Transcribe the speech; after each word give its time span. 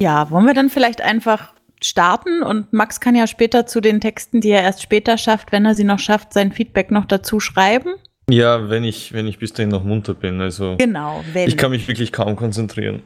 Ja, 0.00 0.30
wollen 0.30 0.46
wir 0.46 0.54
dann 0.54 0.70
vielleicht 0.70 1.02
einfach 1.02 1.52
starten 1.82 2.42
und 2.42 2.72
Max 2.72 3.00
kann 3.00 3.14
ja 3.14 3.26
später 3.26 3.66
zu 3.66 3.80
den 3.80 4.00
Texten, 4.00 4.40
die 4.40 4.50
er 4.50 4.62
erst 4.62 4.82
später 4.82 5.18
schafft, 5.18 5.52
wenn 5.52 5.64
er 5.64 5.74
sie 5.74 5.84
noch 5.84 5.98
schafft, 5.98 6.32
sein 6.32 6.52
Feedback 6.52 6.90
noch 6.90 7.04
dazu 7.04 7.40
schreiben? 7.40 7.94
Ja, 8.30 8.70
wenn 8.70 8.84
ich, 8.84 9.12
wenn 9.12 9.26
ich 9.26 9.38
bis 9.38 9.52
dahin 9.52 9.70
noch 9.70 9.84
munter 9.84 10.14
bin. 10.14 10.40
Also 10.40 10.76
genau, 10.78 11.22
wenn. 11.32 11.48
ich 11.48 11.56
kann 11.56 11.70
mich 11.70 11.88
wirklich 11.88 12.12
kaum 12.12 12.36
konzentrieren. 12.36 13.02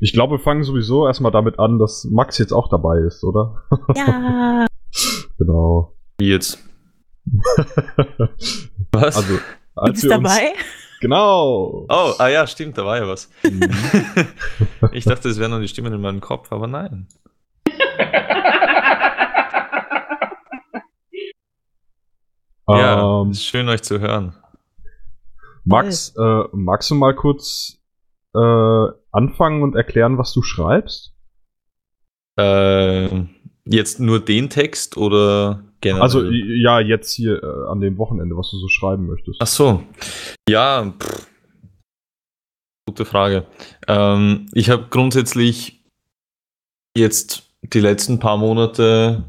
Ich 0.00 0.12
glaube, 0.12 0.34
wir 0.34 0.38
fangen 0.38 0.64
sowieso 0.64 1.06
erstmal 1.06 1.32
damit 1.32 1.58
an, 1.58 1.78
dass 1.78 2.04
Max 2.10 2.38
jetzt 2.38 2.52
auch 2.52 2.68
dabei 2.68 2.98
ist, 2.98 3.24
oder? 3.24 3.62
Ja. 3.96 4.66
genau. 5.38 5.94
Wie 6.18 6.28
jetzt? 6.28 6.58
Was? 8.92 9.16
Also, 9.16 9.38
als 9.74 9.98
Ist 9.98 10.04
wir 10.04 10.18
uns, 10.18 10.28
dabei? 10.28 10.52
Genau. 11.00 11.86
Oh, 11.88 12.12
ah 12.18 12.28
ja, 12.28 12.46
stimmt, 12.46 12.78
da 12.78 12.84
war 12.84 12.96
ja 12.96 13.08
was. 13.08 13.28
Mhm. 13.42 13.68
ich 14.92 15.04
dachte, 15.04 15.28
es 15.28 15.38
wären 15.40 15.50
nur 15.50 15.58
die 15.60 15.66
Stimmen 15.66 15.92
in 15.92 16.00
meinem 16.00 16.20
Kopf, 16.20 16.52
aber 16.52 16.68
nein. 16.68 17.08
Ja, 22.68 23.22
Ähm, 23.22 23.30
ist 23.30 23.44
schön 23.44 23.68
euch 23.68 23.82
zu 23.82 24.00
hören. 24.00 24.34
Max, 25.64 26.14
äh, 26.16 26.42
magst 26.52 26.90
du 26.90 26.94
mal 26.94 27.14
kurz 27.14 27.78
äh, 28.34 28.86
anfangen 29.12 29.62
und 29.62 29.76
erklären, 29.76 30.18
was 30.18 30.32
du 30.32 30.42
schreibst? 30.42 31.14
Äh, 32.38 33.24
jetzt 33.64 34.00
nur 34.00 34.24
den 34.24 34.48
Text 34.50 34.96
oder 34.96 35.64
generell? 35.80 36.02
Also 36.02 36.22
ja, 36.24 36.80
jetzt 36.80 37.12
hier 37.12 37.42
äh, 37.42 37.70
an 37.70 37.80
dem 37.80 37.98
Wochenende, 37.98 38.36
was 38.36 38.50
du 38.50 38.56
so 38.58 38.68
schreiben 38.68 39.06
möchtest. 39.06 39.38
Ach 39.40 39.46
so. 39.46 39.82
Ja, 40.48 40.92
pff. 40.98 41.28
gute 42.88 43.04
Frage. 43.04 43.46
Ähm, 43.86 44.46
ich 44.52 44.70
habe 44.70 44.86
grundsätzlich 44.90 45.84
jetzt 46.96 47.50
die 47.62 47.80
letzten 47.80 48.18
paar 48.18 48.36
Monate, 48.38 49.24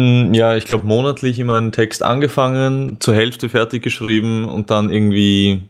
hm, 0.00 0.32
ja, 0.32 0.56
ich 0.56 0.64
glaube 0.64 0.86
monatlich 0.86 1.38
immer 1.38 1.56
einen 1.56 1.72
Text 1.72 2.02
angefangen, 2.02 2.98
zur 3.00 3.14
Hälfte 3.14 3.50
fertig 3.50 3.82
geschrieben 3.82 4.46
und 4.48 4.70
dann 4.70 4.90
irgendwie, 4.90 5.68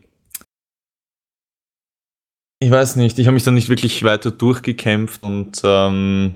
ich 2.59 2.71
weiß 2.71 2.95
nicht, 2.95 3.19
ich 3.19 3.27
habe 3.27 3.33
mich 3.33 3.43
dann 3.43 3.55
nicht 3.55 3.67
wirklich 3.67 4.03
weiter 4.03 4.31
durchgekämpft 4.31 5.23
und 5.23 5.61
ähm, 5.65 6.35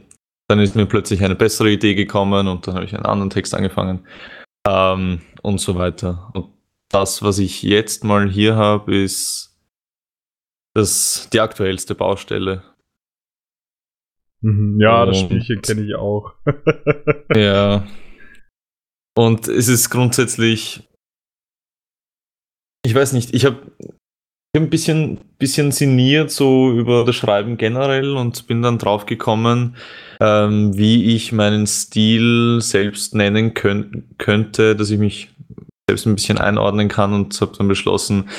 dann 0.50 0.60
ist 0.60 0.76
mir 0.76 0.86
plötzlich 0.86 1.24
eine 1.24 1.36
bessere 1.36 1.72
Idee 1.72 1.96
gekommen 1.96 2.48
und 2.50 2.68
dann 2.68 2.76
habe 2.76 2.86
ich 2.86 2.94
einen 2.94 3.06
anderen 3.06 3.30
Text 3.30 3.56
angefangen 3.56 4.06
ähm, 4.68 5.22
und 5.42 5.60
so 5.62 5.76
weiter. 5.76 6.30
Und 6.34 6.50
das, 6.90 7.24
was 7.24 7.40
ich 7.40 7.64
jetzt 7.64 8.04
mal 8.04 8.30
hier 8.30 8.58
habe, 8.58 8.94
ist 8.94 9.58
das, 10.74 11.30
die 11.32 11.40
aktuellste 11.40 11.96
Baustelle. 11.96 12.64
Mhm, 14.46 14.80
ja, 14.80 15.06
das 15.08 15.18
Und- 15.22 15.26
Spielchen 15.26 15.62
kenne 15.62 15.82
ich 15.82 15.96
auch. 15.96 16.34
Ja. 17.36 17.86
Und 19.18 19.48
es 19.48 19.68
ist 19.70 19.90
grundsätzlich, 19.90 20.84
ich 22.86 22.94
weiß 22.94 23.14
nicht, 23.14 23.34
ich 23.34 23.46
habe 23.46 23.58
hab 24.56 24.62
ein 24.62 24.70
bisschen, 24.70 25.20
bisschen 25.40 25.72
sinniert 25.72 26.32
so 26.32 26.72
über 26.72 27.06
das 27.06 27.16
Schreiben 27.16 27.58
generell 27.58 28.16
und 28.18 28.46
bin 28.48 28.62
dann 28.62 28.78
drauf 28.78 29.06
gekommen, 29.06 29.78
ähm, 30.22 30.78
wie 30.78 31.16
ich 31.16 31.32
meinen 31.32 31.66
Stil 31.66 32.60
selbst 32.62 33.16
nennen 33.16 33.54
könnt, 33.54 34.18
könnte, 34.20 34.76
dass 34.76 34.90
ich 34.92 35.00
mich 35.00 35.30
selbst 35.90 36.06
ein 36.06 36.16
bisschen 36.16 36.38
einordnen 36.38 36.88
kann 36.90 37.14
und 37.14 37.40
habe 37.42 37.54
dann 37.58 37.68
beschlossen, 37.68 38.30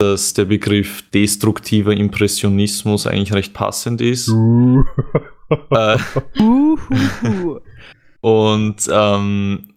dass 0.00 0.34
der 0.34 0.46
Begriff 0.46 1.08
destruktiver 1.10 1.92
Impressionismus 1.92 3.06
eigentlich 3.06 3.32
recht 3.34 3.52
passend 3.54 4.00
ist. 4.00 4.28
Äh. 5.70 5.98
Und 8.20 8.88
ähm, 8.90 9.74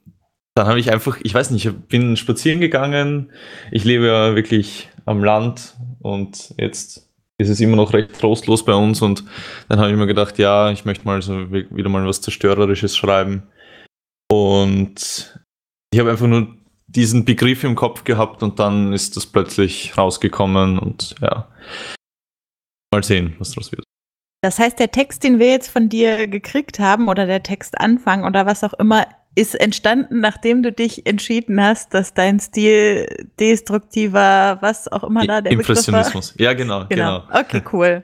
dann 0.56 0.68
habe 0.68 0.80
ich 0.80 0.92
einfach, 0.92 1.20
ich 1.22 1.34
weiß 1.34 1.52
nicht, 1.52 1.66
ich 1.66 1.74
bin 1.74 2.16
spazieren 2.18 2.62
gegangen. 2.62 3.32
Ich 3.72 3.84
lebe 3.84 4.08
ja 4.08 4.36
wirklich 4.36 4.90
am 5.06 5.24
Land 5.24 5.76
und 6.00 6.54
jetzt 6.58 7.10
ist 7.38 7.50
es 7.50 7.60
immer 7.60 7.76
noch 7.76 7.94
recht 7.94 8.20
trostlos 8.20 8.66
bei 8.66 8.74
uns. 8.74 9.02
Und 9.02 9.24
dann 9.70 9.80
habe 9.80 9.92
ich 9.92 9.98
mir 9.98 10.08
gedacht, 10.08 10.38
ja, 10.40 10.72
ich 10.72 10.86
möchte 10.86 11.06
mal 11.06 11.22
so 11.22 11.52
wi- 11.52 11.68
wieder 11.70 11.90
mal 11.90 12.06
was 12.08 12.22
Zerstörerisches 12.22 12.96
schreiben. 12.98 13.44
Und 14.32 15.38
ich 15.92 16.00
habe 16.00 16.10
einfach 16.12 16.28
nur 16.28 16.56
diesen 16.88 17.26
Begriff 17.26 17.64
im 17.66 17.76
Kopf 17.76 18.06
gehabt 18.06 18.42
und 18.44 18.60
dann 18.60 18.94
ist 18.94 19.18
das 19.18 19.26
plötzlich 19.26 19.98
rausgekommen 19.98 20.80
und 20.80 21.16
ja. 21.22 21.50
Mal 22.94 23.04
sehen, 23.04 23.36
was 23.40 23.52
daraus 23.52 23.72
wird. 23.72 23.84
Das 24.42 24.60
heißt, 24.60 24.78
der 24.80 24.92
Text, 24.92 25.24
den 25.24 25.40
wir 25.40 25.50
jetzt 25.50 25.70
von 25.70 25.90
dir 25.90 26.28
gekriegt 26.28 26.80
haben 26.80 27.08
oder 27.08 27.26
der 27.26 27.42
Textanfang 27.44 28.24
oder 28.24 28.46
was 28.46 28.64
auch 28.64 28.74
immer, 28.74 29.08
ist 29.36 29.56
entstanden, 29.60 30.20
nachdem 30.20 30.64
du 30.64 30.72
dich 30.72 31.06
entschieden 31.06 31.62
hast, 31.62 31.94
dass 31.94 32.14
dein 32.14 32.40
Stil 32.40 33.28
destruktiver, 33.40 34.58
was 34.62 34.88
auch 34.92 35.04
immer 35.04 35.26
da 35.28 35.42
der 35.42 35.52
Begriff 35.52 35.68
war. 35.70 35.76
Impressionismus. 35.76 36.34
Ja, 36.38 36.54
genau, 36.54 36.86
Genau. 36.88 37.22
genau. 37.28 37.40
Okay, 37.40 37.62
cool. 37.74 38.04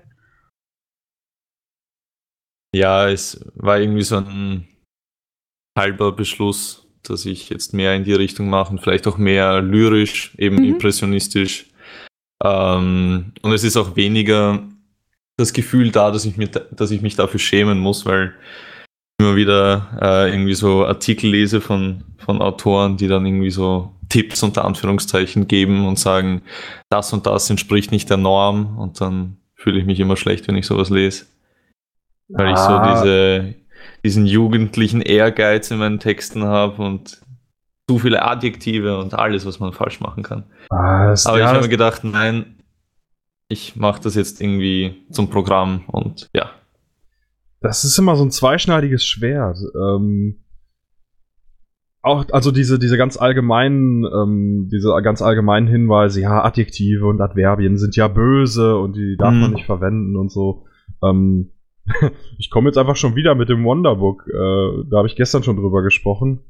Ja, 2.76 3.08
es 3.10 3.40
war 3.56 3.80
irgendwie 3.80 4.02
so 4.04 4.18
ein 4.18 4.68
halber 5.78 6.12
Beschluss, 6.12 6.88
dass 7.04 7.26
ich 7.26 7.50
jetzt 7.50 7.74
mehr 7.74 7.96
in 7.96 8.04
die 8.04 8.14
Richtung 8.14 8.50
mache 8.50 8.72
und 8.72 8.80
vielleicht 8.82 9.08
auch 9.08 9.18
mehr 9.18 9.62
lyrisch, 9.62 10.34
eben 10.38 10.58
Mhm. 10.58 10.64
impressionistisch. 10.66 11.68
Ähm, 12.44 13.34
und 13.42 13.52
es 13.54 13.64
ist 13.64 13.78
auch 13.78 13.96
weniger 13.96 14.68
das 15.38 15.54
Gefühl 15.54 15.92
da, 15.92 16.12
dass 16.12 16.26
ich, 16.26 16.38
mir, 16.38 16.48
dass 16.48 16.92
ich 16.92 17.02
mich 17.02 17.16
dafür 17.16 17.40
schämen 17.40 17.80
muss, 17.80 18.06
weil 18.06 18.34
ich 19.20 19.26
immer 19.26 19.36
wieder 19.36 19.88
äh, 20.02 20.30
irgendwie 20.32 20.54
so 20.54 20.86
Artikel 20.86 21.30
lese 21.30 21.62
von, 21.62 22.04
von 22.18 22.42
Autoren, 22.42 22.98
die 22.98 23.08
dann 23.08 23.26
irgendwie 23.26 23.52
so 23.52 23.92
Tipps 24.10 24.44
unter 24.44 24.66
Anführungszeichen 24.66 25.48
geben 25.48 25.88
und 25.88 25.98
sagen, 25.98 26.42
das 26.90 27.14
und 27.14 27.26
das 27.26 27.50
entspricht 27.50 27.92
nicht 27.92 28.10
der 28.10 28.18
Norm 28.18 28.78
und 28.78 29.02
dann 29.02 29.38
fühle 29.56 29.80
ich 29.80 29.86
mich 29.86 30.00
immer 30.00 30.18
schlecht, 30.18 30.48
wenn 30.48 30.56
ich 30.56 30.68
sowas 30.68 30.90
lese. 30.90 31.26
Weil 32.30 32.52
ich 32.52 32.58
so 32.58 32.70
Ah. 32.70 32.94
diese, 32.94 33.56
diesen 34.04 34.26
jugendlichen 34.26 35.02
Ehrgeiz 35.02 35.72
in 35.72 35.78
meinen 35.78 36.00
Texten 36.00 36.44
habe 36.44 36.82
und 36.84 37.22
zu 37.90 38.00
viele 38.00 38.22
Adjektive 38.24 38.98
und 39.00 39.14
alles, 39.14 39.46
was 39.46 39.60
man 39.60 39.74
falsch 39.74 40.00
machen 40.00 40.24
kann. 40.24 40.44
Ah, 40.70 41.14
Aber 41.26 41.38
ja, 41.40 41.46
ich 41.46 41.52
habe 41.52 41.62
mir 41.62 41.70
gedacht, 41.70 42.04
nein, 42.04 42.56
ich 43.54 43.76
mache 43.78 44.02
das 44.04 44.16
jetzt 44.16 44.42
irgendwie 44.42 45.06
zum 45.12 45.30
Programm 45.30 45.84
und 45.88 46.30
ja. 46.34 46.50
Das 47.62 47.86
ist 47.86 47.98
immer 47.98 48.18
so 48.18 48.26
ein 48.26 48.32
zweischneidiges 48.32 49.06
Schwert. 49.06 49.58
Ähm, 49.74 50.44
auch, 52.02 52.26
also 52.34 52.52
diese, 52.52 52.78
diese 52.78 52.98
ganz 52.98 53.16
allgemeinen, 53.16 54.04
ähm, 54.04 54.68
diese 54.70 54.90
ganz 55.02 55.22
allgemeinen 55.22 55.68
Hinweise, 55.68 56.20
ja, 56.20 56.44
Adjektive 56.44 57.06
und 57.06 57.22
Adverbien 57.22 57.78
sind 57.78 57.96
ja 57.96 58.10
böse 58.10 58.78
und 58.78 58.98
die 58.98 59.16
darf 59.18 59.34
Mhm. 59.34 59.40
man 59.40 59.52
nicht 59.54 59.66
verwenden 59.66 60.18
und 60.18 60.30
so. 60.30 60.66
Ähm, 61.02 61.52
ich 62.38 62.50
komme 62.50 62.68
jetzt 62.68 62.78
einfach 62.78 62.98
schon 62.98 63.16
wieder 63.16 63.36
mit 63.36 63.48
dem 63.48 63.64
Wonderbook. 63.64 64.28
Äh, 64.28 64.84
da 64.90 64.98
habe 64.98 65.08
ich 65.08 65.16
gestern 65.16 65.44
schon 65.44 65.56
drüber 65.56 65.82
gesprochen. 65.82 66.42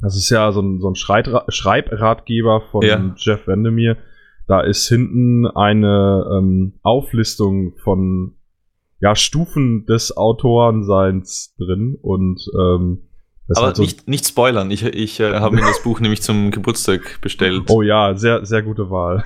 Das 0.00 0.16
ist 0.16 0.30
ja 0.30 0.50
so 0.52 0.62
ein, 0.62 0.80
so 0.80 0.88
ein 0.88 0.94
Schreibratgeber 0.94 2.62
von 2.70 2.82
Ja. 2.82 3.14
Jeff 3.18 3.46
Vandermeer. 3.46 3.98
Da 4.50 4.62
ist 4.62 4.88
hinten 4.88 5.46
eine 5.46 6.28
ähm, 6.28 6.72
Auflistung 6.82 7.76
von 7.84 8.32
ja, 8.98 9.14
Stufen 9.14 9.86
des 9.86 10.16
Autorenseins 10.16 11.54
drin 11.56 11.96
und 12.02 12.44
ähm, 12.58 13.02
Aber 13.54 13.66
halt 13.66 13.76
so, 13.76 13.82
nicht, 13.82 14.08
nicht 14.08 14.26
spoilern, 14.26 14.72
ich, 14.72 14.84
ich 14.84 15.20
äh, 15.20 15.34
habe 15.34 15.54
mir 15.54 15.60
das 15.60 15.80
Buch 15.84 16.00
nämlich 16.00 16.22
zum 16.22 16.50
Geburtstag 16.50 17.20
bestellt. 17.20 17.70
Oh 17.70 17.82
ja, 17.82 18.16
sehr, 18.16 18.44
sehr 18.44 18.62
gute 18.62 18.90
Wahl. 18.90 19.22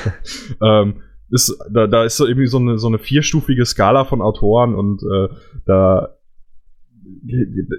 ähm, 0.62 1.02
ist, 1.28 1.58
da, 1.70 1.86
da 1.86 2.04
ist 2.04 2.16
so 2.16 2.26
irgendwie 2.26 2.46
so 2.46 2.56
eine, 2.56 2.78
so 2.78 2.86
eine 2.86 2.98
vierstufige 2.98 3.66
Skala 3.66 4.06
von 4.06 4.22
Autoren 4.22 4.74
und 4.74 5.02
äh, 5.02 5.28
da 5.66 6.16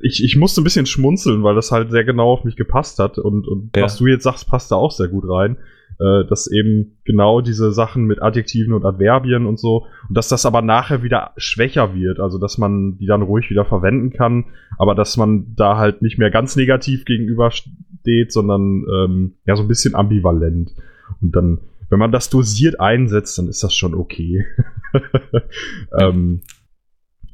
ich, 0.04 0.24
ich 0.24 0.36
musste 0.36 0.62
ein 0.62 0.64
bisschen 0.64 0.86
schmunzeln, 0.86 1.42
weil 1.42 1.56
das 1.56 1.72
halt 1.72 1.90
sehr 1.90 2.04
genau 2.04 2.32
auf 2.32 2.44
mich 2.44 2.56
gepasst 2.56 3.00
hat 3.00 3.18
und, 3.18 3.48
und 3.48 3.76
Ja. 3.76 3.82
was 3.82 3.98
du 3.98 4.06
jetzt 4.06 4.24
sagst, 4.24 4.48
passt 4.48 4.72
da 4.72 4.76
auch 4.76 4.92
sehr 4.92 5.08
gut 5.08 5.24
rein. 5.28 5.58
Äh, 6.00 6.26
dass 6.26 6.52
eben 6.52 6.98
genau 7.06 7.42
diese 7.42 7.72
Sachen 7.72 8.06
mit 8.06 8.22
Adjektiven 8.22 8.74
und 8.74 8.86
Adverbien 8.86 9.46
und 9.46 9.60
so, 9.60 9.88
und 10.10 10.18
dass 10.18 10.28
das 10.28 10.46
aber 10.46 10.62
nachher 10.62 11.04
wieder 11.04 11.32
schwächer 11.38 11.96
wird, 11.96 12.20
also 12.20 12.38
dass 12.38 12.58
man 12.58 12.98
die 12.98 13.06
dann 13.06 13.22
ruhig 13.22 13.50
wieder 13.50 13.66
verwenden 13.66 14.12
kann, 14.12 14.46
aber 14.78 14.96
dass 14.96 15.18
man 15.18 15.56
da 15.56 15.78
halt 15.78 16.02
nicht 16.02 16.18
mehr 16.18 16.32
ganz 16.32 16.56
negativ 16.56 17.06
gegenübersteht, 17.06 18.32
sondern 18.32 18.86
ähm, 18.94 19.34
ja 19.46 19.56
so 19.56 19.64
ein 19.64 19.68
bisschen 19.68 19.96
ambivalent. 19.96 20.74
Und 21.22 21.36
dann, 21.36 21.60
wenn 21.90 22.00
man 22.00 22.12
das 22.12 22.30
dosiert 22.30 22.80
einsetzt, 22.80 23.38
dann 23.38 23.48
ist 23.48 23.64
das 23.64 23.74
schon 23.74 23.94
okay. 23.94 24.46
ähm, 26.00 26.42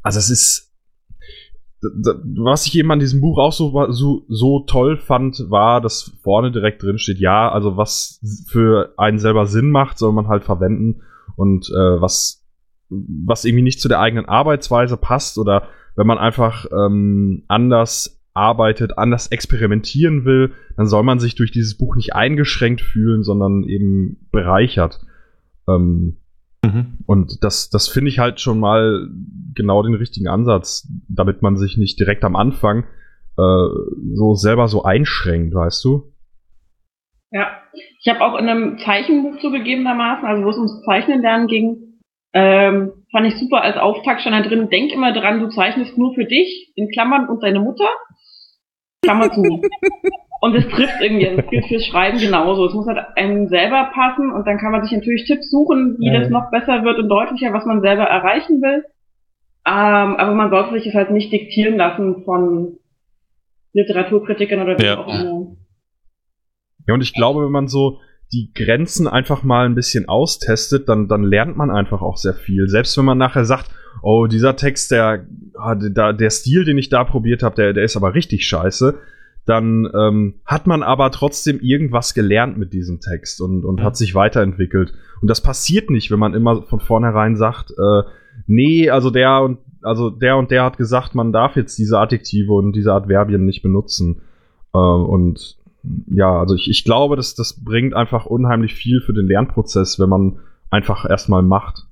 also 0.03 0.19
es 0.19 0.29
ist 0.29 0.70
was 1.81 2.68
ich 2.68 2.78
eben 2.78 2.92
an 2.92 3.00
diesem 3.00 3.22
Buch 3.22 3.39
auch 3.39 3.54
so, 3.54 3.92
so, 3.92 4.24
so 4.28 4.60
toll 4.62 4.98
fand, 4.98 5.50
war, 5.50 5.81
dass 5.81 6.12
vorne 6.22 6.51
direkt 6.51 6.83
drin 6.83 7.00
steht, 7.00 7.19
ja, 7.19 7.51
also 7.51 7.75
was 7.75 8.19
für 8.48 8.94
einen 8.98 9.18
selber 9.18 9.48
Sinn 9.48 9.72
macht, 9.72 9.98
soll 9.98 10.12
man 10.12 10.28
halt 10.28 10.44
verwenden 10.44 11.01
und 11.36 11.69
äh, 11.69 12.01
was, 12.01 12.45
was 12.89 13.45
irgendwie 13.45 13.63
nicht 13.63 13.81
zu 13.81 13.88
der 13.88 14.00
eigenen 14.00 14.25
Arbeitsweise 14.25 14.95
passt 14.95 15.39
oder 15.39 15.69
wenn 15.95 16.07
man 16.07 16.19
einfach 16.19 16.66
ähm, 16.72 17.44
anders 17.48 18.22
arbeitet, 18.33 18.98
anders 18.98 19.28
experimentieren 19.28 20.24
will, 20.24 20.54
dann 20.78 20.88
soll 20.88 21.04
man 21.04 21.19
sich 21.19 21.36
durch 21.36 21.51
dieses 21.51 21.78
Buch 21.78 21.95
nicht 21.95 22.13
eingeschränkt 22.13 22.81
fühlen, 22.81 23.24
sondern 23.24 23.63
eben 23.63 24.28
bereichert. 24.31 25.01
Ähm, 25.68 26.18
Mhm. 26.63 26.99
Und 27.05 27.43
das, 27.43 27.69
das 27.69 27.87
finde 27.87 28.09
ich 28.09 28.19
halt 28.19 28.39
schon 28.39 28.59
mal 28.59 29.07
genau 29.55 29.81
den 29.83 29.95
richtigen 29.95 30.27
Ansatz, 30.27 30.87
damit 31.09 31.41
man 31.41 31.57
sich 31.57 31.77
nicht 31.77 31.99
direkt 31.99 32.23
am 32.23 32.35
Anfang 32.35 32.83
äh, 33.37 33.67
so 34.13 34.35
selber 34.35 34.67
so 34.67 34.83
einschränkt, 34.83 35.53
weißt 35.55 35.83
du? 35.83 36.13
Ja, 37.31 37.47
ich 38.01 38.07
habe 38.09 38.21
auch 38.21 38.37
in 38.37 38.47
einem 38.47 38.77
Zeichenbuch 38.79 39.39
zugegebenermaßen, 39.39 40.25
also 40.25 40.43
wo 40.43 40.49
es 40.49 40.57
ums 40.57 40.83
Zeichnen 40.83 41.21
lernen 41.21 41.47
ging, 41.47 41.99
ähm, 42.33 42.91
fand 43.11 43.27
ich 43.27 43.39
super 43.39 43.61
als 43.61 43.77
Auftakt 43.77 44.21
schon 44.21 44.31
da 44.33 44.41
drin, 44.41 44.69
denk 44.69 44.91
immer 44.91 45.13
dran, 45.13 45.39
du 45.39 45.49
zeichnest 45.49 45.97
nur 45.97 46.13
für 46.13 46.25
dich, 46.25 46.71
in 46.75 46.89
Klammern 46.89 47.27
und 47.27 47.41
deine 47.41 47.59
Mutter. 47.59 47.89
Klammer 49.03 49.31
zu. 49.31 49.41
Und 50.43 50.55
es 50.55 50.67
trifft 50.69 50.99
irgendwie, 51.01 51.35
das 51.35 51.47
gilt 51.51 51.67
fürs 51.67 51.85
Schreiben 51.85 52.17
genauso. 52.17 52.65
Es 52.65 52.73
muss 52.73 52.88
halt 52.88 52.97
einem 53.15 53.47
selber 53.47 53.91
passen 53.93 54.31
und 54.31 54.47
dann 54.47 54.57
kann 54.57 54.71
man 54.71 54.81
sich 54.81 54.91
natürlich 54.91 55.25
Tipps 55.25 55.51
suchen, 55.51 55.97
wie 55.99 56.07
ja. 56.07 56.19
das 56.19 56.31
noch 56.31 56.49
besser 56.49 56.83
wird 56.83 56.97
und 56.97 57.09
deutlicher, 57.09 57.53
was 57.53 57.63
man 57.65 57.81
selber 57.81 58.05
erreichen 58.05 58.59
will. 58.59 58.83
Ähm, 59.67 60.15
aber 60.15 60.33
man 60.33 60.49
sollte 60.49 60.73
sich 60.73 60.85
das 60.85 60.95
halt 60.95 61.11
nicht 61.11 61.31
diktieren 61.31 61.77
lassen 61.77 62.23
von 62.25 62.79
Literaturkritikern 63.73 64.63
oder 64.63 64.79
wie 64.79 64.83
ja. 64.83 64.97
auch 64.97 65.07
immer. 65.07 65.55
Ja, 66.87 66.95
und 66.95 67.01
ich 67.01 67.13
glaube, 67.13 67.45
wenn 67.45 67.51
man 67.51 67.67
so 67.67 67.99
die 68.33 68.51
Grenzen 68.55 69.07
einfach 69.07 69.44
mal 69.44 69.67
ein 69.67 69.75
bisschen 69.75 70.09
austestet, 70.09 70.89
dann, 70.89 71.07
dann 71.07 71.21
lernt 71.21 71.55
man 71.55 71.69
einfach 71.69 72.01
auch 72.01 72.17
sehr 72.17 72.33
viel. 72.33 72.67
Selbst 72.67 72.97
wenn 72.97 73.05
man 73.05 73.19
nachher 73.19 73.45
sagt, 73.45 73.69
oh, 74.01 74.25
dieser 74.25 74.55
Text, 74.55 74.89
der, 74.89 75.27
ah, 75.59 75.75
der, 75.75 76.13
der 76.13 76.29
Stil, 76.31 76.65
den 76.65 76.79
ich 76.79 76.89
da 76.89 77.03
probiert 77.03 77.44
habe, 77.44 77.55
der, 77.55 77.73
der 77.73 77.83
ist 77.83 77.95
aber 77.95 78.15
richtig 78.15 78.47
scheiße 78.47 78.99
dann 79.45 79.89
ähm, 79.93 80.35
hat 80.45 80.67
man 80.67 80.83
aber 80.83 81.11
trotzdem 81.11 81.59
irgendwas 81.59 82.13
gelernt 82.13 82.57
mit 82.57 82.73
diesem 82.73 82.99
Text 82.99 83.41
und, 83.41 83.65
und 83.65 83.81
hat 83.81 83.97
sich 83.97 84.13
weiterentwickelt. 84.13 84.93
Und 85.21 85.29
das 85.29 85.41
passiert 85.41 85.89
nicht, 85.89 86.11
wenn 86.11 86.19
man 86.19 86.33
immer 86.33 86.63
von 86.63 86.79
vornherein 86.79 87.35
sagt, 87.35 87.71
äh, 87.71 88.03
nee, 88.47 88.89
also 88.89 89.09
der 89.09 89.41
und 89.41 89.59
also 89.83 90.11
der 90.11 90.38
und 90.38 90.51
der 90.51 90.63
hat 90.63 90.77
gesagt, 90.77 91.15
man 91.15 91.31
darf 91.31 91.55
jetzt 91.55 91.77
diese 91.79 91.97
Adjektive 91.97 92.53
und 92.53 92.75
diese 92.75 92.93
Adverbien 92.93 93.45
nicht 93.45 93.63
benutzen. 93.63 94.21
Äh, 94.73 94.77
und 94.77 95.57
ja, 96.07 96.39
also 96.39 96.53
ich, 96.53 96.69
ich 96.69 96.83
glaube, 96.83 97.15
dass 97.15 97.33
das 97.33 97.63
bringt 97.63 97.95
einfach 97.95 98.27
unheimlich 98.27 98.75
viel 98.75 99.01
für 99.01 99.13
den 99.13 99.27
Lernprozess, 99.27 99.99
wenn 99.99 100.09
man 100.09 100.39
einfach 100.69 101.09
erstmal 101.09 101.41
macht. 101.41 101.87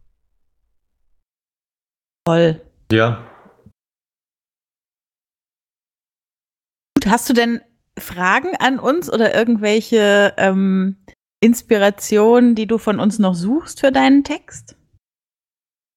Toll. 2.25 2.61
Ja, 2.91 3.23
hast 7.07 7.29
du 7.29 7.33
denn 7.33 7.61
Fragen 7.97 8.55
an 8.57 8.79
uns 8.79 9.11
oder 9.11 9.35
irgendwelche 9.35 10.33
ähm, 10.37 10.97
Inspirationen, 11.41 12.55
die 12.55 12.67
du 12.67 12.77
von 12.77 12.99
uns 12.99 13.19
noch 13.19 13.35
suchst 13.35 13.79
für 13.79 13.91
deinen 13.91 14.23
Text? 14.23 14.75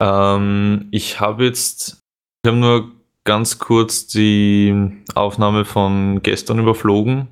Ähm, 0.02 0.88
ich 0.90 1.20
habe 1.20 1.44
jetzt, 1.44 2.00
ich 2.44 2.49
habe 2.49 2.58
nur 2.58 2.93
ganz 3.25 3.58
kurz 3.58 4.06
die 4.06 5.02
Aufnahme 5.14 5.64
von 5.64 6.22
gestern 6.22 6.58
überflogen, 6.58 7.28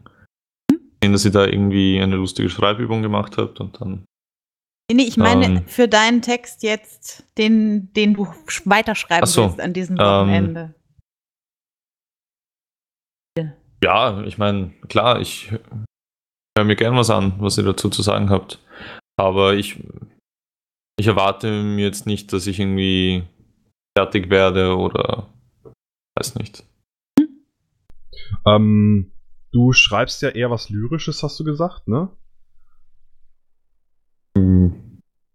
mhm. 0.70 1.12
dass 1.12 1.24
ihr 1.24 1.32
da 1.32 1.46
irgendwie 1.46 2.00
eine 2.00 2.16
lustige 2.16 2.48
Schreibübung 2.48 3.02
gemacht 3.02 3.36
habt 3.38 3.60
und 3.60 3.80
dann. 3.80 4.04
Nee, 4.92 5.04
ich 5.04 5.16
meine 5.16 5.46
ähm, 5.46 5.62
für 5.66 5.86
deinen 5.86 6.20
Text 6.20 6.64
jetzt, 6.64 7.24
den, 7.38 7.92
den 7.92 8.14
du 8.14 8.26
weiterschreiben 8.64 9.26
so, 9.26 9.44
willst 9.44 9.60
an 9.60 9.72
diesem 9.72 9.96
ähm, 9.96 10.04
Wochenende. 10.04 10.74
Ja, 13.82 14.22
ich 14.22 14.38
meine, 14.38 14.70
klar, 14.88 15.20
ich 15.20 15.52
höre 16.56 16.64
mir 16.64 16.76
gern 16.76 16.96
was 16.96 17.10
an, 17.10 17.34
was 17.38 17.56
ihr 17.58 17.64
dazu 17.64 17.88
zu 17.88 18.02
sagen 18.02 18.30
habt. 18.30 18.62
Aber 19.16 19.54
ich, 19.54 19.82
ich 20.98 21.06
erwarte 21.06 21.62
mir 21.62 21.84
jetzt 21.84 22.06
nicht, 22.06 22.32
dass 22.32 22.46
ich 22.46 22.60
irgendwie 22.60 23.24
fertig 23.96 24.30
werde 24.30 24.76
oder 24.76 25.28
weiß 26.16 26.34
nicht. 26.36 26.64
Ähm, 28.46 29.12
du 29.52 29.72
schreibst 29.72 30.22
ja 30.22 30.30
eher 30.30 30.50
was 30.50 30.68
Lyrisches, 30.70 31.22
hast 31.22 31.40
du 31.40 31.44
gesagt, 31.44 31.88
ne? 31.88 32.10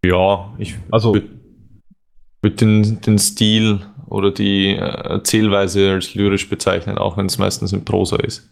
Ja, 0.04 0.54
ich 0.58 0.76
also 0.90 1.14
würde 1.14 2.56
den, 2.56 3.00
den 3.00 3.18
Stil 3.18 3.84
oder 4.08 4.30
die 4.30 4.70
äh, 4.70 4.78
Erzählweise 4.78 5.92
als 5.92 6.14
lyrisch 6.14 6.48
bezeichnen, 6.48 6.98
auch 6.98 7.16
wenn 7.16 7.26
es 7.26 7.38
meistens 7.38 7.72
in 7.72 7.84
Prosa 7.84 8.16
ist. 8.16 8.50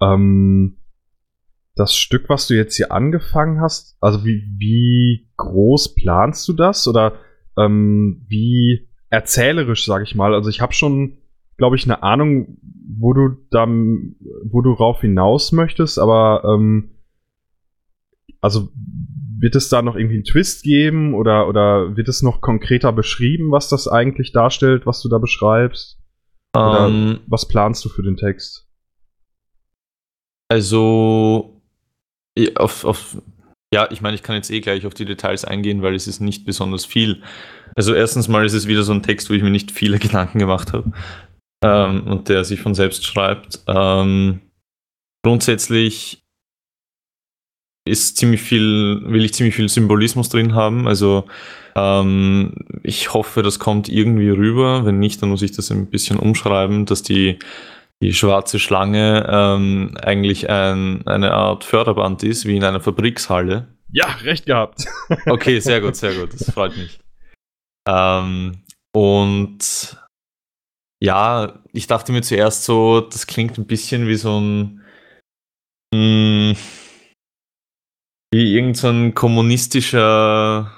Ähm, 0.00 0.76
das 1.74 1.94
Stück, 1.94 2.28
was 2.28 2.46
du 2.48 2.54
jetzt 2.54 2.76
hier 2.76 2.92
angefangen 2.92 3.60
hast, 3.60 3.96
also 4.00 4.24
wie, 4.24 4.42
wie 4.58 5.30
groß 5.36 5.94
planst 5.94 6.46
du 6.48 6.52
das? 6.52 6.86
Oder 6.86 7.14
ähm, 7.56 8.24
wie 8.28 8.88
erzählerisch, 9.08 9.86
sag 9.86 10.02
ich 10.02 10.14
mal? 10.14 10.34
Also 10.34 10.50
ich 10.50 10.60
habe 10.60 10.74
schon, 10.74 11.18
glaube 11.56 11.76
ich, 11.76 11.84
eine 11.84 12.02
Ahnung, 12.02 12.58
wo 12.98 13.12
du 13.14 13.36
dann, 13.50 14.16
wo 14.44 14.60
du 14.60 14.72
rauf 14.72 15.00
hinaus 15.00 15.52
möchtest, 15.52 15.98
aber 15.98 16.42
ähm, 16.44 16.90
also 18.40 18.68
wird 19.42 19.56
es 19.56 19.68
da 19.68 19.82
noch 19.82 19.96
irgendwie 19.96 20.14
einen 20.14 20.24
Twist 20.24 20.62
geben 20.62 21.14
oder, 21.14 21.48
oder 21.48 21.96
wird 21.96 22.08
es 22.08 22.22
noch 22.22 22.40
konkreter 22.40 22.92
beschrieben, 22.92 23.50
was 23.50 23.68
das 23.68 23.88
eigentlich 23.88 24.32
darstellt, 24.32 24.86
was 24.86 25.02
du 25.02 25.08
da 25.08 25.18
beschreibst? 25.18 25.98
Oder 26.56 26.86
um, 26.86 26.92
ähm. 26.92 27.20
was 27.26 27.48
planst 27.48 27.84
du 27.84 27.88
für 27.88 28.02
den 28.02 28.16
Text? 28.16 28.68
Also, 30.48 31.60
auf, 32.54 32.84
auf, 32.84 33.20
ja, 33.74 33.90
ich 33.90 34.00
meine, 34.00 34.14
ich 34.14 34.22
kann 34.22 34.36
jetzt 34.36 34.50
eh 34.50 34.60
gleich 34.60 34.86
auf 34.86 34.94
die 34.94 35.06
Details 35.06 35.44
eingehen, 35.44 35.82
weil 35.82 35.96
es 35.96 36.06
ist 36.06 36.20
nicht 36.20 36.44
besonders 36.44 36.84
viel. 36.84 37.22
Also 37.74 37.94
erstens 37.94 38.28
mal 38.28 38.44
ist 38.44 38.52
es 38.52 38.68
wieder 38.68 38.84
so 38.84 38.92
ein 38.92 39.02
Text, 39.02 39.28
wo 39.28 39.34
ich 39.34 39.42
mir 39.42 39.50
nicht 39.50 39.72
viele 39.72 39.98
Gedanken 39.98 40.38
gemacht 40.38 40.72
habe 40.72 40.92
ähm, 41.64 42.06
und 42.06 42.28
der 42.28 42.44
sich 42.44 42.60
von 42.60 42.74
selbst 42.74 43.04
schreibt. 43.04 43.60
Ähm, 43.66 44.40
grundsätzlich 45.24 46.21
ist 47.84 48.16
ziemlich 48.16 48.42
viel, 48.42 49.02
will 49.04 49.24
ich 49.24 49.34
ziemlich 49.34 49.54
viel 49.54 49.68
Symbolismus 49.68 50.28
drin 50.28 50.54
haben. 50.54 50.86
Also 50.86 51.24
ähm, 51.74 52.54
ich 52.82 53.12
hoffe, 53.12 53.42
das 53.42 53.58
kommt 53.58 53.88
irgendwie 53.88 54.30
rüber. 54.30 54.84
Wenn 54.84 54.98
nicht, 54.98 55.20
dann 55.22 55.30
muss 55.30 55.42
ich 55.42 55.52
das 55.52 55.70
ein 55.70 55.90
bisschen 55.90 56.18
umschreiben, 56.18 56.86
dass 56.86 57.02
die, 57.02 57.38
die 58.02 58.14
schwarze 58.14 58.58
Schlange 58.58 59.26
ähm, 59.28 59.96
eigentlich 60.00 60.48
ein, 60.48 61.06
eine 61.06 61.32
Art 61.32 61.64
Förderband 61.64 62.22
ist, 62.22 62.46
wie 62.46 62.56
in 62.56 62.64
einer 62.64 62.80
Fabrikshalle. 62.80 63.68
Ja, 63.90 64.06
recht 64.22 64.46
gehabt. 64.46 64.84
okay, 65.26 65.58
sehr 65.58 65.80
gut, 65.80 65.96
sehr 65.96 66.14
gut. 66.14 66.32
Das 66.34 66.50
freut 66.50 66.76
mich. 66.76 67.00
Ähm, 67.88 68.62
und 68.94 69.96
ja, 71.02 71.58
ich 71.72 71.88
dachte 71.88 72.12
mir 72.12 72.22
zuerst 72.22 72.64
so, 72.64 73.00
das 73.00 73.26
klingt 73.26 73.58
ein 73.58 73.66
bisschen 73.66 74.06
wie 74.06 74.14
so 74.14 74.38
ein 74.38 74.82
mh, 75.92 76.54
hm, 76.54 76.56
wie 78.32 78.54
irgendein 78.54 79.08
so 79.08 79.12
kommunistischer 79.14 80.72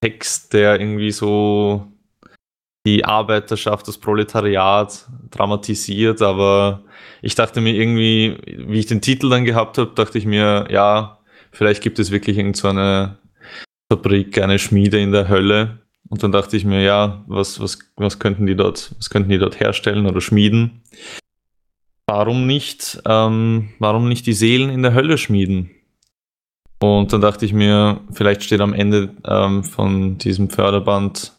Text, 0.00 0.52
der 0.52 0.80
irgendwie 0.80 1.10
so 1.10 1.86
die 2.86 3.04
Arbeiterschaft, 3.04 3.86
das 3.88 3.98
Proletariat 3.98 5.06
dramatisiert, 5.30 6.22
aber 6.22 6.84
ich 7.22 7.34
dachte 7.34 7.60
mir 7.60 7.74
irgendwie, 7.74 8.38
wie 8.46 8.78
ich 8.78 8.86
den 8.86 9.02
Titel 9.02 9.28
dann 9.28 9.44
gehabt 9.44 9.76
habe, 9.76 9.92
dachte 9.94 10.16
ich 10.16 10.24
mir, 10.24 10.68
ja, 10.70 11.18
vielleicht 11.50 11.82
gibt 11.82 11.98
es 11.98 12.10
wirklich 12.10 12.38
irgendeine 12.38 13.18
so 13.90 13.96
Fabrik, 13.96 14.40
eine 14.40 14.58
Schmiede 14.58 15.00
in 15.00 15.12
der 15.12 15.28
Hölle. 15.28 15.80
Und 16.08 16.22
dann 16.22 16.32
dachte 16.32 16.56
ich 16.56 16.64
mir, 16.64 16.82
ja, 16.82 17.24
was, 17.26 17.60
was, 17.60 17.78
was 17.96 18.18
könnten 18.18 18.46
die 18.46 18.56
dort, 18.56 18.94
was 18.96 19.10
könnten 19.10 19.30
die 19.30 19.38
dort 19.38 19.60
herstellen 19.60 20.06
oder 20.06 20.20
schmieden? 20.20 20.82
Warum 22.06 22.46
nicht, 22.46 23.02
ähm, 23.06 23.70
warum 23.78 24.08
nicht 24.08 24.26
die 24.26 24.32
Seelen 24.32 24.70
in 24.70 24.82
der 24.82 24.94
Hölle 24.94 25.18
schmieden? 25.18 25.70
Und 26.82 27.12
dann 27.12 27.20
dachte 27.20 27.44
ich 27.44 27.52
mir, 27.52 28.00
vielleicht 28.10 28.42
steht 28.42 28.60
am 28.60 28.72
Ende 28.72 29.14
ähm, 29.26 29.64
von 29.64 30.16
diesem 30.18 30.48
Förderband 30.48 31.32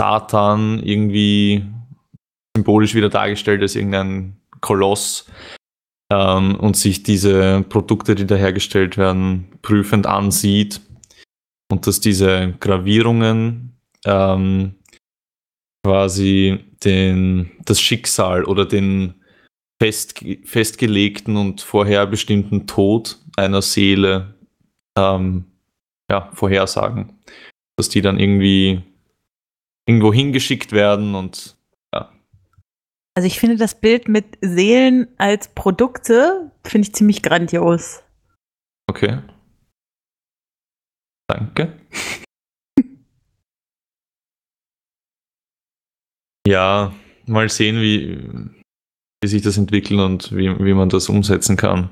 Satan 0.00 0.82
irgendwie 0.82 1.64
symbolisch 2.56 2.94
wieder 2.94 3.08
dargestellt 3.08 3.62
als 3.62 3.74
irgendein 3.74 4.36
Koloss 4.60 5.26
ähm, 6.12 6.54
und 6.56 6.76
sich 6.76 7.02
diese 7.02 7.64
Produkte, 7.68 8.14
die 8.14 8.26
da 8.26 8.36
hergestellt 8.36 8.96
werden, 8.96 9.58
prüfend 9.62 10.06
ansieht. 10.06 10.80
Und 11.70 11.86
dass 11.86 12.00
diese 12.00 12.54
Gravierungen 12.60 13.76
ähm, 14.04 14.74
quasi 15.84 16.64
den, 16.84 17.50
das 17.64 17.80
Schicksal 17.80 18.44
oder 18.44 18.66
den 18.66 19.14
fest, 19.80 20.24
festgelegten 20.44 21.36
und 21.36 21.60
vorherbestimmten 21.60 22.66
Tod 22.66 23.18
einer 23.36 23.62
Seele 23.62 24.34
ähm, 24.96 25.44
ja, 26.10 26.30
vorhersagen. 26.32 27.18
Dass 27.76 27.88
die 27.88 28.02
dann 28.02 28.18
irgendwie 28.18 28.82
irgendwo 29.86 30.12
hingeschickt 30.12 30.72
werden 30.72 31.14
und 31.14 31.56
ja. 31.94 32.12
Also 33.16 33.26
ich 33.26 33.40
finde 33.40 33.56
das 33.56 33.80
Bild 33.80 34.08
mit 34.08 34.38
Seelen 34.40 35.08
als 35.18 35.48
Produkte, 35.48 36.52
finde 36.64 36.88
ich 36.88 36.94
ziemlich 36.94 37.22
grandios. 37.22 38.02
Okay. 38.88 39.20
Danke. 41.28 41.78
ja, 46.46 46.92
mal 47.26 47.48
sehen, 47.48 47.80
wie, 47.80 48.18
wie 49.22 49.28
sich 49.28 49.42
das 49.42 49.56
entwickelt 49.56 50.00
und 50.00 50.32
wie, 50.36 50.58
wie 50.64 50.74
man 50.74 50.88
das 50.88 51.08
umsetzen 51.08 51.56
kann. 51.56 51.90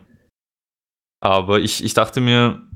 Aber 1.21 1.61
ich, 1.61 1.83
ich 1.85 1.95
dachte 1.95 2.21
mir, 2.21 2.68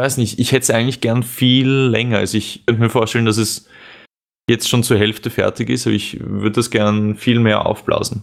weiß 0.00 0.16
nicht, 0.16 0.38
ich 0.38 0.52
hätte 0.52 0.62
es 0.62 0.70
eigentlich 0.70 1.00
gern 1.00 1.22
viel 1.22 1.68
länger. 1.68 2.18
Also 2.18 2.38
ich 2.38 2.64
könnte 2.66 2.82
mir 2.82 2.90
vorstellen, 2.90 3.26
dass 3.26 3.36
es 3.36 3.68
jetzt 4.48 4.68
schon 4.68 4.82
zur 4.82 4.98
Hälfte 4.98 5.30
fertig 5.30 5.70
ist, 5.70 5.86
aber 5.86 5.94
ich 5.94 6.18
würde 6.20 6.56
das 6.56 6.70
gern 6.70 7.14
viel 7.14 7.38
mehr 7.38 7.66
aufblasen. 7.66 8.22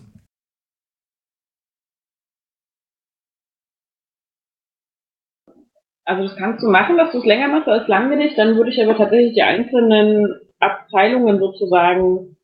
Also 6.05 6.23
das 6.23 6.37
kannst 6.37 6.63
du 6.63 6.69
machen, 6.69 6.97
dass 6.97 7.11
du 7.11 7.19
es 7.19 7.25
länger 7.25 7.49
machst 7.49 7.67
als 7.67 7.87
langweilig, 7.89 8.33
dann 8.35 8.55
würde 8.55 8.71
ich 8.71 8.81
aber 8.81 8.95
tatsächlich 8.95 9.33
die 9.33 9.41
einzelnen 9.41 10.39
Abteilungen 10.59 11.37
sozusagen 11.37 12.37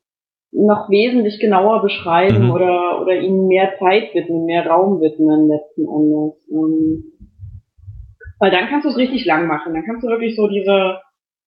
noch 0.51 0.89
wesentlich 0.89 1.39
genauer 1.39 1.81
beschreiben 1.81 2.45
mhm. 2.45 2.51
oder, 2.51 3.01
oder 3.01 3.15
ihnen 3.15 3.47
mehr 3.47 3.73
Zeit 3.79 4.13
widmen, 4.13 4.45
mehr 4.45 4.67
Raum 4.67 5.01
widmen 5.01 5.47
letzten 5.47 5.87
Endes. 5.87 6.33
Ähm, 6.51 7.12
weil 8.43 8.51
dann 8.51 8.67
kannst 8.67 8.83
du 8.83 8.89
es 8.89 8.97
richtig 8.97 9.23
lang 9.23 9.47
machen. 9.47 9.73
Dann 9.73 9.85
kannst 9.85 10.03
du 10.03 10.09
wirklich 10.09 10.35
so 10.35 10.49
diese, 10.49 10.99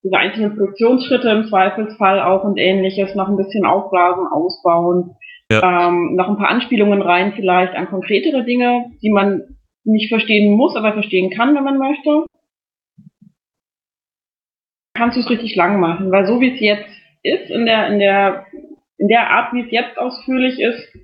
diese 0.02 0.16
einzelnen 0.16 0.56
Produktionsschritte 0.56 1.28
im 1.28 1.44
Zweifelsfall 1.44 2.22
auch 2.22 2.42
und 2.42 2.56
ähnliches 2.56 3.14
noch 3.14 3.28
ein 3.28 3.36
bisschen 3.36 3.66
aufblasen, 3.66 4.26
ausbauen. 4.26 5.14
Ja. 5.52 5.88
Ähm, 5.88 6.14
noch 6.14 6.30
ein 6.30 6.38
paar 6.38 6.48
Anspielungen 6.48 7.02
rein 7.02 7.34
vielleicht 7.34 7.74
an 7.74 7.88
konkretere 7.88 8.44
Dinge, 8.44 8.86
die 9.02 9.10
man 9.10 9.42
nicht 9.84 10.08
verstehen 10.08 10.54
muss, 10.54 10.74
aber 10.74 10.94
verstehen 10.94 11.30
kann, 11.36 11.54
wenn 11.54 11.64
man 11.64 11.76
möchte. 11.76 12.24
Kannst 14.94 15.18
du 15.18 15.20
es 15.20 15.28
richtig 15.28 15.54
lang 15.54 15.78
machen, 15.78 16.10
weil 16.10 16.24
so 16.24 16.40
wie 16.40 16.54
es 16.54 16.60
jetzt 16.60 16.88
ist, 17.22 17.50
in 17.50 17.66
der, 17.66 17.88
in 17.88 17.98
der 17.98 18.46
in 18.96 19.08
der 19.08 19.28
Art, 19.28 19.52
wie 19.52 19.60
es 19.60 19.70
jetzt 19.70 19.98
ausführlich 19.98 20.58
ist, 20.58 20.96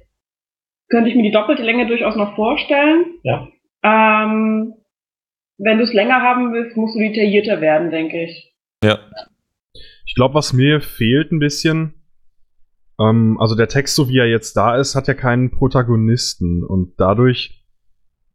könnte 0.89 1.11
ich 1.11 1.17
mir 1.17 1.23
die 1.23 1.33
doppelte 1.33 1.63
Länge 1.63 1.87
durchaus 1.87 2.17
noch 2.17 2.35
vorstellen. 2.35 3.19
Ja. 3.25 3.47
Ähm, 3.83 4.73
wenn 5.59 5.79
du 5.79 5.85
es 5.85 5.93
länger 5.93 6.21
haben 6.21 6.53
willst, 6.53 6.77
musst 6.77 6.95
du 6.97 7.01
detaillierter 7.01 7.61
werden, 7.61 7.91
denke 7.91 8.25
ich. 8.25 8.55
Ja. 8.83 8.99
Ich 10.07 10.15
glaube, 10.15 10.35
was 10.35 10.53
mir 10.53 10.81
fehlt 10.81 11.33
ein 11.33 11.39
bisschen, 11.39 11.95
ähm, 13.01 13.39
also 13.41 13.55
der 13.55 13.69
Text, 13.69 13.95
so 13.95 14.09
wie 14.09 14.19
er 14.19 14.29
jetzt 14.29 14.57
da 14.57 14.77
ist, 14.77 14.95
hat 14.95 15.09
ja 15.09 15.15
keinen 15.15 15.51
Protagonisten 15.51 16.65
und 16.65 16.95
dadurch 16.99 17.65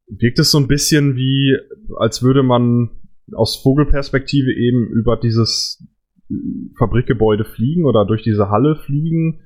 wirkt 0.08 0.40
es 0.40 0.52
so 0.52 0.58
ein 0.58 0.68
bisschen 0.68 1.16
wie, 1.16 1.58
als 1.98 2.24
würde 2.24 2.44
man 2.44 2.92
aus 3.34 3.62
Vogelperspektive 3.62 4.54
eben 4.54 4.88
über 4.88 5.18
dieses 5.18 5.86
Fabrikgebäude 6.78 7.46
fliegen 7.46 7.86
oder 7.86 8.06
durch 8.06 8.24
diese 8.24 8.50
Halle 8.50 8.76
fliegen 8.76 9.42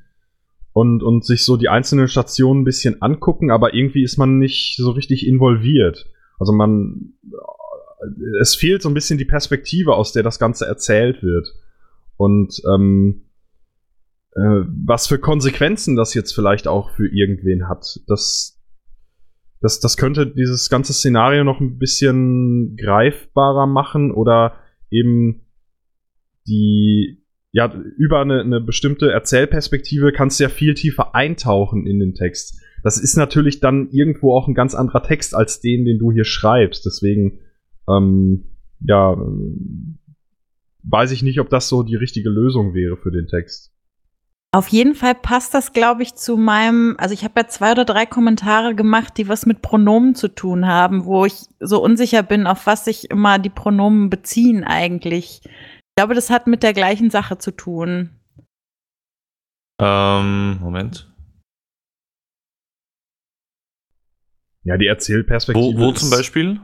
und, 0.74 1.04
und 1.04 1.25
sich 1.25 1.46
so 1.46 1.58
die 1.58 1.70
einzelnen 1.70 2.08
Stationen 2.08 2.62
ein 2.62 2.66
bisschen 2.66 3.01
angucken, 3.01 3.51
aber 3.51 3.74
irgendwie 3.74 4.04
ist 4.04 4.18
man 4.18 4.38
nicht 4.38 4.78
so 4.78 4.92
richtig 4.92 5.28
involviert. 5.28 6.06
Also 6.40 6.54
man, 6.54 7.13
es 8.41 8.55
fehlt 8.55 8.81
so 8.81 8.89
ein 8.89 8.93
bisschen 8.93 9.17
die 9.17 9.25
Perspektive, 9.25 9.96
aus 9.96 10.13
der 10.13 10.24
das 10.24 10.39
Ganze 10.39 10.65
erzählt 10.65 11.22
wird. 11.22 11.53
Und 12.17 12.62
ähm, 12.74 13.25
äh, 14.36 14.65
was 14.86 15.08
für 15.08 15.20
Konsequenzen 15.20 15.96
das 15.96 16.13
jetzt 16.13 16.34
vielleicht 16.34 16.67
auch 16.67 16.91
für 16.91 17.08
irgendwen 17.08 17.67
hat, 17.67 18.00
das, 18.08 18.60
das, 19.60 19.79
das 19.79 19.98
könnte 19.98 20.27
dieses 20.27 20.70
ganze 20.70 20.93
Szenario 20.93 21.43
noch 21.43 21.60
ein 21.60 21.77
bisschen 21.77 22.75
greifbarer 22.77 23.67
machen 23.67 24.12
oder 24.12 24.55
eben 24.89 25.46
die 26.48 27.22
ja, 27.53 27.74
über 27.98 28.22
eine, 28.22 28.41
eine 28.41 28.62
bestimmte 28.62 29.12
Erzählperspektive 29.12 30.13
kannst 30.13 30.39
du 30.39 30.43
ja 30.46 30.50
viel 30.50 30.74
tiefer 30.74 31.15
eintauchen 31.15 31.86
in 31.86 32.00
den 32.00 32.13
Text. 32.13 32.62
Das 32.84 32.98
ist 32.98 33.17
natürlich 33.17 33.60
dann 33.60 33.89
irgendwo 33.91 34.34
auch 34.34 34.48
ein 34.48 34.53
ganz 34.53 34.74
anderer 34.74 35.03
Text 35.03 35.36
als 35.36 35.60
den, 35.60 35.86
den 35.86 36.00
du 36.00 36.12
hier 36.12 36.24
schreibst. 36.24 36.86
Deswegen, 36.86 37.39
ähm, 37.89 38.45
ja, 38.79 39.15
weiß 40.83 41.11
ich 41.11 41.23
nicht, 41.23 41.39
ob 41.39 41.50
das 41.50 41.69
so 41.69 41.83
die 41.83 41.95
richtige 41.95 42.29
Lösung 42.29 42.73
wäre 42.73 42.97
für 42.97 43.11
den 43.11 43.27
Text. 43.27 43.71
Auf 44.53 44.67
jeden 44.67 44.95
Fall 44.95 45.15
passt 45.15 45.53
das, 45.53 45.71
glaube 45.71 46.03
ich, 46.03 46.15
zu 46.15 46.35
meinem, 46.35 46.95
also 46.97 47.13
ich 47.13 47.23
habe 47.23 47.39
ja 47.39 47.47
zwei 47.47 47.71
oder 47.71 47.85
drei 47.85 48.05
Kommentare 48.05 48.75
gemacht, 48.75 49.17
die 49.17 49.29
was 49.29 49.45
mit 49.45 49.61
Pronomen 49.61 50.13
zu 50.13 50.27
tun 50.27 50.67
haben, 50.67 51.05
wo 51.05 51.25
ich 51.25 51.45
so 51.61 51.81
unsicher 51.81 52.21
bin, 52.21 52.47
auf 52.47 52.67
was 52.67 52.83
sich 52.83 53.09
immer 53.09 53.39
die 53.39 53.50
Pronomen 53.50 54.09
beziehen 54.09 54.65
eigentlich. 54.65 55.41
Ich 55.45 55.95
glaube, 55.95 56.15
das 56.15 56.29
hat 56.29 56.47
mit 56.47 56.63
der 56.63 56.73
gleichen 56.73 57.09
Sache 57.09 57.38
zu 57.38 57.51
tun. 57.51 58.09
Ähm, 59.79 60.59
Moment. 60.59 61.09
Ja, 64.63 64.77
die 64.77 64.88
Erzählperspektive. 64.88 65.79
Wo, 65.79 65.79
wo 65.79 65.91
zum 65.93 66.09
Beispiel? 66.09 66.59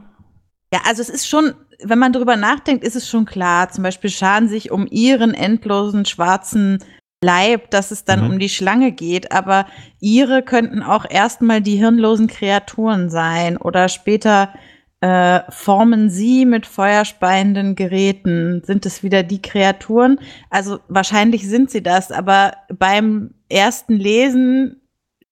Ja, 0.72 0.80
also 0.84 1.02
es 1.02 1.08
ist 1.08 1.28
schon, 1.28 1.54
wenn 1.82 1.98
man 1.98 2.12
drüber 2.12 2.36
nachdenkt, 2.36 2.84
ist 2.84 2.96
es 2.96 3.08
schon 3.08 3.24
klar. 3.24 3.70
Zum 3.70 3.84
Beispiel 3.84 4.10
scharen 4.10 4.48
sich 4.48 4.70
um 4.70 4.86
ihren 4.90 5.34
endlosen 5.34 6.04
schwarzen 6.04 6.78
Leib, 7.22 7.70
dass 7.70 7.90
es 7.90 8.04
dann 8.04 8.24
mhm. 8.24 8.30
um 8.30 8.38
die 8.38 8.48
Schlange 8.48 8.92
geht, 8.92 9.32
aber 9.32 9.66
ihre 9.98 10.42
könnten 10.42 10.82
auch 10.82 11.04
erstmal 11.08 11.60
die 11.60 11.76
hirnlosen 11.76 12.28
Kreaturen 12.28 13.10
sein 13.10 13.56
oder 13.56 13.88
später 13.88 14.54
äh, 15.00 15.40
formen 15.48 16.10
sie 16.10 16.44
mit 16.44 16.66
feuerspeienden 16.66 17.74
Geräten? 17.74 18.62
Sind 18.64 18.86
es 18.86 19.02
wieder 19.02 19.24
die 19.24 19.42
Kreaturen? 19.42 20.20
Also 20.50 20.78
wahrscheinlich 20.88 21.48
sind 21.48 21.70
sie 21.70 21.82
das, 21.82 22.12
aber 22.12 22.52
beim 22.68 23.34
ersten 23.48 23.94
Lesen 23.94 24.80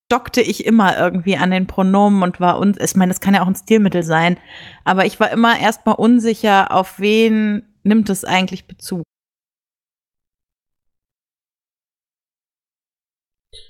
dockte 0.08 0.40
ich 0.40 0.64
immer 0.64 0.96
irgendwie 0.98 1.36
an 1.36 1.50
den 1.50 1.66
Pronomen 1.66 2.22
und 2.22 2.40
war 2.40 2.58
uns, 2.58 2.78
ich 2.78 2.96
meine, 2.96 3.12
es 3.12 3.20
kann 3.20 3.34
ja 3.34 3.42
auch 3.42 3.48
ein 3.48 3.56
Stilmittel 3.56 4.02
sein, 4.02 4.38
aber 4.84 5.04
ich 5.04 5.18
war 5.18 5.30
immer 5.30 5.58
erstmal 5.58 5.96
unsicher, 5.96 6.72
auf 6.72 7.00
wen 7.00 7.64
nimmt 7.82 8.08
es 8.10 8.25
eigentlich 8.25 8.66
Bezug. 8.66 9.02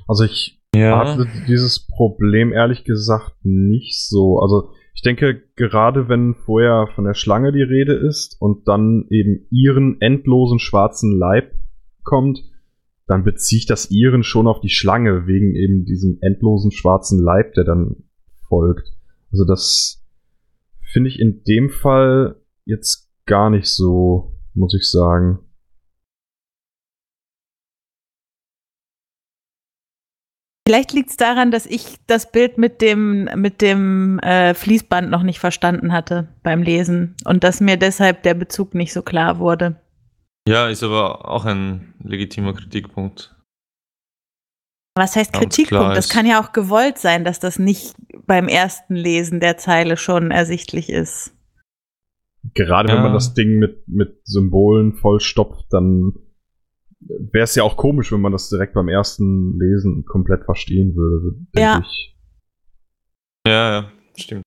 Also 0.08 0.24
ich 0.24 0.62
ja. 0.74 0.98
hatte 0.98 1.26
dieses 1.48 1.86
Problem 1.86 2.52
ehrlich 2.52 2.84
gesagt 2.84 3.36
nicht 3.42 3.98
so. 3.98 4.38
Also 4.40 4.72
ich 4.94 5.02
denke, 5.02 5.42
gerade 5.56 6.08
wenn 6.08 6.34
vorher 6.34 6.88
von 6.94 7.04
der 7.04 7.14
Schlange 7.14 7.52
die 7.52 7.62
Rede 7.62 7.94
ist 7.94 8.36
und 8.40 8.66
dann 8.68 9.06
eben 9.10 9.46
ihren 9.50 10.00
endlosen 10.00 10.58
schwarzen 10.58 11.16
Leib 11.18 11.52
kommt, 12.02 12.40
dann 13.06 13.24
bezieht 13.24 13.70
das 13.70 13.90
ihren 13.90 14.22
schon 14.22 14.46
auf 14.46 14.60
die 14.60 14.68
Schlange, 14.68 15.26
wegen 15.26 15.54
eben 15.54 15.84
diesem 15.84 16.18
endlosen 16.20 16.72
schwarzen 16.72 17.22
Leib, 17.22 17.54
der 17.54 17.64
dann 17.64 18.04
folgt. 18.48 18.88
Also 19.30 19.44
das 19.44 20.04
finde 20.92 21.10
ich 21.10 21.20
in 21.20 21.42
dem 21.44 21.70
Fall 21.70 22.40
jetzt 22.64 23.10
gar 23.26 23.50
nicht 23.50 23.68
so, 23.68 24.34
muss 24.54 24.74
ich 24.74 24.90
sagen. 24.90 25.38
Vielleicht 30.66 30.92
liegt 30.92 31.10
es 31.10 31.16
daran, 31.16 31.52
dass 31.52 31.64
ich 31.64 31.94
das 32.08 32.32
Bild 32.32 32.58
mit 32.58 32.82
dem, 32.82 33.30
mit 33.36 33.62
dem 33.62 34.18
äh, 34.18 34.52
Fließband 34.52 35.08
noch 35.08 35.22
nicht 35.22 35.38
verstanden 35.38 35.92
hatte 35.92 36.26
beim 36.42 36.60
Lesen 36.60 37.14
und 37.24 37.44
dass 37.44 37.60
mir 37.60 37.76
deshalb 37.76 38.24
der 38.24 38.34
Bezug 38.34 38.74
nicht 38.74 38.92
so 38.92 39.02
klar 39.02 39.38
wurde. 39.38 39.76
Ja, 40.46 40.68
ist 40.68 40.82
aber 40.82 41.28
auch 41.28 41.44
ein 41.44 41.94
legitimer 42.02 42.54
Kritikpunkt. 42.54 43.34
Was 44.94 45.16
heißt 45.16 45.32
Kritikpunkt? 45.32 45.96
Das 45.96 46.08
kann 46.08 46.24
ja 46.24 46.40
auch 46.40 46.52
gewollt 46.52 46.98
sein, 46.98 47.24
dass 47.24 47.38
das 47.38 47.58
nicht 47.58 47.94
beim 48.26 48.48
ersten 48.48 48.94
Lesen 48.94 49.40
der 49.40 49.58
Zeile 49.58 49.96
schon 49.96 50.30
ersichtlich 50.30 50.88
ist. 50.88 51.36
gerade 52.54 52.88
ja. 52.88 52.94
wenn 52.94 53.02
man 53.02 53.12
das 53.12 53.34
Ding 53.34 53.58
mit, 53.58 53.86
mit 53.88 54.20
Symbolen 54.24 54.94
vollstopft, 54.94 55.66
dann 55.70 56.14
wäre 57.00 57.44
es 57.44 57.54
ja 57.54 57.62
auch 57.62 57.76
komisch, 57.76 58.10
wenn 58.12 58.22
man 58.22 58.32
das 58.32 58.48
direkt 58.48 58.72
beim 58.72 58.88
ersten 58.88 59.58
Lesen 59.58 60.04
komplett 60.06 60.44
verstehen 60.44 60.94
würde, 60.96 61.36
denke 61.54 61.60
ja. 61.60 61.80
ich. 61.80 62.16
Ja, 63.46 63.80
ja, 63.80 63.92
stimmt. 64.16 64.45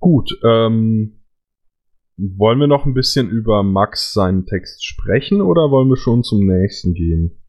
Gut, 0.00 0.30
ähm, 0.44 1.22
wollen 2.16 2.60
wir 2.60 2.66
noch 2.66 2.86
ein 2.86 2.94
bisschen 2.94 3.30
über 3.30 3.62
Max 3.62 4.12
seinen 4.12 4.46
Text 4.46 4.84
sprechen 4.84 5.40
oder 5.40 5.70
wollen 5.70 5.88
wir 5.88 5.96
schon 5.96 6.22
zum 6.22 6.46
nächsten 6.46 6.94
gehen? 6.94 7.42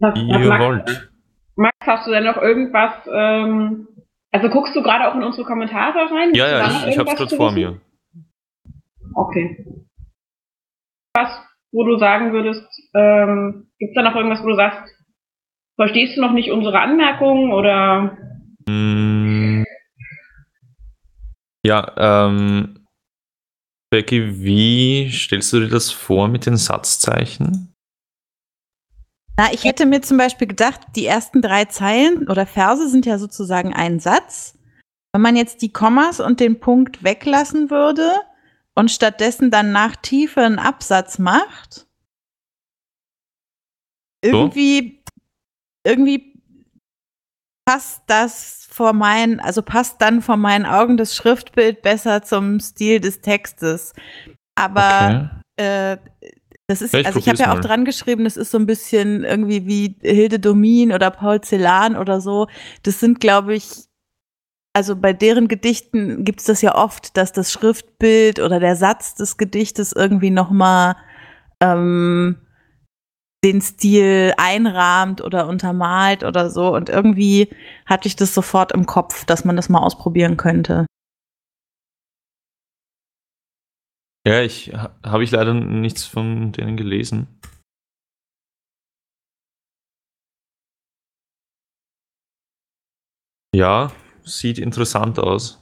Was, 0.00 0.14
Wie 0.16 0.28
ihr 0.28 0.48
Max, 0.48 0.64
wollt. 0.64 1.10
Max, 1.56 1.76
hast 1.80 2.06
du 2.06 2.10
denn 2.10 2.24
noch 2.24 2.36
irgendwas? 2.36 2.92
Ähm, 3.10 3.88
also 4.32 4.48
guckst 4.48 4.74
du 4.74 4.82
gerade 4.82 5.08
auch 5.08 5.14
in 5.14 5.22
unsere 5.22 5.46
Kommentare 5.46 6.10
rein? 6.10 6.34
Ja, 6.34 6.48
ja, 6.48 6.66
ich, 6.66 6.88
ich 6.88 6.98
hab's 6.98 7.16
kurz 7.16 7.34
vor 7.34 7.52
mir. 7.52 7.80
Okay. 9.14 9.64
Was, 11.14 11.30
wo 11.72 11.84
du 11.84 11.96
sagen 11.98 12.32
würdest, 12.32 12.66
ähm, 12.94 13.68
gibt's 13.78 13.94
da 13.94 14.02
noch 14.02 14.16
irgendwas, 14.16 14.42
wo 14.42 14.48
du 14.48 14.56
sagst, 14.56 14.92
verstehst 15.76 16.16
du 16.16 16.20
noch 16.20 16.32
nicht 16.32 16.50
unsere 16.50 16.80
Anmerkungen 16.80 17.52
oder? 17.52 18.18
Ja, 21.66 22.26
ähm, 22.26 22.86
Becky, 23.90 24.42
wie 24.42 25.10
stellst 25.10 25.52
du 25.52 25.60
dir 25.60 25.68
das 25.68 25.90
vor 25.90 26.28
mit 26.28 26.46
den 26.46 26.56
Satzzeichen? 26.56 27.72
Na, 29.36 29.52
ich 29.52 29.64
hätte 29.64 29.86
mir 29.86 30.02
zum 30.02 30.16
Beispiel 30.16 30.46
gedacht, 30.46 30.80
die 30.94 31.06
ersten 31.06 31.42
drei 31.42 31.64
Zeilen 31.64 32.28
oder 32.28 32.46
Verse 32.46 32.88
sind 32.88 33.06
ja 33.06 33.18
sozusagen 33.18 33.72
ein 33.72 33.98
Satz. 33.98 34.58
Wenn 35.12 35.22
man 35.22 35.36
jetzt 35.36 35.62
die 35.62 35.72
Kommas 35.72 36.20
und 36.20 36.40
den 36.40 36.60
Punkt 36.60 37.02
weglassen 37.04 37.70
würde 37.70 38.12
und 38.74 38.90
stattdessen 38.90 39.50
dann 39.50 39.72
nach 39.72 39.96
Tiefe 39.96 40.40
einen 40.40 40.58
Absatz 40.58 41.18
macht, 41.18 41.86
irgendwie, 44.22 45.02
so? 45.06 45.92
irgendwie 45.92 46.33
passt 47.64 48.02
das 48.06 48.66
vor 48.70 48.92
meinen, 48.92 49.40
also 49.40 49.62
passt 49.62 50.00
dann 50.00 50.22
vor 50.22 50.36
meinen 50.36 50.66
Augen 50.66 50.96
das 50.96 51.14
Schriftbild 51.14 51.82
besser 51.82 52.22
zum 52.22 52.60
Stil 52.60 53.00
des 53.00 53.20
Textes. 53.20 53.92
Aber 54.54 55.30
okay. 55.56 55.92
äh, 55.92 55.98
das 56.66 56.80
ist, 56.80 56.94
ich 56.94 57.06
also 57.06 57.18
ich 57.18 57.28
habe 57.28 57.38
ja 57.38 57.52
auch 57.52 57.60
dran 57.60 57.84
geschrieben, 57.84 58.24
das 58.24 58.36
ist 58.36 58.50
so 58.50 58.58
ein 58.58 58.66
bisschen 58.66 59.24
irgendwie 59.24 59.66
wie 59.66 59.96
Hilde 60.00 60.38
Domin 60.38 60.92
oder 60.92 61.10
Paul 61.10 61.40
Celan 61.42 61.96
oder 61.96 62.20
so. 62.20 62.48
Das 62.82 63.00
sind, 63.00 63.20
glaube 63.20 63.54
ich, 63.54 63.68
also 64.72 64.96
bei 64.96 65.12
deren 65.12 65.46
Gedichten 65.46 66.24
gibt 66.24 66.40
es 66.40 66.46
das 66.46 66.62
ja 66.62 66.74
oft, 66.74 67.16
dass 67.16 67.32
das 67.32 67.52
Schriftbild 67.52 68.40
oder 68.40 68.60
der 68.60 68.76
Satz 68.76 69.14
des 69.14 69.36
Gedichtes 69.36 69.92
irgendwie 69.92 70.30
nochmal 70.30 70.96
ähm, 71.60 72.38
den 73.44 73.60
Stil 73.60 74.32
einrahmt 74.38 75.20
oder 75.20 75.46
untermalt 75.46 76.24
oder 76.24 76.50
so. 76.50 76.74
Und 76.74 76.88
irgendwie 76.88 77.50
hatte 77.86 78.08
ich 78.08 78.16
das 78.16 78.34
sofort 78.34 78.72
im 78.72 78.86
Kopf, 78.86 79.24
dass 79.26 79.44
man 79.44 79.54
das 79.54 79.68
mal 79.68 79.80
ausprobieren 79.80 80.36
könnte. 80.36 80.86
Ja, 84.26 84.40
ich 84.40 84.72
habe 85.04 85.22
ich 85.22 85.30
leider 85.30 85.52
nichts 85.52 86.04
von 86.04 86.52
denen 86.52 86.78
gelesen. 86.78 87.28
Ja, 93.54 93.92
sieht 94.24 94.58
interessant 94.58 95.18
aus. 95.18 95.60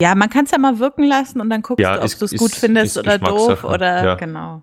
Ja, 0.00 0.14
man 0.14 0.30
kann 0.30 0.46
es 0.46 0.50
ja 0.50 0.58
mal 0.58 0.78
wirken 0.78 1.04
lassen 1.04 1.40
und 1.40 1.50
dann 1.50 1.62
guckst 1.62 1.82
ja, 1.82 1.98
du, 1.98 2.02
ob 2.02 2.18
du 2.18 2.24
es 2.24 2.34
gut 2.34 2.52
findest 2.52 2.96
oder 2.96 3.18
doof 3.18 3.62
oder 3.62 4.04
ja. 4.04 4.14
genau. 4.16 4.62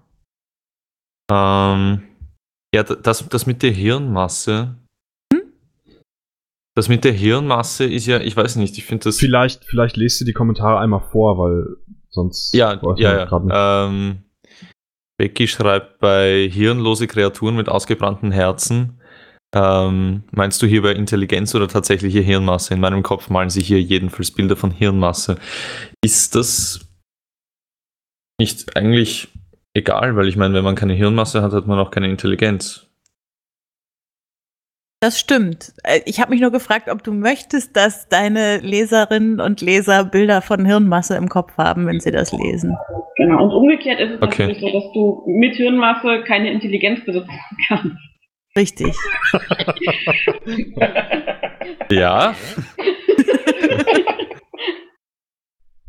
Ähm, 1.32 2.04
ja, 2.76 2.84
das, 2.84 3.28
das 3.30 3.46
mit 3.46 3.64
der 3.64 3.72
Hirnmasse, 3.72 4.76
das 6.76 6.90
mit 6.90 7.04
der 7.04 7.14
Hirnmasse 7.14 7.86
ist 7.86 8.06
ja, 8.06 8.20
ich 8.20 8.36
weiß 8.36 8.56
nicht, 8.58 8.78
ich 8.78 8.86
finde 8.86 9.06
das. 9.06 9.18
Vielleicht, 9.18 9.66
vielleicht 9.66 9.98
lest 9.98 10.22
du 10.22 10.26
die 10.26 10.34
Kommentare 10.34 10.80
einmal 10.80 11.02
vor, 11.12 11.38
weil 11.38 11.78
sonst. 12.10 12.54
Ja, 12.54 12.80
ja, 12.98 13.26
ja. 13.26 13.86
Ähm, 13.88 14.24
Becky 15.18 15.48
schreibt 15.48 16.00
bei 16.00 16.50
hirnlose 16.52 17.08
Kreaturen 17.08 17.56
mit 17.56 17.70
ausgebrannten 17.70 18.32
Herzen. 18.32 19.00
Ähm, 19.54 20.24
meinst 20.32 20.62
du 20.62 20.66
hier 20.66 20.82
bei 20.82 20.94
Intelligenz 20.94 21.54
oder 21.56 21.68
tatsächliche 21.68 22.22
Hirnmasse? 22.22 22.74
In 22.74 22.80
meinem 22.80 23.04
Kopf 23.04 23.30
malen 23.30 23.50
sich 23.50 23.68
hier 23.68 23.82
jedenfalls 23.82 24.32
Bilder 24.32 24.56
von 24.56 24.72
Hirnmasse. 24.72 25.38
Ist 26.02 26.36
das 26.36 26.88
nicht 28.40 28.78
eigentlich 28.78 29.28
egal? 29.74 30.16
Weil 30.16 30.28
ich 30.28 30.38
meine, 30.38 30.54
wenn 30.54 30.64
man 30.64 30.76
keine 30.76 30.94
Hirnmasse 30.94 31.42
hat, 31.42 31.54
hat 31.54 31.68
man 31.68 31.80
auch 31.80 31.92
keine 31.92 32.10
Intelligenz. 32.10 32.88
Das 35.04 35.20
stimmt. 35.20 35.74
Äh, 35.84 36.02
ich 36.06 36.20
habe 36.22 36.30
mich 36.30 36.42
nur 36.42 36.52
gefragt, 36.52 36.88
ob 36.88 37.04
du 37.04 37.12
möchtest, 37.12 37.76
dass 37.76 38.08
deine 38.08 38.60
Leserinnen 38.60 39.40
und 39.40 39.60
Leser 39.60 40.06
Bilder 40.06 40.44
von 40.44 40.64
Hirnmasse 40.64 41.16
im 41.16 41.28
Kopf 41.28 41.58
haben, 41.58 41.88
wenn 41.88 42.00
sie 42.00 42.12
das 42.12 42.32
lesen. 42.32 42.78
Genau, 43.18 43.44
und 43.44 43.52
umgekehrt 43.52 44.00
ist 44.00 44.12
es 44.12 44.22
okay. 44.22 44.48
natürlich 44.48 44.62
so, 44.62 44.72
dass 44.72 44.94
du 44.94 45.24
mit 45.26 45.56
Hirnmasse 45.56 46.24
keine 46.28 46.52
Intelligenz 46.52 47.04
besitzen 47.04 47.32
kannst. 47.68 47.98
Richtig. 48.56 48.96
ja. 51.90 52.36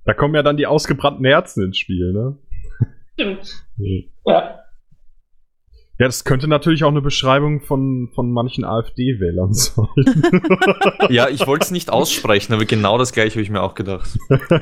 da 0.07 0.14
kommen 0.14 0.35
ja 0.35 0.42
dann 0.42 0.57
die 0.57 0.66
ausgebrannten 0.66 1.27
Herzen 1.27 1.64
ins 1.64 1.77
Spiel, 1.77 2.12
ne? 2.12 2.38
Stimmt. 3.22 3.64
Ja. 4.26 4.58
Ja, 5.98 6.06
das 6.06 6.24
könnte 6.24 6.48
natürlich 6.48 6.82
auch 6.85 6.90
eine 6.90 7.02
Beschreibung 7.02 7.61
von, 7.61 8.11
von 8.14 8.32
manchen 8.32 8.64
AfD-Wählern 8.64 9.52
sein. 9.52 9.87
ja, 11.11 11.28
ich 11.28 11.46
wollte 11.46 11.66
es 11.66 11.70
nicht 11.70 11.92
aussprechen, 11.92 12.54
aber 12.54 12.64
genau 12.64 12.98
das 12.98 13.12
gleiche 13.12 13.35
habe 13.35 13.42
ich 13.42 13.50
mir 13.50 13.62
auch 13.62 13.74
gedacht. 13.74 14.18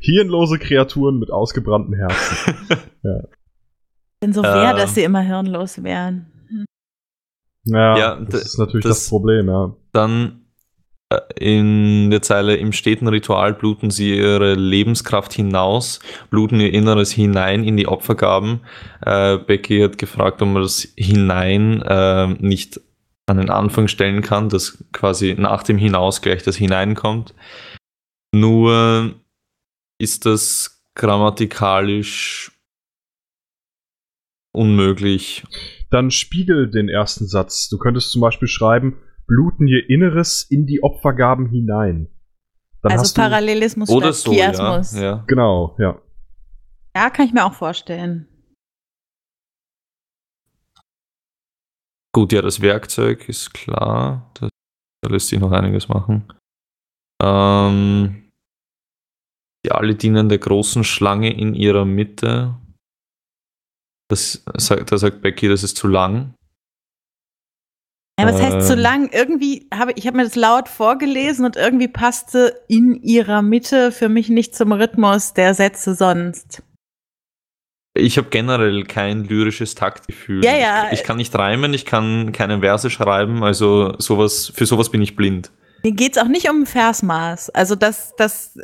Hirnlose 0.00 0.58
Kreaturen 0.58 1.18
mit 1.18 1.30
ausgebrannten 1.30 1.94
Herzen. 1.94 2.54
ja. 3.02 3.20
Denn 4.22 4.32
so 4.32 4.42
wäre, 4.42 4.72
äh, 4.72 4.76
dass 4.76 4.94
sie 4.94 5.02
immer 5.02 5.20
hirnlos 5.20 5.82
wären. 5.82 6.32
Hm. 6.48 6.64
Ja, 7.64 7.98
ja, 7.98 8.20
das 8.20 8.42
ist 8.42 8.58
natürlich 8.58 8.84
das, 8.84 9.00
das 9.00 9.08
Problem, 9.10 9.48
ja. 9.48 9.76
Dann 9.92 10.43
in 11.38 12.10
der 12.10 12.22
Zeile 12.22 12.56
im 12.56 12.72
steten 12.72 13.08
Ritual 13.08 13.54
bluten 13.54 13.90
sie 13.90 14.16
ihre 14.16 14.54
Lebenskraft 14.54 15.32
hinaus, 15.32 16.00
bluten 16.30 16.60
ihr 16.60 16.72
Inneres 16.72 17.10
hinein 17.10 17.64
in 17.64 17.76
die 17.76 17.88
Opfergaben. 17.88 18.60
Äh, 19.04 19.38
Becky 19.38 19.80
hat 19.80 19.98
gefragt, 19.98 20.42
ob 20.42 20.48
man 20.48 20.62
das 20.62 20.88
hinein 20.96 21.82
äh, 21.82 22.26
nicht 22.26 22.80
an 23.26 23.38
den 23.38 23.50
Anfang 23.50 23.88
stellen 23.88 24.22
kann, 24.22 24.48
dass 24.48 24.84
quasi 24.92 25.34
nach 25.38 25.62
dem 25.62 25.78
Hinaus 25.78 26.20
gleich 26.20 26.42
das 26.42 26.56
hineinkommt. 26.56 27.34
Nur 28.34 29.14
ist 29.98 30.26
das 30.26 30.82
grammatikalisch 30.94 32.52
unmöglich. 34.52 35.44
Dann 35.90 36.10
spiegel 36.10 36.70
den 36.70 36.88
ersten 36.88 37.26
Satz. 37.26 37.68
Du 37.68 37.78
könntest 37.78 38.10
zum 38.10 38.20
Beispiel 38.20 38.48
schreiben, 38.48 38.98
bluten 39.26 39.66
ihr 39.66 39.88
Inneres 39.88 40.42
in 40.42 40.66
die 40.66 40.82
Opfergaben 40.82 41.48
hinein. 41.48 42.08
Dann 42.82 42.92
also 42.92 43.14
Parallelismus 43.14 43.88
oder 43.88 44.12
so, 44.12 44.32
Chiasmus. 44.32 44.92
Ja, 44.94 45.02
ja. 45.02 45.24
Genau, 45.26 45.76
ja. 45.78 46.00
Ja, 46.94 47.10
kann 47.10 47.26
ich 47.26 47.32
mir 47.32 47.44
auch 47.44 47.54
vorstellen. 47.54 48.28
Gut, 52.12 52.32
ja, 52.32 52.42
das 52.42 52.60
Werkzeug 52.60 53.28
ist 53.28 53.52
klar. 53.54 54.30
Das, 54.34 54.50
da 55.02 55.10
lässt 55.10 55.28
sich 55.28 55.40
noch 55.40 55.50
einiges 55.50 55.88
machen. 55.88 56.32
Ähm, 57.22 58.30
die 59.64 59.72
alle 59.72 59.94
dienen 59.94 60.28
der 60.28 60.38
großen 60.38 60.84
Schlange 60.84 61.32
in 61.32 61.54
ihrer 61.54 61.84
Mitte. 61.84 62.56
Das, 64.08 64.44
da 64.44 64.98
sagt 64.98 65.22
Becky, 65.22 65.48
das 65.48 65.62
ist 65.62 65.76
zu 65.76 65.88
lang. 65.88 66.34
Ja, 68.18 68.26
was 68.26 68.40
heißt 68.40 68.66
zu 68.68 68.74
ähm. 68.74 68.78
lang? 68.78 69.10
Irgendwie 69.12 69.68
habe 69.74 69.92
ich 69.96 70.06
habe 70.06 70.16
mir 70.16 70.24
das 70.24 70.36
laut 70.36 70.68
vorgelesen 70.68 71.44
und 71.44 71.56
irgendwie 71.56 71.88
passte 71.88 72.60
in 72.68 72.94
ihrer 73.02 73.42
Mitte 73.42 73.90
für 73.90 74.08
mich 74.08 74.28
nicht 74.28 74.54
zum 74.54 74.72
Rhythmus 74.72 75.34
der 75.34 75.54
Sätze 75.54 75.94
sonst. 75.94 76.62
Ich 77.96 78.18
habe 78.18 78.28
generell 78.28 78.84
kein 78.84 79.24
lyrisches 79.24 79.74
Taktgefühl. 79.76 80.44
Ja, 80.44 80.56
ja. 80.56 80.88
Ich 80.92 81.04
kann 81.04 81.16
nicht 81.16 81.36
reimen, 81.36 81.74
ich 81.74 81.86
kann 81.86 82.32
keine 82.32 82.60
Verse 82.60 82.90
schreiben, 82.90 83.44
also 83.44 83.94
sowas, 83.98 84.52
für 84.52 84.66
sowas 84.66 84.90
bin 84.90 85.00
ich 85.00 85.14
blind. 85.14 85.52
Mir 85.84 85.92
geht 85.92 86.16
es 86.16 86.22
auch 86.22 86.28
nicht 86.28 86.50
um 86.50 86.66
Versmaß. 86.66 87.50
Also 87.50 87.76
das, 87.76 88.14
das 88.16 88.58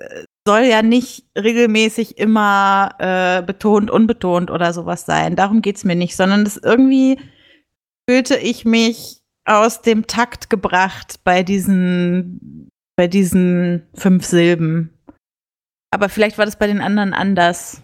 soll 0.46 0.62
ja 0.62 0.82
nicht 0.82 1.26
regelmäßig 1.38 2.18
immer 2.18 2.94
äh, 2.98 3.42
betont, 3.42 3.90
unbetont 3.90 4.50
oder 4.50 4.72
sowas 4.72 5.06
sein. 5.06 5.36
Darum 5.36 5.62
geht 5.62 5.76
es 5.76 5.84
mir 5.84 5.94
nicht, 5.94 6.16
sondern 6.16 6.44
das 6.44 6.56
irgendwie 6.56 7.18
fühlte 8.08 8.36
ich 8.36 8.64
mich 8.64 9.19
aus 9.44 9.83
dem 9.83 10.07
Takt 10.07 10.50
gebracht 10.50 11.20
bei 11.24 11.42
diesen, 11.42 12.68
bei 12.96 13.09
diesen 13.09 13.88
fünf 13.94 14.24
Silben. 14.24 14.90
Aber 15.92 16.09
vielleicht 16.09 16.38
war 16.38 16.44
das 16.44 16.59
bei 16.59 16.66
den 16.66 16.81
anderen 16.81 17.12
anders. 17.12 17.83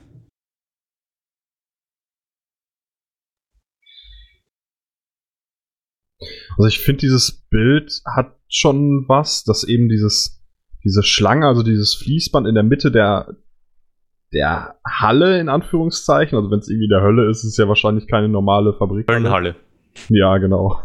Also 6.57 6.69
ich 6.69 6.79
finde, 6.79 7.01
dieses 7.01 7.47
Bild 7.51 8.01
hat 8.07 8.39
schon 8.49 9.05
was, 9.09 9.45
dass 9.45 9.65
eben 9.65 9.89
dieses, 9.89 10.43
diese 10.85 11.03
Schlange, 11.03 11.47
also 11.47 11.63
dieses 11.63 11.95
Fließband 11.95 12.47
in 12.47 12.55
der 12.55 12.65
Mitte 12.65 12.91
der, 12.91 13.37
der 14.33 14.79
Halle, 14.89 15.41
in 15.41 15.49
Anführungszeichen, 15.49 16.37
also 16.37 16.51
wenn 16.51 16.61
es 16.61 16.69
irgendwie 16.69 16.89
der 16.89 17.03
Hölle 17.03 17.29
ist, 17.29 17.39
ist 17.39 17.51
es 17.51 17.57
ja 17.57 17.69
wahrscheinlich 17.69 18.07
keine 18.07 18.29
normale 18.29 18.73
Fabrik. 18.75 19.11
Höllenhalle. 19.11 19.57
Ja, 20.09 20.39
genau. 20.39 20.79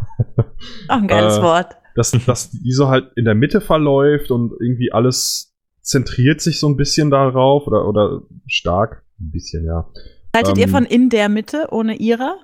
Auch 0.88 0.98
ein 0.98 1.08
geiles 1.08 1.38
Äh, 1.38 1.42
Wort. 1.42 1.76
dass, 1.96 2.12
dass 2.26 2.52
die 2.52 2.72
so 2.72 2.88
halt 2.88 3.12
in 3.16 3.26
der 3.26 3.36
Mitte 3.36 3.62
verläuft 3.62 4.32
und 4.32 4.52
irgendwie 4.60 4.92
alles 4.92 5.56
zentriert 5.82 6.42
sich 6.42 6.60
so 6.60 6.68
ein 6.70 6.78
bisschen 6.78 7.10
darauf 7.12 7.68
oder, 7.68 7.88
oder 7.88 8.22
stark. 8.48 9.04
Ein 9.20 9.32
bisschen, 9.32 9.66
ja. 9.66 9.90
Haltet 10.36 10.58
ihr 10.58 10.66
ähm, 10.66 10.72
von 10.72 10.86
in 10.86 11.10
der 11.10 11.28
Mitte 11.30 11.68
ohne 11.72 11.96
ihrer? 11.96 12.38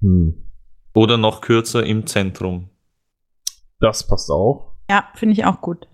Hm. 0.00 0.44
Oder 0.94 1.16
noch 1.16 1.40
kürzer 1.40 1.84
im 1.84 2.06
Zentrum. 2.06 2.70
Das 3.80 4.06
passt 4.06 4.30
auch. 4.30 4.74
Ja, 4.90 5.08
finde 5.14 5.32
ich 5.34 5.44
auch 5.44 5.60
gut. 5.60 5.86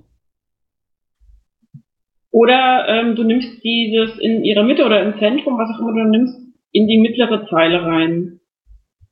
Oder 2.31 2.87
ähm, 2.89 3.17
du 3.17 3.25
nimmst 3.25 3.63
dieses 3.65 4.19
in 4.19 4.45
ihrer 4.45 4.63
Mitte 4.63 4.85
oder 4.85 5.03
im 5.03 5.19
Zentrum, 5.19 5.57
was 5.59 5.71
auch 5.75 5.81
immer 5.81 5.93
du 6.05 6.11
nimmst, 6.11 6.35
in 6.73 6.87
die 6.87 6.99
mittlere 6.99 7.47
Zeile 7.49 7.83
rein. 7.83 8.36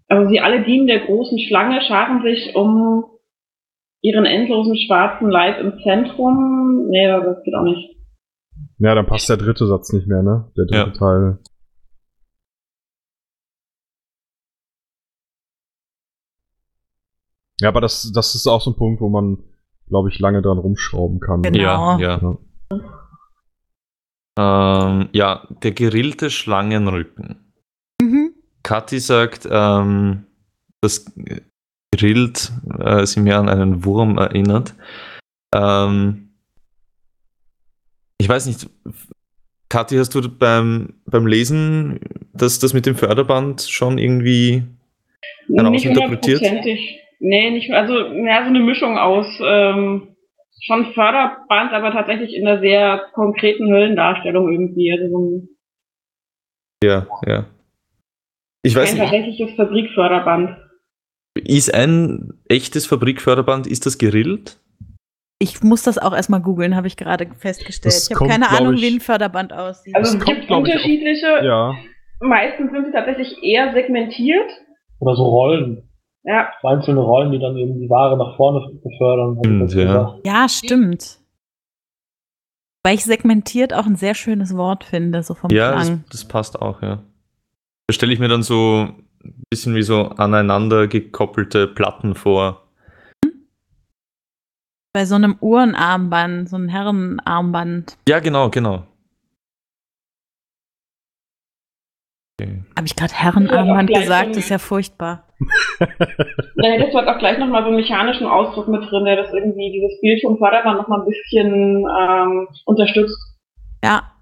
Also 0.08 0.28
sie 0.28 0.40
alle 0.40 0.64
dienen 0.64 0.86
der 0.86 1.06
großen 1.06 1.38
Schlange, 1.38 1.80
scharen 1.82 2.22
sich 2.22 2.54
um 2.54 3.04
ihren 4.02 4.26
endlosen 4.26 4.76
schwarzen 4.76 5.30
Leib 5.30 5.58
im 5.60 5.78
Zentrum. 5.82 6.88
Nee, 6.88 7.06
das 7.06 7.42
geht 7.42 7.54
auch 7.54 7.62
nicht. 7.62 7.96
Ja, 8.78 8.94
dann 8.94 9.06
passt 9.06 9.28
der 9.28 9.38
dritte 9.38 9.66
Satz 9.66 9.92
nicht 9.92 10.06
mehr, 10.06 10.22
ne? 10.22 10.52
Der 10.56 10.66
dritte 10.66 10.90
Ja. 10.90 10.98
Teil. 10.98 11.38
Ja, 17.60 17.68
aber 17.68 17.80
das, 17.80 18.10
das 18.12 18.34
ist 18.34 18.46
auch 18.46 18.60
so 18.60 18.72
ein 18.72 18.76
Punkt, 18.76 19.00
wo 19.00 19.08
man, 19.08 19.38
glaube 19.88 20.10
ich, 20.10 20.18
lange 20.18 20.42
dran 20.42 20.58
rumschrauben 20.58 21.20
kann. 21.20 21.42
Genau. 21.42 21.98
Ja, 21.98 21.98
ja. 21.98 22.38
Ja. 22.70 22.78
Ähm, 24.36 25.08
ja, 25.12 25.46
der 25.62 25.70
gerillte 25.72 26.30
Schlangenrücken. 26.30 27.43
Kathi 28.64 28.98
sagt, 28.98 29.46
ähm, 29.48 30.24
das 30.80 31.04
gerillt 31.92 32.50
äh, 32.80 33.06
sie 33.06 33.20
mir 33.20 33.38
an 33.38 33.48
einen 33.48 33.84
Wurm 33.84 34.18
erinnert. 34.18 34.74
Ähm, 35.54 36.34
ich 38.18 38.28
weiß 38.28 38.46
nicht, 38.46 38.68
Kathi, 39.68 39.96
hast 39.96 40.14
du 40.14 40.28
beim, 40.28 40.94
beim 41.06 41.26
Lesen 41.26 42.00
das, 42.32 42.58
das 42.58 42.74
mit 42.74 42.86
dem 42.86 42.96
Förderband 42.96 43.62
schon 43.62 43.98
irgendwie 43.98 44.64
Herausinterpretiert? 45.54 46.42
Nee, 47.20 47.50
nicht, 47.50 47.70
also 47.70 47.92
mehr 48.10 48.42
so 48.42 48.48
eine 48.48 48.60
Mischung 48.60 48.98
aus 48.98 49.26
ähm, 49.42 50.16
schon 50.60 50.92
Förderband, 50.94 51.72
aber 51.72 51.92
tatsächlich 51.92 52.34
in 52.34 52.46
einer 52.46 52.60
sehr 52.60 53.06
konkreten 53.12 53.68
Höllendarstellung 53.68 54.50
irgendwie. 54.52 54.92
Also 54.92 55.08
so 55.08 55.48
Ja, 56.82 57.06
ja. 57.26 57.46
Ich 58.64 58.74
weiß 58.74 58.92
nicht, 58.94 59.02
tatsächliches 59.02 59.54
Fabrikförderband. 59.56 60.56
ist 61.36 61.72
ein 61.74 62.32
echtes 62.48 62.86
Fabrikförderband, 62.86 63.66
ist 63.66 63.86
das 63.86 63.98
gerillt? 63.98 64.58
Ich 65.40 65.62
muss 65.62 65.82
das 65.82 65.98
auch 65.98 66.14
erstmal 66.14 66.40
googeln, 66.40 66.74
habe 66.76 66.86
ich 66.86 66.96
gerade 66.96 67.26
festgestellt. 67.36 67.94
Das 67.94 68.08
ich 68.10 68.16
habe 68.16 68.28
keine 68.28 68.48
Ahnung, 68.50 68.74
ich- 68.74 68.82
wie 68.82 68.96
ein 68.96 69.00
Förderband 69.00 69.52
aussieht. 69.52 69.94
Also 69.94 70.12
Das 70.12 70.20
es 70.20 70.24
kommt, 70.24 70.36
gibt 70.38 70.44
ich, 70.48 70.50
auch- 70.54 70.58
unterschiedliche. 70.58 71.44
Ja. 71.44 71.74
Meistens 72.20 72.70
sind 72.70 72.86
sie 72.86 72.92
tatsächlich 72.92 73.42
eher 73.42 73.72
segmentiert. 73.74 74.48
Oder 75.00 75.16
so 75.16 75.24
Rollen. 75.24 75.88
Ja, 76.22 76.48
So 76.62 76.68
einzelne 76.68 77.00
Rollen, 77.00 77.32
die 77.32 77.38
dann 77.38 77.56
eben 77.58 77.78
die 77.80 77.90
Ware 77.90 78.16
nach 78.16 78.36
vorne 78.36 78.66
befördern. 78.82 79.34
ich 79.34 79.40
Stimmt, 79.40 79.62
das 79.62 79.74
ja. 79.74 80.18
ja, 80.24 80.48
stimmt. 80.48 81.18
Weil 82.82 82.94
ich 82.94 83.04
segmentiert 83.04 83.74
auch 83.74 83.86
ein 83.86 83.96
sehr 83.96 84.14
schönes 84.14 84.56
Wort 84.56 84.84
finde, 84.84 85.22
so 85.22 85.34
vom 85.34 85.50
Ja, 85.50 85.72
das, 85.72 85.86
Klang. 85.86 86.04
das 86.10 86.24
passt 86.26 86.62
auch, 86.62 86.80
ja. 86.80 87.02
Da 87.86 87.92
stelle 87.92 88.12
ich 88.12 88.18
mir 88.18 88.28
dann 88.28 88.42
so 88.42 88.88
ein 89.22 89.44
bisschen 89.50 89.74
wie 89.74 89.82
so 89.82 90.08
aneinander 90.08 90.86
gekoppelte 90.86 91.66
Platten 91.66 92.14
vor. 92.14 92.62
Bei 94.94 95.04
so 95.04 95.16
einem 95.16 95.36
Uhrenarmband, 95.40 96.48
so 96.48 96.56
einem 96.56 96.68
Herrenarmband. 96.68 97.98
Ja, 98.08 98.20
genau, 98.20 98.48
genau. 98.48 98.86
Okay. 102.40 102.64
Habe 102.76 102.86
ich 102.86 102.96
gerade 102.96 103.12
Ja, 103.12 103.18
Herrenarmband 103.18 103.88
gleich 103.90 104.02
gesagt? 104.02 104.36
ist 104.36 104.48
ja 104.48 104.58
furchtbar. 104.58 105.28
da 105.78 105.86
hättest 106.62 106.94
du 106.94 106.98
halt 106.98 107.08
auch 107.08 107.18
gleich 107.18 107.38
nochmal 107.38 107.62
so 107.62 107.68
einen 107.68 107.76
mechanischen 107.76 108.26
Ausdruck 108.26 108.68
mit 108.68 108.82
drin, 108.90 109.04
der 109.04 109.16
das 109.16 109.32
irgendwie, 109.32 109.72
dieses 109.72 110.00
Bild 110.00 110.22
vom 110.22 110.38
Förderband 110.38 110.78
nochmal 110.78 111.00
ein 111.00 111.06
bisschen 111.06 111.84
ähm, 111.86 112.48
unterstützt. 112.64 113.18
Ja, 113.84 114.13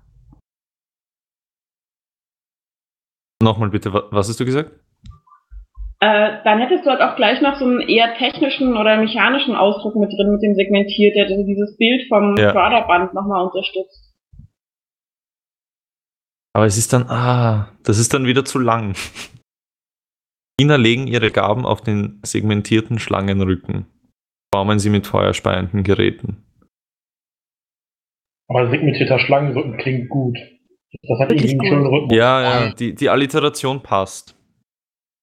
Nochmal 3.42 3.70
bitte, 3.70 3.92
wa- 3.92 4.04
was 4.10 4.28
hast 4.28 4.40
du 4.40 4.44
gesagt? 4.44 4.70
Äh, 6.00 6.42
dann 6.44 6.58
hättest 6.58 6.84
du 6.84 6.90
halt 6.90 7.00
auch 7.00 7.14
gleich 7.16 7.40
noch 7.42 7.56
so 7.56 7.64
einen 7.64 7.80
eher 7.80 8.14
technischen 8.14 8.76
oder 8.76 8.96
mechanischen 8.96 9.54
Ausdruck 9.54 9.94
mit 9.96 10.12
drin, 10.12 10.32
mit 10.32 10.42
dem 10.42 10.54
segmentiert, 10.54 11.14
der 11.14 11.26
also 11.26 11.44
dieses 11.44 11.76
Bild 11.76 12.08
vom 12.08 12.36
Ja. 12.36 12.52
Förderband 12.52 13.14
nochmal 13.14 13.44
unterstützt. 13.46 14.12
Aber 16.54 16.66
es 16.66 16.76
ist 16.76 16.92
dann, 16.92 17.04
ah, 17.08 17.72
das 17.84 17.98
ist 17.98 18.12
dann 18.14 18.26
wieder 18.26 18.44
zu 18.44 18.58
lang. 18.58 18.94
Diener 20.60 20.76
legen 20.76 21.06
ihre 21.06 21.30
Gaben 21.30 21.64
auf 21.64 21.80
den 21.80 22.20
segmentierten 22.24 22.98
Schlangenrücken. 22.98 23.86
Formen 24.54 24.78
sie 24.78 24.90
mit 24.90 25.06
feuerspeienden 25.06 25.82
Geräten. 25.82 26.44
Aber 28.50 28.68
segmentierter 28.70 29.18
Schlangenrücken 29.18 29.78
klingt 29.78 30.10
gut. 30.10 30.36
Das 31.02 31.18
hat 31.20 31.32
irgendwie 31.32 31.50
einen 31.50 31.66
schönen 31.66 31.86
Rhythmus. 31.86 32.16
Ja, 32.16 32.42
ja, 32.42 32.74
die, 32.74 32.94
die 32.94 33.08
Alliteration 33.08 33.82
passt. 33.82 34.36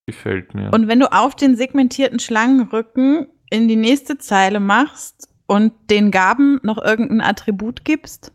Gefällt 0.08 0.56
mir. 0.56 0.72
Und 0.74 0.88
wenn 0.88 1.00
du 1.00 1.12
auf 1.12 1.36
den 1.36 1.56
segmentierten 1.56 2.20
Schlangenrücken 2.20 3.28
in 3.52 3.68
die 3.68 3.76
nächste 3.76 4.18
Zeile 4.18 4.60
machst 4.60 5.30
und 5.48 5.74
den 5.90 6.12
Gaben 6.12 6.60
noch 6.64 6.78
irgendein 6.78 7.22
Attribut 7.22 7.86
gibst, 7.86 8.32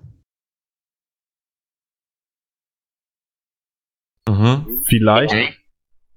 Mhm. 4.29 4.81
Vielleicht, 4.87 5.35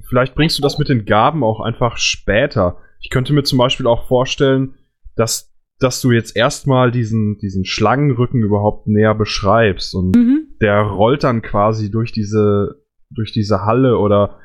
vielleicht 0.07 0.35
bringst 0.35 0.57
du 0.57 0.61
das 0.61 0.77
mit 0.77 0.89
den 0.89 1.05
Gaben 1.05 1.43
auch 1.43 1.59
einfach 1.59 1.97
später. 1.97 2.77
Ich 3.01 3.09
könnte 3.09 3.33
mir 3.33 3.43
zum 3.43 3.57
Beispiel 3.57 3.87
auch 3.87 4.07
vorstellen, 4.07 4.75
dass, 5.15 5.53
dass 5.79 6.01
du 6.01 6.11
jetzt 6.11 6.35
erstmal 6.35 6.91
diesen, 6.91 7.37
diesen 7.39 7.65
Schlangenrücken 7.65 8.43
überhaupt 8.43 8.87
näher 8.87 9.15
beschreibst 9.15 9.93
und 9.93 10.15
mhm. 10.15 10.46
Der 10.61 10.81
rollt 10.81 11.23
dann 11.23 11.41
quasi 11.41 11.91
durch 11.91 12.11
diese, 12.11 12.83
durch 13.09 13.31
diese 13.31 13.61
Halle 13.65 13.97
oder 13.97 14.39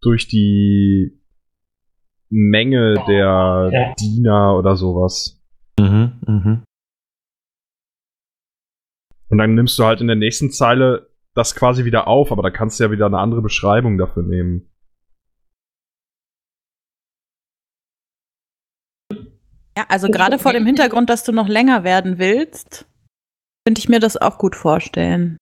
durch 0.00 0.28
die 0.28 1.20
Menge 2.30 2.94
der 3.06 3.70
Ja. 3.72 3.94
Diener 3.98 4.56
oder 4.56 4.76
sowas. 4.76 5.42
Mhm, 5.78 6.20
mhm. 6.26 6.62
Und 9.30 9.38
dann 9.38 9.54
nimmst 9.54 9.78
du 9.78 9.84
halt 9.84 10.00
in 10.00 10.06
der 10.06 10.16
nächsten 10.16 10.50
Zeile 10.50 11.10
das 11.34 11.54
quasi 11.54 11.84
wieder 11.84 12.08
auf, 12.08 12.32
aber 12.32 12.42
da 12.42 12.50
kannst 12.50 12.80
du 12.80 12.84
ja 12.84 12.90
wieder 12.90 13.06
eine 13.06 13.18
andere 13.18 13.42
Beschreibung 13.42 13.98
dafür 13.98 14.22
nehmen. 14.22 14.68
ja, 19.78 19.84
also 19.88 20.08
gerade 20.08 20.40
vor 20.40 20.52
dem 20.52 20.66
Hintergrund, 20.66 21.08
dass 21.08 21.22
du 21.22 21.30
noch 21.30 21.46
länger 21.46 21.84
werden 21.84 22.18
willst, 22.18 22.87
könnte 23.68 23.80
ich 23.80 23.88
mir 23.90 24.00
das 24.00 24.16
auch 24.16 24.38
gut 24.38 24.56
vorstellen. 24.56 25.36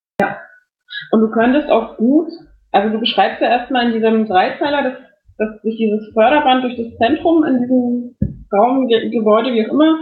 Und 1.11 1.21
du 1.21 1.31
könntest 1.31 1.69
auch 1.69 1.95
gut, 1.95 2.27
also 2.73 2.89
du 2.89 2.99
beschreibst 2.99 3.41
ja 3.41 3.47
erstmal 3.47 3.87
in 3.87 3.93
diesem 3.93 4.27
Dreizeiler, 4.27 4.83
dass, 4.83 4.97
dass 5.37 5.61
sich 5.61 5.77
dieses 5.77 6.11
Förderband 6.13 6.65
durch 6.65 6.75
das 6.75 6.97
Zentrum 6.97 7.45
in 7.45 7.61
diesem 7.61 8.17
Raum, 8.51 8.89
Ge 8.89 9.09
Gebäude, 9.11 9.53
wie 9.53 9.65
auch 9.65 9.71
immer, 9.71 9.95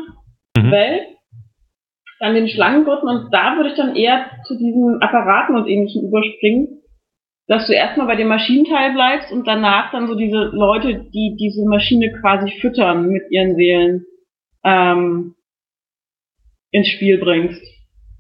Mhm. 0.58 0.72
wählt, 0.72 1.04
dann 2.20 2.34
den 2.34 2.48
Schlangengurten 2.48 3.08
und 3.08 3.32
da 3.32 3.58
würde 3.58 3.70
ich 3.70 3.76
dann 3.76 3.96
eher 3.96 4.26
zu 4.48 4.58
diesen 4.58 5.04
Apparaten 5.04 5.56
und 5.56 5.68
ähnlichem 5.68 6.08
überspringen, 6.08 6.82
dass 7.48 7.68
du 7.68 7.74
erstmal 7.74 8.08
bei 8.08 8.16
dem 8.16 8.30
Maschinenteil 8.30 8.94
bleibst 8.94 9.32
und 9.32 9.46
danach 9.46 9.92
dann 9.92 10.08
so 10.08 10.16
diese 10.16 10.50
Leute, 10.52 11.06
die 11.14 11.36
diese 11.40 11.64
Maschine 11.68 12.12
quasi 12.22 12.50
füttern 12.60 13.08
mit 13.10 13.30
ihren 13.30 13.56
Seelen, 13.56 14.06
ähm, 14.64 15.36
ins 16.72 16.88
Spiel 16.88 17.20
bringst. 17.20 17.75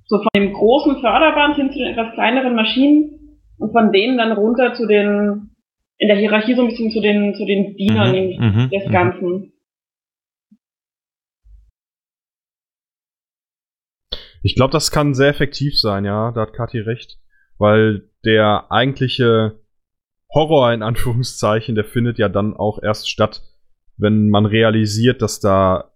So 0.07 0.17
von 0.17 0.29
dem 0.35 0.53
großen 0.53 1.01
Förderband 1.01 1.55
hin 1.55 1.71
zu 1.71 1.79
den 1.79 1.87
etwas 1.87 2.13
kleineren 2.13 2.55
Maschinen 2.55 3.39
und 3.57 3.71
von 3.71 3.91
denen 3.91 4.17
dann 4.17 4.31
runter 4.31 4.73
zu 4.73 4.87
den 4.87 5.51
in 5.97 6.07
der 6.07 6.17
Hierarchie 6.17 6.55
so 6.55 6.61
ein 6.61 6.67
bisschen 6.67 6.91
zu 6.91 7.01
den, 7.01 7.35
zu 7.35 7.45
den 7.45 7.75
Dienern 7.77 8.11
Mhm, 8.11 8.63
mhm, 8.63 8.69
des 8.69 8.85
mhm. 8.85 8.91
Ganzen. 8.91 9.53
Ich 14.43 14.55
glaube, 14.55 14.71
das 14.71 14.91
kann 14.91 15.15
sehr 15.15 15.29
effektiv 15.29 15.79
sein, 15.79 16.05
ja, 16.05 16.31
da 16.31 16.41
hat 16.41 16.53
Kathi 16.53 16.79
recht. 16.79 17.17
Weil 17.57 18.09
der 18.25 18.67
eigentliche 18.69 19.59
Horror 20.31 20.73
in 20.73 20.83
Anführungszeichen, 20.83 21.75
der 21.75 21.85
findet 21.85 22.19
ja 22.19 22.29
dann 22.29 22.53
auch 22.55 22.83
erst 22.83 23.09
statt, 23.09 23.41
wenn 23.97 24.29
man 24.29 24.45
realisiert, 24.45 25.21
dass 25.21 25.39
da 25.39 25.94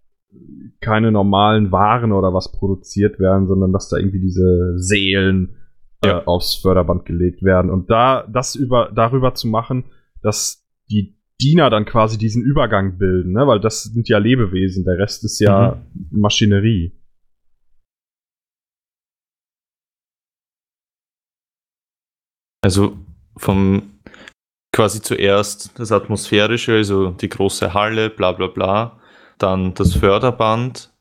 keine 0.80 1.12
normalen 1.12 1.72
Waren 1.72 2.12
oder 2.12 2.34
was 2.34 2.52
produziert 2.52 3.20
werden, 3.20 3.48
sondern 3.48 3.74
dass 3.74 3.90
da 3.90 3.98
irgendwie 3.98 4.22
diese 4.22 4.78
Seelen 4.78 5.56
Ja. 6.04 6.20
äh, 6.20 6.26
aufs 6.26 6.56
Förderband 6.56 7.06
gelegt 7.06 7.44
werden. 7.44 7.70
Und 7.72 7.90
da 7.90 8.26
das 8.32 8.56
über 8.56 8.92
darüber 8.96 9.34
zu 9.34 9.48
machen, 9.48 9.86
dass 10.22 10.66
die 10.90 11.18
Diener 11.42 11.70
dann 11.70 11.86
quasi 11.86 12.18
diesen 12.18 12.44
Übergang 12.44 12.98
bilden, 12.98 13.32
ne? 13.34 13.48
weil 13.48 13.60
das 13.60 13.84
sind 13.84 14.08
ja 14.10 14.18
Lebewesen, 14.18 14.84
der 14.86 14.98
Rest 14.98 15.24
ist 15.24 15.40
ja 15.40 15.82
Maschinerie. 16.12 16.94
Also 22.62 22.98
vom 23.38 24.00
quasi 24.74 25.02
zuerst 25.02 25.78
das 25.80 25.92
Atmosphärische, 25.92 26.74
also 26.74 27.12
die 27.12 27.30
große 27.30 27.74
Halle, 27.74 28.10
bla 28.10 28.32
bla 28.34 28.48
bla, 28.48 28.99
dann 29.42 29.74
das 29.74 29.96
Förderband, 29.96 30.94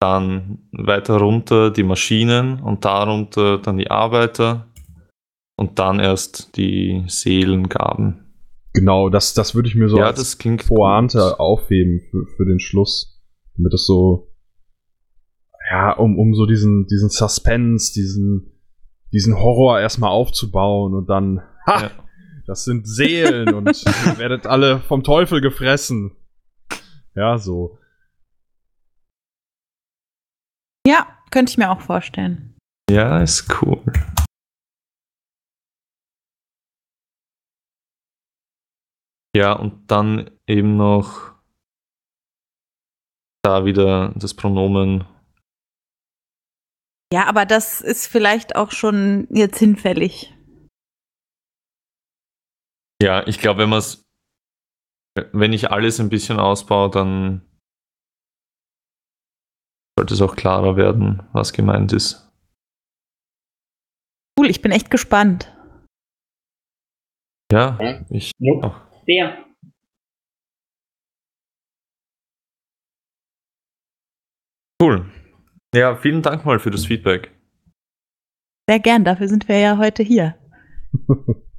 dann 0.00 0.68
weiter 0.72 1.18
runter 1.18 1.70
die 1.70 1.82
Maschinen 1.84 2.60
und 2.60 2.84
darunter 2.84 3.58
dann 3.58 3.78
die 3.78 3.90
Arbeiter 3.90 4.66
und 5.56 5.78
dann 5.78 6.00
erst 6.00 6.56
die 6.56 7.04
Seelengaben. 7.06 8.20
Genau, 8.72 9.08
das, 9.08 9.34
das 9.34 9.54
würde 9.54 9.68
ich 9.68 9.76
mir 9.76 9.88
so 9.88 9.98
ja, 9.98 10.06
als 10.06 10.18
das 10.18 10.38
klingt 10.38 10.66
Pointe 10.66 11.18
gut. 11.18 11.38
aufheben 11.40 12.00
für, 12.10 12.26
für 12.36 12.44
den 12.44 12.58
Schluss. 12.58 13.22
Damit 13.56 13.72
es 13.72 13.86
so, 13.86 14.32
ja, 15.70 15.92
um, 15.92 16.18
um 16.18 16.34
so 16.34 16.44
diesen, 16.44 16.86
diesen 16.86 17.08
Suspense, 17.08 17.92
diesen, 17.92 18.52
diesen 19.12 19.38
Horror 19.38 19.78
erstmal 19.80 20.10
aufzubauen 20.10 20.92
und 20.94 21.08
dann, 21.08 21.40
ha, 21.66 21.82
Ja. 21.82 21.90
das 22.48 22.64
sind 22.64 22.88
Seelen 22.88 23.54
und 23.54 23.68
ihr 23.68 23.92
werdet 24.18 24.46
alle 24.48 24.80
vom 24.80 25.04
Teufel 25.04 25.40
gefressen. 25.40 26.16
Ja, 27.14 27.38
so. 27.38 27.78
Ja, 30.86 31.18
könnte 31.30 31.50
ich 31.50 31.58
mir 31.58 31.70
auch 31.70 31.80
vorstellen. 31.80 32.56
Ja, 32.90 33.22
ist 33.22 33.48
cool. 33.62 33.82
Ja, 39.36 39.52
und 39.52 39.90
dann 39.90 40.30
eben 40.46 40.76
noch 40.76 41.34
da 43.44 43.64
wieder 43.64 44.12
das 44.16 44.34
Pronomen. 44.34 45.04
Ja, 47.12 47.26
aber 47.26 47.46
das 47.46 47.80
ist 47.80 48.06
vielleicht 48.06 48.56
auch 48.56 48.70
schon 48.70 49.26
jetzt 49.30 49.58
hinfällig. 49.58 50.34
Ja, 53.02 53.26
ich 53.26 53.38
glaube, 53.38 53.62
wenn 53.62 53.70
man 53.70 53.80
es, 53.80 54.03
wenn 55.32 55.52
ich 55.52 55.70
alles 55.70 56.00
ein 56.00 56.08
bisschen 56.08 56.38
ausbaue, 56.40 56.90
dann 56.90 57.42
sollte 59.98 60.14
es 60.14 60.22
auch 60.22 60.36
klarer 60.36 60.76
werden, 60.76 61.22
was 61.32 61.52
gemeint 61.52 61.92
ist. 61.92 62.20
Cool, 64.38 64.50
ich 64.50 64.60
bin 64.60 64.72
echt 64.72 64.90
gespannt. 64.90 65.50
Ja, 67.52 67.78
ich 68.10 68.32
Jupp. 68.38 68.64
auch. 68.64 68.80
Sehr. 69.06 69.44
Cool. 74.82 75.10
Ja, 75.74 75.96
vielen 75.96 76.22
Dank 76.22 76.44
mal 76.44 76.58
für 76.58 76.70
das 76.70 76.86
Feedback. 76.86 77.30
Sehr 78.68 78.80
gern, 78.80 79.04
dafür 79.04 79.28
sind 79.28 79.46
wir 79.48 79.58
ja 79.58 79.78
heute 79.78 80.02
hier. 80.02 80.36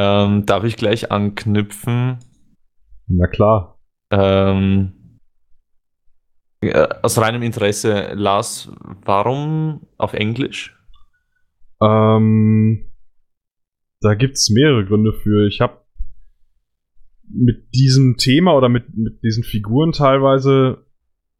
Ähm, 0.00 0.46
darf 0.46 0.62
ich 0.64 0.76
gleich 0.76 1.10
anknüpfen? 1.10 2.18
Na 3.08 3.26
klar. 3.26 3.80
Ähm, 4.10 4.92
äh, 6.60 6.86
aus 7.02 7.18
reinem 7.20 7.42
Interesse, 7.42 8.12
Lars, 8.14 8.70
warum 9.04 9.86
auf 9.96 10.12
Englisch? 10.14 10.76
Ähm, 11.82 12.92
da 14.00 14.14
gibt's 14.14 14.50
mehrere 14.50 14.84
Gründe 14.86 15.12
für. 15.12 15.46
Ich 15.48 15.60
habe 15.60 15.78
mit 17.30 17.74
diesem 17.74 18.16
Thema 18.18 18.54
oder 18.54 18.68
mit, 18.68 18.96
mit 18.96 19.22
diesen 19.24 19.42
Figuren 19.42 19.92
teilweise 19.92 20.86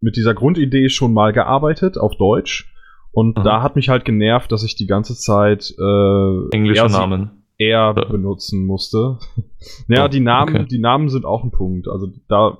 mit 0.00 0.16
dieser 0.16 0.34
Grundidee 0.34 0.88
schon 0.88 1.12
mal 1.12 1.32
gearbeitet 1.32 1.96
auf 1.96 2.16
Deutsch. 2.16 2.74
Und 3.12 3.38
Mhm. 3.38 3.44
da 3.44 3.62
hat 3.62 3.74
mich 3.76 3.88
halt 3.88 4.04
genervt, 4.04 4.50
dass 4.52 4.64
ich 4.64 4.74
die 4.76 4.86
ganze 4.86 5.14
Zeit 5.16 5.70
äh, 5.70 6.56
sie- 6.90 6.96
Namen. 6.98 7.37
Eher 7.58 7.92
Ja. 7.96 8.04
benutzen 8.04 8.64
musste. 8.64 9.18
ja, 9.88 10.04
Oh, 10.04 10.08
die 10.08 10.20
Namen, 10.20 10.54
okay. 10.56 10.66
die 10.70 10.78
Namen 10.78 11.08
sind 11.08 11.24
auch 11.24 11.44
ein 11.44 11.50
Punkt. 11.50 11.88
Also 11.88 12.08
da, 12.28 12.58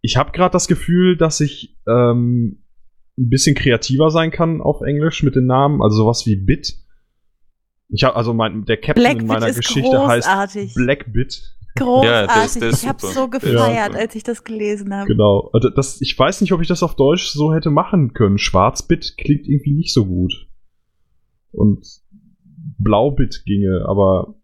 ich 0.00 0.16
habe 0.16 0.30
gerade 0.32 0.52
das 0.52 0.68
Gefühl, 0.68 1.16
dass 1.16 1.40
ich 1.40 1.76
ähm, 1.88 2.62
ein 3.18 3.28
bisschen 3.30 3.56
kreativer 3.56 4.10
sein 4.10 4.30
kann 4.30 4.60
auf 4.60 4.80
Englisch 4.82 5.22
mit 5.22 5.34
den 5.36 5.46
Namen. 5.46 5.82
Also 5.82 5.96
sowas 5.98 6.24
wie 6.26 6.36
Bit. 6.36 6.74
Ich 7.88 8.04
habe 8.04 8.16
also 8.16 8.32
mein 8.34 8.64
der 8.64 8.76
Captain 8.78 8.96
in 8.96 9.02
Blackbit 9.18 9.26
meiner 9.28 9.52
Geschichte 9.52 10.06
heißt 10.06 10.26
großartig. 10.26 10.74
Blackbit. 10.74 11.52
Großartig. 11.76 12.10
Ja, 12.10 12.26
der 12.26 12.44
ist- 12.44 12.60
der 12.60 12.68
ist 12.70 12.82
ich 12.82 12.88
habe 12.88 13.00
so 13.06 13.28
gefeiert, 13.28 13.88
super. 13.92 13.98
als 14.00 14.14
ich 14.14 14.22
das 14.22 14.44
gelesen 14.44 14.94
habe. 14.94 15.06
Genau. 15.08 15.50
Und 15.52 15.72
Das, 15.76 16.00
ich 16.00 16.18
weiß 16.18 16.40
nicht, 16.40 16.52
ob 16.52 16.60
ich 16.62 16.68
das 16.68 16.82
auf 16.82 16.94
Deutsch 16.96 17.26
so 17.28 17.52
hätte 17.52 17.70
machen 17.70 18.12
können. 18.12 18.38
Schwarzbit 18.38 19.16
klingt 19.18 19.46
irgendwie 19.46 19.72
nicht 19.74 19.92
so 19.92 20.04
gut. 20.06 20.48
Und 21.52 21.86
Blaubit 22.78 23.44
ginge, 23.44 23.84
aber 23.86 24.34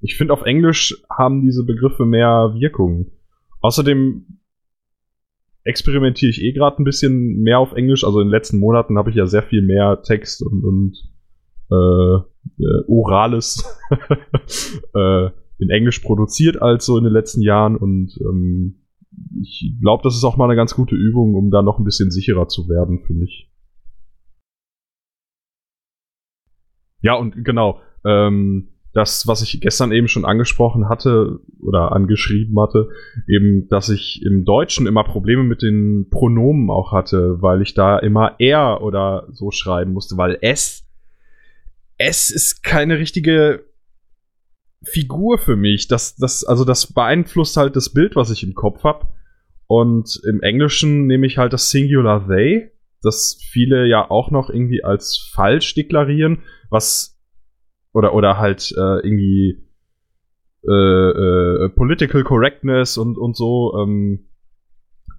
ich 0.00 0.16
finde, 0.16 0.32
auf 0.32 0.42
Englisch 0.42 1.02
haben 1.10 1.42
diese 1.42 1.64
Begriffe 1.64 2.04
mehr 2.04 2.54
Wirkung. 2.54 3.10
Außerdem 3.60 4.38
experimentiere 5.64 6.30
ich 6.30 6.42
eh 6.42 6.52
gerade 6.52 6.80
ein 6.80 6.84
bisschen 6.84 7.42
mehr 7.42 7.58
auf 7.58 7.72
Englisch. 7.72 8.04
Also 8.04 8.20
in 8.20 8.28
den 8.28 8.32
letzten 8.32 8.58
Monaten 8.58 8.98
habe 8.98 9.10
ich 9.10 9.16
ja 9.16 9.26
sehr 9.26 9.42
viel 9.42 9.62
mehr 9.62 10.02
Text 10.02 10.42
und, 10.42 10.64
und 10.64 10.96
äh, 11.70 12.16
äh, 12.62 12.84
Orales 12.86 13.64
äh, 14.94 15.30
in 15.58 15.70
Englisch 15.70 16.00
produziert 16.00 16.62
als 16.62 16.86
so 16.86 16.98
in 16.98 17.04
den 17.04 17.12
letzten 17.12 17.42
Jahren 17.42 17.76
und 17.76 18.16
ähm, 18.20 18.76
ich 19.40 19.74
glaube, 19.80 20.02
das 20.04 20.14
ist 20.14 20.24
auch 20.24 20.36
mal 20.36 20.44
eine 20.44 20.56
ganz 20.56 20.74
gute 20.74 20.94
Übung, 20.94 21.34
um 21.34 21.50
da 21.50 21.62
noch 21.62 21.78
ein 21.78 21.84
bisschen 21.84 22.10
sicherer 22.10 22.48
zu 22.48 22.68
werden 22.68 23.00
für 23.06 23.14
mich. 23.14 23.50
Ja, 27.06 27.14
und 27.14 27.44
genau, 27.44 27.80
ähm, 28.04 28.70
das, 28.92 29.28
was 29.28 29.40
ich 29.40 29.60
gestern 29.60 29.92
eben 29.92 30.08
schon 30.08 30.24
angesprochen 30.24 30.88
hatte 30.88 31.38
oder 31.62 31.92
angeschrieben 31.92 32.58
hatte, 32.60 32.88
eben, 33.28 33.68
dass 33.68 33.90
ich 33.90 34.22
im 34.26 34.44
Deutschen 34.44 34.88
immer 34.88 35.04
Probleme 35.04 35.44
mit 35.44 35.62
den 35.62 36.08
Pronomen 36.10 36.68
auch 36.68 36.90
hatte, 36.90 37.40
weil 37.40 37.62
ich 37.62 37.74
da 37.74 37.96
immer 37.96 38.34
er 38.40 38.82
oder 38.82 39.28
so 39.30 39.52
schreiben 39.52 39.92
musste, 39.92 40.16
weil 40.16 40.36
es, 40.40 40.84
es 41.96 42.30
ist 42.30 42.64
keine 42.64 42.98
richtige 42.98 43.64
Figur 44.82 45.38
für 45.38 45.54
mich. 45.54 45.86
Das, 45.86 46.16
das, 46.16 46.42
also 46.42 46.64
das 46.64 46.92
beeinflusst 46.92 47.56
halt 47.56 47.76
das 47.76 47.90
Bild, 47.92 48.16
was 48.16 48.30
ich 48.30 48.42
im 48.42 48.54
Kopf 48.54 48.82
habe. 48.82 49.06
Und 49.68 50.20
im 50.28 50.40
Englischen 50.42 51.06
nehme 51.06 51.28
ich 51.28 51.38
halt 51.38 51.52
das 51.52 51.70
Singular 51.70 52.26
they, 52.26 52.72
das 53.02 53.38
viele 53.50 53.86
ja 53.86 54.10
auch 54.10 54.30
noch 54.30 54.50
irgendwie 54.50 54.82
als 54.84 55.30
falsch 55.34 55.74
deklarieren, 55.74 56.42
was 56.70 57.18
oder 57.92 58.14
oder 58.14 58.38
halt 58.38 58.72
äh, 58.76 59.06
irgendwie 59.06 59.64
äh, 60.68 60.72
äh, 60.72 61.68
Political 61.70 62.24
Correctness 62.24 62.98
und 62.98 63.18
und 63.18 63.36
so, 63.36 63.74
ähm, 63.78 64.28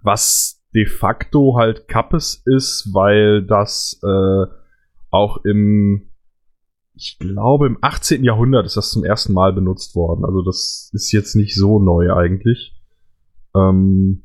was 0.03 0.63
de 0.75 0.85
facto 0.85 1.57
halt 1.57 1.87
Kappes 1.87 2.43
ist, 2.45 2.89
weil 2.93 3.43
das 3.43 3.99
äh, 4.03 4.45
auch 5.09 5.43
im 5.45 6.11
ich 6.99 7.19
glaube, 7.19 7.67
im 7.67 7.77
18. 7.81 8.23
Jahrhundert 8.23 8.65
ist 8.65 8.75
das 8.75 8.89
zum 8.89 9.03
ersten 9.03 9.33
Mal 9.33 9.53
benutzt 9.53 9.95
worden. 9.95 10.25
Also 10.25 10.41
das 10.41 10.89
ist 10.93 11.11
jetzt 11.11 11.35
nicht 11.35 11.55
so 11.55 11.79
neu 11.79 12.11
eigentlich. 12.11 12.75
Ähm, 13.55 14.23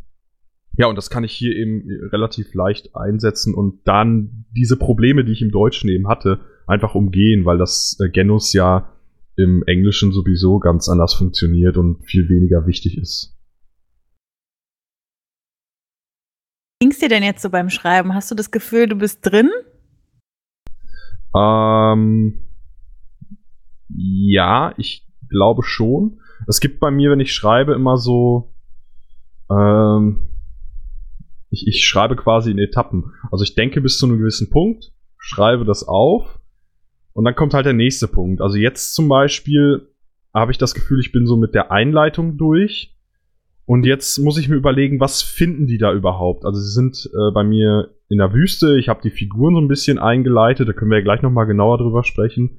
ja, 0.75 0.87
und 0.87 0.97
das 0.97 1.11
kann 1.11 1.25
ich 1.25 1.33
hier 1.33 1.55
eben 1.55 1.83
relativ 2.11 2.55
leicht 2.55 2.97
einsetzen 2.97 3.55
und 3.55 3.81
dann 3.87 4.47
diese 4.51 4.77
Probleme, 4.77 5.25
die 5.25 5.33
ich 5.33 5.43
im 5.43 5.51
Deutschen 5.51 5.91
eben 5.91 6.09
hatte, 6.09 6.41
einfach 6.67 6.95
umgehen, 6.95 7.45
weil 7.45 7.59
das 7.59 7.99
äh, 8.01 8.09
Genus 8.09 8.53
ja 8.53 8.91
im 9.37 9.63
Englischen 9.67 10.13
sowieso 10.13 10.59
ganz 10.59 10.89
anders 10.89 11.15
funktioniert 11.15 11.77
und 11.77 12.05
viel 12.05 12.29
weniger 12.29 12.67
wichtig 12.67 12.99
ist. 12.99 13.37
Ging's 16.81 16.99
dir 16.99 17.09
denn 17.09 17.23
jetzt 17.23 17.43
so 17.43 17.51
beim 17.51 17.71
Schreiben? 17.71 18.15
Hast 18.15 18.31
du 18.31 18.35
das 18.35 18.51
Gefühl, 18.51 18.89
du 18.89 18.97
bist 18.97 19.21
drin? 19.23 19.51
Ähm, 21.35 22.43
Ja, 23.89 24.75
ich 24.77 25.07
glaube 25.29 25.63
schon. 25.63 26.21
Es 26.47 26.61
gibt 26.61 26.81
bei 26.81 26.91
mir, 26.91 27.11
wenn 27.11 27.21
ich 27.21 27.33
schreibe, 27.33 27.75
immer 27.75 27.97
so. 27.97 28.55
Ähm, 29.51 30.32
ich, 31.53 31.67
ich 31.67 31.85
schreibe 31.85 32.17
quasi 32.17 32.51
in 32.51 32.59
Etappen. 32.59 33.13
Also 33.31 33.45
ich 33.45 33.55
denke 33.55 33.81
bis 33.81 33.99
zu 33.99 34.07
einem 34.07 34.19
gewissen 34.19 34.51
Punkt, 34.51 34.93
schreibe 35.19 35.65
das 35.65 35.87
auf 35.87 36.41
und 37.13 37.25
dann 37.25 37.35
kommt 37.35 37.55
halt 37.55 37.67
der 37.67 37.75
nächste 37.75 38.09
Punkt. 38.09 38.41
Also 38.41 38.57
jetzt 38.57 38.95
zum 38.95 39.09
Beispiel 39.09 39.89
habe 40.35 40.51
ich 40.51 40.59
das 40.59 40.75
Gefühl, 40.75 41.01
ich 41.01 41.13
bin 41.13 41.27
so 41.27 41.37
mit 41.37 41.55
der 41.55 41.71
Einleitung 41.71 42.39
durch. 42.39 42.97
Und 43.65 43.85
jetzt 43.85 44.19
muss 44.19 44.39
ich 44.39 44.49
mir 44.49 44.57
überlegen, 44.57 44.99
was 44.99 45.23
finden 45.23 45.67
die 45.67 45.79
da 45.79 45.93
überhaupt? 45.93 46.45
Also 46.45 46.59
sie 46.59 46.73
sind 46.73 47.09
äh, 47.15 47.31
bei 47.33 47.45
mir 47.45 47.95
in 48.09 48.19
der 48.19 48.33
Wüste. 48.33 48.79
Ich 48.79 48.89
habe 48.89 49.03
die 49.03 49.11
Figuren 49.11 49.55
so 49.55 49.61
ein 49.61 49.69
bisschen 49.69 49.99
eingeleitet. 49.99 50.69
Da 50.69 50.73
können 50.73 50.91
wir 50.91 50.99
ja 50.99 51.05
gleich 51.05 51.23
nochmal 51.23 51.47
genauer 51.47 51.79
drüber 51.79 52.03
sprechen. 52.03 52.59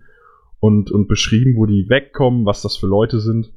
Und, 0.59 0.91
und 0.91 1.07
beschrieben, 1.07 1.55
wo 1.57 1.65
die 1.65 1.89
wegkommen, 1.89 2.45
was 2.45 2.61
das 2.61 2.77
für 2.77 2.87
Leute 2.87 3.19
sind. 3.19 3.51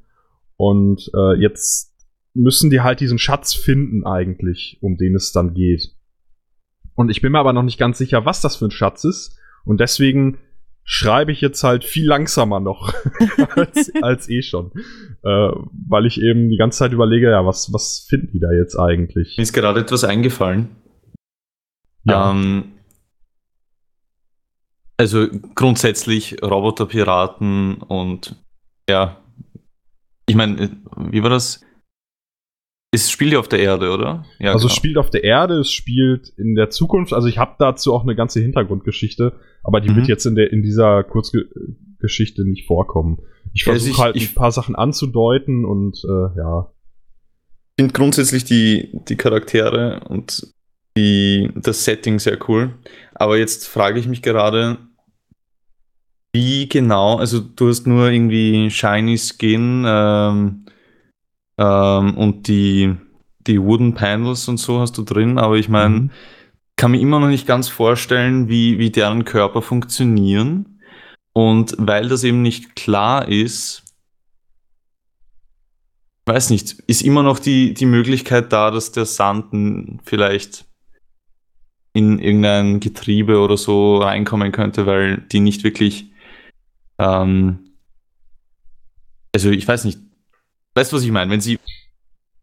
Und 0.56 1.08
äh, 1.14 1.40
jetzt 1.40 1.95
müssen 2.36 2.70
die 2.70 2.80
halt 2.80 3.00
diesen 3.00 3.18
Schatz 3.18 3.54
finden 3.54 4.04
eigentlich, 4.04 4.78
um 4.80 4.96
den 4.96 5.14
es 5.14 5.32
dann 5.32 5.54
geht. 5.54 5.94
Und 6.94 7.10
ich 7.10 7.20
bin 7.20 7.32
mir 7.32 7.38
aber 7.38 7.52
noch 7.52 7.62
nicht 7.62 7.78
ganz 7.78 7.98
sicher, 7.98 8.24
was 8.24 8.40
das 8.40 8.56
für 8.56 8.66
ein 8.66 8.70
Schatz 8.70 9.04
ist. 9.04 9.38
Und 9.64 9.80
deswegen 9.80 10.38
schreibe 10.84 11.32
ich 11.32 11.40
jetzt 11.40 11.64
halt 11.64 11.84
viel 11.84 12.06
langsamer 12.06 12.60
noch 12.60 12.94
als, 13.56 13.92
als 14.02 14.28
eh 14.28 14.42
schon. 14.42 14.70
Äh, 15.22 15.50
weil 15.88 16.06
ich 16.06 16.20
eben 16.20 16.48
die 16.48 16.56
ganze 16.56 16.78
Zeit 16.78 16.92
überlege, 16.92 17.30
ja, 17.30 17.44
was, 17.44 17.72
was 17.72 18.06
finden 18.08 18.30
die 18.32 18.40
da 18.40 18.52
jetzt 18.52 18.76
eigentlich? 18.76 19.36
Mir 19.36 19.42
ist 19.42 19.52
gerade 19.52 19.80
etwas 19.80 20.04
eingefallen. 20.04 20.68
Ja. 22.04 22.30
Ähm, 22.30 22.76
also 24.96 25.26
grundsätzlich 25.54 26.42
Roboterpiraten 26.42 27.82
und 27.82 28.36
ja, 28.88 29.20
ich 30.26 30.36
meine, 30.36 30.70
wie 31.10 31.22
war 31.22 31.30
das? 31.30 31.65
Es 33.02 33.10
spielt 33.10 33.32
ja 33.32 33.38
auf 33.38 33.48
der 33.48 33.58
Erde, 33.60 33.90
oder? 33.90 34.24
Ja, 34.38 34.52
also 34.52 34.66
es 34.66 34.74
spielt 34.74 34.96
auf 34.98 35.10
der 35.10 35.24
Erde, 35.24 35.58
es 35.60 35.70
spielt 35.72 36.28
in 36.36 36.54
der 36.54 36.70
Zukunft. 36.70 37.12
Also 37.12 37.28
ich 37.28 37.38
habe 37.38 37.54
dazu 37.58 37.92
auch 37.94 38.02
eine 38.02 38.14
ganze 38.16 38.40
Hintergrundgeschichte, 38.40 39.32
aber 39.62 39.80
die 39.80 39.90
Mhm. 39.90 39.96
wird 39.96 40.08
jetzt 40.08 40.26
in 40.26 40.34
der 40.34 40.52
in 40.52 40.62
dieser 40.62 41.04
Kurzgeschichte 41.04 42.44
nicht 42.44 42.66
vorkommen. 42.66 43.18
Ich 43.52 43.66
also 43.66 43.78
versuche 43.86 43.90
ich- 43.90 43.98
halt 44.04 44.16
ich- 44.16 44.30
ein 44.30 44.34
paar 44.34 44.50
Sachen 44.52 44.74
anzudeuten 44.76 45.64
und 45.64 46.02
äh, 46.04 46.38
ja. 46.38 46.72
Ich 47.78 47.82
finde 47.82 47.92
grundsätzlich 47.92 48.44
die, 48.44 48.90
die 49.08 49.16
Charaktere 49.16 50.00
und 50.08 50.46
die, 50.96 51.50
das 51.56 51.84
Setting 51.84 52.18
sehr 52.18 52.38
cool. 52.48 52.74
Aber 53.14 53.36
jetzt 53.36 53.68
frage 53.68 54.00
ich 54.00 54.08
mich 54.08 54.22
gerade, 54.22 54.78
wie 56.32 56.68
genau, 56.68 57.16
also 57.16 57.40
du 57.40 57.68
hast 57.68 57.86
nur 57.86 58.10
irgendwie 58.10 58.70
Shiny 58.70 59.16
Skin 59.18 59.84
ähm, 59.86 60.66
ähm, 61.58 62.16
und 62.16 62.48
die, 62.48 62.94
die 63.46 63.60
Wooden 63.62 63.94
Panels 63.94 64.48
und 64.48 64.58
so 64.58 64.80
hast 64.80 64.98
du 64.98 65.02
drin, 65.02 65.38
aber 65.38 65.56
ich 65.56 65.68
meine, 65.68 65.94
Mhm. 65.94 66.10
kann 66.76 66.90
mir 66.90 67.00
immer 67.00 67.20
noch 67.20 67.28
nicht 67.28 67.46
ganz 67.46 67.68
vorstellen, 67.68 68.48
wie, 68.48 68.78
wie 68.78 68.90
deren 68.90 69.24
Körper 69.24 69.62
funktionieren. 69.62 70.80
Und 71.32 71.74
weil 71.78 72.08
das 72.08 72.24
eben 72.24 72.42
nicht 72.42 72.76
klar 72.76 73.28
ist, 73.28 73.82
weiß 76.26 76.50
nicht, 76.50 76.72
ist 76.86 77.02
immer 77.02 77.22
noch 77.22 77.38
die, 77.38 77.72
die 77.74 77.86
Möglichkeit 77.86 78.52
da, 78.52 78.70
dass 78.70 78.92
der 78.92 79.06
Sand 79.06 80.00
vielleicht 80.04 80.64
in 81.92 82.18
irgendein 82.18 82.80
Getriebe 82.80 83.38
oder 83.38 83.56
so 83.56 83.98
reinkommen 83.98 84.52
könnte, 84.52 84.86
weil 84.86 85.18
die 85.32 85.40
nicht 85.40 85.64
wirklich, 85.64 86.10
ähm, 86.98 87.70
also 89.34 89.50
ich 89.50 89.66
weiß 89.66 89.84
nicht, 89.84 90.00
weißt 90.76 90.92
du, 90.92 90.96
was 90.96 91.04
ich 91.04 91.10
meine? 91.10 91.30
Wenn 91.30 91.40
sie, 91.40 91.58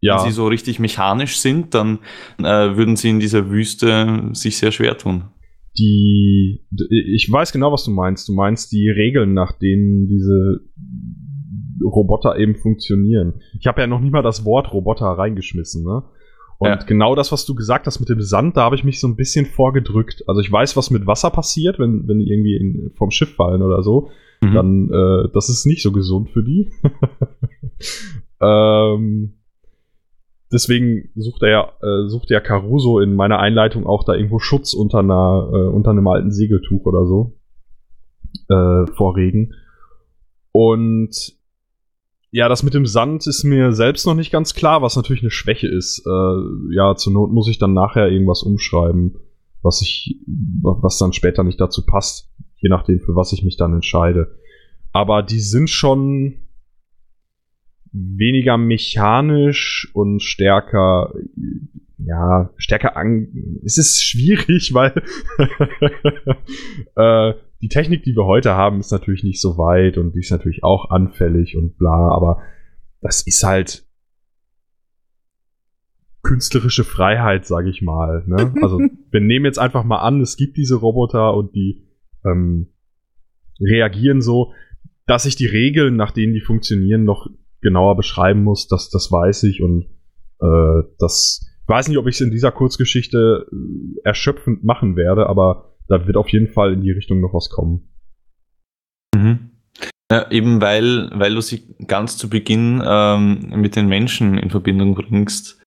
ja. 0.01 0.17
wenn 0.17 0.25
sie 0.25 0.35
so 0.35 0.47
richtig 0.47 0.79
mechanisch 0.79 1.37
sind, 1.37 1.73
dann 1.73 1.99
äh, 2.39 2.75
würden 2.75 2.95
sie 2.95 3.09
in 3.09 3.19
dieser 3.19 3.49
Wüste 3.49 4.29
sich 4.33 4.57
sehr 4.57 4.71
schwer 4.71 4.97
tun. 4.97 5.25
die, 5.77 6.65
ich 7.15 7.31
weiß 7.31 7.51
genau, 7.51 7.71
was 7.71 7.83
du 7.85 7.91
meinst. 7.91 8.27
Du 8.27 8.33
meinst 8.33 8.71
die 8.71 8.89
Regeln, 8.89 9.33
nach 9.33 9.53
denen 9.57 10.07
diese 10.07 10.59
Roboter 11.83 12.37
eben 12.37 12.55
funktionieren. 12.55 13.41
Ich 13.59 13.67
habe 13.67 13.81
ja 13.81 13.87
noch 13.87 13.99
nie 13.99 14.11
mal 14.11 14.21
das 14.21 14.45
Wort 14.45 14.71
Roboter 14.73 15.05
reingeschmissen, 15.05 15.83
ne? 15.83 16.03
Und 16.59 16.69
Ja. 16.69 16.75
genau 16.75 17.15
das, 17.15 17.31
was 17.31 17.45
du 17.45 17.55
gesagt 17.55 17.87
hast 17.87 17.99
mit 17.99 18.09
dem 18.09 18.21
Sand, 18.21 18.55
da 18.55 18.61
habe 18.61 18.75
ich 18.75 18.83
mich 18.83 18.99
so 18.99 19.07
ein 19.07 19.15
bisschen 19.15 19.45
vorgedrückt. 19.45 20.23
Also 20.27 20.39
ich 20.39 20.51
weiß, 20.51 20.77
was 20.77 20.91
mit 20.91 21.07
Wasser 21.07 21.29
passiert, 21.31 21.79
wenn, 21.79 22.07
wenn 22.07 22.19
die 22.19 22.31
irgendwie 22.31 22.55
in, 22.55 22.91
vom 22.95 23.11
Schiff 23.11 23.35
fallen 23.35 23.61
oder 23.61 23.81
so. 23.83 24.09
Mhm. 24.43 24.53
Dann, 24.53 24.89
äh, 24.89 25.29
das 25.33 25.49
ist 25.49 25.65
nicht 25.65 25.81
so 25.81 25.91
gesund 25.91 26.29
für 26.29 26.43
die. 26.43 26.71
ähm, 28.41 29.33
deswegen 30.51 31.09
sucht 31.15 31.43
er 31.43 31.49
ja, 31.49 31.71
äh, 31.81 32.07
sucht 32.07 32.29
ja 32.29 32.39
Caruso 32.39 32.99
in 32.99 33.15
meiner 33.15 33.39
Einleitung 33.39 33.85
auch 33.85 34.03
da 34.03 34.13
irgendwo 34.13 34.39
Schutz 34.39 34.73
unter 34.73 34.99
einer, 34.99 35.49
äh, 35.53 35.67
unter 35.67 35.91
einem 35.91 36.07
alten 36.07 36.31
Segeltuch 36.31 36.85
oder 36.85 37.05
so. 37.05 37.33
Äh, 38.49 38.87
vor 38.93 39.15
Regen. 39.15 39.53
Und 40.51 41.33
ja, 42.31 42.49
das 42.49 42.63
mit 42.63 42.73
dem 42.73 42.87
Sand 42.87 43.27
ist 43.27 43.43
mir 43.43 43.73
selbst 43.73 44.07
noch 44.07 44.15
nicht 44.15 44.31
ganz 44.31 44.55
klar, 44.55 44.81
was 44.81 44.95
natürlich 44.95 45.21
eine 45.21 45.29
Schwäche 45.29 45.67
ist. 45.67 46.03
Äh, 46.05 46.75
ja, 46.75 46.95
zur 46.95 47.13
Not 47.13 47.31
muss 47.31 47.47
ich 47.47 47.59
dann 47.59 47.73
nachher 47.73 48.09
irgendwas 48.09 48.41
umschreiben, 48.41 49.19
was 49.61 49.83
ich, 49.83 50.19
was 50.61 50.97
dann 50.97 51.13
später 51.13 51.43
nicht 51.43 51.61
dazu 51.61 51.85
passt, 51.85 52.33
je 52.63 52.69
nachdem, 52.69 52.99
für 53.01 53.15
was 53.15 53.33
ich 53.33 53.43
mich 53.43 53.57
dann 53.57 53.73
entscheide. 53.73 54.39
Aber 54.93 55.21
die 55.21 55.41
sind 55.41 55.69
schon 55.69 56.35
weniger 57.91 58.57
mechanisch 58.57 59.91
und 59.93 60.23
stärker, 60.23 61.13
ja, 61.97 62.49
stärker 62.55 62.95
an. 62.95 63.59
Es 63.65 63.77
ist 63.77 64.01
schwierig, 64.01 64.73
weil 64.73 64.93
äh, 66.95 67.33
die 67.61 67.67
Technik, 67.67 68.03
die 68.03 68.15
wir 68.15 68.25
heute 68.25 68.55
haben, 68.55 68.79
ist 68.79 68.91
natürlich 68.91 69.23
nicht 69.23 69.41
so 69.41 69.57
weit 69.57 69.97
und 69.97 70.15
die 70.15 70.19
ist 70.19 70.31
natürlich 70.31 70.63
auch 70.63 70.89
anfällig 70.89 71.57
und 71.57 71.77
bla, 71.77 72.09
aber 72.11 72.41
das 73.01 73.27
ist 73.27 73.43
halt 73.43 73.85
künstlerische 76.23 76.85
Freiheit, 76.85 77.45
sage 77.45 77.69
ich 77.69 77.81
mal. 77.81 78.23
Ne? 78.25 78.53
Also 78.61 78.79
wir 78.79 79.19
nehmen 79.19 79.43
jetzt 79.43 79.59
einfach 79.59 79.83
mal 79.83 79.99
an, 79.99 80.21
es 80.21 80.37
gibt 80.37 80.55
diese 80.55 80.75
Roboter 80.75 81.33
und 81.33 81.53
die 81.53 81.83
ähm, 82.25 82.67
reagieren 83.59 84.21
so, 84.21 84.53
dass 85.05 85.25
ich 85.25 85.35
die 85.35 85.45
Regeln, 85.45 85.95
nach 85.95 86.11
denen 86.11 86.33
die 86.33 86.41
funktionieren, 86.41 87.03
noch 87.03 87.27
genauer 87.61 87.95
beschreiben 87.95 88.43
muss, 88.43 88.67
das, 88.67 88.89
das 88.89 89.11
weiß 89.11 89.43
ich 89.43 89.61
und 89.61 89.85
äh, 90.41 90.83
das 90.99 91.49
weiß 91.67 91.87
nicht, 91.87 91.97
ob 91.97 92.07
ich 92.07 92.15
es 92.15 92.21
in 92.21 92.31
dieser 92.31 92.51
Kurzgeschichte 92.51 93.47
äh, 93.51 93.99
erschöpfend 94.03 94.63
machen 94.63 94.95
werde, 94.95 95.27
aber 95.27 95.75
da 95.87 96.05
wird 96.07 96.17
auf 96.17 96.29
jeden 96.29 96.47
Fall 96.47 96.73
in 96.73 96.81
die 96.81 96.91
Richtung 96.91 97.21
noch 97.21 97.33
was 97.33 97.49
kommen. 97.49 97.89
Mhm. 99.15 99.51
Ja, 100.11 100.29
eben 100.29 100.61
weil, 100.61 101.09
weil 101.13 101.33
du 101.33 101.41
sie 101.41 101.75
ganz 101.87 102.17
zu 102.17 102.29
Beginn 102.29 102.83
ähm, 102.85 103.53
mit 103.55 103.75
den 103.75 103.87
Menschen 103.87 104.37
in 104.37 104.49
Verbindung 104.49 104.95
bringst, 104.95 105.61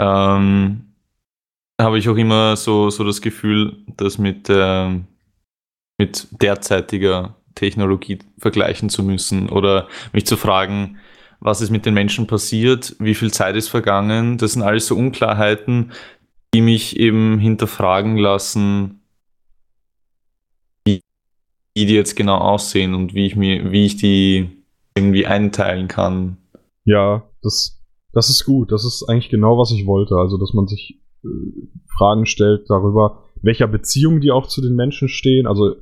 ähm, 0.00 0.94
habe 1.80 1.98
ich 1.98 2.08
auch 2.08 2.16
immer 2.16 2.56
so, 2.56 2.90
so 2.90 3.04
das 3.04 3.20
Gefühl, 3.20 3.84
das 3.96 4.18
mit, 4.18 4.48
ähm, 4.50 5.06
mit 5.98 6.28
derzeitiger 6.42 7.36
Technologie 7.54 8.18
vergleichen 8.38 8.88
zu 8.88 9.02
müssen 9.02 9.48
oder 9.48 9.88
mich 10.12 10.26
zu 10.26 10.36
fragen, 10.36 10.98
was 11.40 11.60
ist 11.60 11.70
mit 11.70 11.86
den 11.86 11.94
Menschen 11.94 12.26
passiert, 12.26 12.96
wie 12.98 13.14
viel 13.14 13.32
Zeit 13.32 13.56
ist 13.56 13.68
vergangen. 13.68 14.38
Das 14.38 14.52
sind 14.52 14.62
alles 14.62 14.86
so 14.86 14.96
Unklarheiten, 14.96 15.92
die 16.54 16.60
mich 16.60 16.98
eben 16.98 17.38
hinterfragen 17.38 18.16
lassen, 18.16 19.02
wie 20.84 21.02
die 21.76 21.94
jetzt 21.94 22.16
genau 22.16 22.38
aussehen 22.38 22.94
und 22.94 23.14
wie 23.14 23.26
ich 23.26 23.36
mir, 23.36 23.70
wie 23.70 23.84
ich 23.84 23.96
die 23.96 24.50
irgendwie 24.94 25.26
einteilen 25.26 25.88
kann. 25.88 26.38
Ja, 26.84 27.28
das, 27.42 27.82
das 28.12 28.30
ist 28.30 28.44
gut. 28.44 28.72
Das 28.72 28.84
ist 28.84 29.04
eigentlich 29.08 29.28
genau, 29.28 29.58
was 29.58 29.72
ich 29.72 29.86
wollte. 29.86 30.16
Also, 30.16 30.38
dass 30.38 30.54
man 30.54 30.66
sich 30.66 31.02
äh, 31.22 31.28
Fragen 31.98 32.24
stellt 32.24 32.70
darüber, 32.70 33.25
welcher 33.42 33.68
Beziehung 33.68 34.20
die 34.20 34.30
auch 34.30 34.46
zu 34.46 34.62
den 34.62 34.74
Menschen 34.74 35.08
stehen. 35.08 35.46
Also, 35.46 35.76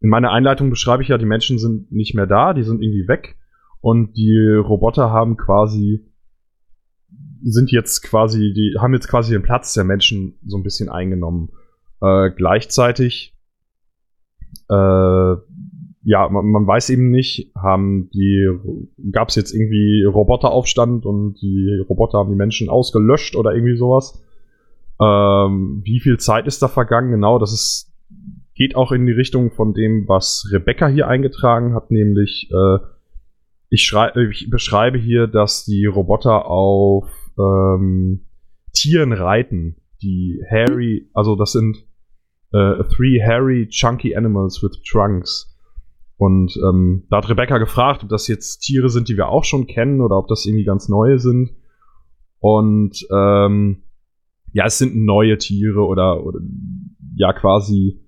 in 0.00 0.10
meiner 0.10 0.30
Einleitung 0.30 0.70
beschreibe 0.70 1.02
ich 1.02 1.08
ja, 1.08 1.18
die 1.18 1.26
Menschen 1.26 1.58
sind 1.58 1.90
nicht 1.90 2.14
mehr 2.14 2.26
da, 2.26 2.52
die 2.52 2.62
sind 2.62 2.82
irgendwie 2.82 3.08
weg. 3.08 3.36
Und 3.80 4.16
die 4.16 4.38
Roboter 4.38 5.10
haben 5.10 5.36
quasi, 5.36 6.04
sind 7.42 7.70
jetzt 7.70 8.02
quasi, 8.02 8.52
die 8.52 8.76
haben 8.78 8.94
jetzt 8.94 9.08
quasi 9.08 9.32
den 9.32 9.42
Platz 9.42 9.74
der 9.74 9.84
Menschen 9.84 10.38
so 10.44 10.56
ein 10.56 10.62
bisschen 10.62 10.88
eingenommen. 10.88 11.50
Äh, 12.00 12.30
gleichzeitig, 12.30 13.34
äh, 14.68 15.34
ja, 16.08 16.28
man, 16.28 16.46
man 16.46 16.66
weiß 16.66 16.90
eben 16.90 17.10
nicht, 17.10 17.52
haben 17.56 18.10
die, 18.10 18.48
gab 19.10 19.28
es 19.28 19.34
jetzt 19.34 19.52
irgendwie 19.52 20.04
Roboteraufstand 20.04 21.04
und 21.04 21.40
die 21.40 21.84
Roboter 21.88 22.18
haben 22.18 22.30
die 22.30 22.36
Menschen 22.36 22.68
ausgelöscht 22.68 23.34
oder 23.34 23.54
irgendwie 23.54 23.76
sowas. 23.76 24.22
Ähm, 25.00 25.82
wie 25.84 26.00
viel 26.00 26.18
Zeit 26.18 26.46
ist 26.46 26.62
da 26.62 26.68
vergangen? 26.68 27.10
Genau, 27.10 27.38
das 27.38 27.52
ist 27.52 27.92
geht 28.56 28.74
auch 28.74 28.90
in 28.90 29.06
die 29.06 29.12
Richtung 29.12 29.52
von 29.52 29.74
dem, 29.74 30.08
was 30.08 30.48
Rebecca 30.50 30.88
hier 30.88 31.06
eingetragen 31.08 31.74
hat, 31.74 31.90
nämlich 31.90 32.50
äh, 32.50 32.78
ich, 33.68 33.84
schrei 33.84 34.12
ich 34.30 34.48
beschreibe 34.48 34.98
hier, 34.98 35.26
dass 35.26 35.64
die 35.64 35.84
Roboter 35.84 36.46
auf 36.46 37.10
ähm, 37.38 38.24
Tieren 38.72 39.12
reiten, 39.12 39.76
die 40.02 40.42
hairy, 40.48 41.10
also 41.12 41.36
das 41.36 41.52
sind 41.52 41.76
äh, 42.52 42.82
three 42.84 43.20
hairy 43.20 43.68
chunky 43.68 44.16
animals 44.16 44.62
with 44.62 44.82
trunks. 44.82 45.52
Und 46.16 46.56
ähm, 46.56 47.04
da 47.10 47.18
hat 47.18 47.28
Rebecca 47.28 47.58
gefragt, 47.58 48.04
ob 48.04 48.08
das 48.08 48.26
jetzt 48.26 48.60
Tiere 48.60 48.88
sind, 48.88 49.08
die 49.10 49.18
wir 49.18 49.28
auch 49.28 49.44
schon 49.44 49.66
kennen 49.66 50.00
oder 50.00 50.16
ob 50.16 50.28
das 50.28 50.46
irgendwie 50.46 50.64
ganz 50.64 50.88
neue 50.88 51.18
sind. 51.18 51.50
Und 52.38 53.06
ähm, 53.12 53.82
ja, 54.56 54.64
es 54.64 54.78
sind 54.78 54.96
neue 54.96 55.36
Tiere 55.36 55.86
oder, 55.86 56.24
oder 56.24 56.40
ja 57.14 57.34
quasi 57.34 58.00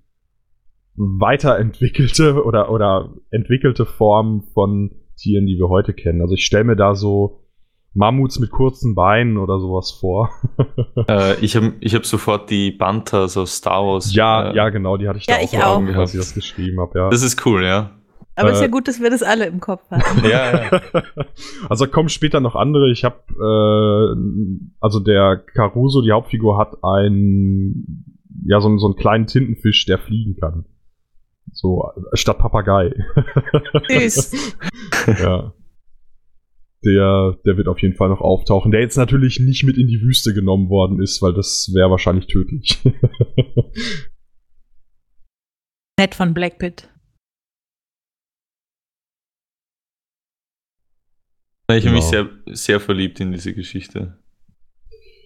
weiterentwickelte 0.97 2.43
oder, 2.47 2.71
oder 2.71 3.15
entwickelte 3.31 3.85
Formen 3.85 4.45
von 4.55 4.93
Tieren, 5.19 5.45
die 5.45 5.59
wir 5.59 5.69
heute 5.69 5.93
kennen. 5.93 6.23
Also 6.23 6.35
ich 6.35 6.47
stelle 6.47 6.65
mir 6.65 6.77
da 6.77 6.95
so 6.95 7.45
Mammuts 7.93 8.39
mit 8.39 8.51
kurzen 8.51 8.95
Beinen 8.95 9.37
oder 9.37 9.61
sowas 9.61 9.91
vor. 9.91 10.31
äh, 11.09 11.39
ich 11.45 11.55
habe 11.55 11.75
ich 11.81 11.95
hab 11.95 12.07
sofort 12.07 12.49
die 12.49 12.71
Banthas 12.71 13.37
aus 13.37 13.57
Star 13.57 13.85
Wars. 13.85 14.15
Ja, 14.15 14.51
äh, 14.51 14.57
ja, 14.57 14.71
genau, 14.71 14.97
die 14.97 15.07
hatte 15.07 15.19
ich 15.19 15.27
ja, 15.27 15.37
da 15.37 15.43
ich 15.43 15.59
auch, 15.59 15.83
auch. 15.83 15.99
als 15.99 16.15
ich 16.15 16.21
das 16.21 16.33
geschrieben 16.33 16.81
habe. 16.81 16.99
Ja. 16.99 17.11
Das 17.11 17.23
ist 17.23 17.45
cool, 17.45 17.63
ja. 17.63 17.98
Aber 18.39 18.51
Äh, 18.51 18.53
ist 18.53 18.61
ja 18.61 18.69
gut, 18.69 18.87
dass 18.89 19.01
wir 19.01 19.11
das 19.11 19.23
alle 19.23 19.47
im 19.47 19.61
Kopf 19.61 19.83
haben. 19.91 20.25
ja, 20.29 20.71
ja. 20.71 20.83
also 21.69 21.87
kommen 21.87 22.09
später 22.09 22.41
noch 22.41 22.55
andere. 22.55 22.91
Ich 22.93 23.05
habe, 23.05 23.17
äh, 23.35 24.17
also 24.81 25.01
der 25.01 25.37
Caruso, 25.55 26.03
die 26.03 26.13
Hauptfigur, 26.13 26.57
hat 26.59 26.77
ein, 26.83 28.05
ja, 28.47 28.61
so, 28.61 28.69
einen- 28.69 28.79
so 28.79 28.87
einen 28.87 28.97
kleinen 28.97 29.27
Tintenfisch, 29.27 29.85
der 29.87 29.99
fliegen 29.99 30.37
kann. 30.37 30.65
So, 31.53 31.91
äh, 31.97 32.17
statt 32.17 32.39
Papagei. 32.39 32.93
Süß. 33.89 34.57
ja. 35.21 35.53
Der, 36.85 37.37
der 37.45 37.57
wird 37.57 37.67
auf 37.67 37.81
jeden 37.83 37.97
Fall 37.97 38.09
noch 38.09 38.21
auftauchen. 38.21 38.71
Der 38.71 38.81
jetzt 38.81 38.97
natürlich 38.97 39.41
nicht 39.41 39.65
mit 39.65 39.77
in 39.79 39.89
die 39.89 40.01
Wüste 40.01 40.33
genommen 40.33 40.69
worden 40.71 41.03
ist, 41.03 41.21
weil 41.23 41.35
das 41.35 41.73
wäre 41.75 41.91
wahrscheinlich 41.91 42.29
tödlich. 42.29 42.79
Nett 45.99 46.15
von 46.15 46.35
Blackpit. 46.35 46.89
Ich 51.71 51.85
habe 51.87 51.97
mich 51.97 52.11
Genau. 52.11 52.29
sehr, 52.47 52.55
sehr 52.55 52.81
verliebt 52.81 53.21
in 53.21 53.33
diese 53.33 53.53
Geschichte. 53.55 54.19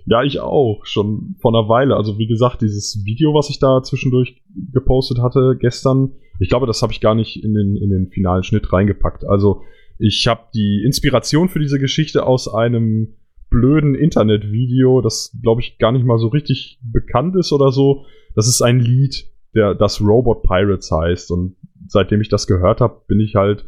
Ja, 0.06 0.24
ich 0.24 0.40
auch, 0.40 0.84
schon 0.84 1.36
vor 1.40 1.54
einer 1.54 1.68
Weile. 1.68 1.96
Also 1.96 2.18
wie 2.18 2.26
gesagt, 2.26 2.60
dieses 2.62 3.04
Video, 3.04 3.34
was 3.34 3.50
ich 3.50 3.60
da 3.60 3.82
zwischendurch 3.82 4.42
gepostet 4.72 5.18
hatte 5.18 5.56
gestern, 5.58 6.12
ich 6.40 6.48
glaube, 6.48 6.66
das 6.66 6.82
habe 6.82 6.92
ich 6.92 7.00
gar 7.00 7.14
nicht 7.14 7.42
in 7.44 7.54
den, 7.54 7.76
in 7.76 7.90
den 7.90 8.08
finalen 8.10 8.42
Schnitt 8.42 8.72
reingepackt. 8.72 9.24
Also 9.24 9.62
ich 9.98 10.26
habe 10.26 10.48
die 10.52 10.82
Inspiration 10.84 11.48
für 11.48 11.60
diese 11.60 11.78
Geschichte 11.78 12.26
aus 12.26 12.52
einem 12.52 13.14
blöden 13.48 13.94
Internetvideo, 13.94 15.02
das 15.02 15.38
glaube 15.40 15.60
ich 15.60 15.78
gar 15.78 15.92
nicht 15.92 16.04
mal 16.04 16.18
so 16.18 16.28
richtig 16.28 16.80
bekannt 16.82 17.36
ist 17.36 17.52
oder 17.52 17.70
so. 17.70 18.04
Das 18.34 18.48
ist 18.48 18.62
ein 18.62 18.80
Lied, 18.80 19.26
der 19.54 19.74
das 19.74 20.00
Robot 20.00 20.42
Pirates 20.42 20.90
heißt. 20.90 21.30
Und 21.30 21.54
seitdem 21.86 22.20
ich 22.20 22.28
das 22.28 22.48
gehört 22.48 22.80
habe, 22.80 23.02
bin 23.06 23.20
ich 23.20 23.36
halt, 23.36 23.66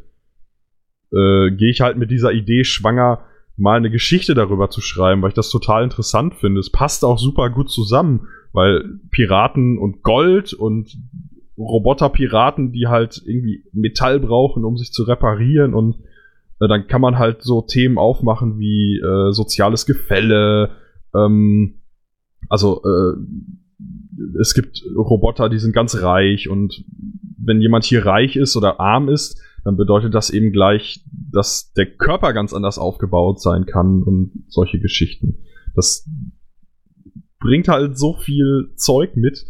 äh, 1.14 1.50
gehe 1.50 1.70
ich 1.70 1.80
halt 1.80 1.96
mit 1.96 2.10
dieser 2.10 2.32
Idee 2.32 2.64
schwanger, 2.64 3.20
mal 3.56 3.76
eine 3.76 3.90
Geschichte 3.90 4.34
darüber 4.34 4.70
zu 4.70 4.80
schreiben, 4.80 5.22
weil 5.22 5.28
ich 5.28 5.34
das 5.34 5.50
total 5.50 5.84
interessant 5.84 6.34
finde. 6.34 6.60
Es 6.60 6.70
passt 6.70 7.04
auch 7.04 7.18
super 7.18 7.50
gut 7.50 7.70
zusammen, 7.70 8.28
weil 8.52 8.98
Piraten 9.10 9.78
und 9.78 10.02
Gold 10.02 10.52
und 10.52 10.96
Roboterpiraten, 11.56 12.72
die 12.72 12.88
halt 12.88 13.22
irgendwie 13.24 13.64
Metall 13.72 14.18
brauchen, 14.18 14.64
um 14.64 14.76
sich 14.76 14.92
zu 14.92 15.04
reparieren 15.04 15.72
und 15.72 15.96
äh, 16.60 16.68
dann 16.68 16.88
kann 16.88 17.00
man 17.00 17.18
halt 17.18 17.42
so 17.42 17.62
Themen 17.62 17.96
aufmachen 17.96 18.58
wie 18.58 18.98
äh, 18.98 19.32
soziales 19.32 19.86
Gefälle, 19.86 20.70
ähm, 21.14 21.80
also 22.48 22.82
äh, 22.84 23.16
es 24.40 24.54
gibt 24.54 24.82
Roboter, 24.96 25.48
die 25.48 25.58
sind 25.58 25.72
ganz 25.72 26.00
reich 26.02 26.48
und 26.48 26.84
wenn 27.38 27.60
jemand 27.60 27.84
hier 27.84 28.04
reich 28.04 28.36
ist 28.36 28.56
oder 28.56 28.80
arm 28.80 29.08
ist, 29.08 29.40
dann 29.64 29.76
bedeutet 29.76 30.14
das 30.14 30.30
eben 30.30 30.52
gleich, 30.52 31.04
dass 31.32 31.72
der 31.72 31.86
Körper 31.86 32.32
ganz 32.32 32.52
anders 32.52 32.78
aufgebaut 32.78 33.40
sein 33.40 33.66
kann 33.66 34.02
und 34.02 34.44
solche 34.48 34.78
Geschichten. 34.78 35.38
Das 35.74 36.08
bringt 37.40 37.68
halt 37.68 37.98
so 37.98 38.14
viel 38.14 38.72
Zeug 38.76 39.16
mit, 39.16 39.46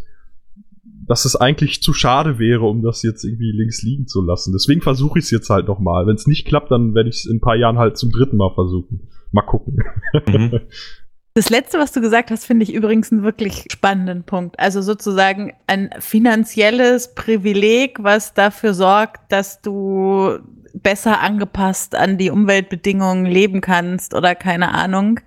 dass 1.07 1.25
es 1.25 1.37
eigentlich 1.37 1.83
zu 1.83 1.93
schade 1.93 2.39
wäre, 2.39 2.65
um 2.65 2.83
das 2.83 3.03
jetzt 3.03 3.25
irgendwie 3.25 3.53
links 3.53 3.83
liegen 3.83 4.07
zu 4.07 4.23
lassen. 4.23 4.53
Deswegen 4.53 4.81
versuche 4.81 5.19
ich 5.19 5.27
es 5.27 5.31
jetzt 5.31 5.51
halt 5.51 5.67
nochmal. 5.67 6.07
Wenn 6.07 6.15
es 6.15 6.27
nicht 6.27 6.47
klappt, 6.47 6.71
dann 6.71 6.95
werde 6.95 7.11
ich 7.11 7.17
es 7.17 7.27
in 7.27 7.37
ein 7.37 7.41
paar 7.41 7.57
Jahren 7.57 7.79
halt 7.79 7.99
zum 7.99 8.11
dritten 8.11 8.37
Mal 8.37 8.55
versuchen. 8.55 9.09
Mal 9.33 9.43
gucken. 9.43 9.79
Mhm. 10.27 10.61
Das 11.37 11.51
letzte, 11.51 11.79
was 11.79 11.91
du 11.91 12.01
gesagt 12.01 12.31
hast, 12.31 12.45
finde 12.45 12.63
ich 12.63 12.73
übrigens 12.73 13.11
einen 13.11 13.25
wirklich 13.25 13.65
spannenden 13.73 14.23
Punkt. 14.23 14.57
Also 14.61 14.83
sozusagen 14.83 15.53
ein 15.67 15.91
finanzielles 15.99 17.13
Privileg, 17.17 17.99
was 18.01 18.35
dafür 18.35 18.73
sorgt, 18.73 19.33
dass 19.33 19.61
du 19.61 20.39
besser 20.75 21.21
angepasst 21.21 21.97
an 21.97 22.19
die 22.19 22.31
Umweltbedingungen 22.31 23.27
leben 23.27 23.61
kannst 23.61 24.15
oder 24.15 24.37
keine 24.37 24.73
Ahnung. 24.75 25.19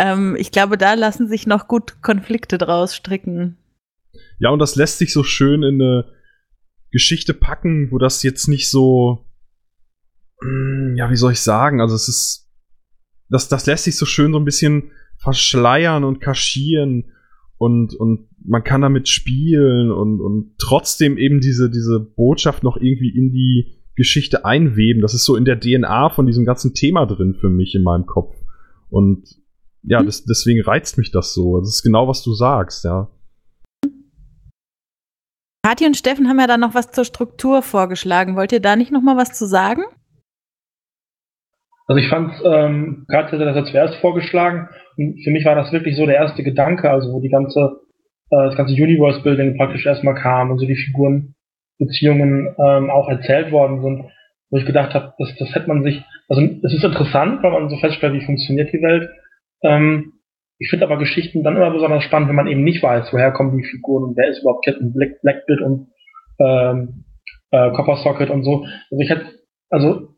Ähm, 0.00 0.34
ich 0.36 0.50
glaube, 0.50 0.76
da 0.76 0.94
lassen 0.94 1.28
sich 1.28 1.46
noch 1.46 1.68
gut 1.68 2.02
Konflikte 2.02 2.58
draus 2.58 2.96
stricken. 2.96 3.56
Ja, 4.40 4.50
und 4.50 4.58
das 4.58 4.74
lässt 4.74 4.98
sich 4.98 5.12
so 5.12 5.22
schön 5.22 5.62
in 5.62 5.80
eine 5.80 6.12
Geschichte 6.90 7.32
packen, 7.32 7.92
wo 7.92 7.98
das 7.98 8.24
jetzt 8.24 8.48
nicht 8.48 8.68
so, 8.68 9.24
mm, 10.42 10.96
ja, 10.96 11.10
wie 11.10 11.16
soll 11.16 11.32
ich 11.32 11.40
sagen, 11.40 11.80
also 11.80 11.94
es 11.94 12.08
ist, 12.08 12.50
das, 13.28 13.48
das 13.48 13.66
lässt 13.66 13.84
sich 13.84 13.96
so 13.96 14.06
schön 14.06 14.32
so 14.32 14.38
ein 14.38 14.44
bisschen 14.44 14.90
verschleiern 15.24 16.04
und 16.04 16.20
kaschieren 16.20 17.06
und, 17.58 17.94
und 17.94 18.28
man 18.44 18.62
kann 18.62 18.82
damit 18.82 19.08
spielen 19.08 19.90
und, 19.90 20.20
und 20.20 20.54
trotzdem 20.58 21.16
eben 21.16 21.40
diese, 21.40 21.70
diese 21.70 21.98
Botschaft 21.98 22.62
noch 22.62 22.76
irgendwie 22.76 23.08
in 23.08 23.32
die 23.32 23.80
Geschichte 23.96 24.44
einweben. 24.44 25.00
Das 25.02 25.14
ist 25.14 25.24
so 25.24 25.34
in 25.34 25.44
der 25.44 25.58
DNA 25.58 26.10
von 26.10 26.26
diesem 26.26 26.44
ganzen 26.44 26.74
Thema 26.74 27.06
drin 27.06 27.34
für 27.34 27.48
mich 27.48 27.74
in 27.74 27.82
meinem 27.82 28.06
Kopf. 28.06 28.36
Und 28.90 29.24
ja, 29.82 30.00
Hm. 30.00 30.06
das, 30.06 30.24
deswegen 30.24 30.62
reizt 30.62 30.98
mich 30.98 31.10
das 31.10 31.32
so. 31.34 31.58
Das 31.58 31.68
ist 31.68 31.82
genau, 31.82 32.06
was 32.08 32.22
du 32.22 32.34
sagst, 32.34 32.84
ja. 32.84 33.08
Kathi 35.64 35.86
und 35.86 35.96
Steffen 35.96 36.28
haben 36.28 36.38
ja 36.38 36.46
dann 36.46 36.60
noch 36.60 36.74
was 36.74 36.90
zur 36.90 37.04
Struktur 37.04 37.62
vorgeschlagen. 37.62 38.36
Wollt 38.36 38.52
ihr 38.52 38.60
da 38.60 38.76
nicht 38.76 38.92
noch 38.92 39.02
mal 39.02 39.16
was 39.16 39.32
zu 39.32 39.46
sagen? 39.46 39.82
Also 41.86 42.00
ich 42.00 42.08
fand, 42.08 42.32
ähm, 42.44 43.04
Katja 43.08 43.38
hatte 43.38 43.44
das 43.44 43.56
ja 43.56 43.64
zuerst 43.64 43.94
vorgeschlagen 43.96 44.68
und 44.96 45.22
für 45.22 45.30
mich 45.30 45.44
war 45.44 45.54
das 45.54 45.72
wirklich 45.72 45.96
so 45.96 46.06
der 46.06 46.16
erste 46.16 46.42
Gedanke, 46.42 46.90
also 46.90 47.12
wo 47.12 47.20
die 47.20 47.28
ganze, 47.28 47.80
äh, 48.30 48.46
das 48.46 48.56
ganze 48.56 48.72
Universe-Building 48.74 49.56
praktisch 49.56 49.84
erstmal 49.84 50.14
kam 50.14 50.50
und 50.50 50.58
so 50.58 50.66
die 50.66 50.76
Figurenbeziehungen 50.76 52.54
ähm, 52.58 52.90
auch 52.90 53.08
erzählt 53.08 53.52
worden 53.52 53.82
sind, 53.82 54.04
wo 54.50 54.56
ich 54.56 54.64
gedacht 54.64 54.94
habe, 54.94 55.12
das, 55.18 55.34
das 55.38 55.54
hätte 55.54 55.68
man 55.68 55.82
sich, 55.82 56.02
also 56.28 56.40
es 56.40 56.72
ist 56.72 56.84
interessant, 56.84 57.42
weil 57.42 57.52
man 57.52 57.68
so 57.68 57.76
feststellt, 57.76 58.14
wie 58.14 58.24
funktioniert 58.24 58.72
die 58.72 58.82
Welt. 58.82 59.10
Ähm, 59.62 60.12
ich 60.58 60.70
finde 60.70 60.86
aber 60.86 60.96
Geschichten 60.96 61.42
dann 61.42 61.56
immer 61.56 61.70
besonders 61.70 62.04
spannend, 62.04 62.28
wenn 62.28 62.36
man 62.36 62.46
eben 62.46 62.64
nicht 62.64 62.82
weiß, 62.82 63.12
woher 63.12 63.32
kommen 63.32 63.58
die 63.58 63.64
Figuren 63.64 64.04
und 64.04 64.16
wer 64.16 64.30
ist 64.30 64.40
überhaupt 64.40 64.64
Captain 64.64 64.92
Black, 64.94 65.20
Blackbeard 65.20 65.60
und 65.60 65.88
ähm, 66.38 67.04
äh, 67.50 67.70
Copper 67.72 67.96
Socket 67.96 68.30
und 68.30 68.44
so. 68.44 68.64
Also 68.90 69.02
ich 69.02 69.10
hätte, 69.10 69.26
also 69.68 70.13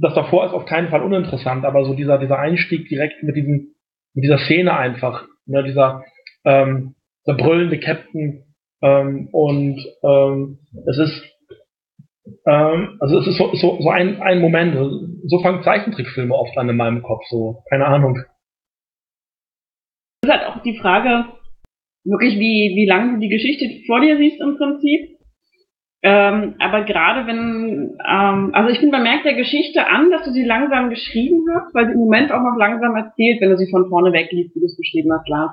das 0.00 0.14
davor 0.14 0.46
ist 0.46 0.52
auf 0.52 0.66
keinen 0.66 0.88
Fall 0.88 1.02
uninteressant, 1.02 1.64
aber 1.64 1.84
so 1.84 1.94
dieser, 1.94 2.18
dieser 2.18 2.38
Einstieg 2.38 2.88
direkt 2.88 3.22
mit 3.22 3.36
diesem, 3.36 3.74
mit 4.14 4.24
dieser 4.24 4.38
Szene 4.38 4.76
einfach, 4.76 5.26
ne, 5.46 5.62
dieser, 5.64 6.04
ähm, 6.44 6.94
der 7.26 7.34
brüllende 7.34 7.78
Captain, 7.78 8.46
ähm, 8.82 9.28
und 9.32 9.80
ähm, 10.02 10.58
es 10.86 10.98
ist, 10.98 11.22
ähm, 12.46 12.98
also 13.00 13.18
es 13.20 13.26
ist 13.26 13.38
so, 13.38 13.54
so, 13.54 13.80
so 13.80 13.90
ein, 13.90 14.20
ein 14.20 14.40
Moment, 14.40 14.76
so 15.26 15.38
fangen 15.40 15.62
Zeichentrickfilme 15.62 16.34
oft 16.34 16.56
an 16.58 16.68
in 16.68 16.76
meinem 16.76 17.02
Kopf, 17.02 17.22
so, 17.28 17.62
keine 17.70 17.86
Ahnung. 17.86 18.18
ist 20.22 20.30
halt 20.30 20.46
auch 20.46 20.62
die 20.62 20.76
Frage, 20.78 21.26
wirklich, 22.04 22.38
wie, 22.38 22.74
wie 22.76 22.86
lange 22.86 23.14
du 23.14 23.20
die 23.20 23.28
Geschichte 23.28 23.66
vor 23.86 24.00
dir 24.00 24.16
siehst 24.18 24.40
im 24.40 24.56
Prinzip. 24.56 25.15
Ähm, 26.02 26.54
aber 26.58 26.84
gerade 26.84 27.26
wenn, 27.26 27.98
ähm, 28.06 28.50
also 28.52 28.70
ich 28.70 28.78
finde, 28.78 28.96
man 28.96 29.02
merkt 29.02 29.24
der 29.24 29.34
Geschichte 29.34 29.86
an, 29.88 30.10
dass 30.10 30.24
du 30.24 30.30
sie 30.32 30.44
langsam 30.44 30.90
geschrieben 30.90 31.44
hast, 31.54 31.74
weil 31.74 31.86
sie 31.86 31.92
im 31.92 31.98
Moment 31.98 32.30
auch 32.32 32.42
noch 32.42 32.56
langsam 32.56 32.94
erzählt, 32.96 33.40
wenn 33.40 33.50
du 33.50 33.56
sie 33.56 33.70
von 33.70 33.88
vorne 33.88 34.12
weg 34.12 34.30
liest, 34.30 34.54
wie 34.54 34.60
du 34.60 34.66
es 34.66 34.76
beschrieben 34.76 35.12
hast, 35.12 35.28
Lars. 35.28 35.52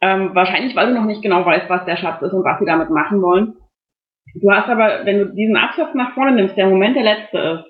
Ähm, 0.00 0.34
wahrscheinlich, 0.34 0.76
weil 0.76 0.88
du 0.88 0.94
noch 0.94 1.06
nicht 1.06 1.22
genau 1.22 1.46
weißt, 1.46 1.70
was 1.70 1.84
der 1.86 1.96
Schatz 1.96 2.20
ist 2.20 2.32
und 2.32 2.44
was 2.44 2.58
sie 2.58 2.66
damit 2.66 2.90
machen 2.90 3.22
wollen. 3.22 3.54
Du 4.34 4.50
hast 4.50 4.68
aber, 4.68 5.06
wenn 5.06 5.18
du 5.18 5.26
diesen 5.34 5.56
Absatz 5.56 5.94
nach 5.94 6.12
vorne 6.14 6.32
nimmst, 6.32 6.56
der 6.56 6.64
im 6.64 6.72
Moment 6.72 6.96
der 6.96 7.04
letzte 7.04 7.38
ist, 7.38 7.64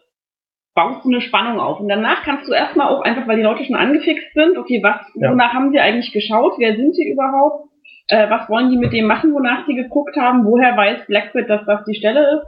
baust 0.74 1.04
du 1.04 1.10
eine 1.10 1.20
Spannung 1.20 1.60
auf. 1.60 1.78
Und 1.78 1.88
danach 1.88 2.22
kannst 2.24 2.48
du 2.48 2.52
erstmal 2.52 2.88
auch 2.88 3.02
einfach, 3.02 3.28
weil 3.28 3.36
die 3.36 3.42
Leute 3.42 3.64
schon 3.64 3.76
angefixt 3.76 4.32
sind, 4.34 4.56
okay, 4.58 4.82
was, 4.82 4.96
Ja. 5.14 5.30
wonach 5.30 5.52
haben 5.52 5.70
sie 5.70 5.78
eigentlich 5.78 6.12
geschaut, 6.12 6.54
wer 6.58 6.74
sind 6.74 6.94
sie 6.94 7.08
überhaupt? 7.08 7.68
Äh, 8.08 8.28
was 8.28 8.48
wollen 8.48 8.70
die 8.70 8.76
mit 8.76 8.92
dem 8.92 9.06
machen, 9.06 9.32
wonach 9.32 9.66
die 9.66 9.74
geguckt 9.74 10.16
haben? 10.16 10.44
Woher 10.44 10.76
weiß 10.76 11.06
Blackbird, 11.06 11.48
dass 11.48 11.64
das 11.66 11.84
die 11.84 11.94
Stelle 11.94 12.38
ist? 12.38 12.46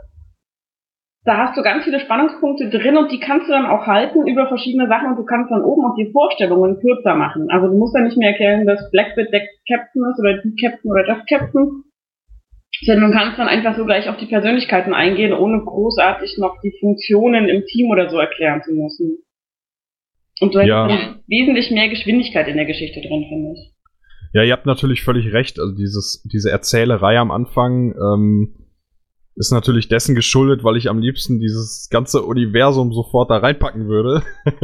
Da 1.24 1.38
hast 1.38 1.56
du 1.56 1.62
ganz 1.62 1.82
viele 1.82 1.98
Spannungspunkte 1.98 2.70
drin 2.70 2.96
und 2.96 3.10
die 3.10 3.18
kannst 3.18 3.48
du 3.48 3.52
dann 3.52 3.66
auch 3.66 3.86
halten 3.86 4.28
über 4.28 4.46
verschiedene 4.46 4.86
Sachen 4.86 5.08
und 5.08 5.16
du 5.16 5.24
kannst 5.24 5.50
dann 5.50 5.64
oben 5.64 5.84
auch 5.84 5.96
die 5.96 6.12
Vorstellungen 6.12 6.78
kürzer 6.78 7.16
machen. 7.16 7.50
Also 7.50 7.66
du 7.66 7.76
musst 7.76 7.96
dann 7.96 8.04
nicht 8.04 8.16
mehr 8.16 8.30
erklären, 8.30 8.64
dass 8.64 8.90
Blackbird 8.92 9.32
der 9.32 9.42
Captain 9.66 10.04
ist 10.04 10.20
oder 10.20 10.40
die 10.40 10.54
Captain 10.54 10.88
oder 10.88 11.04
das 11.04 11.26
Captain, 11.28 11.82
sondern 12.84 13.10
du 13.10 13.16
kannst 13.18 13.38
dann 13.40 13.48
einfach 13.48 13.76
so 13.76 13.84
gleich 13.84 14.08
auf 14.08 14.18
die 14.18 14.26
Persönlichkeiten 14.26 14.94
eingehen, 14.94 15.32
ohne 15.32 15.58
großartig 15.64 16.38
noch 16.38 16.60
die 16.62 16.76
Funktionen 16.78 17.48
im 17.48 17.64
Team 17.64 17.90
oder 17.90 18.08
so 18.08 18.18
erklären 18.18 18.62
zu 18.62 18.72
müssen. 18.72 19.18
Und 20.40 20.54
du 20.54 20.60
Ja. 20.60 20.86
hast 20.88 21.28
wesentlich 21.28 21.72
mehr 21.72 21.88
Geschwindigkeit 21.88 22.46
in 22.46 22.56
der 22.56 22.66
Geschichte 22.66 23.00
drin, 23.00 23.26
finde 23.28 23.54
ich. 23.54 23.75
Ja, 24.36 24.42
ihr 24.42 24.52
habt 24.52 24.66
natürlich 24.66 25.02
völlig 25.02 25.32
recht. 25.32 25.58
Also 25.58 25.74
dieses, 25.74 26.22
diese 26.24 26.50
Erzählerei 26.50 27.18
am 27.18 27.30
Anfang 27.30 27.94
ähm, 27.94 28.54
ist 29.34 29.50
natürlich 29.50 29.88
dessen 29.88 30.14
geschuldet, 30.14 30.62
weil 30.62 30.76
ich 30.76 30.90
am 30.90 30.98
liebsten 30.98 31.40
dieses 31.40 31.88
ganze 31.88 32.22
Universum 32.22 32.92
sofort 32.92 33.30
da 33.30 33.38
reinpacken 33.38 33.88
würde. 33.88 34.22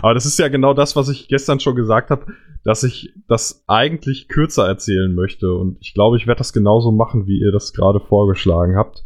Aber 0.00 0.14
das 0.14 0.24
ist 0.24 0.38
ja 0.38 0.48
genau 0.48 0.72
das, 0.72 0.96
was 0.96 1.10
ich 1.10 1.28
gestern 1.28 1.60
schon 1.60 1.74
gesagt 1.74 2.08
habe, 2.08 2.24
dass 2.64 2.82
ich 2.82 3.12
das 3.28 3.62
eigentlich 3.66 4.28
kürzer 4.28 4.66
erzählen 4.66 5.14
möchte. 5.14 5.52
Und 5.52 5.76
ich 5.82 5.92
glaube, 5.92 6.16
ich 6.16 6.26
werde 6.26 6.38
das 6.38 6.54
genauso 6.54 6.92
machen, 6.92 7.26
wie 7.26 7.40
ihr 7.40 7.52
das 7.52 7.74
gerade 7.74 8.00
vorgeschlagen 8.00 8.76
habt. 8.76 9.04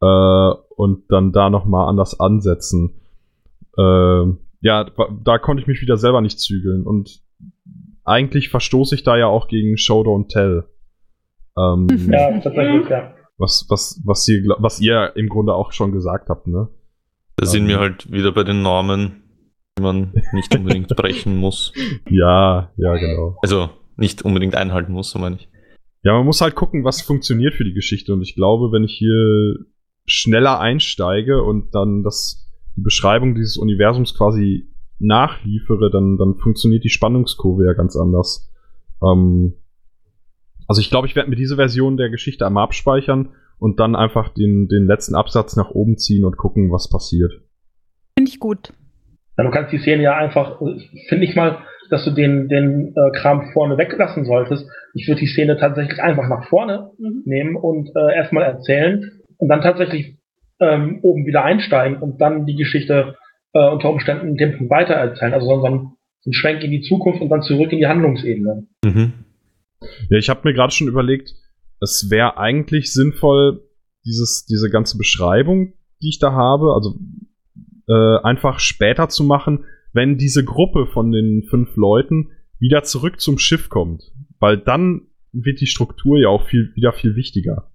Äh, 0.00 0.54
und 0.76 1.10
dann 1.10 1.32
da 1.32 1.50
nochmal 1.50 1.88
anders 1.88 2.20
ansetzen. 2.20 3.00
Äh, 3.76 4.22
ja, 4.60 4.86
da 5.24 5.38
konnte 5.38 5.62
ich 5.62 5.66
mich 5.66 5.82
wieder 5.82 5.96
selber 5.96 6.20
nicht 6.20 6.38
zügeln. 6.38 6.86
Und 6.86 7.28
eigentlich 8.10 8.48
verstoße 8.48 8.94
ich 8.94 9.04
da 9.04 9.16
ja 9.16 9.26
auch 9.26 9.48
gegen 9.48 9.76
Show 9.78 10.02
Don't 10.02 10.28
Tell. 10.28 10.64
Ähm, 11.56 11.86
Ja, 12.10 12.38
tatsächlich, 12.40 12.88
ja. 12.88 13.14
was, 13.38 13.66
was, 13.68 14.02
was, 14.04 14.28
ihr, 14.28 14.44
was 14.58 14.80
ihr 14.80 15.12
im 15.16 15.28
Grunde 15.28 15.54
auch 15.54 15.72
schon 15.72 15.92
gesagt 15.92 16.28
habt, 16.28 16.46
ne? 16.46 16.68
Da 17.36 17.46
sind 17.46 17.62
Ähm. 17.62 17.68
wir 17.68 17.78
halt 17.78 18.10
wieder 18.10 18.32
bei 18.32 18.44
den 18.44 18.62
Normen, 18.62 19.22
die 19.78 19.82
man 19.82 20.12
nicht 20.32 20.54
unbedingt 20.54 20.88
brechen 20.96 21.36
muss. 21.36 21.72
Ja, 22.08 22.70
ja, 22.76 22.96
genau. 22.96 23.36
Also 23.42 23.70
nicht 23.96 24.22
unbedingt 24.22 24.54
einhalten 24.56 24.92
muss, 24.92 25.10
so 25.10 25.18
meine 25.18 25.36
ich. 25.36 25.48
Ja, 26.02 26.14
man 26.14 26.24
muss 26.24 26.40
halt 26.40 26.54
gucken, 26.54 26.84
was 26.84 27.02
funktioniert 27.02 27.54
für 27.54 27.64
die 27.64 27.74
Geschichte. 27.74 28.12
Und 28.12 28.22
ich 28.22 28.34
glaube, 28.34 28.72
wenn 28.72 28.84
ich 28.84 28.94
hier 28.96 29.66
schneller 30.06 30.58
einsteige 30.58 31.42
und 31.42 31.74
dann 31.74 32.02
das, 32.02 32.50
die 32.76 32.82
Beschreibung 32.82 33.34
dieses 33.34 33.56
Universums 33.58 34.16
quasi 34.16 34.69
nachliefere, 35.00 35.90
dann, 35.90 36.16
dann 36.16 36.36
funktioniert 36.36 36.84
die 36.84 36.90
Spannungskurve 36.90 37.64
ja 37.64 37.72
ganz 37.72 37.96
anders. 37.96 38.52
Ähm, 39.02 39.54
also 40.68 40.80
ich 40.80 40.90
glaube, 40.90 41.08
ich 41.08 41.16
werde 41.16 41.30
mir 41.30 41.36
diese 41.36 41.56
Version 41.56 41.96
der 41.96 42.10
Geschichte 42.10 42.46
einmal 42.46 42.64
abspeichern 42.64 43.30
und 43.58 43.80
dann 43.80 43.96
einfach 43.96 44.28
den, 44.28 44.68
den 44.68 44.86
letzten 44.86 45.14
Absatz 45.14 45.56
nach 45.56 45.70
oben 45.70 45.96
ziehen 45.96 46.24
und 46.24 46.36
gucken, 46.36 46.70
was 46.70 46.88
passiert. 46.88 47.32
Finde 48.16 48.30
ich 48.30 48.38
gut. 48.38 48.72
Ja, 49.36 49.44
du 49.44 49.50
kannst 49.50 49.72
die 49.72 49.78
Szene 49.78 50.02
ja 50.02 50.16
einfach, 50.16 50.60
finde 51.08 51.24
ich 51.24 51.34
mal, 51.34 51.58
dass 51.90 52.04
du 52.04 52.12
den, 52.12 52.48
den 52.48 52.94
äh, 52.94 53.10
Kram 53.18 53.50
vorne 53.52 53.76
weglassen 53.78 54.24
solltest. 54.24 54.66
Ich 54.94 55.08
würde 55.08 55.20
die 55.20 55.26
Szene 55.26 55.56
tatsächlich 55.58 56.00
einfach 56.00 56.28
nach 56.28 56.48
vorne 56.48 56.90
Mhm. 56.98 57.22
nehmen 57.24 57.56
und 57.56 57.90
äh, 57.96 58.14
erstmal 58.14 58.44
erzählen 58.44 59.20
und 59.38 59.48
dann 59.48 59.62
tatsächlich 59.62 60.18
ähm, 60.60 61.00
oben 61.02 61.26
wieder 61.26 61.42
einsteigen 61.42 61.98
und 61.98 62.20
dann 62.20 62.46
die 62.46 62.54
Geschichte 62.54 63.16
äh, 63.52 63.70
unter 63.70 63.90
Umständen 63.90 64.36
den 64.36 64.56
Punkt 64.56 64.70
weiter 64.70 64.94
erzählen. 64.94 65.34
Also 65.34 65.46
so 65.46 65.64
ein, 65.64 65.92
so 66.20 66.30
ein 66.30 66.32
Schwenk 66.32 66.62
in 66.62 66.70
die 66.70 66.82
Zukunft 66.82 67.20
und 67.20 67.28
dann 67.28 67.42
zurück 67.42 67.72
in 67.72 67.78
die 67.78 67.86
Handlungsebene. 67.86 68.66
Mhm. 68.84 69.12
Ja, 70.10 70.18
ich 70.18 70.28
habe 70.28 70.40
mir 70.44 70.54
gerade 70.54 70.72
schon 70.72 70.88
überlegt, 70.88 71.34
es 71.80 72.08
wäre 72.10 72.36
eigentlich 72.36 72.92
sinnvoll, 72.92 73.62
dieses, 74.04 74.46
diese 74.46 74.70
ganze 74.70 74.98
Beschreibung, 74.98 75.74
die 76.02 76.08
ich 76.08 76.18
da 76.18 76.32
habe, 76.32 76.74
also 76.74 76.98
äh, 77.88 78.18
einfach 78.22 78.60
später 78.60 79.08
zu 79.08 79.24
machen, 79.24 79.64
wenn 79.92 80.16
diese 80.16 80.44
Gruppe 80.44 80.86
von 80.86 81.10
den 81.12 81.44
fünf 81.48 81.76
Leuten 81.76 82.30
wieder 82.58 82.82
zurück 82.82 83.20
zum 83.20 83.38
Schiff 83.38 83.68
kommt. 83.68 84.12
Weil 84.38 84.58
dann 84.58 85.08
wird 85.32 85.60
die 85.60 85.66
Struktur 85.66 86.18
ja 86.18 86.28
auch 86.28 86.46
viel, 86.46 86.72
wieder 86.74 86.92
viel 86.92 87.16
wichtiger. 87.16 87.70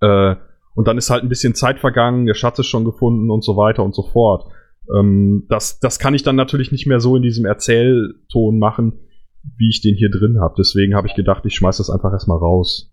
Äh, 0.00 0.36
und 0.74 0.88
dann 0.88 0.98
ist 0.98 1.10
halt 1.10 1.22
ein 1.22 1.28
bisschen 1.28 1.54
Zeit 1.54 1.78
vergangen, 1.78 2.26
der 2.26 2.34
Schatz 2.34 2.58
ist 2.58 2.66
schon 2.66 2.84
gefunden 2.84 3.30
und 3.30 3.44
so 3.44 3.56
weiter 3.56 3.84
und 3.84 3.94
so 3.94 4.02
fort. 4.02 4.50
Ähm, 4.96 5.46
das, 5.48 5.78
das 5.80 5.98
kann 5.98 6.14
ich 6.14 6.22
dann 6.22 6.36
natürlich 6.36 6.72
nicht 6.72 6.86
mehr 6.86 7.00
so 7.00 7.16
in 7.16 7.22
diesem 7.22 7.44
Erzählton 7.44 8.58
machen, 8.58 9.00
wie 9.58 9.68
ich 9.68 9.80
den 9.80 9.96
hier 9.96 10.10
drin 10.10 10.40
habe. 10.40 10.54
Deswegen 10.58 10.94
habe 10.94 11.06
ich 11.06 11.14
gedacht, 11.14 11.44
ich 11.46 11.54
schmeiß 11.54 11.78
das 11.78 11.90
einfach 11.90 12.12
erstmal 12.12 12.38
raus. 12.38 12.92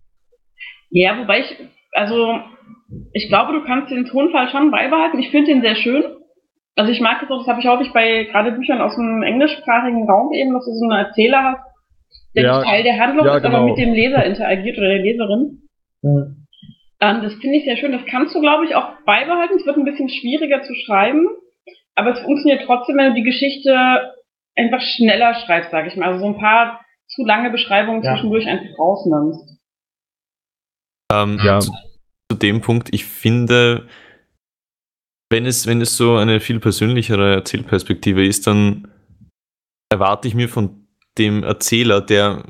Ja, 0.89 1.19
wobei 1.19 1.41
ich, 1.41 1.55
also, 1.93 2.39
ich 3.13 3.27
glaube, 3.27 3.53
du 3.53 3.63
kannst 3.63 3.91
den 3.91 4.05
Tonfall 4.05 4.49
schon 4.49 4.71
beibehalten. 4.71 5.19
Ich 5.19 5.29
finde 5.29 5.51
den 5.51 5.61
sehr 5.61 5.75
schön. 5.75 6.03
Also 6.75 6.91
ich 6.91 7.01
mag 7.01 7.21
es 7.21 7.29
auch, 7.29 7.39
das 7.39 7.47
habe 7.47 7.59
ich 7.59 7.67
häufig 7.67 7.91
bei 7.91 8.23
gerade 8.25 8.53
Büchern 8.53 8.79
aus 8.79 8.95
dem 8.95 9.21
englischsprachigen 9.21 10.09
Raum 10.09 10.31
eben, 10.31 10.53
dass 10.53 10.65
du 10.65 10.71
so 10.71 10.85
einen 10.85 11.05
Erzähler 11.05 11.43
hast, 11.43 11.69
der 12.35 12.43
Ja, 12.43 12.59
nicht 12.59 12.69
Teil 12.69 12.83
der 12.83 12.97
Handlung 12.97 13.25
ja, 13.25 13.37
ist, 13.37 13.43
aber 13.43 13.59
genau. 13.59 13.69
mit 13.69 13.77
dem 13.77 13.93
Leser 13.93 14.23
interagiert 14.23 14.77
oder 14.77 14.87
der 14.87 14.99
Leserin. 14.99 15.61
Hm. 16.03 16.47
Ähm, 17.01 17.21
das 17.21 17.33
finde 17.35 17.57
ich 17.57 17.65
sehr 17.65 17.77
schön. 17.77 17.91
Das 17.91 18.05
kannst 18.05 18.33
du, 18.33 18.39
glaube 18.39 18.65
ich, 18.65 18.75
auch 18.75 18.91
beibehalten. 19.05 19.57
Es 19.57 19.65
wird 19.65 19.77
ein 19.77 19.85
bisschen 19.85 20.09
schwieriger 20.09 20.61
zu 20.63 20.73
schreiben, 20.85 21.27
aber 21.99 22.13
es 22.13 22.19
funktioniert 22.21 22.63
trotzdem, 22.65 22.97
wenn 22.97 23.09
du 23.09 23.15
die 23.15 23.23
Geschichte 23.23 24.15
einfach 24.55 24.81
schneller 24.81 25.35
schreibst, 25.35 25.71
sage 25.71 25.89
ich 25.89 25.95
mal. 25.95 26.07
Also 26.07 26.19
so 26.21 26.27
ein 26.27 26.39
paar 26.39 26.85
zu 27.07 27.25
lange 27.25 27.49
Beschreibungen 27.49 28.03
Ja. 28.03 28.13
zwischendurch 28.13 28.47
einfach 28.47 28.77
rausnimmst. 28.79 29.59
Ähm, 31.11 31.39
Ja. 31.43 31.59
zu, 31.59 31.71
zu 32.31 32.37
dem 32.37 32.61
Punkt, 32.61 32.93
ich 32.93 33.05
finde, 33.05 33.87
wenn 35.31 35.45
es, 35.45 35.67
wenn 35.67 35.81
es 35.81 35.97
so 35.97 36.15
eine 36.17 36.39
viel 36.39 36.59
persönlichere 36.59 37.35
Erzählperspektive 37.35 38.25
ist, 38.25 38.47
dann 38.47 38.91
erwarte 39.91 40.27
ich 40.27 40.35
mir 40.35 40.49
von 40.49 40.87
dem 41.17 41.43
Erzähler, 41.43 42.01
der, 42.01 42.43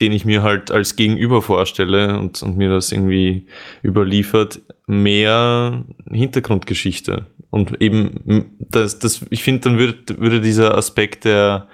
den 0.00 0.12
ich 0.12 0.24
mir 0.24 0.42
halt 0.42 0.70
als 0.70 0.96
Gegenüber 0.96 1.40
vorstelle 1.40 2.18
und, 2.18 2.42
und 2.42 2.56
mir 2.56 2.68
das 2.68 2.92
irgendwie 2.92 3.46
überliefert, 3.82 4.60
mehr 4.86 5.84
Hintergrundgeschichte. 6.10 7.26
Und 7.50 7.80
eben, 7.80 8.56
das, 8.58 8.98
das, 8.98 9.24
ich 9.30 9.42
finde, 9.42 9.60
dann 9.62 9.78
würde, 9.78 10.18
würde 10.18 10.40
dieser 10.40 10.76
Aspekt 10.76 11.24
der 11.24 11.68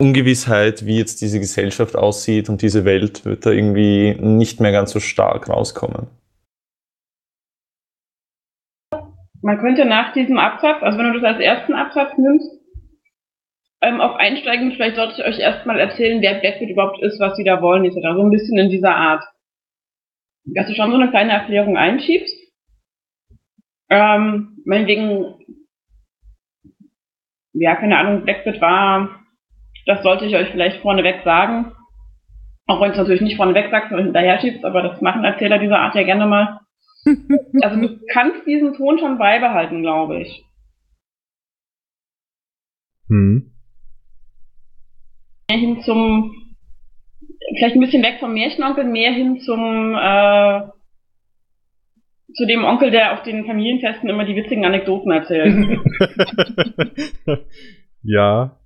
Ungewissheit, 0.00 0.86
wie 0.86 0.96
jetzt 0.96 1.20
diese 1.20 1.40
Gesellschaft 1.40 1.96
aussieht 1.96 2.48
und 2.48 2.62
diese 2.62 2.84
Welt, 2.84 3.24
wird 3.24 3.44
da 3.44 3.50
irgendwie 3.50 4.14
nicht 4.20 4.60
mehr 4.60 4.70
ganz 4.70 4.92
so 4.92 5.00
stark 5.00 5.48
rauskommen. 5.48 6.06
Man 9.42 9.58
könnte 9.58 9.84
nach 9.84 10.12
diesem 10.12 10.38
Absatz, 10.38 10.82
also 10.82 10.98
wenn 10.98 11.12
du 11.12 11.20
das 11.20 11.34
als 11.34 11.40
ersten 11.40 11.74
Absatz 11.74 12.16
nimmst, 12.16 12.57
ähm, 13.80 14.00
auch 14.00 14.16
einsteigen, 14.16 14.72
vielleicht 14.72 14.96
sollte 14.96 15.20
ich 15.20 15.26
euch 15.26 15.38
erstmal 15.38 15.78
erzählen, 15.78 16.20
wer 16.20 16.34
Blackwood 16.34 16.68
überhaupt 16.68 17.02
ist, 17.02 17.20
was 17.20 17.36
sie 17.36 17.44
da 17.44 17.62
wollen, 17.62 17.84
etc. 17.84 17.96
So 18.14 18.22
ein 18.22 18.30
bisschen 18.30 18.58
in 18.58 18.70
dieser 18.70 18.94
Art. 18.94 19.24
Dass 20.44 20.66
du 20.66 20.74
schon 20.74 20.90
so 20.90 20.96
eine 20.96 21.10
kleine 21.10 21.32
Erklärung 21.32 21.76
einschiebst. 21.76 22.34
Ähm, 23.90 24.58
meinetwegen, 24.64 25.34
ja, 27.52 27.76
keine 27.76 27.98
Ahnung, 27.98 28.24
Blackwood 28.24 28.60
war, 28.60 29.24
das 29.86 30.02
sollte 30.02 30.26
ich 30.26 30.34
euch 30.34 30.48
vielleicht 30.50 30.80
vorneweg 30.82 31.22
sagen. 31.22 31.72
Auch 32.66 32.80
wenn 32.80 32.90
es 32.90 32.98
natürlich 32.98 33.22
nicht 33.22 33.36
vorneweg 33.36 33.70
sagst, 33.70 33.88
sondern 33.88 34.06
hinterher 34.06 34.40
schiebst, 34.40 34.64
aber 34.64 34.82
das 34.82 35.00
machen 35.00 35.24
Erzähler 35.24 35.58
dieser 35.58 35.78
Art 35.78 35.94
ja 35.94 36.02
gerne 36.02 36.26
mal. 36.26 36.60
Also 37.62 37.80
du 37.80 38.00
kannst 38.12 38.46
diesen 38.46 38.74
Ton 38.74 38.98
schon 38.98 39.18
beibehalten, 39.18 39.82
glaube 39.82 40.20
ich. 40.20 40.44
Hm. 43.08 43.57
Mehr 45.50 45.58
hin 45.58 45.82
zum, 45.82 46.54
vielleicht 47.56 47.74
ein 47.74 47.80
bisschen 47.80 48.02
weg 48.02 48.18
vom 48.20 48.34
Märchenonkel, 48.34 48.84
mehr 48.84 49.12
hin 49.12 49.40
zum, 49.40 49.94
äh, 49.94 50.68
zu 52.34 52.46
dem 52.46 52.64
Onkel, 52.64 52.90
der 52.90 53.14
auf 53.14 53.22
den 53.22 53.46
Familienfesten 53.46 54.08
immer 54.08 54.26
die 54.26 54.36
witzigen 54.36 54.66
Anekdoten 54.66 55.10
erzählt. 55.10 55.80
ja. 58.02 58.60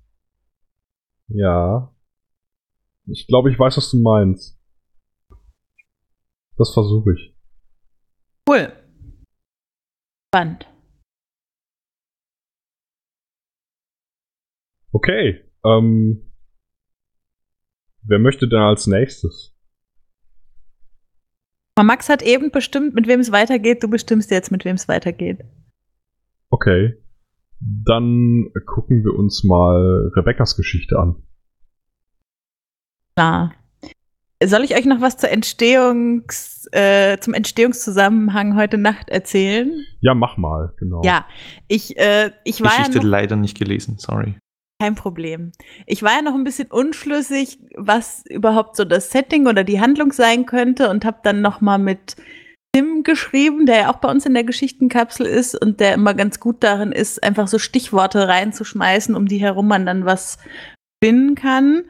Ja. 1.29 1.95
Ich 3.05 3.27
glaube, 3.27 3.49
ich 3.49 3.57
weiß, 3.57 3.77
was 3.77 3.89
du 3.91 3.97
meinst. 3.97 4.59
Das 6.57 6.73
versuche 6.73 7.13
ich. 7.13 7.33
Cool. 8.47 8.71
Spannend. 10.27 10.67
Okay. 14.91 15.43
Ähm, 15.65 16.32
wer 18.05 18.19
möchte 18.19 18.47
denn 18.47 18.59
als 18.59 18.87
nächstes? 18.87 19.53
Max 21.81 22.09
hat 22.09 22.21
eben 22.21 22.51
bestimmt, 22.51 22.93
mit 22.93 23.07
wem 23.07 23.19
es 23.19 23.31
weitergeht. 23.31 23.83
Du 23.83 23.89
bestimmst 23.89 24.29
jetzt, 24.29 24.51
mit 24.51 24.63
wem 24.63 24.75
es 24.75 24.87
weitergeht. 24.87 25.39
Okay. 26.49 26.93
Dann 27.59 28.51
gucken 28.65 29.03
wir 29.03 29.15
uns 29.15 29.43
mal 29.43 30.11
Rebekkas 30.15 30.55
Geschichte 30.55 30.99
an. 30.99 31.15
Klar. 33.15 33.53
soll 34.43 34.63
ich 34.63 34.75
euch 34.75 34.85
noch 34.85 35.01
was 35.01 35.17
zur 35.17 35.29
Entstehungs, 35.29 36.67
äh, 36.71 37.17
zum 37.19 37.33
Entstehungszusammenhang 37.33 38.55
heute 38.57 38.77
Nacht 38.77 39.09
erzählen? 39.09 39.71
Ja, 40.01 40.13
mach 40.13 40.37
mal, 40.37 40.73
genau. 40.77 41.01
Ja, 41.03 41.25
ich, 41.67 41.97
äh, 41.97 42.31
ich 42.43 42.61
war 42.61 42.71
Geschichte 42.71 42.97
ja 42.97 43.03
noch, 43.03 43.09
leider 43.09 43.35
nicht 43.35 43.57
gelesen, 43.57 43.97
sorry. 43.97 44.35
Kein 44.83 44.95
Problem. 44.95 45.53
Ich 45.87 46.03
war 46.03 46.11
ja 46.11 46.21
noch 46.21 46.33
ein 46.33 46.43
bisschen 46.43 46.69
unschlüssig, 46.69 47.57
was 47.77 48.25
überhaupt 48.29 48.75
so 48.75 48.83
das 48.83 49.11
Setting 49.11 49.47
oder 49.47 49.63
die 49.63 49.79
Handlung 49.79 50.11
sein 50.11 50.45
könnte 50.45 50.89
und 50.89 51.05
habe 51.05 51.19
dann 51.23 51.41
noch 51.41 51.61
mal 51.61 51.77
mit 51.77 52.17
Tim 52.75 53.03
geschrieben, 53.03 53.65
der 53.65 53.77
ja 53.77 53.89
auch 53.89 53.97
bei 53.97 54.09
uns 54.11 54.25
in 54.25 54.33
der 54.33 54.43
Geschichtenkapsel 54.43 55.25
ist 55.25 55.55
und 55.55 55.79
der 55.79 55.93
immer 55.93 56.13
ganz 56.13 56.41
gut 56.41 56.63
darin 56.63 56.91
ist, 56.91 57.23
einfach 57.23 57.47
so 57.47 57.59
Stichworte 57.59 58.27
reinzuschmeißen, 58.27 59.15
um 59.15 59.25
die 59.25 59.37
herum 59.37 59.69
man 59.69 59.85
dann 59.85 60.03
was 60.03 60.37
finden 61.01 61.35
kann. 61.35 61.83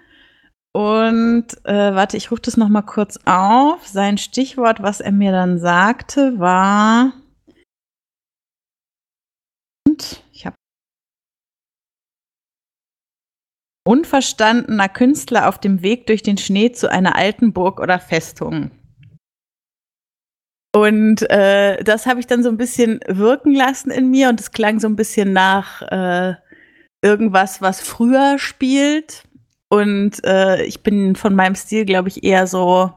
Und 0.76 1.48
äh, 1.64 1.96
warte, 1.96 2.18
ich 2.18 2.30
rufe 2.30 2.42
das 2.44 2.58
noch 2.58 2.70
mal 2.70 2.84
kurz 2.84 3.20
auf. 3.26 3.88
Sein 3.88 4.20
Stichwort, 4.20 4.84
was 4.84 5.02
er 5.02 5.12
mir 5.12 5.32
dann 5.32 5.58
sagte, 5.58 6.38
war 6.38 7.14
und 9.94 10.24
ich 10.32 10.46
habe 10.46 10.56
unverstandener 13.86 14.90
Künstler 14.90 15.50
auf 15.50 15.60
dem 15.60 15.82
Weg 15.82 16.08
durch 16.08 16.24
den 16.24 16.38
Schnee 16.38 16.72
zu 16.72 16.90
einer 16.90 17.16
alten 17.16 17.54
Burg 17.54 17.80
oder 17.80 18.00
Festung. 18.00 18.72
Und 20.76 21.30
äh, 21.30 21.84
das 21.84 22.08
habe 22.08 22.20
ich 22.20 22.28
dann 22.28 22.42
so 22.42 22.50
ein 22.50 22.58
bisschen 22.58 23.00
wirken 23.08 23.54
lassen 23.54 23.92
in 23.92 24.10
mir 24.10 24.30
und 24.30 24.40
es 24.40 24.52
klang 24.52 24.80
so 24.80 24.88
ein 24.88 24.96
bisschen 24.96 25.32
nach 25.32 25.84
äh, 25.84 26.34
irgendwas, 27.04 27.62
was 27.62 27.82
früher 27.82 28.40
spielt. 28.40 29.24
Und 29.70 30.24
äh, 30.24 30.64
ich 30.64 30.82
bin 30.82 31.16
von 31.16 31.36
meinem 31.36 31.56
Stil, 31.56 31.86
glaube 31.86 32.10
ich, 32.10 32.24
eher 32.24 32.48
so 32.48 32.92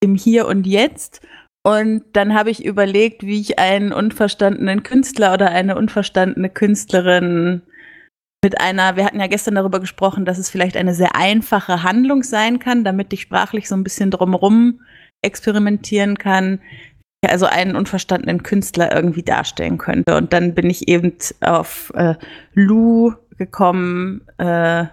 im 0.00 0.14
Hier 0.14 0.46
und 0.46 0.66
Jetzt. 0.66 1.22
Und 1.62 2.04
dann 2.14 2.34
habe 2.34 2.50
ich 2.50 2.64
überlegt, 2.64 3.22
wie 3.22 3.40
ich 3.40 3.58
einen 3.58 3.92
unverstandenen 3.92 4.82
Künstler 4.82 5.32
oder 5.32 5.50
eine 5.50 5.76
unverstandene 5.76 6.50
Künstlerin 6.50 7.62
mit 8.42 8.60
einer, 8.60 8.96
wir 8.96 9.04
hatten 9.04 9.20
ja 9.20 9.26
gestern 9.26 9.54
darüber 9.54 9.80
gesprochen, 9.80 10.24
dass 10.24 10.38
es 10.38 10.50
vielleicht 10.50 10.76
eine 10.76 10.94
sehr 10.94 11.14
einfache 11.14 11.82
Handlung 11.82 12.22
sein 12.22 12.58
kann, 12.58 12.84
damit 12.84 13.12
ich 13.12 13.22
sprachlich 13.22 13.68
so 13.68 13.74
ein 13.74 13.84
bisschen 13.84 14.10
drumherum 14.10 14.80
experimentieren 15.22 16.16
kann, 16.16 16.60
also 17.26 17.46
einen 17.46 17.76
unverstandenen 17.76 18.42
Künstler 18.42 18.94
irgendwie 18.94 19.22
darstellen 19.22 19.76
könnte. 19.76 20.16
Und 20.16 20.32
dann 20.32 20.54
bin 20.54 20.70
ich 20.70 20.88
eben 20.88 21.12
auf 21.40 21.92
äh, 21.94 22.14
Lou 22.54 23.12
gekommen, 23.36 24.26
äh, 24.38 24.86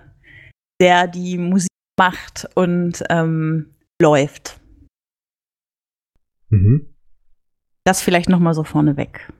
der 0.81 1.07
die 1.07 1.37
Musik 1.37 1.69
macht 1.97 2.49
und 2.55 3.03
ähm, 3.09 3.73
läuft. 4.01 4.59
Mhm. 6.49 6.93
Das 7.85 8.01
vielleicht 8.01 8.29
noch 8.29 8.39
mal 8.39 8.53
so 8.53 8.65
vorneweg. 8.65 9.31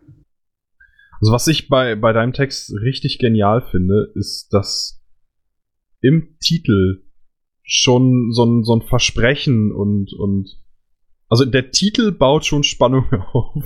Also 1.20 1.34
was 1.34 1.47
ich 1.47 1.68
bei, 1.68 1.95
bei 1.95 2.13
deinem 2.13 2.34
Text 2.34 2.74
richtig 2.82 3.20
genial 3.20 3.61
finde, 3.61 4.11
ist, 4.15 4.49
dass 4.51 5.03
im 6.01 6.38
Titel 6.39 7.03
schon 7.63 8.32
so 8.32 8.45
ein, 8.45 8.63
so 8.63 8.76
ein 8.76 8.82
Versprechen 8.82 9.72
und, 9.74 10.13
und 10.13 10.49
also 11.30 11.43
der 11.45 11.72
Titel 11.72 12.11
baut 12.11 12.45
schon 12.45 12.63
Spannung 12.63 13.05
auf. 13.34 13.63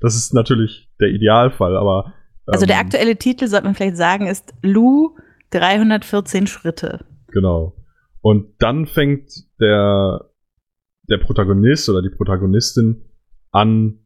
Das 0.00 0.16
ist 0.16 0.34
natürlich 0.34 0.90
der 1.00 1.08
Idealfall, 1.08 1.76
aber. 1.76 2.06
Ähm, 2.06 2.52
Also 2.54 2.66
der 2.66 2.78
aktuelle 2.78 3.16
Titel, 3.16 3.46
sollte 3.46 3.66
man 3.66 3.74
vielleicht 3.74 3.96
sagen, 3.96 4.26
ist 4.26 4.54
Lou 4.62 5.16
314 5.50 6.46
Schritte. 6.46 7.04
Genau. 7.28 7.76
Und 8.20 8.54
dann 8.58 8.86
fängt 8.86 9.30
der, 9.60 10.30
der 11.08 11.18
Protagonist 11.18 11.88
oder 11.88 12.02
die 12.02 12.10
Protagonistin 12.10 13.04
an, 13.50 14.00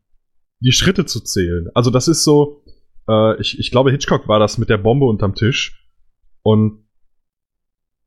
die 0.61 0.73
Schritte 0.73 1.07
zu 1.07 1.21
zählen. 1.21 1.69
Also 1.75 1.91
das 1.91 2.09
ist 2.09 2.25
so, 2.25 2.65
äh, 3.09 3.41
ich, 3.41 3.59
ich 3.59 3.71
glaube, 3.71 3.91
Hitchcock 3.91 4.29
war 4.29 4.39
das 4.39 4.59
mit 4.59 4.69
der 4.69 4.79
Bombe 4.79 5.07
unterm 5.07 5.35
Tisch. 5.35 5.85
Und 6.43 6.85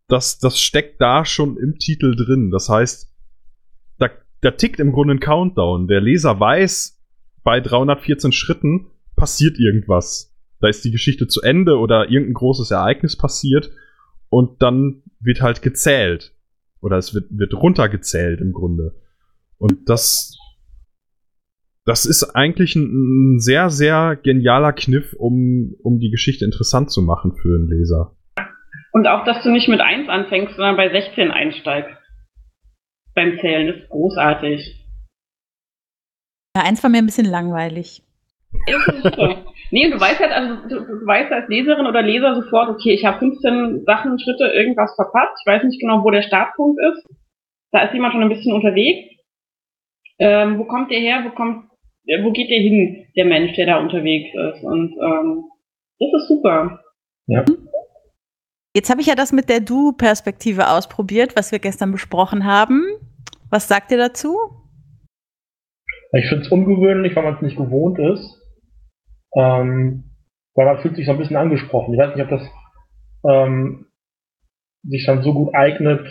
das, 0.08 0.40
das 0.40 0.60
steckt 0.60 1.02
da 1.02 1.26
schon 1.26 1.58
im 1.58 1.78
Titel 1.80 2.16
drin. 2.16 2.52
Das 2.52 2.70
heißt, 2.70 3.14
da, 3.98 4.10
da 4.42 4.52
tickt 4.52 4.80
im 4.80 4.92
Grunde 4.92 5.16
ein 5.16 5.20
Countdown. 5.20 5.88
Der 5.88 6.02
Leser 6.02 6.40
weiß, 6.40 7.02
bei 7.44 7.60
314 7.60 8.32
Schritten 8.32 8.88
passiert 9.16 9.58
irgendwas. 9.58 10.36
Da 10.60 10.68
ist 10.68 10.86
die 10.86 10.92
Geschichte 10.92 11.28
zu 11.28 11.42
Ende 11.42 11.78
oder 11.78 12.10
irgendein 12.10 12.36
großes 12.36 12.72
Ereignis 12.72 13.18
passiert 13.18 13.72
und 14.30 14.62
dann 14.62 15.02
wird 15.20 15.42
halt 15.42 15.62
gezählt. 15.62 16.36
Oder 16.82 16.98
es 16.98 17.14
wird, 17.14 17.26
wird 17.30 17.54
runtergezählt 17.54 18.42
im 18.42 18.54
Grunde. 18.54 18.96
Und 19.58 19.90
das, 19.90 20.38
das 21.86 22.06
ist 22.06 22.24
eigentlich 22.36 22.76
ein, 22.76 23.36
ein 23.36 23.40
sehr, 23.40 23.70
sehr 23.70 24.16
genialer 24.16 24.74
Kniff, 24.74 25.14
um, 25.14 25.76
um 25.84 26.00
die 26.00 26.12
Geschichte 26.12 26.46
interessant 26.46 26.92
zu 26.92 27.02
machen 27.02 27.36
für 27.42 27.56
einen 27.56 27.70
Leser. 27.70 28.16
Und 28.94 29.08
auch, 29.08 29.24
dass 29.26 29.44
du 29.44 29.52
nicht 29.52 29.70
mit 29.70 29.80
1 29.80 30.10
anfängst, 30.10 30.56
sondern 30.56 30.76
bei 30.76 30.90
16 30.90 31.32
einsteigst. 31.32 31.98
Beim 33.16 33.40
Zählen 33.40 33.70
ist 33.70 33.90
großartig. 33.90 34.86
Ja, 36.56 36.64
eins 36.64 36.84
war 36.84 36.90
mir 36.90 36.98
ein 36.98 37.06
bisschen 37.06 37.26
langweilig. 37.26 38.04
Nee, 39.72 39.90
du 39.90 39.98
weißt 39.98 40.20
halt, 40.20 40.32
also 40.34 40.68
du, 40.68 41.00
du 41.00 41.06
weißt 41.06 41.32
als 41.32 41.48
Leserin 41.48 41.88
oder 41.88 42.02
Leser 42.02 42.36
sofort, 42.36 42.70
okay, 42.70 42.94
ich 42.94 43.06
habe 43.06 43.20
15 43.20 43.86
Sachen, 43.86 44.20
Schritte, 44.20 44.44
irgendwas 44.48 44.94
verpasst. 44.96 45.38
Ich 45.40 45.50
weiß 45.50 45.64
nicht 45.64 45.80
genau, 45.80 46.04
wo 46.04 46.12
der 46.12 46.24
Startpunkt 46.24 46.78
ist. 46.82 47.08
Da 47.72 47.84
ist 47.84 47.94
jemand 47.94 48.14
schon 48.14 48.22
ein 48.22 48.30
bisschen 48.30 48.54
unterwegs. 48.54 49.16
Ähm, 50.20 50.60
wo 50.60 50.66
kommt 50.66 50.92
der 50.92 51.00
her? 51.00 51.24
Wo 51.24 51.30
kommt, 51.30 51.71
wo 52.24 52.32
geht 52.32 52.50
der 52.50 52.60
hin, 52.60 53.08
der 53.16 53.26
Mensch, 53.26 53.56
der 53.56 53.68
da 53.68 53.80
unterwegs 53.80 54.30
ist? 54.34 54.64
Und 54.64 54.94
ähm, 54.94 55.44
das 56.00 56.22
ist 56.22 56.28
super. 56.28 56.80
Ja. 57.28 57.46
Jetzt 58.76 58.90
habe 58.90 59.02
ich 59.02 59.08
ja 59.08 59.16
das 59.16 59.34
mit 59.34 59.50
der 59.50 59.60
Du-Perspektive 59.60 60.70
ausprobiert, 60.70 61.36
was 61.36 61.52
wir 61.52 61.60
gestern 61.60 61.92
besprochen 61.92 62.46
haben. 62.46 62.84
Was 63.50 63.68
sagt 63.68 63.92
ihr 63.92 63.98
dazu? 63.98 64.38
Ich 66.14 66.28
finde 66.28 66.46
es 66.46 66.52
ungewöhnlich, 66.52 67.16
weil 67.16 67.24
man 67.24 67.36
es 67.36 67.42
nicht 67.42 67.58
gewohnt 67.58 68.00
ist. 68.00 68.42
Ähm, 69.36 70.12
weil 70.56 70.66
man 70.66 70.82
fühlt 70.82 70.96
sich 70.96 71.06
so 71.06 71.12
ein 71.12 71.18
bisschen 71.18 71.38
angesprochen. 71.38 71.94
Ich 71.94 72.00
weiß 72.00 72.16
nicht, 72.16 72.24
ob 72.24 72.30
das 72.30 72.50
ähm, 73.30 73.88
sich 74.84 75.06
dann 75.06 75.24
so 75.24 75.34
gut 75.34 75.54
eignet, 75.54 76.02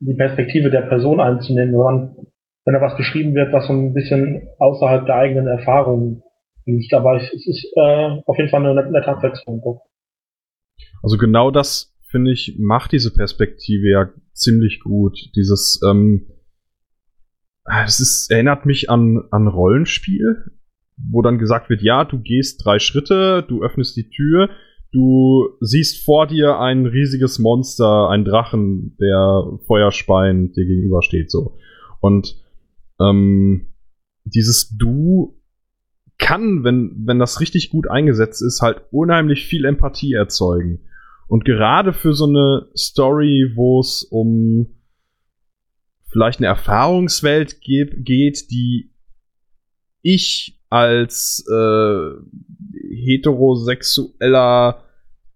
die 0.00 0.14
Perspektive 0.14 0.70
der 0.70 0.82
Person 0.82 1.20
einzunehmen, 1.20 1.72
wenn, 1.74 1.80
man, 1.80 2.16
wenn 2.64 2.74
da 2.74 2.80
was 2.80 2.96
beschrieben 2.96 3.34
wird, 3.34 3.52
was 3.52 3.66
so 3.66 3.72
ein 3.72 3.94
bisschen 3.94 4.48
außerhalb 4.58 5.06
der 5.06 5.16
eigenen 5.16 5.46
Erfahrungen 5.46 6.22
liegt. 6.66 6.92
Aber 6.94 7.16
es 7.16 7.32
ist 7.32 7.72
äh, 7.76 8.20
auf 8.26 8.36
jeden 8.36 8.50
Fall 8.50 8.64
eine 8.64 8.90
nette 8.90 9.08
Abwechslung. 9.08 9.80
Also 11.02 11.16
genau 11.16 11.50
das, 11.50 11.96
finde 12.10 12.32
ich, 12.32 12.56
macht 12.58 12.92
diese 12.92 13.12
Perspektive 13.12 13.90
ja 13.90 14.10
ziemlich 14.32 14.80
gut. 14.80 15.18
Dieses, 15.36 15.80
ähm, 15.88 16.26
das 17.64 18.00
ist, 18.00 18.30
erinnert 18.30 18.66
mich 18.66 18.90
an, 18.90 19.22
an 19.30 19.48
Rollenspiel, 19.48 20.52
wo 21.10 21.22
dann 21.22 21.38
gesagt 21.38 21.70
wird, 21.70 21.82
ja, 21.82 22.04
du 22.04 22.18
gehst 22.20 22.64
drei 22.64 22.78
Schritte, 22.78 23.44
du 23.48 23.62
öffnest 23.62 23.96
die 23.96 24.10
Tür, 24.10 24.50
du 24.92 25.48
siehst 25.60 26.04
vor 26.04 26.26
dir 26.26 26.58
ein 26.58 26.86
riesiges 26.86 27.38
Monster, 27.38 28.08
ein 28.10 28.24
Drachen, 28.24 28.96
der 29.00 29.58
Feuerspein 29.66 30.52
dir 30.52 30.66
gegenübersteht, 30.66 31.30
so. 31.30 31.56
Und 32.00 32.36
ähm, 33.00 33.72
dieses 34.24 34.76
Du 34.76 35.40
kann, 36.18 36.64
wenn, 36.64 36.92
wenn 37.06 37.18
das 37.18 37.40
richtig 37.40 37.70
gut 37.70 37.88
eingesetzt 37.88 38.42
ist, 38.42 38.60
halt 38.60 38.82
unheimlich 38.90 39.46
viel 39.46 39.64
Empathie 39.64 40.12
erzeugen. 40.12 40.80
Und 41.26 41.44
gerade 41.44 41.92
für 41.92 42.12
so 42.12 42.26
eine 42.26 42.68
Story, 42.76 43.52
wo 43.54 43.80
es 43.80 44.02
um 44.02 44.76
vielleicht 46.10 46.40
eine 46.40 46.48
Erfahrungswelt 46.48 47.60
geht, 47.60 48.04
geht 48.04 48.50
die 48.50 48.92
ich 50.02 50.60
als 50.68 51.44
äh, 51.50 52.10
heterosexueller, 53.04 54.84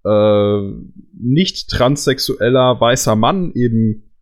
äh, 0.04 0.60
nicht 1.12 1.70
transsexueller 1.70 2.80
weißer 2.80 3.16
Mann 3.16 3.52
eben 3.54 4.12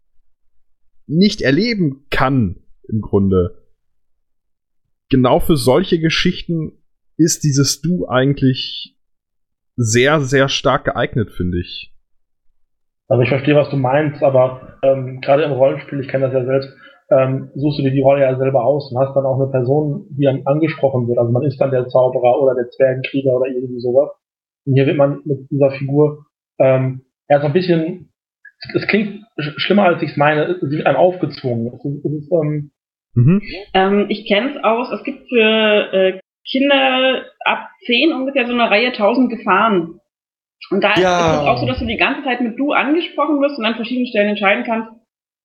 nicht 1.07 1.43
erleben 1.43 2.07
kann, 2.11 2.62
im 2.89 3.01
Grunde. 3.01 3.63
Genau 5.11 5.41
für 5.41 5.57
solche 5.57 6.01
Geschichten 6.01 6.73
ist 7.17 7.45
dieses 7.45 7.81
Du 7.83 8.07
eigentlich 8.09 8.97
sehr, 9.77 10.21
sehr 10.21 10.49
stark 10.49 10.85
geeignet, 10.85 11.31
finde 11.31 11.61
ich. 11.61 11.95
Also 13.09 13.23
ich 13.23 13.29
verstehe, 13.29 13.57
was 13.57 13.69
du 13.71 13.77
meinst, 13.77 14.23
aber 14.23 14.79
ähm, 14.83 15.21
gerade 15.21 15.43
im 15.43 15.53
Rollenspiel, 15.53 16.01
ich 16.01 16.09
kenne 16.09 16.31
das 16.31 16.35
ja 16.35 16.45
selbst, 16.45 16.71
ähm, 17.11 17.51
suchst 17.55 17.79
du 17.79 17.83
dir 17.83 17.91
die 17.91 18.01
Rolle 18.01 18.23
ja 18.23 18.39
selber 18.39 18.65
aus 18.65 18.91
und 18.91 18.99
hast 18.99 19.15
dann 19.15 19.27
auch 19.27 19.39
eine 19.39 19.51
Person, 19.51 20.07
die 20.11 20.25
dann 20.25 20.47
angesprochen 20.47 21.09
wird. 21.09 21.19
Also 21.19 21.31
man 21.31 21.43
ist 21.43 21.61
dann 21.61 21.71
der 21.71 21.89
Zauberer 21.89 22.41
oder 22.41 22.55
der 22.55 22.71
Zwergenkrieger 22.71 23.33
oder 23.33 23.49
irgendwie 23.49 23.81
sowas. 23.81 24.11
Und 24.65 24.75
hier 24.75 24.87
wird 24.87 24.97
man 24.97 25.21
mit 25.25 25.51
dieser 25.51 25.73
Figur 25.73 26.25
ähm, 26.59 27.03
erst 27.29 27.45
ein 27.45 27.53
bisschen 27.53 28.12
es 28.75 28.87
klingt 28.87 29.25
schlimmer, 29.39 29.85
als 29.85 30.03
ich 30.03 30.11
es 30.11 30.17
meine. 30.17 30.43
Es 30.43 30.71
wird 30.71 30.87
einem 30.87 30.97
aufgezwungen. 30.97 31.67
Es 31.69 31.85
ist, 31.85 32.05
es 32.05 32.13
ist, 32.13 32.33
ähm, 32.33 32.71
mhm. 33.15 33.43
ähm, 33.75 34.07
ich 34.09 34.27
kenne 34.27 34.51
es 34.51 34.65
aus. 34.65 34.91
Es 34.93 35.05
gibt 35.05 35.29
für 35.29 35.93
äh, 35.93 36.21
Kinder 36.49 37.25
ab 37.45 37.69
10 37.87 38.13
ungefähr 38.13 38.47
so 38.47 38.53
eine 38.53 38.71
Reihe 38.71 38.89
1000 38.89 39.31
Gefahren. 39.31 40.01
Und 40.71 40.83
da 40.83 40.95
ja. 40.95 41.35
ist 41.35 41.41
es 41.43 41.49
auch 41.49 41.59
so, 41.59 41.67
dass 41.67 41.81
du 41.81 41.87
die 41.87 41.97
ganze 41.97 42.23
Zeit 42.23 42.41
mit 42.41 42.59
du 42.59 42.73
angesprochen 42.73 43.41
wirst 43.41 43.59
und 43.59 43.65
an 43.65 43.75
verschiedenen 43.75 44.07
Stellen 44.07 44.31
entscheiden 44.31 44.65
kannst, 44.65 44.91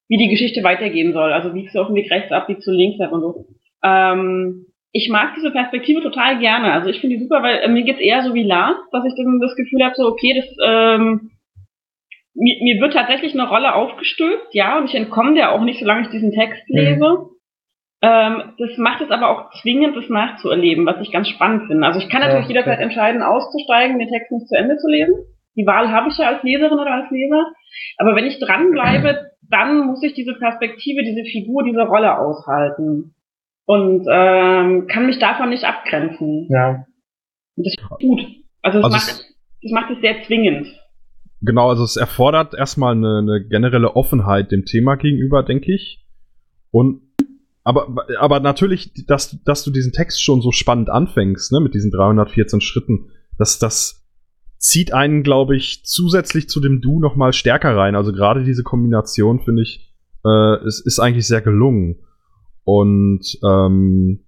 wie 0.10 0.18
die 0.18 0.30
Geschichte 0.30 0.64
weitergehen 0.64 1.14
soll. 1.14 1.34
Also 1.34 1.52
biegst 1.52 1.76
du 1.76 1.82
auf 1.82 1.88
dem 1.88 1.96
Weg 1.96 2.12
rechts 2.12 2.32
ab, 2.32 2.48
biegst 2.48 2.68
du 2.68 2.72
links 2.72 3.02
ab 3.02 3.12
und 3.12 3.22
so. 3.22 3.46
Ähm, 3.84 4.68
ich 4.92 5.10
mag 5.10 5.34
diese 5.36 5.52
Perspektive 5.52 6.02
total 6.02 6.40
gerne. 6.40 6.72
Also 6.72 6.90
ich 6.90 7.00
finde 7.00 7.18
die 7.18 7.24
super, 7.24 7.42
weil 7.44 7.58
äh, 7.58 7.68
mir 7.68 7.84
geht's 7.84 8.00
eher 8.00 8.24
so 8.24 8.34
wie 8.34 8.44
Lars, 8.44 8.78
dass 8.92 9.06
ich 9.06 9.14
dann 9.16 9.40
das 9.40 9.56
Gefühl 9.56 9.84
habe, 9.84 9.96
so 9.96 10.08
okay, 10.08 10.34
das 10.36 10.46
ähm, 10.66 11.32
mir, 12.38 12.64
mir 12.64 12.80
wird 12.80 12.94
tatsächlich 12.94 13.34
eine 13.34 13.50
Rolle 13.50 13.74
aufgestülpt, 13.74 14.54
ja, 14.54 14.78
und 14.78 14.86
ich 14.86 14.96
entkomme 14.96 15.34
der 15.34 15.52
auch 15.52 15.62
nicht, 15.62 15.80
solange 15.80 16.04
ich 16.04 16.10
diesen 16.10 16.32
Text 16.32 16.64
mhm. 16.70 16.76
lese. 16.76 17.10
Mhm. 17.10 17.30
Ähm, 18.00 18.54
das 18.60 18.78
macht 18.78 19.02
es 19.02 19.10
aber 19.10 19.30
auch 19.30 19.52
zwingend, 19.62 19.98
das 19.98 20.08
nachzuerleben, 20.08 20.86
was 20.86 21.02
ich 21.02 21.12
ganz 21.12 21.28
spannend 21.30 21.68
finde. 21.68 21.88
Also 21.88 22.00
ich 22.00 22.10
kann 22.10 22.22
natürlich 22.22 22.46
ja, 22.46 22.50
jederzeit 22.50 22.80
entscheiden, 22.80 23.24
auszusteigen, 23.24 23.98
den 23.98 24.10
Text 24.10 24.32
nicht 24.32 24.48
zu 24.48 24.56
Ende 24.56 24.78
zu 24.78 24.88
lesen. 24.88 25.16
Die 25.56 25.66
Wahl 25.66 25.92
habe 25.92 26.10
ich 26.10 26.18
ja 26.20 26.28
als 26.28 26.44
Leserin 26.44 26.78
oder 26.78 26.92
als 26.92 27.10
Leser. 27.10 27.48
Aber 27.98 28.16
wenn 28.16 28.26
ich 28.26 28.40
dranbleibe, 28.40 29.32
dann 29.50 29.88
muss 29.88 30.04
ich 30.04 30.14
diese 30.14 30.36
Perspektive, 30.36 31.04
diese 31.04 31.24
Figur, 31.24 31.64
diese 31.64 31.82
Rolle 31.82 32.20
aushalten. 32.20 33.16
Und 33.66 34.06
ähm, 34.10 34.88
kann 34.88 35.08
mich 35.08 35.18
davon 35.18 35.50
nicht 35.50 35.66
abgrenzen. 35.66 36.48
Ja. 36.52 36.86
Und 37.56 37.66
das 37.66 37.74
ist 37.74 38.00
gut. 38.00 38.22
Also, 38.62 38.78
also 38.78 38.90
macht, 38.90 39.26
das 39.64 39.72
macht 39.72 39.90
es 39.90 40.02
sehr 40.02 40.22
zwingend. 40.24 40.68
Genau, 41.42 41.70
also 41.70 41.84
es 41.84 41.98
erfordert 41.98 42.54
erstmal 42.54 42.94
eine, 42.94 43.20
eine 43.20 43.46
generelle 43.48 43.96
Offenheit 43.96 44.52
dem 44.52 44.66
Thema 44.66 44.96
gegenüber, 44.96 45.44
denke 45.44 45.74
ich. 45.74 46.06
Und 46.72 47.02
aber, 47.64 48.06
aber 48.20 48.40
natürlich, 48.40 48.94
dass, 49.08 49.44
dass 49.44 49.66
du 49.66 49.72
diesen 49.72 49.92
Text 49.92 50.24
schon 50.24 50.42
so 50.42 50.54
spannend 50.54 50.90
anfängst, 50.90 51.52
ne, 51.52 51.60
mit 51.60 51.74
diesen 51.74 51.92
314 51.92 52.62
Schritten, 52.62 53.10
dass 53.38 53.60
das 53.60 54.08
zieht 54.58 54.94
einen, 54.94 55.22
glaube 55.22 55.56
ich, 55.56 55.84
zusätzlich 55.84 56.48
zu 56.48 56.62
dem 56.62 56.80
Du 56.82 57.00
noch 57.00 57.16
mal 57.16 57.34
stärker 57.34 57.76
rein. 57.76 57.96
Also 57.96 58.14
gerade 58.14 58.44
diese 58.44 58.64
Kombination, 58.64 59.42
finde 59.42 59.64
ich, 59.64 59.94
äh, 60.26 60.66
ist, 60.66 60.80
ist 60.86 61.00
eigentlich 61.00 61.28
sehr 61.28 61.42
gelungen. 61.42 61.98
Und 62.64 63.38
ähm, 63.46 64.26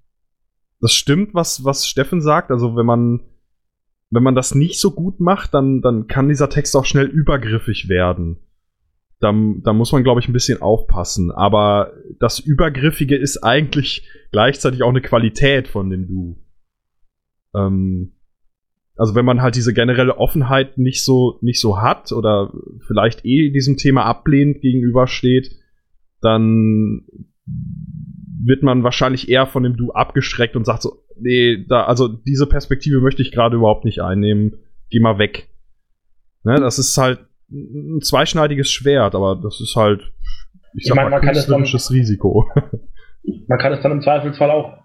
das 0.82 0.92
stimmt, 0.92 1.34
was, 1.34 1.64
was 1.64 1.88
Steffen 1.88 2.22
sagt. 2.22 2.52
Also 2.52 2.76
wenn 2.76 2.86
man 2.86 3.22
wenn 4.10 4.24
man 4.24 4.36
das 4.36 4.56
nicht 4.56 4.80
so 4.80 4.92
gut 4.92 5.20
macht, 5.20 5.54
dann, 5.54 5.82
dann 5.82 6.08
kann 6.08 6.30
dieser 6.30 6.50
Text 6.50 6.76
auch 6.76 6.86
schnell 6.86 7.08
übergriffig 7.08 7.90
werden. 7.90 8.38
Da, 9.20 9.34
da 9.64 9.74
muss 9.74 9.92
man, 9.92 10.04
glaube 10.04 10.22
ich, 10.22 10.28
ein 10.28 10.34
bisschen 10.34 10.62
aufpassen. 10.62 11.32
Aber 11.32 11.94
das 12.20 12.40
Übergriffige 12.40 13.18
ist 13.18 13.44
eigentlich 13.44 14.08
gleichzeitig 14.32 14.82
auch 14.84 14.90
eine 14.90 15.02
Qualität 15.02 15.68
von 15.68 15.90
dem 15.90 16.08
Du. 16.08 16.38
Ähm, 17.54 18.14
also 18.96 19.16
wenn 19.16 19.26
man 19.26 19.42
halt 19.42 19.56
diese 19.56 19.74
generelle 19.74 20.18
Offenheit 20.18 20.78
nicht 20.78 21.04
so, 21.04 21.38
nicht 21.42 21.62
so 21.62 21.82
hat 21.82 22.12
oder 22.12 22.54
vielleicht 22.86 23.26
eh 23.26 23.50
diesem 23.50 23.78
Thema 23.78 24.04
ablehnend 24.06 24.62
gegenübersteht, 24.62 25.56
dann 26.22 27.04
wird 28.42 28.64
man 28.64 28.84
wahrscheinlich 28.84 29.30
eher 29.30 29.48
von 29.48 29.64
dem 29.64 29.76
Du 29.76 29.92
abgeschreckt 29.92 30.56
und 30.56 30.66
sagt 30.66 30.82
so, 30.82 31.04
nee, 31.20 31.66
da, 31.68 31.84
also 31.84 32.08
diese 32.08 32.48
Perspektive 32.48 33.02
möchte 33.02 33.22
ich 33.22 33.32
gerade 33.32 33.58
überhaupt 33.58 33.86
nicht 33.86 34.02
einnehmen. 34.02 34.58
Geh 34.90 35.00
mal 35.00 35.20
weg. 35.20 35.50
Ne, 36.44 36.60
das 36.60 36.80
ist 36.80 36.98
halt 36.98 37.20
ein 37.52 38.02
zweischneidiges 38.02 38.70
Schwert, 38.70 39.16
aber 39.16 39.36
das 39.36 39.60
ist 39.60 39.76
halt, 39.76 40.12
ich, 40.74 40.86
sag 40.86 40.96
meine, 40.96 41.10
mal, 41.10 41.20
künstlerisches 41.20 41.92
Risiko. 41.92 42.50
Man 43.48 43.60
kann 43.60 43.74
es 43.74 43.82
dann 43.82 43.92
im 43.92 44.02
Zweifelsfall 44.02 44.52
auch 44.52 44.78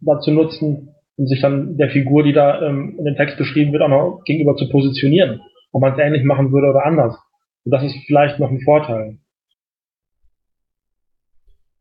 dazu 0.00 0.30
nutzen, 0.30 0.88
um 1.16 1.26
sich 1.26 1.40
dann 1.40 1.76
der 1.76 1.90
Figur, 1.90 2.22
die 2.22 2.32
da 2.32 2.62
ähm, 2.62 2.96
in 2.98 3.04
dem 3.04 3.16
Text 3.16 3.36
beschrieben 3.36 3.72
wird, 3.72 3.82
auch 3.82 3.88
noch 3.88 4.22
gegenüber 4.24 4.56
zu 4.56 4.68
positionieren. 4.70 5.40
Ob 5.72 5.82
man 5.82 5.92
es 5.92 5.98
ähnlich 5.98 6.24
machen 6.24 6.52
würde 6.52 6.70
oder 6.70 6.86
anders. 6.86 7.16
Und 7.64 7.72
das 7.72 7.82
ist 7.82 7.96
vielleicht 8.06 8.38
noch 8.38 8.50
ein 8.50 8.60
Vorteil. 8.60 9.18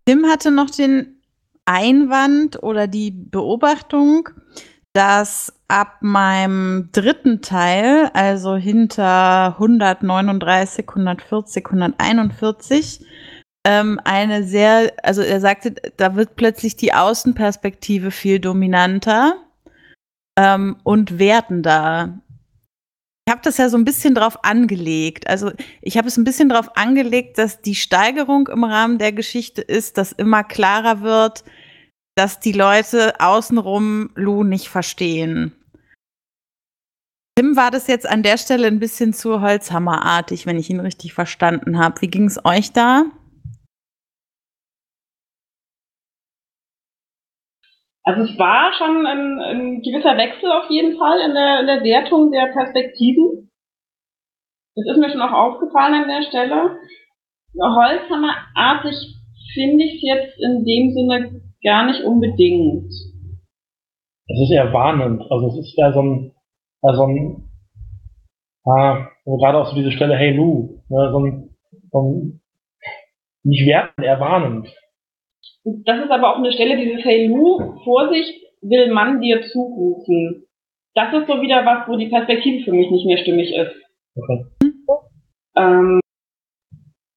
Tim 0.06 0.26
hatte 0.26 0.51
noch 0.51 0.70
den 0.70 1.22
Einwand 1.66 2.62
oder 2.62 2.88
die 2.88 3.12
Beobachtung, 3.12 4.30
dass 4.93 5.54
ab 5.68 5.97
meinem 6.01 6.89
dritten 6.91 7.41
Teil, 7.41 8.12
also 8.14 8.56
hinter 8.56 9.56
139, 9.58 10.88
140, 10.88 11.66
141, 11.66 13.06
ähm, 13.66 13.99
eine 14.04 14.43
sehr, 14.43 14.91
also 15.01 15.22
er 15.22 15.39
sagte, 15.39 15.74
da 15.97 16.16
wird 16.16 16.36
plötzlich 16.36 16.76
die 16.76 16.93
Außenperspektive 16.93 18.12
viel 18.12 18.39
dominanter 18.39 19.38
ähm, 20.38 20.78
und 20.84 21.18
wertender. 21.18 22.20
Ich 23.26 23.32
habe 23.32 23.42
das 23.42 23.58
ja 23.58 23.70
so 23.70 23.78
ein 23.78 23.86
bisschen 23.86 24.16
drauf 24.16 24.44
angelegt. 24.44 25.28
Also 25.28 25.52
ich 25.82 25.98
habe 25.98 26.08
es 26.08 26.18
ein 26.18 26.26
bisschen 26.26 26.50
drauf 26.50 26.76
angelegt, 26.76 27.38
dass 27.38 27.62
die 27.62 27.76
Steigerung 27.76 28.48
im 28.48 28.64
Rahmen 28.66 28.98
der 28.98 29.14
Geschichte 29.14 29.62
ist, 29.62 29.98
dass 29.98 30.12
immer 30.12 30.44
klarer 30.44 31.02
wird, 31.02 31.46
dass 32.16 32.40
die 32.40 32.52
Leute 32.52 33.20
außenrum 33.20 34.10
Lou 34.16 34.44
nicht 34.44 34.68
verstehen. 34.68 35.54
Tim 37.36 37.56
war 37.56 37.72
das 37.72 37.88
jetzt 37.88 38.08
an 38.08 38.24
der 38.24 38.38
Stelle 38.38 38.68
ein 38.68 38.80
bisschen 38.80 39.14
zu 39.14 39.42
Holzhammerartig, 39.42 40.46
wenn 40.46 40.60
ich 40.60 40.70
ihn 40.70 40.80
richtig 40.80 41.14
verstanden 41.14 41.80
habe. 41.80 42.02
Wie 42.02 42.08
ging 42.08 42.26
es 42.26 42.44
euch 42.46 42.74
da? 42.74 43.06
Also 48.06 48.24
es 48.24 48.38
war 48.38 48.74
schon 48.74 49.06
ein, 49.06 49.39
ein 49.39 49.82
gewisser 49.82 50.18
Wechsel 50.18 50.51
auf 50.51 50.70
jeden 50.70 50.97
Fall 50.97 51.20
in 51.22 51.34
der, 51.34 51.62
in 51.62 51.68
der 51.68 51.84
Wertung 51.84 52.32
der 52.32 52.51
Perspektiven. 52.51 53.49
Das 54.76 54.86
ist 54.88 54.97
mir 54.97 55.10
schon 55.10 55.22
auch 55.22 55.32
aufgefallen 55.32 56.04
an 56.04 56.10
der 56.10 56.24
Stelle. 56.28 56.78
Holzhammerartig 57.56 58.95
finde 59.54 59.84
ich 59.86 59.95
es 59.95 60.01
jetzt 60.01 60.39
in 60.39 60.66
dem 60.66 60.91
Sinne 60.91 61.41
gar 61.64 61.86
nicht 61.86 62.04
unbedingt. 62.04 62.91
Es 64.28 64.39
ist 64.41 64.51
eher 64.51 64.74
warnend. 64.74 65.22
Also 65.30 65.47
es 65.47 65.60
ist 65.60 65.78
eher 65.78 65.93
so 65.93 66.01
ein, 66.01 66.34
eher 66.84 66.95
so 66.95 67.06
ein 67.06 67.49
ah, 68.66 69.08
gerade 69.26 69.58
auch 69.60 69.68
so 69.68 69.76
diese 69.76 69.91
Stelle 69.91 70.16
Hey 70.16 70.36
Lou, 70.36 70.82
ne, 70.89 71.10
so 71.12 71.20
ein, 71.20 71.56
so 71.91 72.01
ein 72.01 72.41
nicht 73.43 73.66
wertend, 73.66 74.06
eher 74.06 74.20
warnend. 74.20 74.68
Das 75.66 76.03
ist 76.03 76.11
aber 76.11 76.34
auch 76.34 76.38
eine 76.38 76.51
Stelle, 76.51 76.78
dieses 76.78 77.03
Hey 77.03 77.28
Lu, 77.28 77.78
Vorsicht, 77.84 78.41
will 78.61 78.91
man 78.91 79.22
dir 79.22 79.41
zurufen. 79.43 80.45
Das 80.93 81.14
ist 81.14 81.28
so 81.28 81.41
wieder 81.41 81.66
was, 81.66 81.88
wo 81.88 81.97
die 81.97 82.09
Perspektive 82.09 82.64
für 82.64 82.72
mich 82.72 82.91
nicht 82.91 83.05
mehr 83.05 83.18
stimmig 83.18 83.53
ist. 83.53 83.72
Okay. 84.16 84.45
Ähm, 85.55 85.99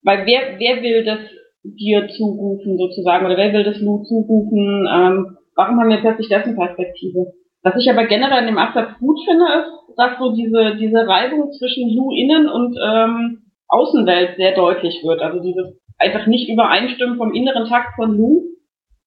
weil 0.03 0.27
wer, 0.27 0.59
wer 0.59 0.83
will 0.83 1.05
das 1.05 1.19
dir 1.65 2.09
zurufen 2.09 2.79
sozusagen 2.79 3.27
oder 3.27 3.37
wer 3.37 3.53
will 3.53 3.65
das 3.65 3.81
Lu 3.81 4.03
zurufen? 4.05 4.89
Ähm, 4.91 5.37
warum 5.57 5.81
haben 5.81 5.91
wir 5.91 5.99
plötzlich 5.99 6.29
dessen 6.29 6.57
Perspektive? 6.57 7.33
Was 7.63 7.75
ich 7.77 7.91
aber 7.91 8.07
generell 8.07 8.43
in 8.43 8.47
dem 8.47 8.59
Absatz 8.59 8.99
gut 9.01 9.19
finde, 9.25 9.45
ist, 9.45 9.97
dass 9.97 10.19
so 10.19 10.33
diese, 10.33 10.77
diese 10.77 11.07
Reibung 11.07 11.51
zwischen 11.53 11.91
Lu 11.95 12.13
innen 12.13 12.49
und 12.49 12.79
ähm, 12.81 13.43
Außenwelt 13.69 14.37
sehr 14.37 14.55
deutlich 14.55 15.03
wird. 15.03 15.21
Also 15.21 15.43
dieses 15.43 15.75
einfach 15.99 16.27
nicht 16.27 16.49
übereinstimmen 16.49 17.17
vom 17.17 17.33
inneren 17.33 17.69
Takt 17.69 17.95
von 17.97 18.17
Lou 18.17 18.45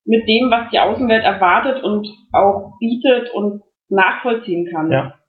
mit 0.05 0.27
dem, 0.27 0.49
was 0.49 0.69
die 0.71 0.79
Außenwelt 0.79 1.23
erwartet 1.23 1.83
und 1.83 2.07
auch 2.31 2.77
bietet 2.79 3.31
und 3.33 3.63
nachvollziehen 3.89 4.67
kann. 4.71 4.91
Ja. 4.91 5.19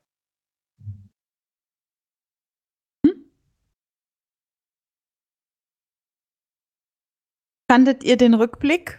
Fandet 7.70 8.02
ihr 8.02 8.16
den 8.16 8.34
Rückblick? 8.34 8.98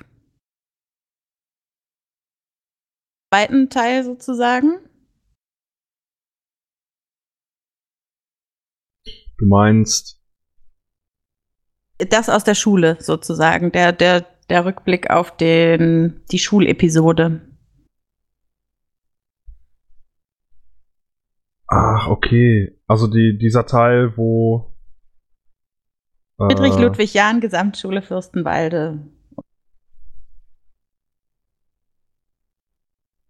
Zweiten 3.34 3.70
Teil 3.70 4.04
sozusagen? 4.04 4.80
Du 9.38 9.46
meinst 9.46 10.21
das 12.10 12.30
aus 12.30 12.44
der 12.44 12.56
Schule 12.56 12.98
sozusagen, 13.00 13.72
der, 13.72 13.92
der, 13.92 14.26
der 14.50 14.66
Rückblick 14.66 15.10
auf 15.10 15.36
den, 15.36 16.22
die 16.32 16.40
Schulepisode. 16.40 17.42
Ach, 21.68 22.08
okay. 22.08 22.78
Also 22.88 23.08
die, 23.08 23.38
dieser 23.38 23.66
Teil, 23.66 24.18
wo. 24.18 24.74
Friedrich 26.38 26.76
äh, 26.76 26.82
Ludwig 26.82 27.14
Jahn, 27.14 27.40
Gesamtschule 27.40 28.02
Fürstenwalde. 28.02 29.00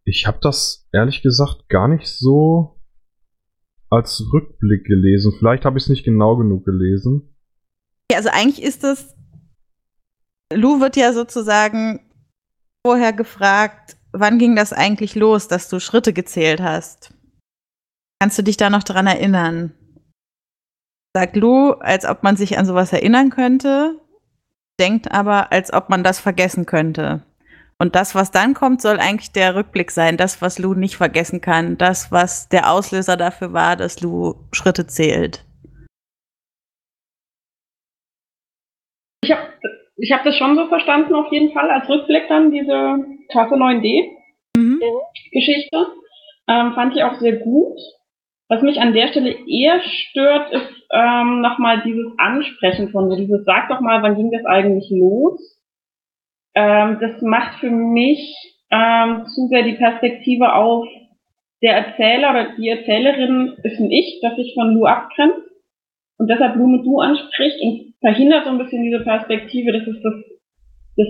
Ich 0.03 0.25
habe 0.25 0.39
das 0.41 0.87
ehrlich 0.91 1.21
gesagt 1.21 1.69
gar 1.69 1.87
nicht 1.87 2.07
so 2.07 2.81
als 3.91 4.23
Rückblick 4.33 4.85
gelesen. 4.85 5.33
Vielleicht 5.37 5.65
habe 5.65 5.77
ich 5.77 5.83
es 5.83 5.89
nicht 5.89 6.03
genau 6.03 6.35
genug 6.37 6.65
gelesen. 6.65 7.35
Ja, 8.11 8.17
also 8.17 8.27
eigentlich 8.27 8.61
ist 8.61 8.83
es, 8.83 9.15
Lou 10.51 10.81
wird 10.81 10.97
ja 10.97 11.13
sozusagen 11.13 12.01
vorher 12.85 13.13
gefragt, 13.13 13.95
wann 14.11 14.37
ging 14.37 14.53
das 14.53 14.73
eigentlich 14.73 15.15
los, 15.15 15.47
dass 15.47 15.69
du 15.69 15.79
Schritte 15.79 16.11
gezählt 16.11 16.59
hast? 16.59 17.13
Kannst 18.19 18.37
du 18.37 18.41
dich 18.41 18.57
da 18.57 18.69
noch 18.69 18.83
dran 18.83 19.07
erinnern? 19.07 19.71
Sagt 21.15 21.37
Lou, 21.37 21.71
als 21.71 22.03
ob 22.03 22.21
man 22.21 22.35
sich 22.35 22.57
an 22.57 22.65
sowas 22.65 22.91
erinnern 22.91 23.29
könnte, 23.29 23.97
denkt 24.77 25.09
aber, 25.13 25.53
als 25.53 25.71
ob 25.71 25.87
man 25.87 26.03
das 26.03 26.19
vergessen 26.19 26.65
könnte. 26.65 27.23
Und 27.79 27.95
das, 27.95 28.13
was 28.13 28.31
dann 28.31 28.53
kommt, 28.53 28.81
soll 28.81 28.99
eigentlich 28.99 29.31
der 29.31 29.55
Rückblick 29.55 29.89
sein, 29.89 30.17
das, 30.17 30.41
was 30.41 30.59
Lou 30.59 30.73
nicht 30.73 30.97
vergessen 30.97 31.39
kann, 31.39 31.77
das, 31.77 32.11
was 32.11 32.49
der 32.49 32.71
Auslöser 32.71 33.15
dafür 33.15 33.53
war, 33.53 33.77
dass 33.77 34.01
Lou 34.01 34.35
Schritte 34.51 34.85
zählt. 34.85 35.45
Ich 39.23 39.31
habe 39.31 39.41
ich 39.97 40.11
hab 40.11 40.23
das 40.23 40.35
schon 40.35 40.55
so 40.55 40.65
verstanden, 40.67 41.13
auf 41.13 41.31
jeden 41.31 41.53
Fall, 41.53 41.69
als 41.69 41.87
Rückblick 41.87 42.27
dann, 42.27 42.49
diese 42.51 42.97
Tafel 43.31 43.59
9D-Geschichte. 43.59 45.77
Mhm. 45.77 45.85
Ähm, 46.47 46.73
fand 46.73 46.95
ich 46.95 47.03
auch 47.03 47.19
sehr 47.19 47.37
gut. 47.37 47.77
Was 48.49 48.63
mich 48.63 48.81
an 48.81 48.93
der 48.93 49.09
Stelle 49.09 49.35
eher 49.47 49.79
stört, 49.81 50.51
ist 50.51 50.87
ähm, 50.91 51.41
nochmal 51.41 51.83
dieses 51.85 52.11
Ansprechen 52.17 52.89
von 52.89 53.09
so 53.09 53.15
dieses, 53.15 53.45
sag 53.45 53.69
doch 53.69 53.79
mal, 53.79 54.01
wann 54.01 54.15
ging 54.15 54.31
das 54.31 54.43
eigentlich 54.45 54.89
los? 54.89 55.61
Ähm, 56.55 56.97
das 56.99 57.21
macht 57.21 57.59
für 57.59 57.69
mich 57.69 58.35
ähm, 58.71 59.27
zu 59.27 59.45
sehr 59.47 59.61
die 59.63 59.77
Perspektive 59.77 60.53
auf, 60.53 60.87
der 61.61 61.75
Erzähler 61.75 62.31
oder 62.31 62.55
die 62.57 62.69
Erzählerin 62.69 63.55
ist 63.63 63.79
ein 63.79 63.91
Ich, 63.91 64.19
das 64.21 64.35
sich 64.35 64.53
von 64.55 64.73
Lou 64.73 64.85
abgrenzt 64.85 65.50
und 66.21 66.27
deshalb 66.29 66.55
mit 66.55 66.85
Du 66.85 66.99
anspricht 66.99 67.59
und 67.63 67.95
verhindert 67.99 68.45
so 68.45 68.51
ein 68.51 68.59
bisschen 68.59 68.83
diese 68.83 68.99
Perspektive, 68.99 69.71
dass 69.73 69.87
es 69.87 70.03
das, 70.03 70.13
das 70.95 71.07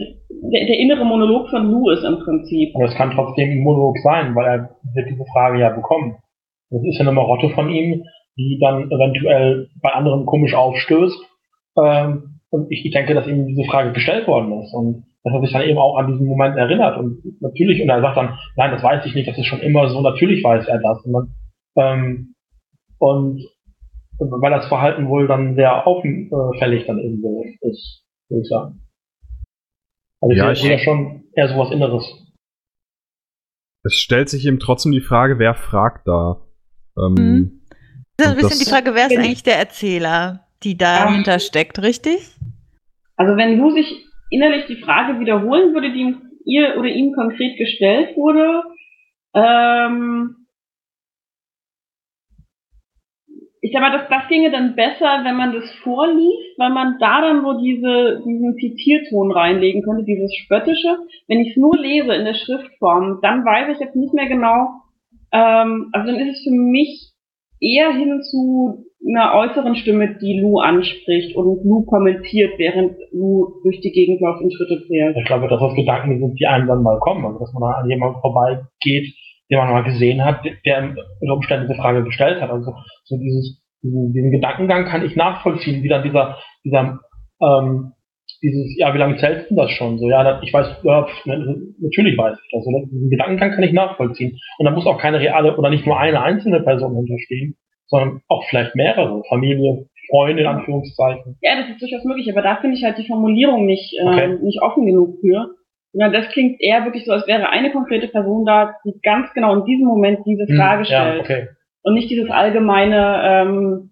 der, 0.53 0.65
der 0.67 0.79
innere 0.79 1.03
Monolog 1.03 1.49
von 1.49 1.69
Lou 1.69 1.89
ist 1.89 2.05
im 2.05 2.19
Prinzip. 2.19 2.73
Aber 2.75 2.85
es 2.85 2.95
kann 2.95 3.11
trotzdem 3.11 3.51
ein 3.51 3.59
Monolog 3.59 3.97
sein, 3.99 4.33
weil 4.35 4.45
er 4.45 4.69
wird 4.93 5.09
diese 5.09 5.25
Frage 5.33 5.59
ja 5.59 5.69
bekommen. 5.69 6.15
Das 6.69 6.81
ist 6.83 6.95
ja 6.95 7.01
eine 7.01 7.11
Marotte 7.11 7.49
von 7.49 7.69
ihm, 7.69 8.05
die 8.37 8.57
dann 8.61 8.89
eventuell 8.89 9.67
bei 9.81 9.89
anderen 9.89 10.25
komisch 10.25 10.53
aufstößt. 10.53 11.19
Ähm, 11.77 12.39
und 12.49 12.71
ich, 12.71 12.85
ich 12.85 12.93
denke, 12.93 13.13
dass 13.13 13.27
ihm 13.27 13.47
diese 13.47 13.69
Frage 13.69 13.91
gestellt 13.91 14.27
worden 14.27 14.61
ist 14.61 14.73
und 14.73 15.03
dass 15.25 15.33
er 15.33 15.41
sich 15.41 15.51
dann 15.51 15.63
eben 15.63 15.77
auch 15.77 15.97
an 15.97 16.07
diesen 16.07 16.25
Moment 16.25 16.55
erinnert. 16.55 16.97
Und 16.97 17.21
natürlich, 17.41 17.81
und 17.81 17.89
er 17.89 17.99
sagt 17.99 18.15
dann, 18.15 18.37
nein, 18.55 18.71
das 18.71 18.81
weiß 18.81 19.05
ich 19.05 19.13
nicht, 19.13 19.27
das 19.27 19.37
ist 19.37 19.45
schon 19.45 19.59
immer 19.59 19.89
so, 19.89 19.99
natürlich 19.99 20.41
weiß 20.41 20.67
er 20.69 20.79
das. 20.79 21.03
Und, 21.03 21.13
dann, 21.13 21.27
ähm, 21.75 22.35
und 22.97 23.41
weil 24.29 24.51
das 24.51 24.67
Verhalten 24.67 25.07
wohl 25.07 25.27
dann 25.27 25.55
sehr 25.55 25.87
auffällig 25.87 26.85
dann 26.85 26.99
eben 26.99 27.21
so 27.21 27.43
ist, 27.61 28.03
würde 28.29 28.41
ich 28.41 28.49
sagen. 28.49 28.81
Also 30.21 30.35
ja, 30.35 30.51
ich 30.51 30.61
sehe 30.61 30.71
ja 30.71 30.79
schon 30.79 31.23
eher 31.33 31.49
sowas 31.49 31.71
Inneres. 31.71 32.05
Es 33.83 33.95
stellt 33.95 34.29
sich 34.29 34.45
eben 34.45 34.59
trotzdem 34.59 34.91
die 34.91 35.01
Frage, 35.01 35.39
wer 35.39 35.55
fragt 35.55 36.07
da? 36.07 36.41
Ähm, 36.97 37.13
mhm. 37.13 37.61
Das 38.17 38.27
ist 38.27 38.33
ein 38.33 38.37
bisschen 38.37 38.59
die 38.59 38.69
Frage, 38.69 38.93
wer 38.93 39.07
ist 39.07 39.17
eigentlich 39.17 39.43
der 39.43 39.57
Erzähler, 39.57 40.47
die 40.61 40.77
dahinter 40.77 41.39
steckt, 41.39 41.81
richtig? 41.81 42.35
Also 43.15 43.35
wenn 43.35 43.57
Lu 43.57 43.71
sich 43.71 44.05
innerlich 44.29 44.65
die 44.67 44.81
Frage 44.81 45.19
wiederholen 45.19 45.73
würde, 45.73 45.91
die 45.91 46.15
ihr 46.45 46.77
oder 46.77 46.87
ihm 46.87 47.13
konkret 47.13 47.57
gestellt 47.57 48.15
wurde, 48.15 48.63
ähm, 49.33 50.40
ich 53.63 53.71
sag 53.71 53.81
mal, 53.81 53.91
das, 53.91 54.09
das 54.09 54.27
ginge 54.27 54.49
dann 54.49 54.75
besser, 54.75 55.21
wenn 55.23 55.37
man 55.37 55.53
das 55.53 55.69
vorliest, 55.83 56.57
weil 56.57 56.71
man 56.71 56.97
da 56.99 57.21
dann 57.21 57.43
so 57.43 57.61
diese, 57.61 58.21
diesen 58.25 58.55
Zitierton 58.55 59.31
reinlegen 59.31 59.83
könnte, 59.83 60.03
dieses 60.03 60.35
Spöttische. 60.35 60.97
Wenn 61.27 61.41
ich 61.41 61.51
es 61.51 61.57
nur 61.57 61.77
lese 61.77 62.13
in 62.13 62.25
der 62.25 62.33
Schriftform, 62.33 63.19
dann 63.21 63.45
weiß 63.45 63.75
ich 63.75 63.79
jetzt 63.79 63.95
nicht 63.95 64.13
mehr 64.13 64.27
genau, 64.27 64.81
ähm, 65.31 65.89
also 65.93 66.11
dann 66.11 66.19
ist 66.19 66.37
es 66.37 66.43
für 66.43 66.51
mich 66.51 67.11
eher 67.59 67.91
hin 67.93 68.21
zu 68.23 68.85
einer 69.07 69.33
äußeren 69.33 69.75
Stimme, 69.75 70.17
die 70.21 70.39
Lou 70.39 70.59
anspricht 70.59 71.35
und 71.35 71.63
Lou 71.63 71.85
kommentiert, 71.85 72.53
während 72.57 72.93
Lou 73.11 73.61
durch 73.63 73.81
die 73.81 73.91
Gegend 73.91 74.21
läuft 74.21 74.41
und 74.41 74.53
Schritte 74.53 74.83
zählt. 74.87 75.15
Ich 75.17 75.25
glaube, 75.25 75.47
dass 75.47 75.59
das 75.59 75.75
Gedanken 75.75 76.19
sind, 76.19 76.39
die 76.39 76.45
einem 76.45 76.67
dann 76.67 76.83
mal 76.83 76.99
kommen. 76.99 77.25
Also, 77.25 77.39
dass 77.39 77.53
man 77.53 77.73
an 77.73 77.89
jemanden 77.89 78.19
vorbeigeht, 78.21 79.13
den 79.51 79.57
man 79.57 79.69
mal 79.69 79.83
gesehen 79.83 80.23
hat, 80.23 80.45
der 80.65 80.95
unter 81.19 81.33
Umständen 81.33 81.67
diese 81.67 81.79
Frage 81.79 82.03
gestellt 82.03 82.41
hat. 82.41 82.49
Also, 82.49 82.73
so 83.03 83.17
dieses, 83.17 83.61
diesen, 83.83 84.13
diesen 84.13 84.31
Gedankengang 84.31 84.85
kann 84.85 85.05
ich 85.05 85.15
nachvollziehen, 85.15 85.83
wie 85.83 85.89
dann 85.89 86.03
dieser, 86.03 86.37
dieser, 86.63 86.99
ähm, 87.41 87.91
dieses, 88.41 88.77
ja, 88.77 88.93
wie 88.93 88.97
lange 88.97 89.17
zählst 89.17 89.51
du 89.51 89.55
das 89.55 89.71
schon? 89.71 89.99
So, 89.99 90.09
ja, 90.09 90.41
ich 90.41 90.53
weiß, 90.53 90.77
ja, 90.83 91.05
natürlich 91.25 92.17
weiß 92.17 92.37
ich 92.41 92.51
das. 92.51 92.65
Oder? 92.65 92.85
Diesen 92.85 93.09
Gedankengang 93.09 93.51
kann 93.51 93.63
ich 93.63 93.73
nachvollziehen. 93.73 94.37
Und 94.57 94.65
da 94.65 94.71
muss 94.71 94.87
auch 94.87 94.97
keine 94.97 95.19
reale 95.19 95.57
oder 95.57 95.69
nicht 95.69 95.85
nur 95.85 95.99
eine 95.99 96.21
einzelne 96.21 96.61
Person 96.61 96.95
hinterstehen, 96.95 97.55
sondern 97.87 98.21
auch 98.29 98.43
vielleicht 98.49 98.75
mehrere, 98.75 99.21
Familie, 99.27 99.85
Freunde 100.09 100.41
in 100.41 100.47
Anführungszeichen. 100.47 101.37
Ja, 101.41 101.55
das 101.59 101.69
ist 101.69 101.81
durchaus 101.81 102.03
möglich, 102.05 102.31
aber 102.31 102.41
da 102.41 102.55
finde 102.57 102.77
ich 102.77 102.83
halt 102.83 102.97
die 102.97 103.07
Formulierung 103.07 103.65
nicht, 103.65 103.93
äh, 103.99 104.03
okay. 104.03 104.37
nicht 104.41 104.61
offen 104.61 104.85
genug 104.85 105.19
für. 105.21 105.55
Ja, 105.93 106.09
das 106.09 106.29
klingt 106.29 106.61
eher 106.61 106.85
wirklich 106.85 107.05
so, 107.05 107.11
als 107.11 107.27
wäre 107.27 107.49
eine 107.49 107.71
konkrete 107.71 108.07
Person 108.07 108.45
da, 108.45 108.75
die 108.85 108.93
ganz 109.01 109.33
genau 109.33 109.59
in 109.59 109.65
diesem 109.65 109.85
Moment 109.85 110.19
diese 110.25 110.47
hm, 110.47 110.55
Frage 110.55 110.79
hm, 110.79 110.85
stellt. 110.85 111.15
Ja, 111.15 111.21
okay. 111.21 111.47
Und 111.83 111.95
nicht 111.95 112.09
dieses 112.09 112.29
allgemeine, 112.29 113.21
ähm, 113.23 113.91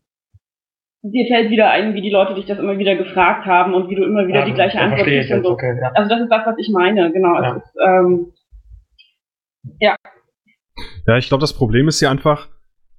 dir 1.01 1.27
fällt 1.27 1.49
wieder 1.49 1.71
ein, 1.71 1.93
wie 1.95 2.01
die 2.01 2.09
Leute 2.09 2.35
dich 2.35 2.45
das 2.45 2.59
immer 2.59 2.77
wieder 2.77 2.95
gefragt 2.95 3.45
haben 3.45 3.73
und 3.73 3.89
wie 3.89 3.95
du 3.95 4.03
immer 4.03 4.27
wieder 4.27 4.39
ja, 4.39 4.45
die 4.45 4.53
gleiche 4.53 4.79
Antwort 4.79 5.03
kriegst 5.03 5.31
und 5.31 5.43
so. 5.43 5.51
Okay, 5.51 5.77
ja. 5.81 5.91
Also 5.93 6.09
das 6.09 6.21
ist 6.21 6.29
das, 6.29 6.45
was 6.45 6.55
ich 6.57 6.69
meine, 6.69 7.11
genau. 7.11 7.41
Ja, 7.41 7.55
ist, 7.55 7.75
ähm, 7.85 8.33
ja. 9.79 9.95
ja 11.07 11.17
ich 11.17 11.27
glaube, 11.27 11.41
das 11.41 11.53
Problem 11.53 11.87
ist 11.87 11.99
ja 11.99 12.11
einfach, 12.11 12.47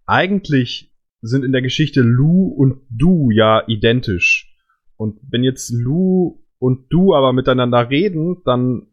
eigentlich 0.07 0.92
sind 1.22 1.44
in 1.44 1.53
der 1.53 1.62
Geschichte 1.62 2.01
Lu 2.01 2.48
und 2.48 2.82
Du 2.90 3.30
ja 3.30 3.62
identisch. 3.66 4.55
Und 4.96 5.18
wenn 5.30 5.44
jetzt 5.44 5.70
Lu 5.70 6.40
und 6.59 6.86
Du 6.90 7.14
aber 7.14 7.32
miteinander 7.32 7.88
reden, 7.88 8.42
dann 8.44 8.89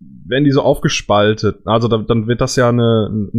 werden 0.00 0.44
die 0.44 0.50
so 0.50 0.62
aufgespaltet. 0.62 1.62
Also 1.66 1.88
dann, 1.88 2.06
dann 2.06 2.26
wird 2.26 2.40
das 2.40 2.56
ja 2.56 2.68
eine, 2.68 3.30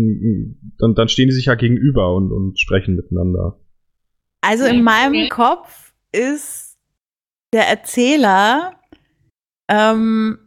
dann, 0.78 0.96
dann 0.96 1.10
stehen 1.10 1.28
die 1.28 1.34
sich 1.34 1.46
ja 1.46 1.56
gegenüber 1.56 2.16
und, 2.16 2.32
und 2.32 2.60
sprechen 2.60 2.96
miteinander. 2.96 3.60
Also 4.42 4.66
in 4.66 4.84
meinem 4.84 5.30
Kopf 5.30 5.94
ist 6.12 6.78
der 7.54 7.68
Erzähler 7.68 8.74
ähm, 9.70 10.38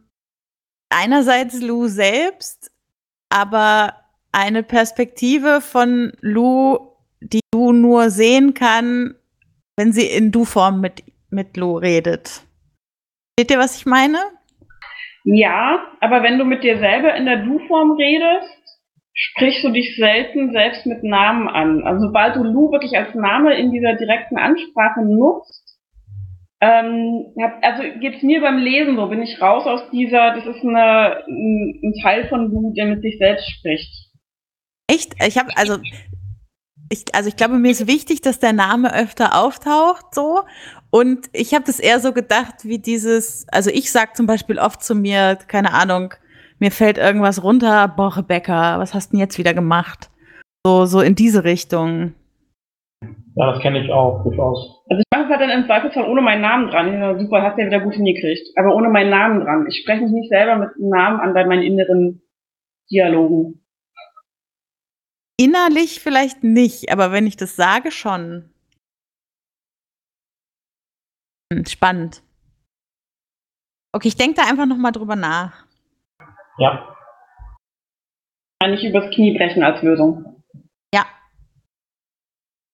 einerseits 0.89 1.61
Lou 1.61 1.87
selbst, 1.87 2.71
aber 3.29 3.93
eine 4.31 4.63
Perspektive 4.63 5.61
von 5.61 6.13
Lou, 6.21 6.95
die 7.19 7.41
Lou 7.53 7.73
nur 7.73 8.09
sehen 8.09 8.53
kann, 8.53 9.15
wenn 9.75 9.91
sie 9.91 10.05
in 10.05 10.31
Du-Form 10.31 10.81
mit, 10.81 11.03
mit 11.29 11.57
Lou 11.57 11.77
redet. 11.77 12.41
Seht 13.37 13.51
ihr, 13.51 13.59
was 13.59 13.75
ich 13.77 13.85
meine? 13.85 14.17
Ja, 15.31 15.85
aber 15.99 16.23
wenn 16.23 16.39
du 16.39 16.45
mit 16.45 16.63
dir 16.63 16.79
selber 16.79 17.13
in 17.13 17.25
der 17.25 17.37
Du-Form 17.37 17.91
redest, 17.91 18.49
sprichst 19.13 19.63
du 19.63 19.69
dich 19.69 19.95
selten 19.95 20.51
selbst 20.51 20.87
mit 20.87 21.03
Namen 21.03 21.47
an. 21.47 21.83
Also 21.83 22.07
sobald 22.07 22.35
du 22.35 22.43
Lu 22.43 22.71
wirklich 22.71 22.97
als 22.97 23.13
Name 23.13 23.53
in 23.55 23.71
dieser 23.71 23.93
direkten 23.93 24.37
Ansprache 24.37 25.01
nutzt, 25.01 25.77
ähm, 26.61 27.25
also 27.61 27.83
geht's 27.99 28.23
mir 28.23 28.41
beim 28.41 28.57
Lesen 28.57 28.95
so, 28.95 29.05
bin 29.07 29.21
ich 29.21 29.39
raus 29.39 29.67
aus 29.67 29.89
dieser, 29.91 30.33
das 30.33 30.47
ist 30.47 30.63
eine, 30.63 31.23
ein, 31.27 31.79
ein 31.83 31.93
Teil 32.01 32.27
von 32.27 32.49
Lu, 32.49 32.73
der 32.73 32.87
mit 32.87 33.03
sich 33.03 33.19
selbst 33.19 33.47
spricht. 33.51 34.09
Echt? 34.87 35.13
Ich 35.23 35.37
habe 35.37 35.51
also 35.55 35.77
ich, 36.91 37.05
also 37.13 37.29
ich 37.29 37.35
glaube, 37.35 37.59
mir 37.59 37.69
ist 37.69 37.85
wichtig, 37.85 38.21
dass 38.21 38.39
der 38.39 38.53
Name 38.53 38.93
öfter 38.95 39.39
auftaucht, 39.39 40.15
so. 40.15 40.41
Und 40.91 41.27
ich 41.33 41.53
habe 41.53 41.65
das 41.65 41.79
eher 41.79 41.99
so 41.99 42.13
gedacht, 42.13 42.63
wie 42.63 42.79
dieses, 42.79 43.47
also 43.49 43.69
ich 43.69 43.91
sag 43.91 44.15
zum 44.15 44.25
Beispiel 44.25 44.57
oft 44.57 44.83
zu 44.83 44.95
mir, 44.95 45.37
keine 45.47 45.73
Ahnung, 45.73 46.13
mir 46.57 46.71
fällt 46.71 46.97
irgendwas 46.97 47.43
runter, 47.43 47.87
boah, 47.87 48.17
Rebecca, 48.17 48.79
was 48.79 48.93
hast 48.93 49.09
du 49.09 49.11
denn 49.11 49.19
jetzt 49.19 49.37
wieder 49.37 49.53
gemacht? 49.53 50.09
So, 50.65 50.85
so 50.85 50.99
in 51.01 51.15
diese 51.15 51.43
Richtung. 51.43 52.13
Ja, 53.35 53.53
das 53.53 53.61
kenne 53.61 53.83
ich 53.83 53.91
auch 53.91 54.23
durchaus. 54.23 54.83
Also 54.89 54.99
ich 54.99 55.05
mache 55.11 55.23
es 55.23 55.29
halt 55.29 55.41
dann 55.41 55.61
im 55.61 55.65
Zweifelsfall 55.65 56.09
ohne 56.09 56.21
meinen 56.21 56.41
Namen 56.41 56.69
dran. 56.69 56.93
Ja, 56.93 57.17
super, 57.17 57.41
hast 57.41 57.55
du 57.55 57.61
ja 57.61 57.67
wieder 57.67 57.79
gut 57.79 57.93
hingekriegt. 57.93 58.49
Aber 58.57 58.75
ohne 58.75 58.89
meinen 58.89 59.09
Namen 59.09 59.39
dran. 59.39 59.67
Ich 59.69 59.81
spreche 59.81 60.01
mich 60.01 60.11
nicht 60.11 60.29
selber 60.29 60.57
mit 60.57 60.69
einem 60.75 60.89
Namen 60.89 61.19
an 61.21 61.33
bei 61.33 61.45
meinen 61.45 61.63
inneren 61.63 62.21
Dialogen. 62.91 63.63
Innerlich 65.37 66.01
vielleicht 66.01 66.43
nicht, 66.43 66.91
aber 66.91 67.13
wenn 67.13 67.25
ich 67.25 67.37
das 67.37 67.55
sage, 67.55 67.91
schon. 67.91 68.49
Hm, 71.51 71.65
spannend. 71.65 72.21
Okay, 73.95 74.07
ich 74.07 74.17
denke 74.17 74.35
da 74.35 74.47
einfach 74.47 74.67
nochmal 74.67 74.91
drüber 74.91 75.15
nach. 75.15 75.65
Ja. 76.59 76.95
Nicht 78.67 78.83
übers 78.83 79.09
Knie 79.13 79.35
brechen 79.37 79.63
als 79.63 79.81
Lösung. 79.81 80.43
Ja. 80.93 81.05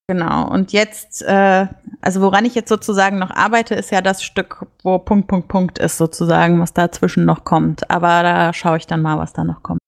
Genau. 0.10 0.50
Und 0.52 0.74
jetzt, 0.74 1.22
äh, 1.22 1.68
also 2.02 2.22
woran 2.22 2.44
ich 2.44 2.56
jetzt 2.56 2.70
sozusagen 2.70 3.18
noch 3.18 3.32
arbeite, 3.32 3.76
ist 3.76 3.92
ja 3.92 4.02
das 4.02 4.24
Stück, 4.24 4.66
wo 4.84 5.00
Punkt, 5.00 5.28
Punkt, 5.28 5.48
Punkt 5.48 5.80
ist, 5.80 5.98
sozusagen, 5.98 6.60
was 6.60 6.74
dazwischen 6.74 7.24
noch 7.26 7.46
kommt. 7.46 7.90
Aber 7.90 8.24
da 8.24 8.52
schaue 8.52 8.78
ich 8.78 8.88
dann 8.88 9.02
mal, 9.02 9.18
was 9.18 9.32
da 9.32 9.44
noch 9.44 9.64
kommt. 9.64 9.80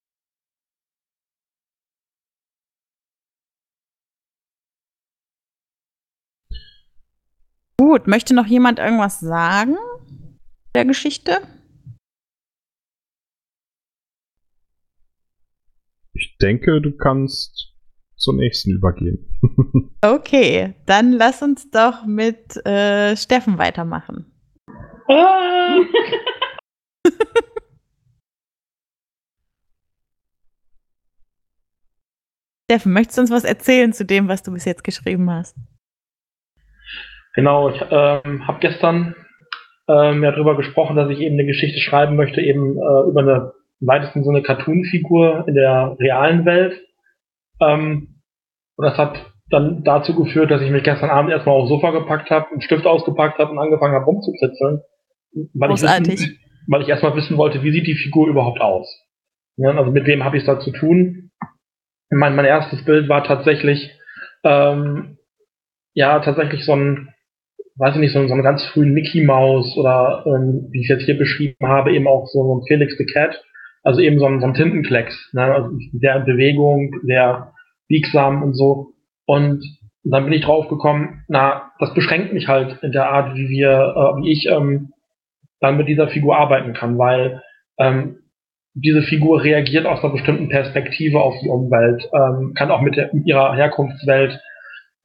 Gut, 7.90 8.06
möchte 8.06 8.36
noch 8.36 8.48
jemand 8.48 8.80
irgendwas 8.80 9.22
sagen 9.22 9.78
der 10.76 10.84
Geschichte? 10.84 11.40
Ich 16.12 16.38
denke, 16.42 16.82
du 16.82 16.98
kannst 16.98 17.74
zur 18.18 18.34
nächsten 18.34 18.72
übergehen. 18.72 19.40
okay, 20.02 20.76
dann 20.86 21.14
lass 21.14 21.42
uns 21.42 21.72
doch 21.72 22.06
mit 22.06 22.58
äh, 22.66 23.16
Steffen 23.16 23.58
weitermachen. 23.58 24.34
Ah. 25.08 25.78
Steffen, 32.70 32.92
möchtest 32.92 33.18
du 33.18 33.22
uns 33.22 33.32
was 33.32 33.46
erzählen 33.46 33.94
zu 33.94 34.04
dem, 34.04 34.28
was 34.28 34.44
du 34.44 34.52
bis 34.52 34.66
jetzt 34.66 34.84
geschrieben 34.84 35.32
hast? 35.32 35.56
Genau, 37.38 37.70
ich 37.70 37.80
ähm, 37.92 38.48
habe 38.48 38.58
gestern 38.62 39.16
ähm, 39.88 40.24
ja 40.24 40.32
darüber 40.32 40.58
gesprochen, 40.58 40.96
dass 40.96 41.12
ich 41.12 41.20
eben 41.20 41.36
eine 41.36 41.46
Geschichte 41.46 41.80
schreiben 41.80 42.16
möchte, 42.16 42.42
eben 42.42 42.78
äh, 42.78 43.10
über 43.10 43.20
eine 43.22 43.54
im 43.80 43.88
weitesten 43.88 44.24
Sinne 44.24 44.42
Cartoon-Figur 44.42 45.46
in 45.48 45.54
der 45.54 45.96
realen 46.00 46.46
Welt. 46.46 46.82
Ähm, 47.62 48.22
und 48.76 48.86
das 48.86 48.98
hat 48.98 49.24
dann 49.52 49.84
dazu 49.84 50.16
geführt, 50.16 50.50
dass 50.50 50.64
ich 50.64 50.72
mich 50.72 50.82
gestern 50.82 51.12
Abend 51.12 51.30
erstmal 51.30 51.54
aufs 51.54 51.70
Sofa 51.70 51.92
gepackt 51.92 52.32
habe, 52.32 52.50
einen 52.50 52.62
Stift 52.62 52.88
ausgepackt 52.88 53.38
habe 53.38 53.52
und 53.52 53.60
angefangen 53.60 53.94
habe 53.94 54.06
rumzukritzeln. 54.06 54.82
Weil 55.54 55.70
Großartig. 55.70 56.14
Ich 56.16 56.20
wissen, 56.22 56.40
weil 56.68 56.82
ich 56.82 56.90
erstmal 56.90 57.16
wissen 57.16 57.38
wollte, 57.38 57.62
wie 57.62 57.72
sieht 57.72 57.86
die 57.86 57.94
Figur 57.94 58.28
überhaupt 58.28 58.62
aus. 58.62 58.88
Ja, 59.58 59.70
also 59.78 59.92
mit 59.92 60.08
wem 60.08 60.24
habe 60.24 60.38
ich 60.38 60.42
es 60.42 60.48
da 60.48 60.60
zu 60.60 60.72
tun? 60.72 61.30
Mein, 62.10 62.36
mein 62.36 62.46
erstes 62.46 62.84
Bild 62.84 63.08
war 63.10 63.24
tatsächlich, 63.24 63.92
ähm, 64.44 65.20
ja, 65.94 66.20
tatsächlich 66.20 66.66
so 66.66 66.74
ein, 66.74 67.14
weiß 67.78 67.96
ich 67.96 68.02
nicht, 68.02 68.14
so, 68.14 68.26
so 68.28 68.34
einen 68.34 68.44
ganz 68.44 68.64
frühen 68.66 68.94
Mickey 68.94 69.24
Mouse 69.24 69.78
oder, 69.78 70.24
ähm, 70.26 70.68
wie 70.72 70.82
ich 70.82 70.90
jetzt 70.90 71.04
hier 71.06 71.18
beschrieben 71.18 71.68
habe, 71.68 71.94
eben 71.94 72.08
auch 72.08 72.28
so, 72.28 72.44
so 72.44 72.58
ein 72.58 72.68
Felix 72.68 72.98
the 72.98 73.06
Cat. 73.06 73.44
Also 73.84 74.02
eben 74.02 74.20
so 74.20 74.26
ein, 74.26 74.42
so 74.42 74.48
ein 74.48 74.54
Tintenklecks, 74.54 75.30
ne? 75.34 75.44
also 75.44 75.70
der 75.94 76.18
in 76.18 76.26
Bewegung, 76.26 76.92
der 77.08 77.54
biegsam 77.88 78.44
und 78.44 78.54
so. 78.54 78.94
Und 79.26 79.64
dann 80.04 80.26
bin 80.26 80.34
ich 80.34 80.42
drauf 80.42 80.68
gekommen, 80.68 81.24
na, 81.28 81.72
das 81.80 81.94
beschränkt 81.94 82.34
mich 82.34 82.48
halt 82.48 82.82
in 82.82 82.92
der 82.92 83.10
Art, 83.10 83.36
wie 83.36 83.48
wir, 83.50 83.70
äh, 83.70 84.22
wie 84.22 84.32
ich 84.32 84.48
ähm, 84.50 84.92
dann 85.60 85.78
mit 85.78 85.88
dieser 85.88 86.08
Figur 86.10 86.38
arbeiten 86.38 86.74
kann, 86.74 86.98
weil 86.98 87.42
ähm, 87.78 88.18
diese 88.74 89.02
Figur 89.02 89.44
reagiert 89.44 89.86
aus 89.86 90.04
einer 90.04 90.14
bestimmten 90.14 90.50
Perspektive 90.50 91.22
auf 91.22 91.36
die 91.42 91.50
Umwelt, 91.50 92.08
ähm, 92.14 92.54
kann 92.54 92.72
auch 92.72 92.82
mit, 92.82 92.96
der, 92.96 93.14
mit 93.14 93.26
ihrer 93.26 93.56
Herkunftswelt 93.56 94.40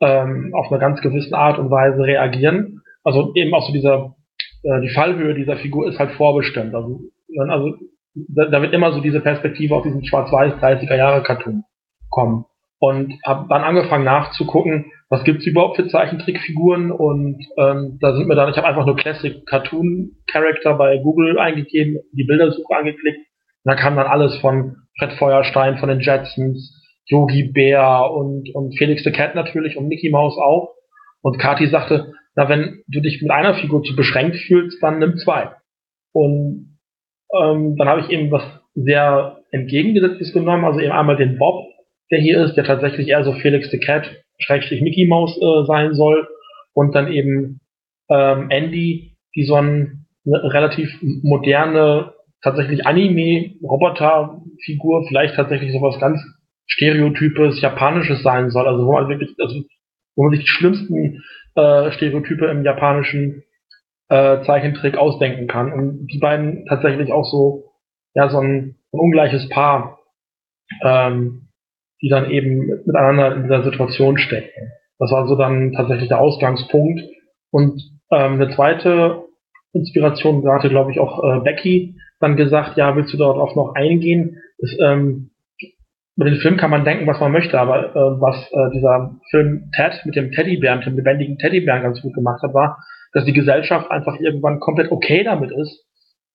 ähm, 0.03 0.51
auf 0.53 0.71
eine 0.71 0.81
ganz 0.81 1.01
gewisse 1.01 1.37
Art 1.37 1.59
und 1.59 1.71
Weise 1.71 2.03
reagieren. 2.03 2.83
Also 3.05 3.33
eben 3.35 3.55
auch 3.55 3.67
so 3.67 3.73
dieser, 3.73 4.17
äh, 4.65 4.81
die 4.81 4.91
Fallhöhe 4.91 5.35
dieser 5.35 5.57
Figur 5.57 5.89
ist 5.89 5.99
halt 5.99 6.13
vorbestimmt. 6.13 6.75
Also, 6.75 7.01
also 7.49 7.77
da, 8.15 8.47
da 8.47 8.61
wird 8.61 8.75
immer 8.75 8.93
so 8.93 9.01
diese 9.01 9.21
Perspektive 9.21 9.75
auf 9.75 9.85
diesen 9.85 10.05
schwarz-weiß 10.05 10.55
30er 10.55 10.97
Jahre 10.97 11.23
Cartoon 11.23 11.65
kommen. 12.11 12.45
Und 12.79 13.15
habe 13.25 13.47
dann 13.49 13.63
angefangen 13.63 14.05
nachzugucken, 14.05 14.91
was 15.09 15.23
gibt's 15.23 15.47
überhaupt 15.47 15.77
für 15.77 15.87
Zeichentrickfiguren 15.87 16.91
und 16.91 17.37
ähm, 17.57 17.99
da 18.01 18.17
sind 18.17 18.27
mir 18.27 18.35
dann, 18.35 18.51
ich 18.51 18.57
habe 18.57 18.67
einfach 18.67 18.87
nur 18.87 18.97
Classic 18.97 19.47
Cartoon 19.47 20.17
Character 20.27 20.75
bei 20.75 20.99
Google 20.99 21.39
eingegeben, 21.39 21.99
die 22.13 22.25
Bildersuche 22.25 22.75
angeklickt 22.75 23.19
und 23.19 23.71
da 23.71 23.77
kam 23.77 23.95
dann 23.95 24.09
alles 24.09 24.37
von 24.39 24.79
Fred 24.99 25.13
Feuerstein, 25.13 25.79
von 25.79 25.91
den 25.91 26.01
Jetsons, 26.01 26.82
Yogi 27.07 27.45
Bär 27.45 28.11
und, 28.11 28.55
und 28.55 28.77
Felix 28.79 29.05
the 29.05 29.11
Cat 29.11 29.35
natürlich 29.35 29.77
und 29.77 29.89
Mickey 29.89 30.11
Mouse 30.11 30.39
auch. 30.39 30.75
Und 31.23 31.39
Kati 31.39 31.69
sagte, 31.69 32.13
na, 32.35 32.49
wenn 32.49 32.83
du 32.89 33.01
dich 33.01 33.21
mit 33.21 33.31
einer 33.31 33.55
Figur 33.55 33.83
zu 33.83 33.95
beschränkt 33.95 34.37
fühlst, 34.37 34.83
dann 34.83 34.99
nimm 34.99 35.19
zwei. 35.19 35.51
Und 36.13 36.79
ähm, 37.35 37.77
dann 37.77 37.89
habe 37.89 38.01
ich 38.01 38.09
eben 38.11 38.31
was 38.31 38.43
sehr 38.75 39.41
entgegengesetztes 39.51 40.33
genommen, 40.33 40.65
also 40.65 40.81
eben 40.81 40.93
einmal 40.93 41.17
den 41.17 41.37
Bob, 41.39 41.67
der 42.11 42.21
hier 42.21 42.43
ist, 42.45 42.57
der 42.57 42.65
tatsächlich 42.65 43.09
eher 43.09 43.25
so 43.25 43.33
Felix 43.33 43.71
the 43.71 43.79
Cat, 43.79 44.11
Schrägstrich 44.39 44.81
Mickey 44.83 45.07
Mouse 45.07 45.39
äh, 45.41 45.65
sein 45.67 45.95
soll. 45.95 46.29
Und 46.75 46.95
dann 46.95 47.13
eben 47.13 47.61
ähm, 48.09 48.51
Andy, 48.51 49.17
die 49.35 49.45
so 49.45 49.57
ein, 49.57 50.07
eine 50.27 50.53
relativ 50.53 50.91
moderne, 51.23 52.13
tatsächlich 52.43 52.87
Anime-Roboter-Figur, 52.87 55.07
vielleicht 55.07 55.37
tatsächlich 55.37 55.73
sowas 55.73 55.99
ganz 56.01 56.21
Stereotypes, 56.67 57.61
Japanisches 57.61 58.23
sein 58.23 58.51
soll, 58.51 58.67
also 58.67 58.87
wo 58.87 58.93
man 58.93 59.09
wirklich, 59.09 59.35
also 59.39 59.63
wo 60.17 60.25
man 60.25 60.33
sich 60.33 60.41
die 60.41 60.51
schlimmsten 60.51 61.23
äh, 61.55 61.93
Stereotype 61.93 62.47
im 62.47 62.65
japanischen 62.65 63.45
äh, 64.09 64.43
Zeichentrick 64.45 64.97
ausdenken 64.97 65.47
kann. 65.47 65.73
Und 65.73 66.07
die 66.07 66.19
beiden 66.19 66.67
tatsächlich 66.67 67.13
auch 67.13 67.25
so, 67.25 67.73
ja, 68.15 68.29
so 68.29 68.39
ein, 68.39 68.77
ein 68.93 69.01
ungleiches 69.01 69.49
Paar, 69.49 69.99
ähm, 70.83 71.49
die 72.01 72.09
dann 72.09 72.31
eben 72.31 72.67
miteinander 72.85 73.35
in 73.35 73.43
dieser 73.45 73.63
Situation 73.65 74.19
stecken. 74.19 74.73
Das 74.99 75.11
war 75.11 75.27
so 75.27 75.37
dann 75.37 75.73
tatsächlich 75.73 76.09
der 76.09 76.21
Ausgangspunkt. 76.21 77.01
Und 77.51 77.83
ähm, 78.11 78.35
eine 78.35 78.51
zweite 78.51 79.25
Inspiration 79.73 80.47
hatte, 80.49 80.69
glaube 80.69 80.93
ich, 80.93 81.01
auch 81.01 81.23
äh, 81.25 81.41
Becky 81.41 81.97
dann 82.21 82.37
gesagt, 82.37 82.77
ja, 82.77 82.95
willst 82.95 83.13
du 83.13 83.19
dort 83.19 83.37
auch 83.37 83.57
noch 83.57 83.75
eingehen? 83.75 84.39
Das, 84.59 84.71
ähm, 84.81 85.32
mit 86.25 86.35
dem 86.35 86.41
Film 86.41 86.57
kann 86.57 86.71
man 86.71 86.85
denken, 86.85 87.07
was 87.07 87.21
man 87.21 87.33
möchte, 87.33 87.59
aber 87.59 87.95
äh, 87.95 88.21
was 88.21 88.37
äh, 88.53 88.71
dieser 88.75 89.17
Film 89.31 89.71
Ted 89.75 90.01
mit 90.05 90.17
dem 90.17 90.31
Teddybären, 90.33 90.81
dem 90.83 90.97
lebendigen 90.97 91.39
Teddybären 91.39 91.83
ganz 91.83 92.03
gut 92.03 92.15
gemacht 92.15 92.43
hat, 92.43 92.55
war, 92.55 92.79
dass 93.13 93.25
die 93.25 93.33
Gesellschaft 93.33 93.91
einfach 93.91 94.19
irgendwann 94.19 94.61
komplett 94.61 94.91
okay 94.91 95.25
damit 95.25 95.51
ist, 95.51 95.85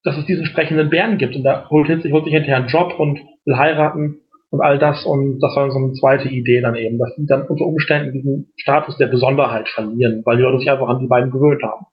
dass 0.03 0.17
es 0.17 0.25
diesen 0.25 0.45
sprechenden 0.45 0.89
Bären 0.89 1.17
gibt. 1.17 1.35
Und 1.35 1.43
da 1.43 1.69
holt, 1.69 1.87
sich, 1.87 2.11
holt 2.11 2.25
sich 2.25 2.33
hinterher 2.33 2.57
einen 2.57 2.67
Job 2.67 2.99
und 2.99 3.19
will 3.45 3.57
heiraten 3.57 4.21
und 4.51 4.61
all 4.61 4.79
das. 4.79 5.05
Und 5.05 5.39
das 5.41 5.55
war 5.55 5.69
so 5.71 5.77
eine 5.77 5.93
zweite 5.93 6.29
Idee 6.29 6.61
dann 6.61 6.75
eben, 6.75 6.97
dass 6.97 7.15
die 7.15 7.25
dann 7.25 7.43
unter 7.43 7.65
Umständen 7.65 8.13
diesen 8.13 8.53
Status 8.57 8.97
der 8.97 9.07
Besonderheit 9.07 9.67
verlieren, 9.69 10.21
weil 10.25 10.37
die 10.37 10.43
Leute 10.43 10.59
sich 10.59 10.71
einfach 10.71 10.87
an 10.87 10.99
die 10.99 11.07
beiden 11.07 11.31
gewöhnt 11.31 11.63
haben. 11.63 11.85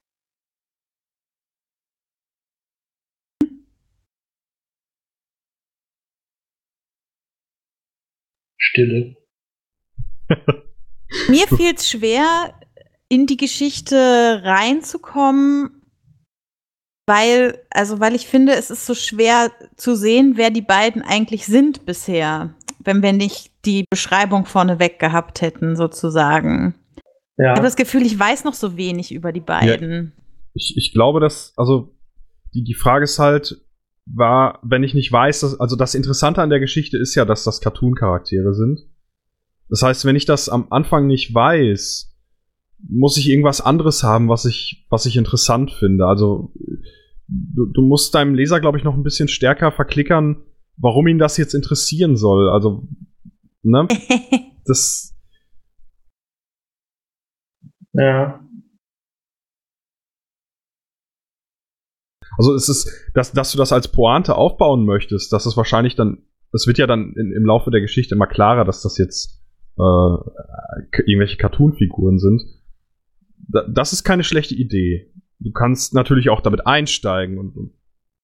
Stille. 8.74 9.16
Mir 11.28 11.46
fiel 11.46 11.74
es 11.76 11.88
schwer, 11.88 12.54
in 13.08 13.26
die 13.26 13.36
Geschichte 13.36 14.40
reinzukommen, 14.42 15.82
weil, 17.06 17.60
also 17.70 18.00
weil 18.00 18.14
ich 18.14 18.26
finde, 18.26 18.54
es 18.54 18.70
ist 18.70 18.86
so 18.86 18.94
schwer 18.94 19.52
zu 19.76 19.94
sehen, 19.94 20.32
wer 20.36 20.50
die 20.50 20.62
beiden 20.62 21.02
eigentlich 21.02 21.46
sind 21.46 21.86
bisher, 21.86 22.54
wenn 22.80 23.02
wir 23.02 23.12
nicht 23.12 23.52
die 23.64 23.84
Beschreibung 23.88 24.44
vorneweg 24.44 24.98
gehabt 24.98 25.40
hätten, 25.40 25.76
sozusagen. 25.76 26.74
Ja. 27.36 27.52
Ich 27.52 27.56
habe 27.58 27.62
das 27.62 27.76
Gefühl, 27.76 28.04
ich 28.04 28.18
weiß 28.18 28.42
noch 28.44 28.54
so 28.54 28.76
wenig 28.76 29.12
über 29.12 29.32
die 29.32 29.40
beiden. 29.40 30.12
Ja. 30.16 30.22
Ich, 30.54 30.76
ich 30.76 30.92
glaube, 30.92 31.20
dass, 31.20 31.52
also 31.56 31.94
die, 32.54 32.64
die 32.64 32.74
Frage 32.74 33.04
ist 33.04 33.18
halt, 33.18 33.63
war, 34.06 34.58
wenn 34.62 34.82
ich 34.82 34.94
nicht 34.94 35.10
weiß, 35.10 35.40
dass, 35.40 35.60
also 35.60 35.76
das 35.76 35.94
Interessante 35.94 36.42
an 36.42 36.50
der 36.50 36.60
Geschichte 36.60 36.98
ist 36.98 37.14
ja, 37.14 37.24
dass 37.24 37.44
das 37.44 37.60
Cartoon-Charaktere 37.60 38.54
sind. 38.54 38.80
Das 39.68 39.82
heißt, 39.82 40.04
wenn 40.04 40.16
ich 40.16 40.26
das 40.26 40.48
am 40.48 40.66
Anfang 40.70 41.06
nicht 41.06 41.34
weiß, 41.34 42.14
muss 42.86 43.16
ich 43.16 43.28
irgendwas 43.28 43.60
anderes 43.60 44.02
haben, 44.02 44.28
was 44.28 44.44
ich, 44.44 44.86
was 44.90 45.06
ich 45.06 45.16
interessant 45.16 45.72
finde. 45.72 46.06
Also 46.06 46.52
du, 47.28 47.66
du 47.66 47.82
musst 47.82 48.14
deinem 48.14 48.34
Leser, 48.34 48.60
glaube 48.60 48.78
ich, 48.78 48.84
noch 48.84 48.94
ein 48.94 49.02
bisschen 49.02 49.28
stärker 49.28 49.72
verklickern, 49.72 50.42
warum 50.76 51.06
ihn 51.06 51.18
das 51.18 51.36
jetzt 51.36 51.54
interessieren 51.54 52.16
soll. 52.16 52.50
Also, 52.50 52.86
ne? 53.62 53.88
das. 54.66 55.14
Ja. 57.92 58.40
Also 62.38 62.54
es 62.54 62.68
ist, 62.68 62.90
dass, 63.14 63.32
dass 63.32 63.52
du 63.52 63.58
das 63.58 63.72
als 63.72 63.88
Pointe 63.88 64.36
aufbauen 64.36 64.84
möchtest, 64.84 65.32
das 65.32 65.46
ist 65.46 65.56
wahrscheinlich 65.56 65.94
dann, 65.94 66.18
das 66.52 66.66
wird 66.66 66.78
ja 66.78 66.86
dann 66.86 67.14
in, 67.16 67.32
im 67.32 67.44
Laufe 67.44 67.70
der 67.70 67.80
Geschichte 67.80 68.14
immer 68.14 68.26
klarer, 68.26 68.64
dass 68.64 68.82
das 68.82 68.98
jetzt 68.98 69.40
äh, 69.78 71.02
irgendwelche 71.06 71.36
Cartoon-Figuren 71.36 72.18
sind 72.18 72.42
das 73.48 73.92
ist 73.92 74.04
keine 74.04 74.24
schlechte 74.24 74.54
Idee. 74.54 75.12
Du 75.38 75.52
kannst 75.52 75.94
natürlich 75.94 76.30
auch 76.30 76.40
damit 76.40 76.66
einsteigen 76.66 77.38
und, 77.38 77.56
und 77.56 77.72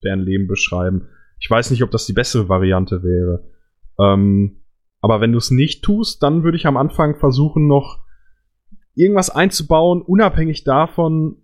deren 0.03 0.21
Leben 0.21 0.47
beschreiben. 0.47 1.09
Ich 1.39 1.51
weiß 1.51 1.71
nicht, 1.71 1.83
ob 1.83 1.91
das 1.91 2.07
die 2.07 2.13
bessere 2.13 2.49
Variante 2.49 3.03
wäre. 3.03 3.51
Ähm, 3.99 4.63
aber 5.01 5.21
wenn 5.21 5.33
du 5.33 5.39
es 5.39 5.51
nicht 5.51 5.83
tust, 5.83 6.23
dann 6.23 6.43
würde 6.45 6.57
ich 6.57 6.67
am 6.67 6.77
Anfang 6.77 7.17
versuchen, 7.19 7.67
noch 7.67 8.05
irgendwas 8.95 9.31
einzubauen, 9.31 10.03
unabhängig 10.03 10.65
davon, 10.65 11.43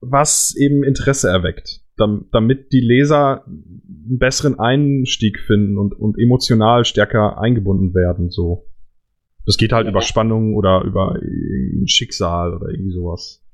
was 0.00 0.54
eben 0.56 0.82
Interesse 0.82 1.28
erweckt, 1.28 1.80
damit 1.96 2.72
die 2.72 2.80
Leser 2.80 3.44
einen 3.46 4.18
besseren 4.18 4.58
Einstieg 4.58 5.38
finden 5.38 5.78
und, 5.78 5.92
und 5.92 6.18
emotional 6.18 6.84
stärker 6.84 7.38
eingebunden 7.38 7.94
werden. 7.94 8.30
So, 8.30 8.66
das 9.46 9.56
geht 9.56 9.72
halt 9.72 9.84
ja. 9.84 9.90
über 9.90 10.00
Spannung 10.00 10.54
oder 10.54 10.82
über 10.84 11.18
Schicksal 11.86 12.54
oder 12.54 12.68
irgendwie 12.70 12.92
sowas. 12.92 13.44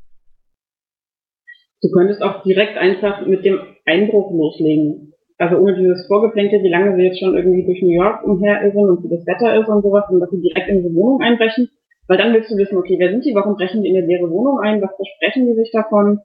Du 1.83 1.91
könntest 1.91 2.23
auch 2.23 2.43
direkt 2.43 2.79
einfach 2.79 3.27
mit 3.27 3.45
dem 3.45 3.59
Einbruch 3.85 4.33
loslegen. 4.33 5.13
Also 5.39 5.57
ohne 5.57 5.77
dieses 5.77 6.07
Vorgeplänke, 6.07 6.63
wie 6.63 6.71
lange 6.71 6.97
sie 6.97 7.03
jetzt 7.03 7.21
schon 7.21 7.37
irgendwie 7.37 7.65
durch 7.67 7.83
New 7.83 7.93
York 7.93 8.25
umherirren 8.25 8.89
und 8.89 9.05
wie 9.05 9.15
das 9.15 9.27
Wetter 9.27 9.61
ist 9.61 9.69
und 9.69 9.83
sowas, 9.83 10.05
und 10.09 10.21
dass 10.21 10.31
sie 10.31 10.41
direkt 10.41 10.69
in 10.69 10.83
die 10.83 10.95
Wohnung 10.95 11.21
einbrechen. 11.21 11.69
Weil 12.09 12.17
dann 12.17 12.33
willst 12.33 12.51
du 12.51 12.57
wissen, 12.57 12.79
okay, 12.79 12.97
wer 12.99 13.11
sind 13.11 13.25
die, 13.25 13.35
warum 13.35 13.57
brechen 13.57 13.83
die 13.83 13.91
in 13.91 13.97
eine 13.97 14.07
leere 14.07 14.31
Wohnung 14.31 14.61
ein, 14.61 14.81
was 14.81 14.95
versprechen 14.97 15.47
die 15.47 15.55
sich 15.55 15.71
davon, 15.73 16.21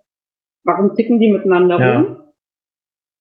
warum 0.63 0.95
ticken 0.95 1.19
die 1.19 1.31
miteinander 1.31 1.79
ja. 1.79 1.99
rum. 1.99 2.17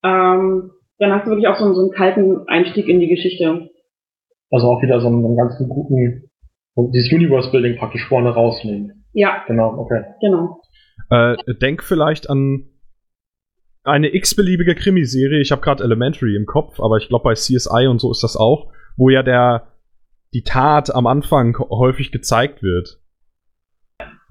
Ähm, 0.02 0.70
dann 0.98 1.12
hast 1.12 1.26
du 1.26 1.30
wirklich 1.30 1.48
auch 1.48 1.58
so, 1.58 1.72
so 1.72 1.82
einen 1.82 1.90
kalten 1.92 2.46
Einstieg 2.48 2.88
in 2.88 3.00
die 3.00 3.08
Geschichte. 3.08 3.70
Also 4.50 4.66
auch 4.66 4.82
wieder 4.82 5.00
so 5.00 5.06
einen, 5.06 5.24
einen 5.24 5.36
ganz 5.36 5.56
guten, 5.58 6.30
dieses 6.92 7.12
Universe-Building 7.12 7.78
praktisch 7.78 8.06
vorne 8.06 8.30
rausnehmen. 8.30 9.04
Ja. 9.12 9.44
Genau, 9.46 9.78
okay. 9.78 10.04
Genau. 10.20 10.60
Äh, 11.10 11.36
denk 11.60 11.82
vielleicht 11.82 12.28
an 12.28 12.66
eine 13.82 14.14
x-beliebige 14.14 14.74
Krimiserie. 14.74 15.40
Ich 15.40 15.52
habe 15.52 15.62
gerade 15.62 15.82
Elementary 15.82 16.36
im 16.36 16.46
Kopf, 16.46 16.80
aber 16.80 16.98
ich 16.98 17.08
glaube 17.08 17.24
bei 17.24 17.34
CSI 17.34 17.86
und 17.88 18.00
so 18.00 18.10
ist 18.10 18.22
das 18.22 18.36
auch, 18.36 18.70
wo 18.96 19.08
ja 19.08 19.22
der 19.22 19.68
die 20.32 20.42
Tat 20.42 20.94
am 20.94 21.06
Anfang 21.06 21.58
häufig 21.58 22.12
gezeigt 22.12 22.62
wird. 22.62 22.99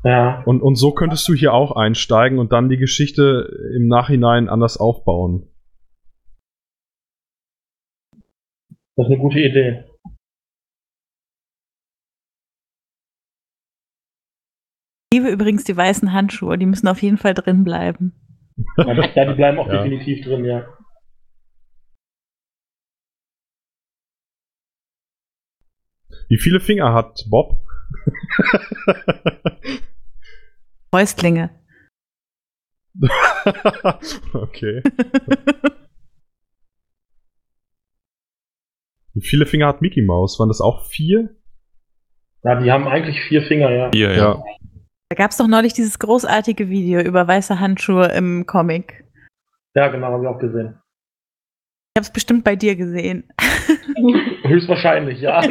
Ja. 0.03 0.43
Und, 0.45 0.61
und 0.61 0.75
so 0.75 0.93
könntest 0.93 1.27
du 1.27 1.33
hier 1.33 1.53
auch 1.53 1.71
einsteigen 1.75 2.39
und 2.39 2.51
dann 2.51 2.69
die 2.69 2.77
Geschichte 2.77 3.49
im 3.75 3.87
Nachhinein 3.87 4.47
anders 4.47 4.77
aufbauen. 4.77 5.47
Das 8.95 9.07
ist 9.07 9.13
eine 9.13 9.17
gute 9.17 9.39
Idee. 9.39 9.85
Ich 15.11 15.17
liebe 15.17 15.29
übrigens 15.29 15.63
die 15.63 15.75
weißen 15.75 16.13
Handschuhe, 16.13 16.57
die 16.57 16.65
müssen 16.65 16.87
auf 16.87 17.01
jeden 17.01 17.17
Fall 17.17 17.33
drin 17.33 17.63
bleiben. 17.63 18.13
Ja, 18.77 18.93
die 18.93 19.35
bleiben 19.35 19.57
auch 19.57 19.67
ja. 19.71 19.81
definitiv 19.81 20.23
drin, 20.23 20.45
ja. 20.45 20.67
Wie 26.27 26.37
viele 26.37 26.59
Finger 26.59 26.93
hat 26.93 27.25
Bob? 27.29 27.68
Fäustlinge. 30.93 31.49
okay. 34.33 34.81
Wie 39.13 39.21
viele 39.21 39.45
Finger 39.45 39.67
hat 39.67 39.81
Mickey 39.81 40.01
Mouse? 40.01 40.39
Waren 40.39 40.49
das 40.49 40.61
auch 40.61 40.85
vier? 40.85 41.35
Ja, 42.43 42.59
die 42.59 42.71
haben 42.71 42.87
eigentlich 42.87 43.21
vier 43.21 43.43
Finger, 43.43 43.69
ja. 43.71 43.91
Vier, 43.91 44.15
ja. 44.15 44.43
Da 45.09 45.15
gab 45.15 45.31
es 45.31 45.37
doch 45.37 45.47
neulich 45.47 45.73
dieses 45.73 45.99
großartige 45.99 46.69
Video 46.69 47.01
über 47.01 47.27
weiße 47.27 47.59
Handschuhe 47.59 48.05
im 48.07 48.45
Comic. 48.45 49.05
Ja, 49.75 49.87
genau, 49.87 50.07
haben 50.07 50.21
wir 50.21 50.29
auch 50.29 50.39
gesehen. 50.39 50.79
Ich 51.95 51.99
habe 51.99 52.05
es 52.05 52.13
bestimmt 52.13 52.43
bei 52.43 52.55
dir 52.55 52.75
gesehen. 52.75 53.27
Höchstwahrscheinlich, 54.43 55.19
ja. 55.19 55.41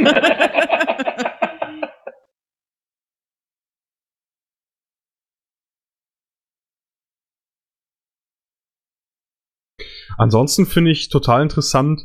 Ansonsten 10.17 10.67
finde 10.67 10.91
ich 10.91 11.09
total 11.09 11.43
interessant, 11.43 12.03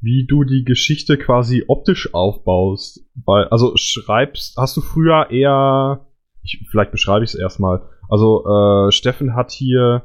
wie 0.00 0.26
du 0.26 0.44
die 0.44 0.64
Geschichte 0.64 1.16
quasi 1.16 1.64
optisch 1.68 2.12
aufbaust. 2.14 3.06
Weil, 3.24 3.48
also 3.48 3.72
schreibst, 3.76 4.56
hast 4.56 4.76
du 4.76 4.80
früher 4.80 5.30
eher 5.30 6.06
ich, 6.46 6.66
vielleicht 6.70 6.92
beschreibe 6.92 7.24
ich 7.24 7.34
es 7.34 7.38
erstmal. 7.38 7.82
Also 8.08 8.44
äh, 8.46 8.92
Steffen 8.92 9.34
hat 9.34 9.50
hier 9.50 10.02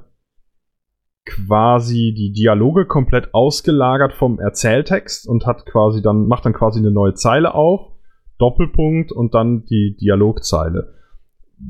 quasi 1.25 2.13
die 2.17 2.31
Dialoge 2.31 2.85
komplett 2.87 3.33
ausgelagert 3.33 4.13
vom 4.13 4.39
Erzähltext 4.39 5.27
und 5.27 5.45
hat 5.45 5.65
quasi 5.67 6.01
dann 6.01 6.27
macht 6.27 6.45
dann 6.45 6.53
quasi 6.53 6.79
eine 6.79 6.89
neue 6.89 7.13
Zeile 7.13 7.53
auf, 7.53 7.91
Doppelpunkt 8.39 9.11
und 9.11 9.35
dann 9.35 9.65
die 9.65 9.95
Dialogzeile. 10.01 10.95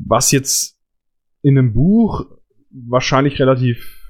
Was 0.08 0.32
jetzt 0.32 0.80
in 1.42 1.58
einem 1.58 1.74
Buch 1.74 2.26
wahrscheinlich 2.70 3.40
relativ 3.40 4.01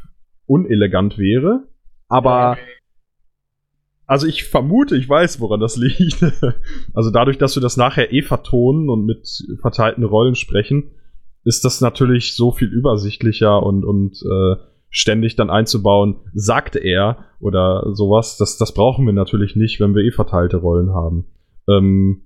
unelegant 0.52 1.18
wäre, 1.18 1.68
aber 2.08 2.58
also 4.12 4.28
ich 4.28 4.44
vermute, 4.44 4.98
ich 4.98 5.08
weiß, 5.08 5.40
woran 5.40 5.62
das 5.62 5.78
liegt. 5.78 6.22
also 6.94 7.12
dadurch, 7.12 7.38
dass 7.38 7.56
wir 7.56 7.62
das 7.62 7.78
nachher 7.78 8.12
eh 8.12 8.22
vertonen 8.22 8.90
und 8.90 9.06
mit 9.06 9.26
verteilten 9.62 10.04
Rollen 10.04 10.36
sprechen, 10.36 10.92
ist 11.46 11.64
das 11.64 11.80
natürlich 11.80 12.36
so 12.36 12.52
viel 12.52 12.68
übersichtlicher 12.68 13.64
und, 13.64 13.86
und 13.86 14.22
äh, 14.22 14.58
ständig 14.90 15.38
dann 15.38 15.50
einzubauen, 15.50 16.18
sagt 16.34 16.76
er 16.76 17.24
oder 17.40 17.96
sowas. 17.96 18.36
Das, 18.36 18.58
das 18.58 18.74
brauchen 18.74 19.06
wir 19.06 19.14
natürlich 19.14 19.56
nicht, 19.56 19.80
wenn 19.80 19.96
wir 19.96 20.04
eh 20.04 20.12
verteilte 20.12 20.58
Rollen 20.58 20.94
haben. 20.94 21.28
Ähm, 21.70 22.24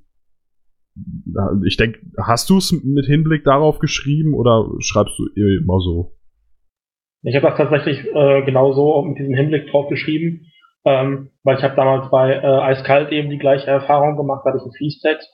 ich 1.65 1.77
denke, 1.77 1.99
hast 2.17 2.49
du 2.49 2.57
es 2.57 2.71
mit 2.71 3.05
Hinblick 3.05 3.43
darauf 3.43 3.77
geschrieben 3.77 4.33
oder 4.33 4.71
schreibst 4.79 5.19
du 5.19 5.27
immer 5.35 5.79
so? 5.81 6.15
Ich 7.27 7.35
habe 7.35 7.47
das 7.47 7.57
tatsächlich 7.57 8.05
äh, 8.13 8.43
genauso 8.43 9.01
mit 9.01 9.17
diesem 9.17 9.35
Hinblick 9.35 9.69
drauf 9.71 9.89
geschrieben 9.89 10.47
ähm, 10.85 11.31
weil 11.43 11.57
ich 11.57 11.63
habe 11.63 11.75
damals 11.75 12.09
bei 12.11 12.31
äh, 12.31 12.45
Eiskalt 12.45 13.11
eben 13.11 13.29
die 13.29 13.39
gleiche 13.39 13.67
Erfahrung 13.67 14.15
gemacht, 14.15 14.41
da 14.43 14.49
hatte 14.49 14.59
ich 14.59 14.63
einen 14.63 14.73
Fließtext 14.73 15.29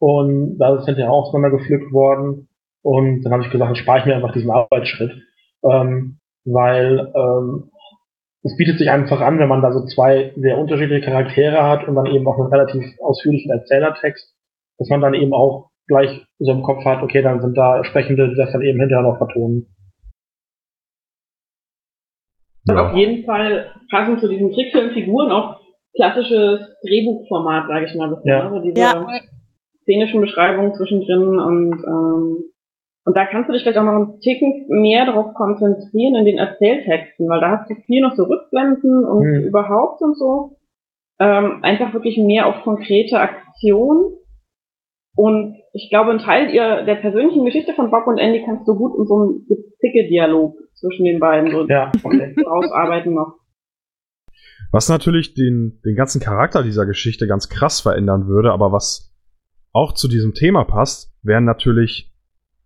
und 0.00 0.58
da 0.58 0.76
ist 0.76 0.86
hinterher 0.86 1.12
auch 1.12 1.28
auseinandergepflückt 1.28 1.92
worden 1.92 2.48
und 2.82 3.22
dann 3.22 3.32
habe 3.32 3.44
ich 3.44 3.50
gesagt, 3.50 3.68
dann 3.68 3.76
spare 3.76 4.00
ich 4.00 4.06
mir 4.06 4.16
einfach 4.16 4.32
diesen 4.32 4.50
Arbeitsschritt, 4.50 5.12
ähm, 5.62 6.18
weil 6.44 7.12
ähm, 7.14 7.70
es 8.42 8.56
bietet 8.56 8.78
sich 8.78 8.90
einfach 8.90 9.20
an, 9.20 9.38
wenn 9.38 9.48
man 9.48 9.62
da 9.62 9.70
so 9.70 9.84
zwei 9.86 10.32
sehr 10.36 10.58
unterschiedliche 10.58 11.04
Charaktere 11.04 11.62
hat 11.62 11.86
und 11.86 11.94
dann 11.94 12.06
eben 12.06 12.26
auch 12.26 12.38
einen 12.38 12.52
relativ 12.52 12.82
ausführlichen 13.00 13.52
Erzählertext, 13.52 14.34
dass 14.78 14.88
man 14.88 15.02
dann 15.02 15.14
eben 15.14 15.34
auch 15.34 15.70
gleich 15.86 16.24
so 16.38 16.50
im 16.50 16.62
Kopf 16.62 16.84
hat, 16.84 17.02
okay, 17.02 17.22
dann 17.22 17.42
sind 17.42 17.56
da 17.56 17.84
Sprechende, 17.84 18.30
die 18.30 18.36
das 18.36 18.50
dann 18.52 18.62
eben 18.62 18.80
hinterher 18.80 19.02
noch 19.02 19.18
vertonen. 19.18 19.66
Ja. 22.66 22.86
Auf 22.86 22.96
jeden 22.96 23.24
Fall 23.24 23.72
passend 23.90 24.20
zu 24.20 24.28
diesen 24.28 24.52
Trickfilmfiguren 24.52 25.30
auch 25.32 25.60
klassisches 25.94 26.60
Drehbuchformat, 26.82 27.68
sage 27.68 27.86
ich 27.86 27.94
mal. 27.94 28.20
Ja. 28.24 28.44
Also 28.44 28.60
diese 28.60 28.80
ja. 28.80 29.06
szenischen 29.82 30.20
Beschreibungen 30.20 30.74
zwischendrin 30.74 31.38
und 31.38 31.84
ähm, 31.86 32.44
und 33.04 33.16
da 33.16 33.24
kannst 33.26 33.48
du 33.48 33.54
dich 33.54 33.62
vielleicht 33.62 33.78
auch 33.78 33.84
noch 33.84 33.94
einen 33.94 34.20
Ticken 34.20 34.66
mehr 34.68 35.06
darauf 35.06 35.32
konzentrieren 35.34 36.16
in 36.16 36.26
den 36.26 36.38
Erzähltexten, 36.38 37.28
weil 37.28 37.40
da 37.40 37.58
hast 37.58 37.70
du 37.70 37.74
viel 37.86 38.02
noch 38.02 38.14
so 38.14 38.24
Rückblenden 38.24 39.04
und 39.04 39.24
mhm. 39.24 39.48
überhaupt 39.48 40.02
und 40.02 40.16
so. 40.16 40.58
Ähm, 41.18 41.60
einfach 41.62 41.92
wirklich 41.94 42.18
mehr 42.18 42.46
auf 42.46 42.62
konkrete 42.62 43.18
Aktion. 43.18 44.16
Und 45.16 45.56
ich 45.72 45.88
glaube, 45.90 46.12
ein 46.12 46.18
Teil 46.18 46.54
ihr, 46.54 46.84
der 46.84 46.96
persönlichen 46.96 47.44
Geschichte 47.44 47.74
von 47.74 47.90
Bob 47.90 48.06
und 48.06 48.18
Andy 48.18 48.44
kannst 48.44 48.66
du 48.66 48.74
gut 48.74 48.98
in 48.98 49.06
so 49.06 49.14
einem 49.16 49.46
Zicke-Dialog 49.80 50.56
zwischen 50.74 51.04
den 51.04 51.20
beiden 51.20 51.50
so 51.50 51.66
ja. 51.66 51.90
ausarbeiten 52.46 53.14
noch. 53.14 53.34
Was 54.72 54.88
natürlich 54.88 55.34
den, 55.34 55.80
den 55.84 55.96
ganzen 55.96 56.20
Charakter 56.20 56.62
dieser 56.62 56.86
Geschichte 56.86 57.26
ganz 57.26 57.48
krass 57.48 57.80
verändern 57.80 58.28
würde, 58.28 58.52
aber 58.52 58.72
was 58.72 59.12
auch 59.72 59.94
zu 59.94 60.08
diesem 60.08 60.32
Thema 60.34 60.64
passt, 60.64 61.12
wären 61.22 61.44
natürlich, 61.44 62.12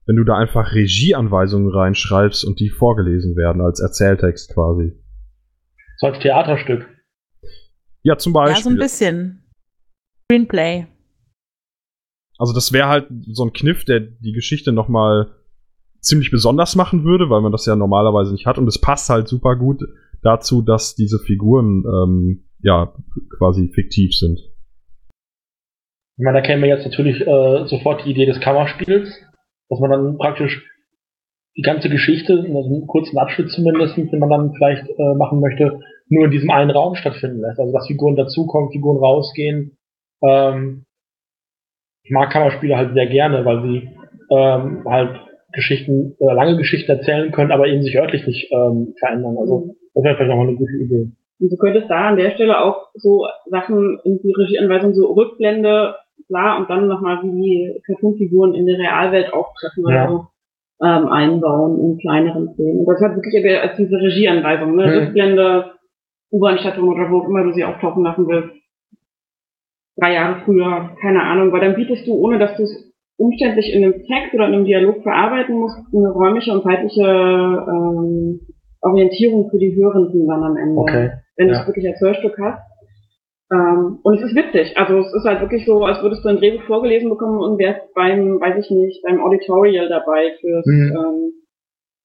wenn 0.06 0.16
du 0.16 0.24
da 0.24 0.36
einfach 0.36 0.74
Regieanweisungen 0.74 1.70
reinschreibst 1.70 2.44
und 2.44 2.60
die 2.60 2.68
vorgelesen 2.68 3.36
werden 3.36 3.62
als 3.62 3.80
Erzähltext 3.80 4.52
quasi. 4.52 4.92
So 5.96 6.08
als 6.08 6.18
Theaterstück. 6.18 6.86
Ja, 8.02 8.18
zum 8.18 8.34
Beispiel. 8.34 8.56
Ja, 8.56 8.62
so 8.62 8.70
ein 8.70 8.76
bisschen. 8.76 9.50
Screenplay. 10.30 10.86
Also 12.38 12.52
das 12.52 12.72
wäre 12.72 12.88
halt 12.88 13.06
so 13.28 13.44
ein 13.44 13.52
Kniff, 13.52 13.84
der 13.84 14.00
die 14.00 14.32
Geschichte 14.32 14.72
nochmal 14.72 15.32
ziemlich 16.00 16.30
besonders 16.30 16.76
machen 16.76 17.04
würde, 17.04 17.30
weil 17.30 17.40
man 17.40 17.52
das 17.52 17.66
ja 17.66 17.76
normalerweise 17.76 18.32
nicht 18.32 18.46
hat. 18.46 18.58
Und 18.58 18.66
es 18.66 18.80
passt 18.80 19.08
halt 19.08 19.28
super 19.28 19.56
gut 19.56 19.82
dazu, 20.22 20.62
dass 20.62 20.94
diese 20.94 21.18
Figuren 21.18 21.84
ähm, 21.86 22.44
ja 22.60 22.92
quasi 23.38 23.68
fiktiv 23.68 24.14
sind. 24.14 24.40
Ich 26.16 26.24
meine, 26.24 26.40
da 26.40 26.46
käme 26.46 26.68
jetzt 26.68 26.84
natürlich 26.84 27.20
äh, 27.20 27.66
sofort 27.66 28.04
die 28.04 28.10
Idee 28.10 28.26
des 28.26 28.40
Kammerspiels, 28.40 29.10
dass 29.68 29.80
man 29.80 29.90
dann 29.90 30.18
praktisch 30.18 30.64
die 31.56 31.62
ganze 31.62 31.88
Geschichte, 31.88 32.34
also 32.34 32.68
einen 32.68 32.86
kurzen 32.86 33.18
Abschnitt 33.18 33.50
zumindest, 33.50 33.96
den 33.96 34.18
man 34.18 34.30
dann 34.30 34.52
vielleicht 34.54 34.88
äh, 34.88 35.14
machen 35.14 35.40
möchte, 35.40 35.80
nur 36.08 36.26
in 36.26 36.30
diesem 36.30 36.50
einen 36.50 36.70
Raum 36.70 36.94
stattfinden 36.94 37.40
lässt. 37.40 37.58
Also 37.58 37.72
dass 37.72 37.86
Figuren 37.86 38.16
dazukommen, 38.16 38.70
Figuren 38.70 38.98
rausgehen. 38.98 39.76
Ähm, 40.22 40.84
ich 42.04 42.10
mag 42.10 42.30
Kammerspiele 42.30 42.76
halt 42.76 42.94
sehr 42.94 43.06
gerne, 43.06 43.44
weil 43.44 43.62
sie 43.62 43.88
ähm, 44.30 44.84
halt 44.86 45.20
Geschichten, 45.52 46.16
äh, 46.20 46.34
lange 46.34 46.56
Geschichten 46.56 46.90
erzählen 46.90 47.32
können, 47.32 47.52
aber 47.52 47.66
eben 47.66 47.82
sich 47.82 47.96
örtlich 47.96 48.26
nicht 48.26 48.50
ähm, 48.52 48.94
verändern. 48.98 49.36
Also 49.38 49.74
das 49.94 50.04
wäre 50.04 50.16
vielleicht 50.16 50.30
nochmal 50.30 50.48
eine 50.48 50.56
gute 50.56 50.72
Idee. 50.72 51.08
Und 51.40 51.52
du 51.52 51.56
könntest 51.56 51.90
da 51.90 52.08
an 52.08 52.16
der 52.16 52.30
Stelle 52.32 52.62
auch 52.62 52.88
so 52.94 53.26
Sachen 53.46 53.98
in 54.04 54.20
die 54.22 54.32
Regieanweisung, 54.32 54.94
so 54.94 55.12
Rückblende, 55.12 55.94
klar, 56.26 56.58
und 56.58 56.70
dann 56.70 56.88
nochmal 56.88 57.22
wie 57.22 57.30
die 57.30 57.80
Cartoonfiguren 57.86 58.54
in 58.54 58.66
der 58.66 58.78
Realwelt 58.78 59.32
auftreffen 59.32 59.84
oder 59.84 59.94
Ja. 59.94 60.08
so, 60.08 60.26
ähm, 60.84 61.06
einbauen 61.08 61.80
in 61.80 61.98
kleineren 61.98 62.52
Szenen. 62.54 62.84
Das 62.86 63.00
hat 63.00 63.16
wirklich 63.16 63.34
eher 63.34 63.62
als 63.62 63.76
diese 63.76 63.96
Regieanweisung, 63.96 64.74
ne? 64.74 64.86
Mhm. 64.86 64.92
Rückblende, 64.92 65.70
U-Bahn-Station 66.32 66.88
oder 66.88 67.10
wo 67.10 67.18
auch 67.20 67.28
immer 67.28 67.44
du 67.44 67.52
sie 67.52 67.64
auftauchen 67.64 68.04
lassen 68.04 68.26
willst. 68.26 68.50
Drei 69.96 70.14
Jahre 70.14 70.40
früher, 70.44 70.90
keine 71.00 71.22
Ahnung, 71.22 71.52
weil 71.52 71.60
dann 71.60 71.76
bietest 71.76 72.06
du, 72.06 72.14
ohne 72.14 72.38
dass 72.38 72.56
du 72.56 72.64
es 72.64 72.92
umständlich 73.16 73.72
in 73.72 73.84
einem 73.84 73.92
Text 73.92 74.34
oder 74.34 74.48
in 74.48 74.54
einem 74.54 74.64
Dialog 74.64 75.02
verarbeiten 75.02 75.56
musst, 75.56 75.76
eine 75.94 76.10
räumliche 76.10 76.52
und 76.52 76.64
zeitliche 76.64 77.02
ähm, 77.04 78.40
Orientierung 78.80 79.50
für 79.50 79.58
die 79.58 79.74
Hörenden 79.76 80.26
dann 80.26 80.42
am 80.42 80.56
Ende 80.56 80.80
Okay. 80.80 81.10
wenn 81.36 81.48
du 81.48 81.54
Ja. 81.54 81.60
es 81.60 81.66
wirklich 81.68 81.86
als 81.86 82.00
Hörstück 82.00 82.36
hast. 82.40 82.60
Ähm, 83.52 83.98
und 84.02 84.18
es 84.18 84.22
ist 84.30 84.34
witzig. 84.34 84.76
Also 84.76 84.98
es 84.98 85.14
ist 85.14 85.24
halt 85.24 85.40
wirklich 85.40 85.64
so, 85.64 85.84
als 85.84 86.02
würdest 86.02 86.24
du 86.24 86.28
ein 86.28 86.38
Drehbuch 86.38 86.62
vorgelesen 86.64 87.08
bekommen 87.08 87.38
und 87.38 87.58
wärst 87.58 87.82
beim, 87.94 88.40
weiß 88.40 88.64
ich 88.64 88.70
nicht, 88.70 89.02
beim 89.04 89.20
Auditorial 89.22 89.88
dabei 89.88 90.32
fürs, 90.40 90.66
Mhm. 90.66 90.92
ähm, 90.96 91.32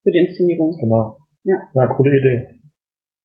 für 0.03 0.11
die 0.11 0.19
Inszenierung. 0.19 0.77
Genau. 0.79 1.17
Ja. 1.43 1.55
Ja, 1.73 1.87
coole 1.87 2.17
Idee. 2.19 2.47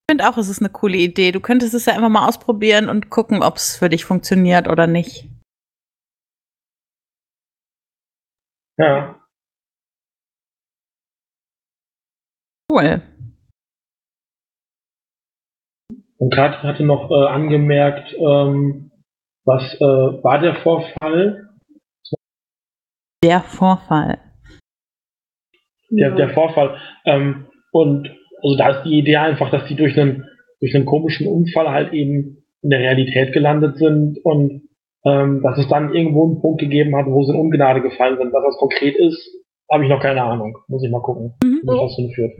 Ich 0.07 0.13
finde 0.13 0.29
auch, 0.29 0.37
es 0.37 0.51
ist 0.51 0.61
eine 0.61 0.69
coole 0.69 0.99
Idee. 0.99 1.33
Du 1.33 1.41
könntest 1.41 1.73
es 1.73 1.87
ja 1.87 1.95
einfach 1.95 2.11
mal 2.11 2.29
ausprobieren 2.29 2.91
und 2.91 3.09
gucken, 3.09 3.43
ob 3.43 3.57
es 3.57 3.77
für 3.79 3.89
dich 3.89 4.05
funktioniert 4.05 4.69
oder 4.69 4.87
nicht. 4.87 5.31
Ja. 8.77 9.19
Cool. 12.71 13.01
Und 16.19 16.35
Katrin 16.35 16.69
hatte 16.69 16.85
noch 16.85 17.11
äh, 17.11 17.27
angemerkt, 17.27 18.13
ähm, 18.15 18.91
was 19.47 19.63
äh, 19.81 20.23
war 20.23 20.39
der 20.39 20.57
Vorfall? 20.63 21.49
Der 23.23 23.41
Vorfall. 23.41 24.21
Der, 25.89 26.11
Ja. 26.11 26.15
der 26.15 26.35
Vorfall. 26.35 26.79
Ähm, 27.07 27.47
und 27.73 28.09
also 28.45 28.57
da 28.57 28.69
ist 28.71 28.85
die 28.85 28.99
Idee 28.99 29.17
einfach, 29.17 29.51
dass 29.51 29.67
die 29.67 29.75
durch 29.77 29.99
einen 29.99 30.25
durch 30.61 30.75
einen 30.75 30.85
komischen 30.87 31.27
Unfall 31.27 31.69
halt 31.71 31.93
eben 31.93 32.45
in 32.63 32.71
der 32.71 32.79
Realität 32.81 33.33
gelandet 33.33 33.77
sind 33.77 34.19
und 34.25 34.63
ähm, 35.05 35.43
dass 35.43 35.59
es 35.59 35.69
dann 35.69 35.93
irgendwo 35.95 36.25
einen 36.25 36.41
Punkt 36.41 36.61
gegeben 36.61 36.97
hat, 36.97 37.07
wo 37.07 37.23
sie 37.25 37.33
in 37.33 37.41
Ungnade 37.41 37.83
gefallen 37.83 38.17
sind. 38.19 38.33
Was 38.33 38.45
das 38.45 38.57
konkret 38.59 38.97
ist, 38.97 39.19
habe 39.71 39.83
ich 39.85 39.91
noch 39.91 40.01
keine 40.01 40.23
Ahnung. 40.23 40.57
Muss 40.69 40.83
ich 40.85 40.91
mal 40.91 41.03
gucken, 41.03 41.35
Mhm. 41.45 41.61
wie 41.63 41.79
das 41.79 41.97
hinführt. 41.97 42.33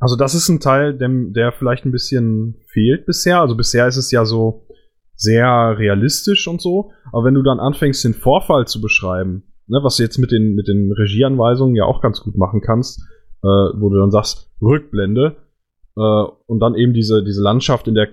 Also 0.00 0.16
das 0.16 0.34
ist 0.34 0.48
ein 0.50 0.60
Teil, 0.60 0.98
dem, 0.98 1.32
der 1.32 1.52
vielleicht 1.52 1.86
ein 1.86 1.92
bisschen 1.92 2.56
fehlt 2.68 3.06
bisher. 3.06 3.40
Also 3.40 3.56
bisher 3.56 3.86
ist 3.86 3.96
es 3.96 4.10
ja 4.10 4.24
so 4.26 4.66
sehr 5.14 5.76
realistisch 5.78 6.46
und 6.48 6.60
so. 6.60 6.90
Aber 7.12 7.24
wenn 7.24 7.34
du 7.34 7.42
dann 7.42 7.58
anfängst, 7.60 8.04
den 8.04 8.12
Vorfall 8.14 8.66
zu 8.66 8.82
beschreiben, 8.82 9.44
ne, 9.66 9.80
was 9.82 9.96
du 9.96 10.02
jetzt 10.02 10.18
mit 10.18 10.30
den, 10.32 10.54
mit 10.54 10.68
den 10.68 10.92
Regieanweisungen 10.92 11.74
ja 11.74 11.84
auch 11.84 12.02
ganz 12.02 12.20
gut 12.20 12.36
machen 12.36 12.60
kannst, 12.60 13.00
äh, 13.42 13.46
wo 13.46 13.88
du 13.88 13.98
dann 13.98 14.10
sagst, 14.10 14.50
Rückblende, 14.60 15.36
äh, 15.96 16.24
und 16.46 16.60
dann 16.60 16.74
eben 16.74 16.92
diese, 16.92 17.24
diese 17.24 17.42
Landschaft 17.42 17.88
in 17.88 17.94
der 17.94 18.08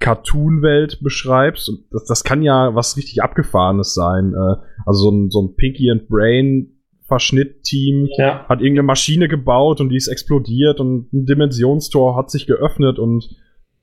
Cartoon-Welt 0.00 1.00
beschreibst. 1.02 1.68
Und 1.68 1.84
das, 1.90 2.04
das 2.04 2.24
kann 2.24 2.42
ja 2.42 2.74
was 2.74 2.96
richtig 2.96 3.22
Abgefahrenes 3.22 3.94
sein. 3.94 4.34
Äh, 4.34 4.56
also 4.86 5.02
so 5.02 5.10
ein, 5.10 5.30
so 5.30 5.42
ein 5.42 5.54
Pinky 5.56 5.90
and 5.90 6.08
Brain 6.08 6.76
Verschnitt-Team 7.06 8.08
Ja, 8.16 8.46
hat 8.48 8.60
irgendeine 8.60 8.86
Maschine 8.86 9.28
gebaut 9.28 9.80
und 9.80 9.88
die 9.88 9.96
ist 9.96 10.06
explodiert 10.06 10.78
und 10.78 11.12
ein 11.12 11.26
Dimensionstor 11.26 12.16
hat 12.16 12.30
sich 12.30 12.46
geöffnet 12.46 13.00
und 13.00 13.28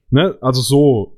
ne, 0.09 0.37
also 0.39 0.61
so, 0.61 1.17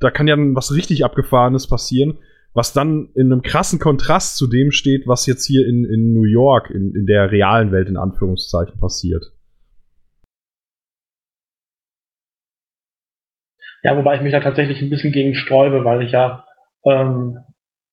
da 0.00 0.10
kann 0.10 0.28
ja 0.28 0.36
dann 0.36 0.54
was 0.54 0.74
richtig 0.74 1.02
Abgefahrenes 1.02 1.66
passieren, 1.66 2.18
was 2.52 2.72
dann 2.72 3.10
in 3.14 3.32
einem 3.32 3.42
krassen 3.42 3.78
Kontrast 3.78 4.36
zu 4.36 4.46
dem 4.46 4.70
steht, 4.70 5.06
was 5.06 5.26
jetzt 5.26 5.46
hier 5.46 5.66
in, 5.66 5.84
in 5.84 6.12
New 6.12 6.24
York, 6.24 6.70
in, 6.70 6.94
in 6.94 7.06
der 7.06 7.30
realen 7.30 7.72
Welt 7.72 7.88
in 7.88 7.96
Anführungszeichen 7.96 8.78
passiert. 8.78 9.32
ja, 13.82 13.96
wobei 13.96 14.16
ich 14.16 14.22
mich 14.22 14.32
da 14.32 14.40
tatsächlich 14.40 14.80
ein 14.82 14.90
bisschen 14.90 15.12
gegen 15.12 15.34
sträube, 15.34 15.84
weil 15.84 16.02
ich 16.02 16.12
ja 16.12 16.44
ähm, 16.84 17.38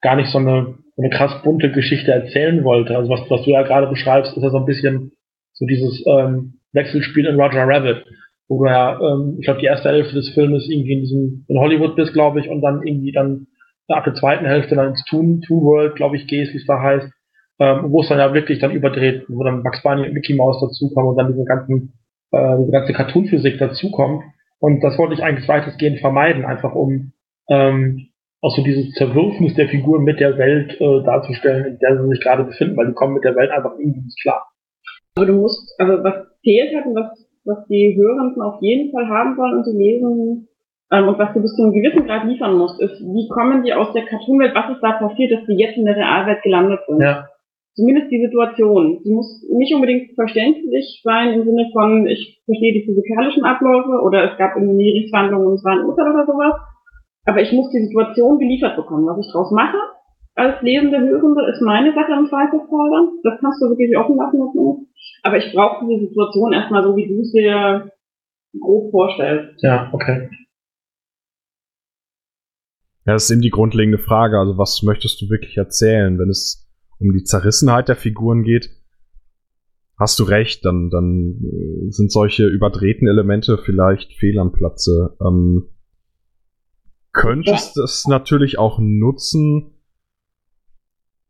gar 0.02 0.16
nicht 0.16 0.30
so 0.30 0.38
eine, 0.38 0.76
eine 0.98 1.10
krass 1.10 1.42
bunte 1.44 1.72
Geschichte 1.72 2.12
erzählen 2.12 2.64
wollte. 2.64 2.96
Also 2.96 3.10
was, 3.10 3.22
was 3.30 3.44
du 3.44 3.52
ja 3.52 3.64
gerade 3.64 3.88
beschreibst, 3.88 4.36
ist 4.36 4.44
ja 4.44 4.50
so 4.50 4.58
ein 4.58 4.66
bisschen 4.66 5.12
so 5.54 5.66
dieses 5.66 6.04
ähm, 6.06 6.60
Wechselspiel 6.74 7.26
in 7.26 7.40
Roger 7.40 7.66
Rabbit, 7.68 8.06
wo 8.48 8.64
du 8.64 8.70
ja, 8.70 9.00
ähm, 9.00 9.38
ich 9.40 9.46
glaube, 9.46 9.60
die 9.60 9.66
erste 9.66 9.90
Hälfte 9.90 10.16
des 10.16 10.30
Filmes 10.34 10.68
irgendwie 10.70 10.94
in 10.94 11.02
diesem 11.02 11.46
in 11.48 11.60
Hollywood 11.60 11.96
bist, 11.96 12.14
glaube 12.14 12.40
ich, 12.40 12.50
und 12.50 12.62
dann 12.62 12.86
irgendwie 12.86 13.12
dann 13.12 13.48
ab 13.88 14.04
der 14.04 14.16
zweiten 14.16 14.46
Hälfte 14.46 14.76
dann 14.76 14.90
ins 14.90 15.04
Toon, 15.06 15.42
Toon 15.42 15.64
World, 15.64 15.96
glaube 15.96 16.18
ich, 16.18 16.28
gehst, 16.28 16.54
wie 16.54 16.58
es 16.58 16.66
da 16.66 16.82
heißt, 16.82 17.08
ähm, 17.60 17.92
wo 17.92 18.02
es 18.02 18.10
dann 18.10 18.20
ja 18.20 18.34
wirklich 18.34 18.60
dann 18.60 18.72
überdreht, 18.72 19.26
wo 19.30 19.44
dann 19.44 19.64
Bugs 19.64 19.82
Bunny 19.82 20.08
und 20.08 20.14
Mickey 20.14 20.36
Mouse 20.36 20.62
dazukommen 20.62 21.12
und 21.12 21.18
dann 21.18 21.32
diese 21.32 21.46
ganzen, 21.46 21.94
äh, 22.32 22.58
diese 22.60 22.72
ganze 22.72 22.94
Cartoon-Physik 22.94 23.58
dazukommt. 23.58 24.24
Und 24.60 24.84
das 24.84 24.98
wollte 24.98 25.14
ich 25.14 25.24
eigentlich 25.24 25.48
weitestgehend 25.48 26.00
vermeiden, 26.00 26.46
einfach 26.46 26.74
um 26.74 27.14
ähm, 27.50 28.10
auch 28.42 28.56
so 28.56 28.64
dieses 28.64 28.92
Zerwürfnis 28.94 29.56
der 29.56 29.70
Figuren 29.70 30.04
mit 30.04 30.20
der 30.20 30.38
Welt 30.38 30.80
äh, 30.80 31.04
darzustellen, 31.04 31.66
in 31.66 31.80
der 31.80 32.02
sie 32.02 32.10
sich 32.10 32.22
gerade 32.22 32.44
befinden, 32.44 32.78
weil 32.78 32.88
die 32.88 32.94
kommen 32.94 33.16
mit 33.16 33.24
der 33.24 33.36
Welt 33.36 33.52
einfach 33.52 33.72
irgendwie 33.80 34.02
nicht 34.02 34.22
klar. 34.22 34.48
Aber 35.16 35.26
du 35.26 35.34
musst, 35.34 35.74
also 35.80 36.04
was 36.04 36.28
fehlt 36.44 36.76
hat 36.76 36.86
und 36.86 36.96
was, 36.96 37.28
was 37.46 37.66
die 37.68 37.96
Hörenden 37.98 38.42
auf 38.42 38.62
jeden 38.62 38.92
Fall 38.92 39.08
haben 39.08 39.38
wollen 39.38 39.58
und 39.58 39.66
die 39.66 39.78
lesen, 39.78 40.48
ähm, 40.92 41.08
und 41.08 41.20
was 41.20 41.34
du 41.34 41.42
bis 41.42 41.56
zu 41.56 41.64
einem 41.64 41.74
gewissen 41.74 42.06
Grad 42.06 42.26
liefern 42.26 42.58
musst, 42.58 42.82
ist, 42.82 43.00
wie 43.00 43.28
kommen 43.30 43.64
die 43.64 43.74
aus 43.74 43.94
der 43.94 44.06
Cartoonwelt, 44.06 44.56
was 44.56 44.72
ist 44.72 44.82
da 44.82 44.94
passiert, 44.94 45.32
dass 45.32 45.46
die 45.46 45.58
jetzt 45.58 45.78
in 45.78 45.86
der 45.86 45.96
Realwelt 45.96 46.42
gelandet 46.44 46.80
sind. 46.88 47.02
Ja, 47.02 47.28
Zumindest 47.78 48.10
die 48.10 48.26
Situation. 48.26 49.02
Sie 49.04 49.14
muss 49.14 49.46
nicht 49.54 49.72
unbedingt 49.76 50.16
verständlich 50.16 51.00
sein 51.04 51.34
im 51.34 51.44
Sinne 51.46 51.70
von, 51.72 52.08
ich 52.08 52.42
verstehe 52.46 52.74
die 52.74 52.86
physikalischen 52.86 53.46
Abläufe 53.46 54.02
oder 54.02 54.32
es 54.32 54.38
gab 54.40 54.56
irgendwie 54.56 54.84
Gerichtsverhandlungen 54.84 55.50
und 55.50 55.54
es 55.54 55.64
war 55.64 55.74
ein 55.74 55.86
Urteil 55.86 56.10
oder 56.10 56.26
sowas. 56.26 56.56
Aber 57.26 57.40
ich 57.40 57.52
muss 57.52 57.70
die 57.70 57.86
Situation 57.86 58.40
geliefert 58.40 58.76
bekommen. 58.76 59.06
Was 59.06 59.24
ich 59.24 59.32
draus 59.32 59.52
mache 59.52 59.78
als 60.34 60.62
lesende 60.64 61.00
Hörende 61.00 61.50
ist 61.52 61.62
meine 61.62 61.94
Sache 61.94 62.14
im 62.14 62.26
Zweifelsfall 62.26 62.90
dann. 62.90 63.10
Das 63.24 63.40
kannst 63.42 63.62
du 63.62 63.70
wirklich 63.70 63.96
offen 63.96 64.18
lassen. 64.18 64.40
willst. 64.40 64.90
Aber 65.22 65.38
ich 65.38 65.54
brauche 65.54 65.86
diese 65.86 66.08
Situation 66.08 66.54
erstmal 66.54 66.84
so, 66.84 66.96
wie 66.96 67.08
du 67.08 67.22
es 67.22 67.32
dir 67.32 67.92
grob 68.60 68.90
vorstellst. 68.90 69.62
ja, 69.62 69.90
okay. 69.94 70.30
Ja, 73.08 73.14
das 73.14 73.24
ist 73.24 73.32
eben 73.32 73.42
die 73.42 73.52
grundlegende 73.52 74.00
Frage. 74.00 74.38
Also, 74.38 74.58
was 74.58 74.84
möchtest 74.84 75.22
du 75.22 75.30
wirklich 75.30 75.56
erzählen? 75.56 76.20
Wenn 76.20 76.30
es 76.30 76.70
um 77.00 77.14
die 77.14 77.24
Zerrissenheit 77.24 77.88
der 77.88 77.96
Figuren 77.96 78.44
geht, 78.44 78.70
hast 79.98 80.20
du 80.20 80.26
recht, 80.26 80.66
dann, 80.66 80.90
dann 80.90 81.42
äh, 81.42 81.90
sind 81.90 82.12
solche 82.12 82.46
überdrehten 82.48 83.08
Elemente 83.08 83.58
vielleicht 83.58 84.14
fehl 84.14 84.38
am 84.40 84.52
Platze. 84.52 85.16
Ähm, 85.26 85.70
könntest 87.14 87.78
es 87.78 88.06
natürlich 88.08 88.60
auch 88.60 88.78
nutzen, 88.78 89.72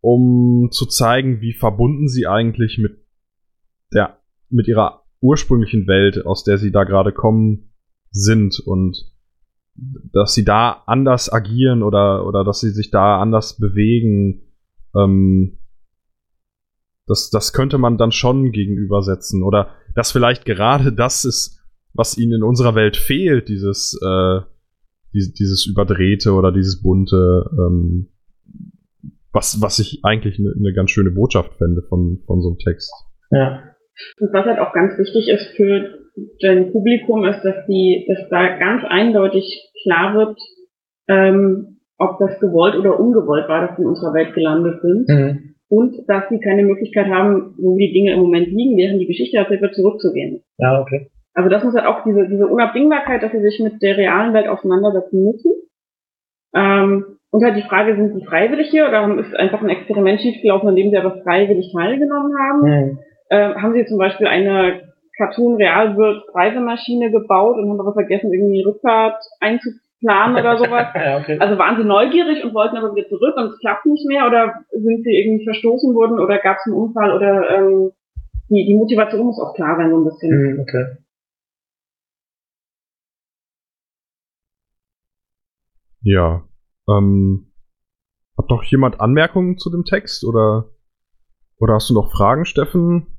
um 0.01 0.69
zu 0.71 0.87
zeigen, 0.87 1.41
wie 1.41 1.53
verbunden 1.53 2.07
sie 2.07 2.25
eigentlich 2.25 2.79
mit 2.79 3.05
der, 3.93 4.17
mit 4.49 4.67
ihrer 4.67 5.03
ursprünglichen 5.21 5.85
Welt, 5.85 6.25
aus 6.25 6.43
der 6.43 6.57
sie 6.57 6.71
da 6.71 6.85
gerade 6.85 7.13
kommen, 7.13 7.69
sind 8.09 8.59
und 8.59 9.11
dass 10.13 10.33
sie 10.33 10.43
da 10.43 10.83
anders 10.85 11.31
agieren 11.31 11.83
oder, 11.83 12.25
oder 12.25 12.43
dass 12.43 12.59
sie 12.59 12.71
sich 12.71 12.89
da 12.89 13.19
anders 13.21 13.57
bewegen. 13.57 14.41
Ähm, 14.95 15.57
das, 17.05 17.29
das 17.29 17.53
könnte 17.53 17.77
man 17.77 17.97
dann 17.97 18.11
schon 18.11 18.51
gegenübersetzen. 18.51 19.43
Oder 19.43 19.69
dass 19.95 20.11
vielleicht 20.11 20.45
gerade 20.45 20.91
das 20.91 21.25
ist, 21.25 21.61
was 21.93 22.17
ihnen 22.17 22.33
in 22.33 22.43
unserer 22.43 22.75
Welt 22.75 22.97
fehlt, 22.97 23.47
dieses, 23.49 23.99
äh, 24.03 24.41
dieses, 25.13 25.33
dieses 25.33 25.65
Überdrehte 25.65 26.33
oder 26.33 26.51
dieses 26.51 26.81
Bunte, 26.81 27.49
ähm, 27.53 28.09
was, 29.31 29.61
was 29.61 29.79
ich 29.79 30.01
eigentlich 30.03 30.39
eine 30.39 30.53
ne 30.57 30.73
ganz 30.73 30.91
schöne 30.91 31.11
Botschaft 31.11 31.53
fände 31.57 31.81
von, 31.83 32.23
von 32.25 32.41
so 32.41 32.49
einem 32.49 32.57
Text. 32.57 32.91
Ja, 33.31 33.63
Und 34.19 34.33
was 34.33 34.45
halt 34.45 34.59
auch 34.59 34.73
ganz 34.73 34.97
wichtig 34.97 35.27
ist 35.27 35.55
für 35.55 36.06
dein 36.41 36.71
Publikum, 36.71 37.25
ist, 37.25 37.43
dass 37.43 37.65
die, 37.67 38.05
dass 38.07 38.29
da 38.29 38.57
ganz 38.57 38.83
eindeutig 38.85 39.71
klar 39.83 40.15
wird, 40.15 40.37
ähm, 41.07 41.79
ob 41.97 42.19
das 42.19 42.39
gewollt 42.39 42.75
oder 42.75 42.99
ungewollt 42.99 43.47
war, 43.47 43.67
dass 43.67 43.77
sie 43.77 43.83
in 43.83 43.89
unserer 43.89 44.13
Welt 44.13 44.33
gelandet 44.33 44.81
sind. 44.81 45.07
mhm. 45.07 45.43
Und 45.69 46.07
dass 46.07 46.29
sie 46.29 46.39
keine 46.39 46.63
Möglichkeit 46.63 47.07
haben, 47.07 47.53
wo 47.57 47.77
die 47.77 47.91
Dinge 47.91 48.13
im 48.13 48.21
Moment 48.21 48.47
liegen, 48.47 48.77
während 48.77 49.01
die 49.01 49.05
Geschichte 49.07 49.35
erzählt 49.35 49.61
wird, 49.61 49.75
zurückzugehen. 49.75 50.41
ja, 50.57 50.79
okay. 50.79 51.09
Also 51.33 51.49
das 51.49 51.63
muss 51.63 51.75
halt 51.75 51.85
auch 51.85 52.03
diese, 52.03 52.27
diese 52.27 52.47
Unabdingbarkeit, 52.47 53.21
dass 53.21 53.31
sie 53.31 53.41
sich 53.41 53.59
mit 53.59 53.79
der 53.83 53.95
realen 53.95 54.33
Welt 54.33 54.47
auseinandersetzen 54.47 55.23
müssen. 55.23 55.51
Ähm, 56.55 57.05
und 57.29 57.43
halt 57.43 57.57
die 57.57 57.67
Frage, 57.67 57.95
sind 57.95 58.15
sie 58.15 58.25
freiwillig 58.25 58.69
hier 58.69 58.87
oder 58.87 59.19
ist 59.19 59.35
einfach 59.35 59.61
ein 59.61 59.69
Experiment 59.69 60.21
schiefgelaufen, 60.21 60.69
an 60.69 60.75
dem 60.75 60.89
sie 60.89 60.97
aber 60.97 61.21
freiwillig 61.21 61.71
teilgenommen 61.73 62.33
haben? 62.39 62.61
Mhm. 62.61 62.99
Äh, 63.29 63.53
haben 63.55 63.73
sie 63.73 63.85
zum 63.85 63.99
Beispiel 63.99 64.25
eine 64.25 64.86
Cartoon 65.17 65.55
Realwirt 65.55 66.23
Reisemaschine 66.33 67.11
gebaut 67.11 67.57
und 67.57 67.69
haben 67.69 67.79
aber 67.79 67.93
vergessen, 67.93 68.31
irgendwie 68.31 68.61
Rückfahrt 68.61 69.23
einzuplanen 69.39 70.37
oder 70.37 70.57
sowas. 70.57 70.87
ja, 70.95 71.17
okay. 71.17 71.37
Also 71.39 71.57
waren 71.57 71.77
sie 71.77 71.83
neugierig 71.83 72.43
und 72.43 72.53
wollten 72.53 72.77
aber 72.77 72.95
wieder 72.95 73.07
zurück 73.07 73.35
und 73.35 73.45
es 73.45 73.59
klappt 73.59 73.85
nicht 73.85 74.07
mehr 74.07 74.27
oder 74.27 74.53
sind 74.71 75.03
sie 75.03 75.17
irgendwie 75.17 75.43
verstoßen 75.43 75.93
worden 75.95 76.19
oder 76.19 76.37
gab 76.37 76.57
es 76.57 76.65
einen 76.67 76.75
Unfall 76.75 77.13
oder 77.13 77.49
ähm, 77.49 77.91
die, 78.49 78.65
die 78.65 78.75
Motivation 78.75 79.25
muss 79.25 79.39
auch 79.39 79.55
klar 79.55 79.75
sein, 79.75 79.89
so 79.89 79.97
ein 79.97 80.05
bisschen. 80.05 80.53
Mhm, 80.53 80.59
okay. 80.59 80.85
Ja. 86.01 86.43
Ähm, 86.87 87.51
hat 88.37 88.49
noch 88.49 88.63
jemand 88.63 89.01
Anmerkungen 89.01 89.57
zu 89.57 89.69
dem 89.69 89.83
Text 89.83 90.23
oder, 90.23 90.69
oder 91.59 91.73
hast 91.73 91.89
du 91.89 91.95
noch 91.95 92.11
Fragen, 92.11 92.45
Steffen? 92.45 93.16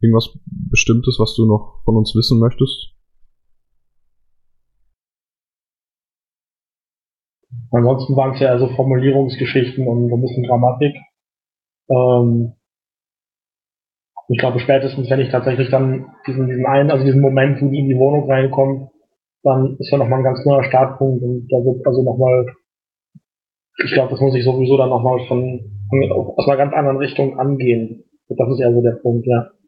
Irgendwas 0.00 0.30
Bestimmtes, 0.70 1.18
was 1.18 1.34
du 1.34 1.46
noch 1.46 1.82
von 1.84 1.96
uns 1.96 2.14
wissen 2.14 2.38
möchtest? 2.38 2.94
Ansonsten 7.70 8.16
waren 8.16 8.34
es 8.34 8.40
ja 8.40 8.48
also 8.48 8.68
Formulierungsgeschichten 8.68 9.86
und 9.86 10.12
ein 10.12 10.20
bisschen 10.20 10.44
Grammatik. 10.44 10.96
Ähm, 11.90 12.54
ich 14.28 14.38
glaube, 14.38 14.60
spätestens, 14.60 15.10
wenn 15.10 15.20
ich 15.20 15.30
tatsächlich 15.30 15.70
dann 15.70 16.06
diesen, 16.26 16.48
diesen 16.48 16.66
einen, 16.66 16.90
also 16.90 17.04
diesen 17.04 17.20
Moment, 17.20 17.60
wo 17.60 17.68
die 17.68 17.80
in 17.80 17.88
die 17.88 17.98
Wohnung 17.98 18.30
reinkommen, 18.30 18.88
dann 19.42 19.76
ist 19.78 19.90
ja 19.90 19.98
nochmal 19.98 20.20
ein 20.20 20.24
ganz 20.24 20.44
neuer 20.44 20.64
Startpunkt 20.64 21.22
und 21.22 21.48
da 21.50 21.56
wird 21.58 21.86
also 21.86 22.02
nochmal, 22.02 22.46
ich 23.84 23.92
glaube, 23.92 24.10
das 24.10 24.20
muss 24.20 24.34
ich 24.34 24.44
sowieso 24.44 24.76
dann 24.76 24.90
nochmal 24.90 25.26
von, 25.26 25.60
aus 26.36 26.46
einer 26.46 26.56
ganz 26.56 26.74
anderen 26.74 26.98
Richtung 26.98 27.38
angehen. 27.38 28.04
Das 28.28 28.48
ist 28.48 28.60
eher 28.60 28.72
so 28.72 28.82
der 28.82 28.98
Punkt, 29.02 29.26
ja. 29.26 29.36
Ja. 29.38 29.59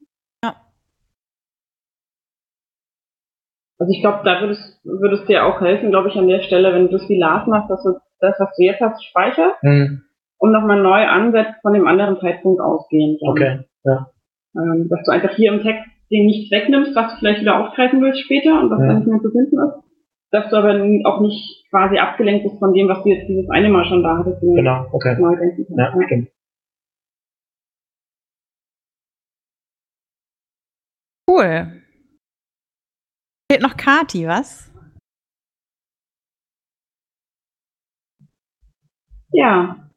Also 3.83 3.95
ich 3.95 4.01
glaube, 4.01 4.21
da 4.25 4.41
würdest, 4.41 4.79
würdest 4.85 5.29
dir 5.29 5.45
auch 5.45 5.61
helfen, 5.61 5.91
glaube 5.91 6.09
ich, 6.09 6.15
an 6.15 6.29
der 6.29 6.43
Stelle, 6.43 6.73
wenn 6.73 6.87
du 6.87 6.93
das 6.93 7.09
wie 7.09 7.19
Lars 7.19 7.49
machst, 7.49 7.69
dass 7.69 7.83
du 7.83 7.95
das, 8.21 8.39
was 8.39 8.55
du 8.55 8.63
jetzt 8.63 8.81
hast, 8.81 9.05
speicherst 9.05 9.61
mhm. 9.61 10.03
und 10.39 10.53
nochmal 10.53 10.81
neu 10.81 11.05
ansetzt 11.05 11.61
von 11.63 11.73
dem 11.73 11.89
anderen 11.89 12.17
Zeitpunkt 12.21 12.61
ausgehend. 12.61 13.19
Okay, 13.21 13.65
ja. 13.83 14.07
Ähm, 14.55 14.87
dass 14.89 15.03
du 15.03 15.11
einfach 15.11 15.35
hier 15.35 15.53
im 15.53 15.63
Text 15.63 15.85
den 16.13 16.27
nichts 16.27 16.53
wegnimmst, 16.53 16.95
was 16.95 17.11
du 17.11 17.19
vielleicht 17.19 17.41
wieder 17.41 17.59
aufgreifen 17.59 18.01
willst 18.01 18.21
später 18.21 18.61
und 18.61 18.71
was 18.71 18.79
ja. 18.79 18.87
dann 18.87 18.99
nicht 18.99 19.09
mehr 19.09 19.21
zu 19.21 19.33
finden 19.33 19.59
ist. 19.59 19.75
Dass 20.31 20.49
du 20.49 20.57
aber 20.59 20.75
auch 21.11 21.21
nicht 21.21 21.69
quasi 21.71 21.99
abgelenkt 21.99 22.45
bist 22.45 22.61
von 22.61 22.73
dem, 22.73 22.87
was 22.87 23.03
du 23.03 23.09
jetzt 23.09 23.27
dieses 23.27 23.51
eine 23.51 23.69
Mal 23.69 23.85
schon 23.87 24.05
da 24.05 24.19
hattest. 24.19 24.41
Genau, 24.43 24.87
okay. 24.93 25.19
Mal 25.19 25.39
denken 25.39 25.67
kannst. 25.67 25.77
Ja, 25.77 26.07
stimmt. 26.07 26.29
Cool. 31.29 31.82
Fehlt 33.53 33.61
noch 33.61 33.77
Kati, 33.77 34.27
was? 34.27 34.73
Ja, 39.31 39.91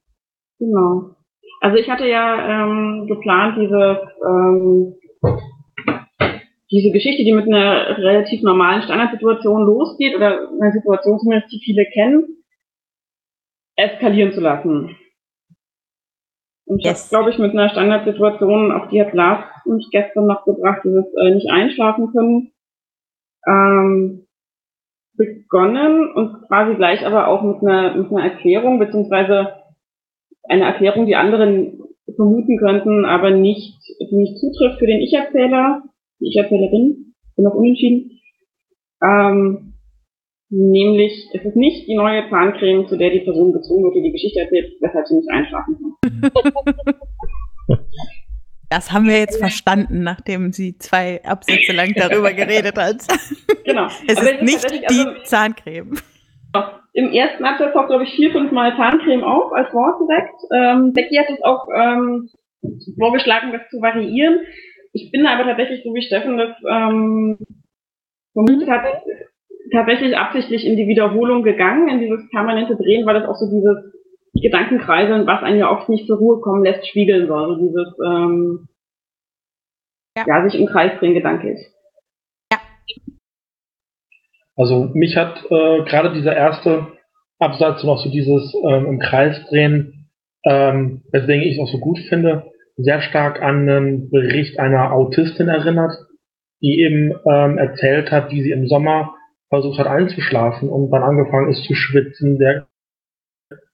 genau. 0.60 1.16
Also 1.62 1.78
ich 1.78 1.90
hatte 1.90 2.06
ja 2.06 2.66
ähm, 2.66 3.08
geplant, 3.08 3.58
dieses 3.58 3.98
ähm, 4.28 4.96
diese 6.70 6.92
Geschichte, 6.92 7.24
die 7.24 7.32
mit 7.32 7.48
einer 7.48 7.98
relativ 7.98 8.42
normalen 8.42 8.82
Standardsituation 8.82 9.64
losgeht 9.64 10.18
oder 10.18 10.50
einer 10.50 10.74
Situation 10.74 11.20
zumindest, 11.20 11.50
die 11.54 11.62
viele 11.64 11.86
kennen, 11.86 12.44
eskalieren 13.78 14.34
zu 14.34 14.42
lassen. 14.42 14.98
Und 16.66 16.84
yes. 16.84 17.10
habe, 17.10 17.10
glaube 17.10 17.30
ich, 17.30 17.38
mit 17.38 17.54
einer 17.54 17.70
Standardsituation, 17.70 18.74
auch 18.74 18.90
die 18.90 19.00
hat 19.00 19.14
Lars 19.14 19.46
mich 19.66 19.88
gestern 19.92 20.28
noch 20.28 20.44
gebracht, 20.44 20.82
dieses 20.84 21.06
äh, 21.16 21.30
nicht 21.36 21.50
einschlafen 21.50 22.12
können, 22.12 22.52
ähm, 23.48 24.28
begonnen 25.18 26.12
und 26.14 26.48
quasi 26.48 26.76
gleich 26.76 27.06
aber 27.06 27.28
auch 27.28 27.42
mit 27.44 27.62
einer, 27.62 27.96
mit 27.96 28.12
einer 28.12 28.24
Erklärung, 28.24 28.80
beziehungsweise 28.80 29.54
eine 30.48 30.66
Erklärung, 30.66 31.06
die 31.06 31.16
anderen 31.16 31.80
vermuten 32.16 32.58
könnten, 32.58 33.06
aber 33.06 33.32
nicht, 33.32 33.80
die 34.00 34.16
nicht 34.16 34.38
zutrifft 34.38 34.80
für 34.80 34.88
den 34.88 35.02
Ich-Erzähler, 35.02 35.84
die 36.20 36.28
Ich-Erzählerin, 36.28 37.14
bin 37.36 37.46
noch 37.46 37.56
unentschieden. 37.56 38.20
Ähm, 39.04 39.74
nämlich, 40.50 41.30
es 41.34 41.44
ist 41.44 41.56
nicht 41.56 41.88
die 41.88 41.96
neue 41.96 42.30
Zahncreme, 42.30 42.88
zu 42.88 42.98
der 42.98 43.10
die 43.10 43.22
Person 43.22 43.54
gezwungen 43.54 43.86
wird, 43.86 43.96
die 43.96 44.04
die 44.04 44.12
Geschichte 44.12 44.42
erzählt, 44.42 44.74
weshalb 44.80 45.08
sie 45.08 45.16
nicht 45.16 45.30
einschlafen 45.30 45.78
kann. 46.02 46.32
Das 48.76 48.92
haben 48.92 49.08
wir 49.08 49.18
jetzt 49.18 49.40
verstanden, 49.40 50.04
nachdem 50.04 50.52
sie 50.52 50.78
zwei 50.78 51.24
Absätze 51.24 51.72
lang 51.72 51.94
darüber 51.96 52.34
geredet 52.34 52.78
hat. 52.78 52.98
Genau. 53.64 53.88
Es 54.06 54.18
Aber 54.18 54.32
ist 54.32 54.42
nicht 54.44 54.70
die 54.70 54.86
also, 54.86 55.24
Zahncreme. 55.24 55.98
Im 56.94 57.12
ersten 57.12 57.44
Absatz 57.46 57.74
taucht, 57.74 57.88
glaube 57.88 58.04
ich, 58.04 58.14
vier, 58.14 58.32
fünf 58.32 58.52
Mal 58.52 58.76
Zahncreme 58.76 59.24
auf 59.24 59.52
als 59.54 59.74
Wort 59.74 60.02
direkt. 60.02 60.36
Ähm, 60.54 60.94
Becky 60.94 61.16
hat 61.16 61.30
es 61.32 61.42
auch 61.42 61.68
ähm, 61.74 62.30
vorgeschlagen, 63.00 63.54
das 63.54 63.62
zu 63.72 63.82
variieren. 63.82 64.42
Ich 64.94 65.10
bin 65.10 65.26
aber 65.26 65.46
tatsächlich, 65.46 65.82
so 65.84 65.96
wie 65.96 66.04
Steffen 66.04 66.38
das 66.38 66.52
ähm, 66.70 67.40
vermutet 68.34 68.70
hat, 68.70 68.84
tatsächlich 69.72 70.16
absichtlich 70.16 70.64
in 70.64 70.78
die 70.78 70.88
Wiederholung 70.88 71.42
gegangen, 71.42 71.90
in 71.90 72.02
dieses 72.02 72.30
permanente 72.30 72.76
Drehen, 72.76 73.06
weil 73.08 73.20
das 73.20 73.28
auch 73.28 73.36
so 73.36 73.50
dieses 73.50 73.95
Gedankenkreiseln, 74.46 75.26
was 75.26 75.42
einen 75.42 75.58
ja 75.58 75.72
oft 75.72 75.90
nicht 75.90 76.06
zur 76.06 76.18
Ruhe 76.18 76.40
kommen 76.40 76.64
lässt, 76.64 76.88
spiegeln 76.88 77.28
soll. 77.28 77.48
So 77.48 77.68
dieses, 77.68 77.96
ähm, 78.06 78.68
ja. 80.16 80.24
ja, 80.28 80.48
sich 80.48 80.60
im 80.60 80.68
Kreis 80.68 81.00
drehen 81.00 81.16
Gedanke 81.16 81.50
ist. 81.50 81.66
Ja. 82.52 82.60
Also 84.56 84.92
mich 84.94 85.18
hat 85.18 85.44
äh, 85.50 85.84
gerade 85.86 86.14
dieser 86.14 86.36
erste 86.36 86.88
Absatz 87.40 87.84
noch 87.84 87.98
so 87.98 88.12
dieses 88.12 88.54
ähm, 88.68 88.86
im 88.86 89.00
Kreis 89.00 89.44
drehen, 89.50 90.12
ähm, 90.46 91.02
weswegen 91.12 91.42
ich 91.42 91.58
es 91.58 91.60
auch 91.60 91.72
so 91.72 91.80
gut 91.80 91.98
finde, 92.08 92.52
sehr 92.78 93.02
stark 93.02 93.42
an 93.42 93.68
einen 93.68 94.10
Bericht 94.12 94.60
einer 94.60 94.94
Autistin 94.94 95.48
erinnert, 95.48 95.94
die 96.62 96.82
eben 96.82 97.16
ähm, 97.28 97.58
erzählt 97.58 98.12
hat, 98.12 98.30
wie 98.30 98.44
sie 98.44 98.52
im 98.52 98.68
Sommer 98.68 99.16
versucht 99.50 99.80
hat 99.80 99.88
einzuschlafen 99.88 100.70
und 100.70 100.92
dann 100.92 101.02
angefangen 101.02 101.50
ist 101.50 101.64
zu 101.64 101.74
schwitzen, 101.74 102.38
der 102.38 102.68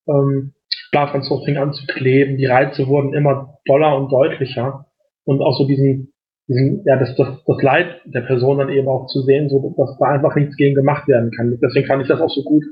ähm, 0.08 0.54
Schlafanzug 0.70 1.46
fing 1.46 1.58
an 1.58 1.74
zu 1.74 1.86
kleben, 1.88 2.38
die 2.38 2.46
Reize 2.46 2.88
wurden 2.88 3.14
immer 3.14 3.58
doller 3.66 3.96
und 3.96 4.12
deutlicher 4.12 4.86
und 5.26 5.42
auch 5.42 5.58
so 5.58 5.66
diesen, 5.66 6.14
diesen 6.48 6.84
ja, 6.86 6.98
das, 6.98 7.16
das, 7.16 7.44
das 7.46 7.62
Leid 7.62 8.02
der 8.06 8.22
Person 8.22 8.58
dann 8.58 8.70
eben 8.70 8.88
auch 8.88 9.08
zu 9.08 9.22
sehen, 9.22 9.50
so 9.50 9.74
dass 9.78 9.98
da 10.00 10.08
einfach 10.08 10.36
nichts 10.36 10.58
gegen 10.58 10.76
gemacht 10.76 11.08
werden 11.08 11.32
kann. 11.32 11.58
Deswegen 11.62 11.88
fand 11.88 12.02
ich 12.02 12.08
das 12.08 12.22
auch 12.22 12.30
so 12.30 12.44
gut, 12.44 12.64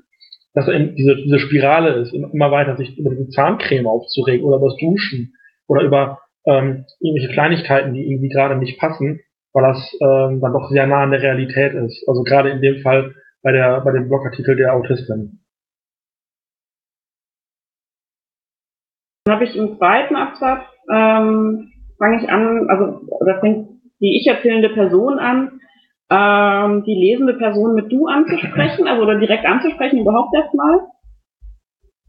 dass 0.54 0.68
eben 0.68 0.96
diese, 0.96 1.16
diese 1.16 1.40
Spirale 1.40 1.94
ist, 2.02 2.14
immer 2.14 2.52
weiter 2.52 2.76
sich 2.76 2.98
über 2.98 3.12
die 3.14 3.30
Zahncreme 3.30 3.88
aufzuregen 3.88 4.46
oder 4.46 4.58
über 4.58 4.68
das 4.68 4.78
Duschen 4.78 5.34
oder 5.68 5.84
über 5.84 6.20
ähm, 6.46 6.86
irgendwelche 7.00 7.32
Kleinigkeiten, 7.34 7.94
die 7.94 8.10
irgendwie 8.10 8.30
gerade 8.30 8.58
nicht 8.58 8.80
passen, 8.80 9.20
weil 9.54 9.64
das 9.64 9.98
ähm, 10.02 10.42
dann 10.42 10.54
doch 10.54 10.70
sehr 10.70 10.88
nah 10.88 11.04
an 11.04 11.12
der 11.12 11.22
Realität 11.22 11.74
ist. 11.74 12.04
Also 12.08 12.24
gerade 12.24 12.50
in 12.50 12.62
dem 12.62 12.82
Fall 12.82 13.14
bei 13.42 13.52
der 13.52 13.82
bei 13.82 13.92
dem 13.92 14.10
Blogartikel 14.10 14.56
der 14.56 14.74
Autistin. 14.74 15.40
Dann 19.30 19.36
habe 19.36 19.46
ich 19.46 19.56
im 19.56 19.78
zweiten 19.78 20.16
Absatz 20.16 20.64
ähm, 20.92 21.72
fange 22.00 22.18
ich 22.18 22.30
an, 22.30 22.68
also 22.68 23.02
da 23.24 23.40
fängt 23.40 23.70
die 24.02 24.18
ich 24.18 24.26
erzählende 24.26 24.70
Person 24.70 25.20
an, 25.20 25.62
ähm, 26.10 26.84
die 26.84 26.96
lesende 26.96 27.36
Person 27.36 27.76
mit 27.76 27.92
du 27.92 28.08
anzusprechen, 28.08 28.88
also 28.88 29.04
oder 29.04 29.20
direkt 29.20 29.46
anzusprechen 29.46 30.00
überhaupt 30.00 30.34
erstmal. 30.34 30.80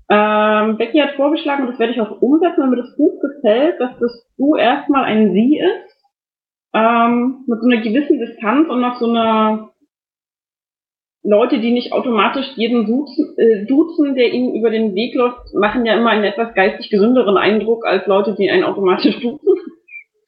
Ähm, 0.08 0.78
Becky 0.78 0.98
hat 1.00 1.10
vorgeschlagen, 1.16 1.64
und 1.64 1.72
das 1.72 1.78
werde 1.78 1.92
ich 1.92 2.00
auch 2.00 2.22
umsetzen, 2.22 2.62
wenn 2.62 2.70
mir 2.70 2.76
das 2.76 2.96
Buch 2.96 3.20
gefällt, 3.20 3.78
dass 3.80 3.98
das 3.98 4.26
Du 4.38 4.56
erstmal 4.56 5.04
ein 5.04 5.34
Sie 5.34 5.58
ist, 5.58 5.96
ähm, 6.72 7.44
mit 7.46 7.60
so 7.60 7.68
einer 7.68 7.82
gewissen 7.82 8.18
Distanz 8.18 8.66
und 8.70 8.80
noch 8.80 8.98
so 8.98 9.10
einer 9.10 9.72
Leute, 11.22 11.60
die 11.60 11.72
nicht 11.72 11.92
automatisch 11.92 12.46
jeden 12.56 12.86
duzen, 12.86 13.36
äh, 13.36 13.66
duzen, 13.66 14.14
der 14.14 14.32
ihnen 14.32 14.54
über 14.54 14.70
den 14.70 14.94
Weg 14.94 15.14
läuft, 15.14 15.52
machen 15.54 15.84
ja 15.84 15.94
immer 15.94 16.10
einen 16.10 16.24
etwas 16.24 16.54
geistig 16.54 16.90
gesünderen 16.90 17.36
Eindruck 17.36 17.84
als 17.86 18.06
Leute, 18.06 18.34
die 18.38 18.50
einen 18.50 18.64
automatisch 18.64 19.20
duzen. 19.20 19.56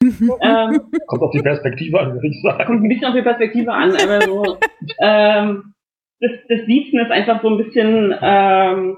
ähm, 0.41 0.81
kommt 1.07 1.21
auf 1.23 1.31
die 1.31 1.41
Perspektive 1.41 1.99
an, 1.99 2.13
würde 2.13 2.27
ich 2.27 2.41
sagen. 2.41 2.65
Kommt 2.65 2.83
ein 2.83 2.89
bisschen 2.89 3.05
auf 3.05 3.15
die 3.15 3.21
Perspektive 3.21 3.71
an, 3.71 3.91
aber 3.91 4.21
so. 4.21 4.57
ähm, 4.99 5.73
das, 6.19 6.31
das 6.47 6.65
Siezen 6.67 6.99
ist 6.99 7.11
einfach 7.11 7.41
so 7.41 7.49
ein 7.49 7.57
bisschen 7.57 8.13
ähm, 8.21 8.97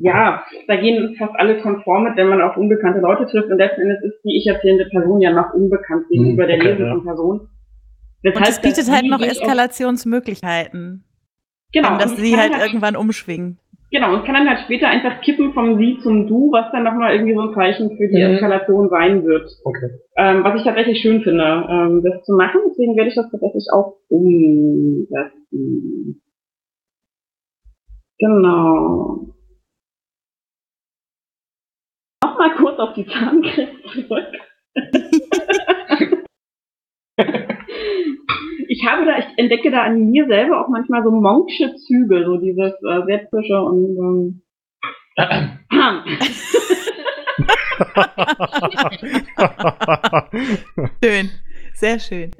ja, 0.00 0.44
da 0.68 0.76
gehen 0.76 1.16
fast 1.18 1.34
alle 1.36 1.60
konform 1.60 2.04
mit, 2.04 2.16
wenn 2.16 2.28
man 2.28 2.40
auf 2.40 2.56
unbekannte 2.56 3.00
Leute 3.00 3.26
trifft. 3.26 3.50
Und 3.50 3.58
letzten 3.58 3.82
Endes 3.82 4.02
ist 4.02 4.22
die 4.24 4.38
ich 4.38 4.46
erzählende 4.46 4.86
Person 4.86 5.20
ja 5.20 5.32
noch 5.32 5.52
unbekannt 5.54 6.08
gegenüber 6.08 6.44
okay, 6.44 6.58
der 6.58 6.64
lesenden 6.64 6.98
ja. 6.98 7.04
Person. 7.04 7.48
Das 8.22 8.36
und 8.36 8.48
es 8.48 8.60
bietet 8.60 8.90
halt 8.90 9.06
noch 9.06 9.20
Eskalationsmöglichkeiten. 9.20 11.04
Genau. 11.72 11.90
Wenn 11.92 11.98
das 11.98 12.16
sie 12.16 12.36
halt, 12.36 12.52
halt 12.52 12.64
irgendwann 12.66 12.96
umschwingen. 12.96 13.58
Genau, 13.92 14.14
und 14.14 14.24
kann 14.24 14.34
dann 14.34 14.48
halt 14.48 14.60
später 14.60 14.88
einfach 14.88 15.20
kippen 15.20 15.52
vom 15.52 15.76
Sie 15.76 15.98
zum 16.02 16.26
Du, 16.26 16.50
was 16.50 16.72
dann 16.72 16.82
nochmal 16.84 17.12
irgendwie 17.14 17.34
so 17.34 17.42
ein 17.42 17.54
Zeichen 17.54 17.94
für 17.96 18.08
die 18.08 18.24
Mhm. 18.24 18.34
Eskalation 18.34 18.88
sein 18.88 19.22
wird. 19.24 19.50
Okay. 19.64 19.90
Ähm, 20.16 20.42
was 20.44 20.56
ich 20.56 20.64
tatsächlich 20.64 21.00
schön 21.02 21.22
finde, 21.22 21.66
ähm, 21.68 22.02
das 22.02 22.24
zu 22.24 22.32
machen. 22.34 22.60
Deswegen 22.70 22.96
werde 22.96 23.10
ich 23.10 23.14
das 23.16 23.30
tatsächlich 23.30 23.66
auch 23.70 23.96
umsetzen. 24.08 26.22
Genau. 28.18 29.26
Nochmal 32.24 32.54
kurz 32.56 32.78
auf 32.78 32.94
die 32.94 33.06
Zahnkrebs 33.06 33.82
zurück. 33.92 34.24
ich 38.68 38.86
habe 38.86 39.04
da, 39.04 39.18
ich 39.18 39.26
entdecke 39.36 39.70
da 39.70 39.82
an 39.82 40.10
mir 40.10 40.26
selber 40.26 40.58
auch 40.60 40.68
manchmal 40.68 41.02
so 41.02 41.10
monksche 41.10 41.74
Züge, 41.76 42.24
so 42.24 42.38
dieses 42.38 42.72
äh, 42.82 43.02
Sätzische 43.06 43.60
und 43.60 43.98
ähm, 43.98 44.42
Schön. 51.04 51.30
Sehr 51.74 51.98
schön. 51.98 52.30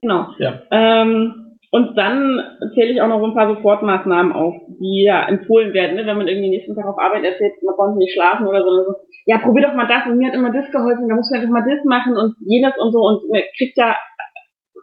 Genau. 0.00 0.26
Ja. 0.38 0.62
Ähm, 0.70 1.48
und 1.70 1.98
dann 1.98 2.40
zähle 2.74 2.92
ich 2.92 3.02
auch 3.02 3.08
noch 3.08 3.20
so 3.20 3.26
ein 3.26 3.34
paar 3.34 3.54
Sofortmaßnahmen 3.54 4.32
auf, 4.32 4.54
die 4.80 5.04
ja 5.04 5.28
empfohlen 5.28 5.74
werden, 5.74 5.96
ne? 5.96 6.06
wenn 6.06 6.16
man 6.16 6.26
irgendwie 6.26 6.48
nächsten 6.48 6.74
Tag 6.74 6.86
auf 6.86 6.98
Arbeit 6.98 7.24
erzählt, 7.24 7.62
man 7.62 7.76
konnte 7.76 7.98
nicht 7.98 8.14
schlafen 8.14 8.46
oder 8.46 8.62
so. 8.62 8.70
Oder 8.70 8.84
so. 8.84 8.94
Ja, 9.26 9.36
probier 9.38 9.68
doch 9.68 9.74
mal 9.74 9.86
das 9.86 10.06
und 10.06 10.16
mir 10.16 10.28
hat 10.28 10.34
immer 10.34 10.50
das 10.50 10.70
geholfen, 10.72 11.08
da 11.08 11.14
muss 11.14 11.30
man 11.30 11.40
einfach 11.40 11.52
mal 11.52 11.68
das 11.68 11.84
machen 11.84 12.16
und 12.16 12.36
jenes 12.40 12.72
und 12.78 12.92
so 12.92 13.00
und 13.00 13.28
man 13.30 13.42
kriegt 13.58 13.76
ja 13.76 13.94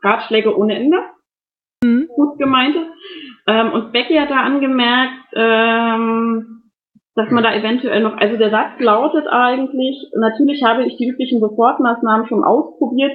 Ratschläge 0.04 0.58
ohne 0.58 0.76
Ende. 0.76 0.98
Mhm. 1.84 2.08
Gut 2.16 2.38
gemeinte. 2.38 2.80
Ähm, 3.48 3.72
und 3.74 3.92
Becky 3.92 4.16
hat 4.16 4.32
da 4.32 4.42
angemerkt, 4.42 5.28
ähm, 5.34 6.72
dass 7.16 7.32
man 7.32 7.44
da 7.44 7.54
eventuell 7.54 8.02
noch, 8.02 8.18
also 8.18 8.38
der 8.38 8.50
Satz 8.50 8.80
lautet 8.80 9.28
eigentlich, 9.28 9.96
natürlich 10.16 10.64
habe 10.64 10.86
ich 10.86 10.98
die 10.98 11.08
üblichen 11.08 11.40
Sofortmaßnahmen 11.40 12.28
schon 12.28 12.44
ausprobiert, 12.44 13.12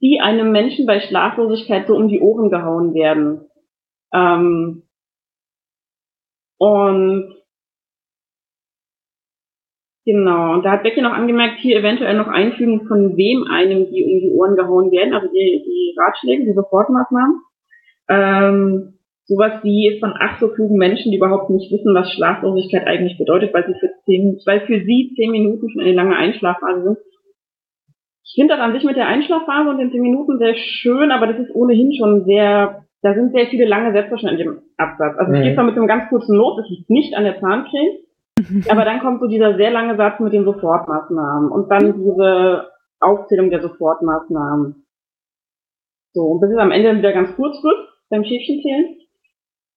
die 0.00 0.20
einem 0.20 0.52
Menschen 0.52 0.86
bei 0.86 1.00
Schlaflosigkeit 1.00 1.86
so 1.86 1.94
um 1.96 2.08
die 2.08 2.20
Ohren 2.20 2.50
gehauen 2.50 2.94
werden. 2.94 3.46
Ähm, 4.12 4.82
und 6.58 7.34
genau, 10.06 10.54
und 10.54 10.64
da 10.64 10.70
hat 10.72 10.82
Becky 10.84 11.02
noch 11.02 11.12
angemerkt, 11.12 11.58
hier 11.58 11.78
eventuell 11.78 12.16
noch 12.16 12.28
einfügen, 12.28 12.86
von 12.86 13.16
wem 13.16 13.44
einem 13.50 13.90
die 13.90 14.04
um 14.04 14.20
die 14.20 14.30
Ohren 14.30 14.56
gehauen 14.56 14.90
werden, 14.90 15.12
also 15.12 15.28
die, 15.28 15.62
die 15.66 15.94
Ratschläge, 15.98 16.44
die 16.44 16.54
Sofortmaßnahmen. 16.54 17.40
Ähm, 18.08 18.92
sowas 19.24 19.52
wie 19.64 19.98
von 20.00 20.14
ach 20.18 20.38
so 20.38 20.48
klugen 20.48 20.78
Menschen, 20.78 21.10
die 21.10 21.18
überhaupt 21.18 21.50
nicht 21.50 21.70
wissen, 21.72 21.94
was 21.94 22.12
Schlaflosigkeit 22.12 22.86
eigentlich 22.86 23.18
bedeutet, 23.18 23.52
weil 23.52 23.66
sie 23.66 23.74
für 23.80 23.90
zehn, 24.04 24.38
weil 24.46 24.60
für 24.60 24.84
sie 24.84 25.12
zehn 25.16 25.32
Minuten 25.32 25.68
schon 25.68 25.82
eine 25.82 25.92
lange 25.92 26.16
Einschlafphase 26.16 26.82
sind. 26.84 26.98
Ich 28.24 28.34
finde 28.34 28.54
das 28.54 28.62
an 28.62 28.72
sich 28.72 28.84
mit 28.84 28.96
der 28.96 29.08
Einschlafphase 29.08 29.70
und 29.70 29.78
den 29.78 29.90
zehn 29.90 30.02
Minuten 30.02 30.38
sehr 30.38 30.54
schön, 30.54 31.10
aber 31.10 31.26
das 31.26 31.38
ist 31.38 31.54
ohnehin 31.54 31.92
schon 31.98 32.24
sehr, 32.24 32.84
da 33.02 33.14
sind 33.14 33.32
sehr 33.32 33.46
viele 33.46 33.64
lange 33.64 33.92
Sätze 33.92 34.18
schon 34.18 34.30
in 34.30 34.38
dem 34.38 34.58
Absatz. 34.76 35.16
Also 35.18 35.32
es 35.32 35.38
Mhm. 35.38 35.42
geht 35.42 35.54
zwar 35.54 35.64
mit 35.64 35.76
einem 35.76 35.86
ganz 35.88 36.08
kurzen 36.08 36.36
Lot, 36.36 36.58
das 36.58 36.68
liegt 36.68 36.90
nicht 36.90 37.16
an 37.16 37.24
der 37.24 37.40
Zahncreme, 37.40 37.96
aber 38.68 38.84
dann 38.84 39.00
kommt 39.00 39.20
so 39.20 39.26
dieser 39.26 39.56
sehr 39.56 39.70
lange 39.70 39.96
Satz 39.96 40.20
mit 40.20 40.32
den 40.32 40.44
Sofortmaßnahmen 40.44 41.50
und 41.50 41.70
dann 41.70 41.94
diese 41.94 42.68
Aufzählung 43.00 43.50
der 43.50 43.62
Sofortmaßnahmen. 43.62 44.84
So, 46.12 46.22
und 46.22 46.40
bis 46.40 46.50
es 46.50 46.58
am 46.58 46.70
Ende 46.70 46.96
wieder 46.96 47.12
ganz 47.12 47.34
kurz 47.36 47.62
wird, 47.62 47.76
beim 48.10 48.24
Schäfchenzählen. 48.24 48.96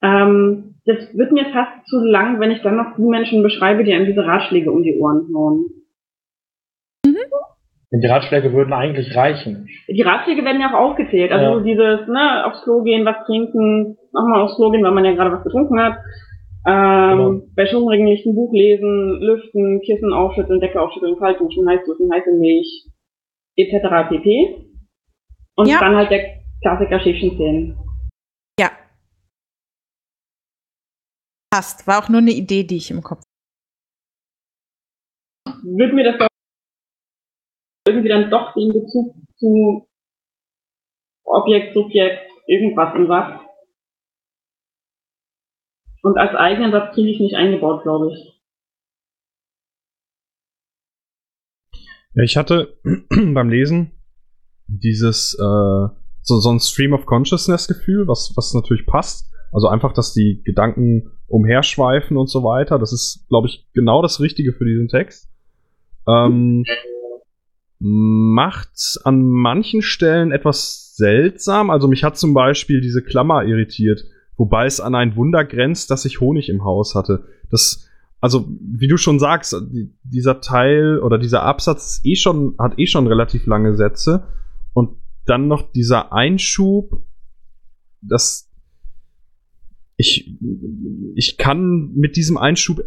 Ähm, 0.02 0.76
das 0.86 0.98
wird 1.14 1.32
mir 1.32 1.46
fast 1.52 1.86
zu 1.88 2.00
lang, 2.00 2.40
wenn 2.40 2.52
ich 2.52 2.62
dann 2.62 2.78
noch 2.78 2.96
die 2.96 3.02
Menschen 3.02 3.44
beschreibe, 3.44 3.84
die 3.84 3.94
einem 3.94 4.06
diese 4.06 4.26
Ratschläge 4.26 4.72
um 4.72 4.84
die 4.84 4.98
Ohren 4.98 5.28
hauen. 5.36 5.70
Und 7.92 8.02
die 8.02 8.08
Ratschläge 8.08 8.54
würden 8.54 8.72
eigentlich 8.72 9.16
reichen. 9.16 9.68
Die 9.88 10.02
Ratschläge 10.04 10.46
werden 10.46 10.62
ja 10.62 10.70
auch 10.70 10.92
aufgezählt. 10.92 11.32
Also 11.32 11.46
Ja. 11.46 11.54
so 11.56 11.60
dieses, 11.62 12.08
ne, 12.08 12.46
aufs 12.46 12.62
Klo 12.64 12.84
gehen, 12.84 13.04
was 13.04 13.26
trinken, 13.26 13.98
nochmal 14.14 14.42
aufs 14.42 14.56
Klo 14.58 14.70
gehen, 14.70 14.84
weil 14.84 14.92
man 14.92 15.06
ja 15.06 15.14
gerade 15.14 15.32
was 15.32 15.44
getrunken 15.44 15.82
hat. 15.82 15.98
Ähm, 16.66 17.18
Genau. 17.18 17.42
Bei 17.56 17.66
Schummrigen 17.68 18.06
nicht 18.06 18.26
ein 18.26 18.36
Buch 18.36 18.54
lesen, 18.54 19.20
lüften, 19.22 19.82
Kissen 19.82 20.14
aufschütteln, 20.14 20.60
Decke 20.60 20.82
aufschütteln, 20.82 21.18
kalt 21.18 21.40
duschen, 21.40 21.68
heiß 21.68 21.86
duschen, 21.86 22.12
heiße 22.12 22.32
Milch, 22.34 22.86
etc. 23.56 24.10
pp. 24.10 24.66
Und 25.56 25.68
Ja. 25.68 25.80
dann 25.80 25.96
halt 25.96 26.12
der 26.12 26.40
Klassiker 26.62 27.00
Schäfchen 27.00 27.38
zählen. 27.38 27.78
Ja. 28.60 28.72
Passt. 31.52 31.88
War 31.88 32.04
auch 32.04 32.10
nur 32.10 32.20
eine 32.20 32.32
Idee, 32.32 32.64
die 32.64 32.78
ich 32.78 32.92
im 32.92 33.02
Kopf 33.02 33.24
Wird 35.64 35.94
mir 35.94 36.04
das 36.04 36.18
doch 36.20 36.28
irgendwie 37.88 38.10
dann 38.10 38.30
doch 38.30 38.54
den 38.54 38.70
Bezug 38.70 39.16
zu 39.38 39.88
Objekt, 41.26 41.74
Subjekt, 41.74 42.30
irgendwas 42.48 42.96
im 42.96 43.08
Satz. 43.08 43.49
Und 46.10 46.18
als 46.18 46.34
eigenen 46.34 46.72
Satz 46.72 46.96
kriege 46.96 47.12
ich 47.12 47.20
nicht 47.20 47.36
eingebaut, 47.36 47.84
glaube 47.84 48.12
ich. 48.12 48.34
Ja, 52.16 52.24
ich 52.24 52.36
hatte 52.36 52.80
beim 53.10 53.48
Lesen 53.48 53.92
dieses 54.66 55.36
äh, 55.36 55.88
so, 56.24 56.40
so 56.40 56.50
ein 56.50 56.60
Stream 56.60 56.94
of 56.94 57.06
Consciousness 57.06 57.68
Gefühl, 57.68 58.08
was, 58.08 58.34
was 58.36 58.56
natürlich 58.56 58.88
passt. 58.88 59.32
Also 59.52 59.68
einfach, 59.68 59.94
dass 59.94 60.16
die 60.16 60.42
Gedanken 60.44 61.12
umherschweifen 61.28 62.18
und 62.18 62.28
so 62.28 62.44
weiter. 62.44 62.80
Das 62.80 62.92
ist, 62.92 63.28
glaube 63.30 63.48
ich, 63.48 63.68
genau 63.76 64.02
das 64.02 64.20
Richtige 64.20 64.54
für 64.54 64.66
diesen 64.66 64.88
Text. 64.88 65.30
Ähm, 66.08 66.66
macht 67.78 69.00
an 69.04 69.30
manchen 69.30 69.84
Stellen 69.84 70.32
etwas 70.32 70.96
seltsam. 70.96 71.70
Also 71.70 71.88
mich 71.88 72.04
hat 72.04 72.18
zum 72.18 72.34
Beispiel 72.34 72.82
diese 72.82 73.04
Klammer 73.04 73.44
irritiert, 73.44 74.06
wobei 74.40 74.66
es 74.66 74.80
an 74.80 74.96
ein 74.96 75.18
Wunder 75.18 75.44
grenzt, 75.44 75.92
dass 75.92 76.06
ich 76.06 76.22
Honig 76.22 76.50
im 76.50 76.64
Haus 76.64 76.96
hatte. 76.96 77.26
Das, 77.52 77.90
also 78.22 78.48
wie 78.60 78.88
du 78.88 78.96
schon 78.96 79.20
sagst, 79.20 79.54
die, 79.70 79.94
dieser 80.04 80.40
Teil 80.40 81.00
oder 81.00 81.18
dieser 81.18 81.44
Absatz 81.44 82.00
eh 82.06 82.16
schon, 82.16 82.56
hat 82.58 82.80
eh 82.80 82.88
schon 82.88 83.06
relativ 83.06 83.46
lange 83.46 83.76
Sätze 83.76 84.30
und 84.74 84.98
dann 85.26 85.50
noch 85.50 85.74
dieser 85.74 86.14
Einschub, 86.14 87.04
das 88.02 88.50
ich, 89.98 90.34
ich 91.16 91.38
kann 91.38 91.92
mit 91.94 92.16
diesem 92.16 92.38
Einschub 92.38 92.82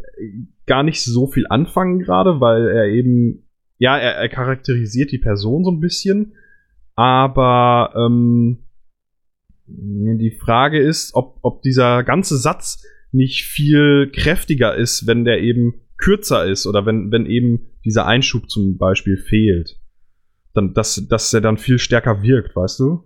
gar 0.64 0.82
nicht 0.82 1.02
so 1.02 1.26
viel 1.26 1.46
anfangen 1.46 1.98
gerade, 1.98 2.40
weil 2.40 2.66
er 2.68 2.86
eben, 2.86 3.46
ja, 3.76 3.98
er, 3.98 4.14
er 4.14 4.30
charakterisiert 4.30 5.12
die 5.12 5.18
Person 5.18 5.64
so 5.64 5.70
ein 5.70 5.80
bisschen, 5.80 6.32
aber 6.94 7.92
ähm, 7.94 8.60
die 10.18 10.38
Frage 10.44 10.78
ist, 10.80 11.14
ob, 11.14 11.38
ob 11.42 11.62
dieser 11.62 12.02
ganze 12.02 12.36
Satz 12.36 12.84
nicht 13.12 13.44
viel 13.44 14.10
kräftiger 14.14 14.74
ist, 14.74 15.06
wenn 15.06 15.24
der 15.24 15.40
eben 15.40 15.74
kürzer 15.98 16.46
ist 16.46 16.66
oder 16.66 16.86
wenn, 16.86 17.12
wenn 17.12 17.26
eben 17.26 17.70
dieser 17.84 18.06
Einschub 18.06 18.48
zum 18.48 18.78
Beispiel 18.78 19.16
fehlt. 19.16 19.76
Dann, 20.54 20.74
dass, 20.74 21.06
dass 21.08 21.32
er 21.32 21.40
dann 21.40 21.56
viel 21.56 21.78
stärker 21.78 22.22
wirkt, 22.22 22.56
weißt 22.56 22.80
du? 22.80 23.04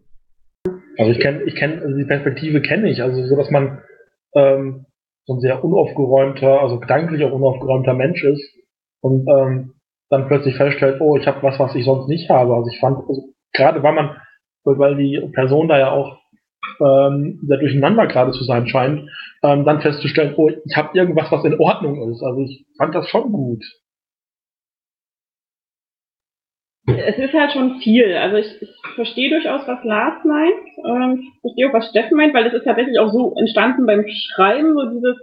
Also 0.98 1.12
ich 1.12 1.20
kenne, 1.20 1.43
ich 1.44 1.55
kenne, 1.55 1.82
also 1.82 1.97
die 1.97 2.05
Perspektive 2.05 2.62
kenne 2.62 2.90
ich, 2.90 3.02
also 3.02 3.24
so, 3.26 3.36
dass 3.36 3.51
man 3.51 3.82
ähm, 4.34 4.86
so 5.26 5.34
ein 5.34 5.40
sehr 5.40 5.62
unaufgeräumter, 5.62 6.60
also 6.60 6.80
gedanklich 6.80 7.22
auch 7.24 7.32
unaufgeräumter 7.32 7.94
Mensch 7.94 8.24
ist 8.24 8.43
und 9.01 9.26
ähm, 9.28 9.74
dann 10.09 10.28
plötzlich 10.28 10.56
feststellt, 10.56 11.01
oh, 11.01 11.16
ich 11.16 11.26
habe 11.26 11.43
was, 11.43 11.59
was 11.59 11.74
ich 11.74 11.84
sonst 11.84 12.09
nicht 12.09 12.30
habe. 12.30 12.55
Also 12.55 12.70
ich 12.70 12.78
fand, 12.78 12.98
also 13.09 13.34
gerade 13.52 13.82
weil 13.82 13.93
man, 13.93 14.16
weil 14.64 14.97
die 14.97 15.20
Person 15.32 15.68
da 15.68 15.78
ja 15.78 15.90
auch 15.90 16.18
ähm, 16.81 17.41
sehr 17.47 17.59
durcheinander 17.59 18.07
gerade 18.07 18.33
zu 18.33 18.45
sein 18.45 18.66
scheint, 18.69 19.09
ähm, 19.43 19.65
dann 19.65 19.81
festzustellen, 19.81 20.35
oh, 20.37 20.49
ich 20.49 20.77
habe 20.77 20.97
irgendwas, 20.97 21.31
was 21.31 21.45
in 21.45 21.59
Ordnung 21.59 22.11
ist. 22.11 22.23
Also 22.23 22.41
ich 22.41 22.66
fand 22.78 22.95
das 22.95 23.09
schon 23.09 23.33
gut. 23.33 23.65
Es 26.87 27.19
ist 27.19 27.35
halt 27.35 27.53
schon 27.53 27.81
viel. 27.81 28.15
Also 28.15 28.37
ich, 28.37 28.62
ich 28.62 28.70
verstehe 28.95 29.31
durchaus, 29.31 29.66
was 29.66 29.83
Lars 29.85 30.24
meint. 30.24 30.55
Ähm, 30.85 31.33
ich 31.33 31.41
verstehe 31.41 31.69
auch, 31.69 31.73
was 31.73 31.89
Steffen 31.91 32.16
meint, 32.16 32.33
weil 32.33 32.47
es 32.47 32.55
ist 32.55 32.65
tatsächlich 32.65 32.99
auch 32.99 33.12
so 33.12 33.35
entstanden 33.37 33.87
beim 33.87 34.05
Schreiben, 34.07 34.74
so 34.74 34.91
dieses, 34.91 35.16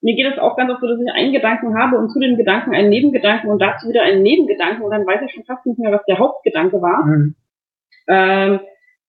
mir 0.00 0.16
geht 0.16 0.32
es 0.32 0.38
auch 0.38 0.56
ganz 0.56 0.70
oft 0.70 0.80
so, 0.80 0.88
dass 0.88 1.00
ich 1.00 1.12
einen 1.12 1.32
Gedanken 1.32 1.78
habe 1.78 1.96
und 1.98 2.10
zu 2.10 2.18
dem 2.18 2.36
Gedanken 2.36 2.74
einen 2.74 2.88
Nebengedanken 2.88 3.50
und 3.50 3.60
dazu 3.60 3.88
wieder 3.88 4.02
einen 4.02 4.22
Nebengedanken 4.22 4.82
und 4.82 4.90
dann 4.90 5.06
weiß 5.06 5.20
ich 5.26 5.32
schon 5.32 5.44
fast 5.44 5.64
nicht 5.66 5.78
mehr, 5.78 5.92
was 5.92 6.04
der 6.06 6.18
Hauptgedanke 6.18 6.80
war. 6.80 7.04
Mhm. 7.04 7.34
Ähm, 8.08 8.60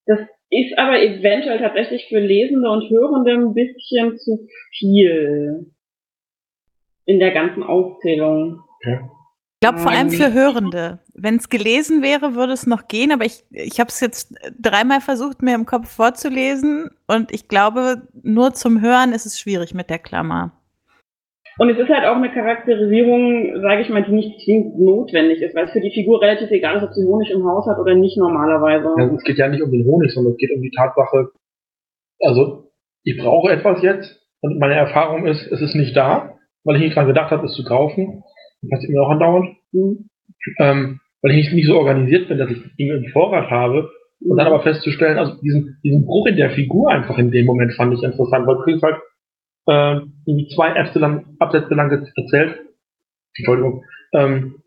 das 0.06 0.20
ist 0.62 0.78
aber 0.78 1.02
eventuell 1.02 1.60
tatsächlich 1.60 2.08
für 2.10 2.20
Lesende 2.20 2.70
und 2.70 2.90
Hörende 2.90 3.34
ein 3.34 3.54
bisschen 3.54 4.18
zu 4.18 4.48
viel 4.78 5.72
in 7.06 7.20
der 7.20 7.32
ganzen 7.32 7.64
Aufzählung. 7.64 8.62
Ja. 8.84 9.02
Ich 9.56 9.66
glaube, 9.66 9.80
vor 9.80 9.92
allem 9.92 10.10
Ähm. 10.10 10.14
für 10.14 10.34
Hörende. 10.34 11.00
Wenn 11.14 11.38
es 11.38 11.50
gelesen 11.50 12.02
wäre, 12.02 12.36
würde 12.36 12.52
es 12.54 12.68
noch 12.68 12.88
gehen, 12.90 13.14
aber 13.14 13.24
ich, 13.24 13.46
ich 13.52 13.80
habe 13.80 13.88
es 13.88 14.02
jetzt 14.02 14.36
dreimal 14.60 15.00
versucht, 15.00 15.42
mir 15.42 15.56
im 15.56 15.66
Kopf 15.66 15.90
vorzulesen 15.90 16.90
und 17.08 17.34
ich 17.34 17.48
glaube, 17.48 18.08
nur 18.24 18.54
zum 18.54 18.82
Hören 18.82 19.14
ist 19.14 19.26
es 19.26 19.40
schwierig 19.40 19.74
mit 19.74 19.90
der 19.90 20.00
Klammer. 20.00 20.52
Und 21.58 21.70
es 21.70 21.78
ist 21.78 21.90
halt 21.90 22.06
auch 22.06 22.16
eine 22.16 22.32
Charakterisierung, 22.32 23.62
sage 23.62 23.82
ich 23.82 23.90
mal, 23.90 24.04
die 24.04 24.12
nicht 24.12 24.42
zwingend 24.44 24.80
notwendig 24.80 25.42
ist, 25.42 25.56
weil 25.56 25.66
es 25.66 25.72
für 25.72 25.82
die 25.82 25.92
Figur 25.92 26.22
relativ 26.22 26.50
egal 26.50 26.78
ist, 26.78 26.84
ob 26.84 26.94
sie 26.94 27.06
Honig 27.06 27.30
im 27.30 27.46
Haus 27.46 27.68
hat 27.68 27.78
oder 27.78 27.94
nicht 27.94 28.18
normalerweise. 28.18 28.88
Ja, 28.98 29.14
es 29.14 29.24
geht 29.24 29.38
ja 29.38 29.48
nicht 29.48 29.62
um 29.62 29.72
den 29.72 29.86
Honig, 29.86 30.12
sondern 30.12 30.34
es 30.34 30.38
geht 30.40 30.52
um 30.52 30.62
die 30.62 30.72
Tatsache, 30.72 31.30
also 32.20 32.72
ich 33.04 33.18
brauche 33.18 33.52
etwas 33.52 33.82
jetzt 33.84 34.20
und 34.42 34.60
meine 34.60 34.76
Erfahrung 34.76 35.26
ist, 35.26 35.46
es 35.52 35.62
ist 35.62 35.76
nicht 35.76 35.96
da, 35.96 36.38
weil 36.64 36.78
ich 36.78 36.82
nicht 36.82 36.96
dran 36.96 37.08
gedacht 37.08 37.32
habe, 37.32 37.46
es 37.46 37.54
zu 37.54 37.64
kaufen. 37.64 38.24
Das 38.62 38.70
passiert 38.72 38.92
mir 38.92 39.02
auch 39.02 39.10
andauernd. 39.10 39.56
Mhm. 39.72 40.10
Ähm, 40.60 41.00
weil 41.22 41.32
ich 41.32 41.38
nicht, 41.38 41.54
nicht 41.54 41.68
so 41.68 41.78
organisiert 41.78 42.28
bin, 42.28 42.38
dass 42.38 42.50
ich 42.50 42.76
Dinge 42.78 42.96
im 42.96 43.12
Vorrat 43.12 43.50
habe. 43.50 43.90
Und 44.20 44.38
dann 44.38 44.48
aber 44.48 44.62
festzustellen, 44.62 45.18
also 45.18 45.40
diesen, 45.42 45.80
diesen 45.84 46.06
Bruch 46.06 46.28
in 46.28 46.38
der 46.38 46.52
Figur 46.52 46.90
einfach 46.90 47.18
in 47.18 47.32
dem 47.32 47.46
Moment 47.46 47.74
fand 47.74 47.94
ich 47.94 48.04
interessant, 48.04 48.48
weil 48.48 48.56
du 48.56 48.64
kriegst 48.64 48.84
halt 48.84 48.98
äh, 49.68 50.02
irgendwie 50.26 50.48
zwei 50.56 50.76
Absätze 50.76 50.99
lang, 50.99 51.35
Absätze 51.40 51.73
lang 51.73 51.91
erzählt, 52.15 52.60
Entschuldigung, 53.35 53.84
ähm, 54.14 54.64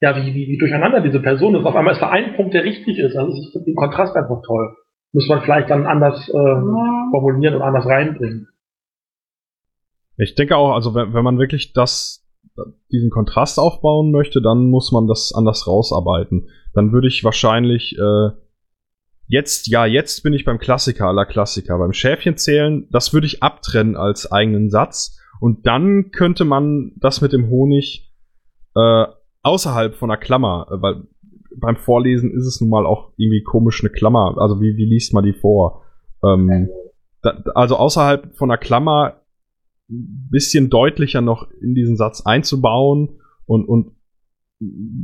ja, 0.00 0.16
wie, 0.16 0.34
wie, 0.34 0.48
wie 0.48 0.58
durcheinander 0.58 1.00
diese 1.00 1.20
Person 1.20 1.54
ist. 1.56 1.64
Auf 1.64 1.74
einmal 1.74 1.94
ist 1.94 2.00
da 2.02 2.10
ein 2.10 2.36
Punkt, 2.36 2.54
der 2.54 2.64
richtig 2.64 2.98
ist. 2.98 3.16
Also 3.16 3.32
ich 3.32 3.50
finde 3.50 3.66
den 3.66 3.74
Kontrast 3.74 4.14
einfach 4.16 4.42
toll. 4.46 4.76
Muss 5.12 5.28
man 5.28 5.40
vielleicht 5.40 5.70
dann 5.70 5.86
anders 5.86 6.28
äh, 6.28 6.36
ja. 6.36 7.08
formulieren 7.10 7.56
und 7.56 7.62
anders 7.62 7.86
reinbringen. 7.86 8.48
Ich 10.16 10.34
denke 10.34 10.56
auch, 10.56 10.74
also 10.74 10.94
wenn, 10.94 11.14
wenn 11.14 11.24
man 11.24 11.38
wirklich 11.38 11.72
das, 11.72 12.28
diesen 12.92 13.10
Kontrast 13.10 13.58
aufbauen 13.58 14.10
möchte, 14.10 14.42
dann 14.42 14.68
muss 14.70 14.92
man 14.92 15.06
das 15.06 15.32
anders 15.34 15.66
rausarbeiten. 15.66 16.48
Dann 16.74 16.92
würde 16.92 17.08
ich 17.08 17.24
wahrscheinlich 17.24 17.96
äh, 17.98 18.30
jetzt, 19.28 19.68
ja, 19.68 19.86
jetzt 19.86 20.22
bin 20.22 20.32
ich 20.32 20.44
beim 20.44 20.58
Klassiker 20.58 21.06
aller 21.06 21.26
Klassiker. 21.26 21.78
Beim 21.78 21.92
Schäfchen 21.92 22.36
zählen, 22.36 22.88
das 22.90 23.12
würde 23.12 23.26
ich 23.26 23.42
abtrennen 23.42 23.96
als 23.96 24.30
eigenen 24.30 24.70
Satz. 24.70 25.18
Und 25.40 25.66
dann 25.66 26.10
könnte 26.10 26.44
man 26.44 26.92
das 26.96 27.20
mit 27.20 27.32
dem 27.32 27.48
Honig 27.48 28.12
äh, 28.74 29.04
außerhalb 29.42 29.94
von 29.94 30.10
einer 30.10 30.18
Klammer, 30.18 30.66
äh, 30.70 30.82
weil 30.82 31.04
beim 31.56 31.76
Vorlesen 31.76 32.30
ist 32.32 32.46
es 32.46 32.60
nun 32.60 32.70
mal 32.70 32.86
auch 32.86 33.12
irgendwie 33.16 33.42
komisch 33.42 33.80
eine 33.82 33.90
Klammer. 33.90 34.36
Also 34.38 34.60
wie, 34.60 34.76
wie 34.76 34.84
liest 34.84 35.12
man 35.12 35.24
die 35.24 35.32
vor? 35.32 35.84
Ähm, 36.24 36.68
da, 37.22 37.42
also 37.54 37.76
außerhalb 37.76 38.36
von 38.36 38.50
einer 38.50 38.58
Klammer 38.58 39.22
ein 39.90 40.28
bisschen 40.30 40.70
deutlicher 40.70 41.20
noch 41.20 41.50
in 41.60 41.74
diesen 41.74 41.96
Satz 41.96 42.22
einzubauen 42.24 43.20
und, 43.46 43.64
und 43.66 43.96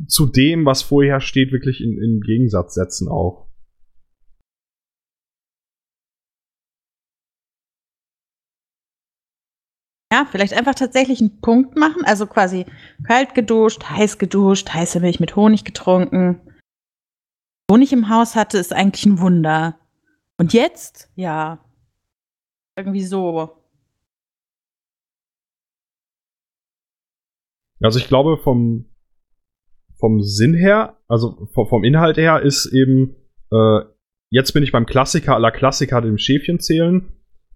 zu 0.09 0.27
dem, 0.27 0.67
was 0.67 0.83
vorher 0.83 1.21
steht, 1.21 1.53
wirklich 1.53 1.81
in, 1.81 1.97
in 2.03 2.21
Gegensatz 2.21 2.75
setzen 2.75 3.09
auch. 3.09 3.47
Ja, 10.15 10.28
vielleicht 10.31 10.55
einfach 10.55 10.77
tatsächlich 10.77 11.20
einen 11.20 11.41
Punkt 11.41 11.77
machen, 11.77 12.05
also 12.05 12.28
quasi 12.28 12.66
kalt 13.05 13.35
geduscht, 13.35 13.82
heiß 13.91 14.19
geduscht, 14.19 14.73
heiße 14.73 15.01
Milch 15.01 15.19
mit 15.19 15.35
Honig 15.35 15.65
getrunken. 15.65 16.41
Honig 17.69 17.93
im 17.93 18.09
Haus 18.09 18.36
hatte, 18.36 18.59
ist 18.59 18.73
eigentlich 18.73 19.07
ein 19.07 19.19
Wunder. 19.19 19.77
Und 20.39 20.53
jetzt, 20.53 21.11
ja, 21.16 21.59
irgendwie 22.77 23.03
so. 23.03 23.61
Also 27.81 27.99
ich 27.99 28.07
glaube 28.07 28.39
vom 28.39 28.85
vom 29.99 30.23
Sinn 30.23 30.55
her, 30.55 30.97
also 31.09 31.49
vom, 31.55 31.82
Inhalt 31.82 32.19
her 32.19 32.41
ist 32.41 32.66
eben 32.66 33.16
äh, 33.51 33.81
jetzt 34.31 34.53
bin 34.53 34.62
ich 34.62 34.70
beim 34.70 34.86
Klassiker 34.86 35.35
aller 35.35 35.51
Klassiker 35.51 36.01
dem 36.01 36.19
Schäfchen 36.19 36.61
zählen. 36.61 37.12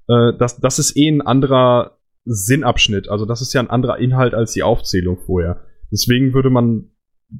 Äh, 0.08 0.32
das, 0.36 0.58
das 0.58 0.80
ist 0.80 0.96
eh 0.96 1.08
ein 1.08 1.22
anderer 1.22 1.97
Sinnabschnitt. 2.28 3.08
Also 3.08 3.24
das 3.24 3.40
ist 3.40 3.52
ja 3.54 3.60
ein 3.60 3.70
anderer 3.70 3.98
Inhalt 3.98 4.34
als 4.34 4.52
die 4.52 4.62
Aufzählung 4.62 5.18
vorher. 5.18 5.64
Deswegen 5.90 6.34
würde 6.34 6.50
man, 6.50 6.90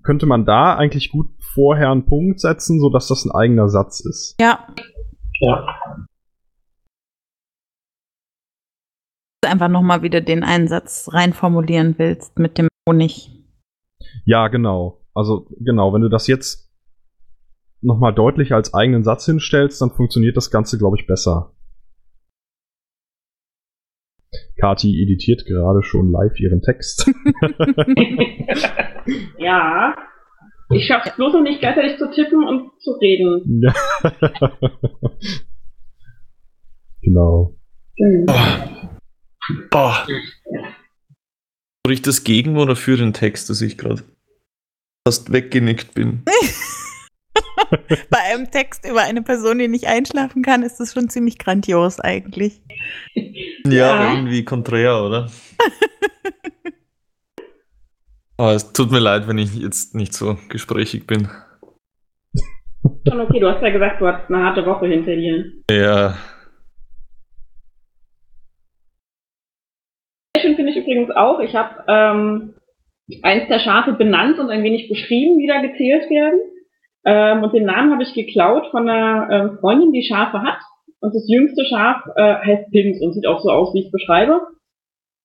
könnte 0.02 0.26
man 0.26 0.46
da 0.46 0.74
eigentlich 0.76 1.10
gut 1.10 1.28
vorher 1.40 1.90
einen 1.90 2.06
Punkt 2.06 2.40
setzen, 2.40 2.80
sodass 2.80 3.08
das 3.08 3.24
ein 3.24 3.30
eigener 3.30 3.68
Satz 3.68 4.00
ist. 4.00 4.36
Ja. 4.40 4.66
Ja. 5.40 6.06
Einfach 9.46 9.68
nochmal 9.68 10.02
wieder 10.02 10.20
den 10.20 10.42
Einsatz 10.42 11.08
reinformulieren 11.12 11.94
willst 11.98 12.38
mit 12.38 12.58
dem 12.58 12.68
Honig. 12.88 13.30
Ja, 14.24 14.48
genau. 14.48 15.04
Also 15.14 15.46
genau, 15.60 15.92
wenn 15.92 16.02
du 16.02 16.08
das 16.08 16.26
jetzt 16.26 16.70
nochmal 17.80 18.14
deutlich 18.14 18.52
als 18.52 18.74
eigenen 18.74 19.04
Satz 19.04 19.26
hinstellst, 19.26 19.80
dann 19.80 19.90
funktioniert 19.90 20.36
das 20.36 20.50
Ganze, 20.50 20.78
glaube 20.78 20.96
ich, 20.98 21.06
besser. 21.06 21.54
Kati 24.60 25.02
editiert 25.02 25.44
gerade 25.46 25.82
schon 25.82 26.10
live 26.10 26.38
ihren 26.38 26.60
Text. 26.62 27.06
ja. 29.38 29.96
Ich 30.70 30.86
schaff's 30.86 31.16
bloß 31.16 31.32
noch 31.32 31.42
nicht 31.42 31.60
gleichzeitig 31.60 31.96
zu 31.98 32.10
tippen 32.10 32.46
und 32.46 32.70
zu 32.80 32.92
reden. 32.92 33.62
Ja. 33.62 33.74
genau. 37.00 37.56
Mhm. 37.98 38.26
Boah. 39.70 40.06
Soll 41.86 41.94
ich 41.94 42.02
das 42.02 42.22
gegen 42.22 42.58
oder 42.58 42.76
für 42.76 42.98
den 42.98 43.14
Text, 43.14 43.48
dass 43.48 43.62
ich 43.62 43.78
gerade 43.78 44.02
fast 45.06 45.32
weggenickt 45.32 45.94
bin? 45.94 46.22
Bei 48.10 48.18
einem 48.32 48.50
Text 48.50 48.88
über 48.88 49.02
eine 49.02 49.22
Person, 49.22 49.58
die 49.58 49.68
nicht 49.68 49.86
einschlafen 49.86 50.42
kann, 50.42 50.62
ist 50.62 50.80
das 50.80 50.92
schon 50.92 51.08
ziemlich 51.08 51.38
grandios 51.38 52.00
eigentlich. 52.00 52.60
Ja, 53.64 53.72
ja. 53.72 54.12
irgendwie 54.14 54.44
konträr, 54.44 55.02
oder? 55.02 55.30
Aber 58.36 58.52
es 58.52 58.72
tut 58.72 58.92
mir 58.92 59.00
leid, 59.00 59.26
wenn 59.26 59.38
ich 59.38 59.54
jetzt 59.56 59.94
nicht 59.96 60.14
so 60.14 60.38
gesprächig 60.48 61.06
bin. 61.06 61.28
Schon 63.06 63.20
okay, 63.20 63.40
du 63.40 63.50
hast 63.50 63.62
ja 63.62 63.70
gesagt, 63.70 64.00
du 64.00 64.06
hast 64.06 64.30
eine 64.30 64.44
harte 64.44 64.64
Woche 64.64 64.86
hinter 64.86 65.16
dir. 65.16 65.52
Ja. 65.70 66.16
Schön 70.40 70.54
finde 70.54 70.70
ich 70.70 70.78
übrigens 70.78 71.10
auch. 71.10 71.40
Ich 71.40 71.56
habe 71.56 71.82
ähm, 71.88 72.54
eins 73.22 73.48
der 73.48 73.58
Schafe 73.58 73.92
benannt 73.92 74.38
und 74.38 74.50
ein 74.50 74.62
wenig 74.62 74.88
beschrieben, 74.88 75.38
wie 75.38 75.48
da 75.48 75.60
gezählt 75.60 76.08
werden. 76.08 76.38
Ähm, 77.08 77.42
und 77.42 77.54
den 77.54 77.64
Namen 77.64 77.90
habe 77.90 78.02
ich 78.02 78.12
geklaut 78.12 78.66
von 78.70 78.86
einer 78.86 79.30
äh, 79.30 79.56
Freundin, 79.60 79.92
die 79.92 80.02
Schafe 80.02 80.42
hat. 80.42 80.58
Und 81.00 81.14
das 81.14 81.26
jüngste 81.26 81.64
Schaf 81.64 82.02
äh, 82.16 82.34
heißt 82.34 82.70
Pims 82.70 83.00
und 83.00 83.14
sieht 83.14 83.26
auch 83.26 83.40
so 83.40 83.50
aus, 83.50 83.72
wie 83.72 83.80
ich 83.80 83.86
es 83.86 83.92
beschreibe. 83.92 84.42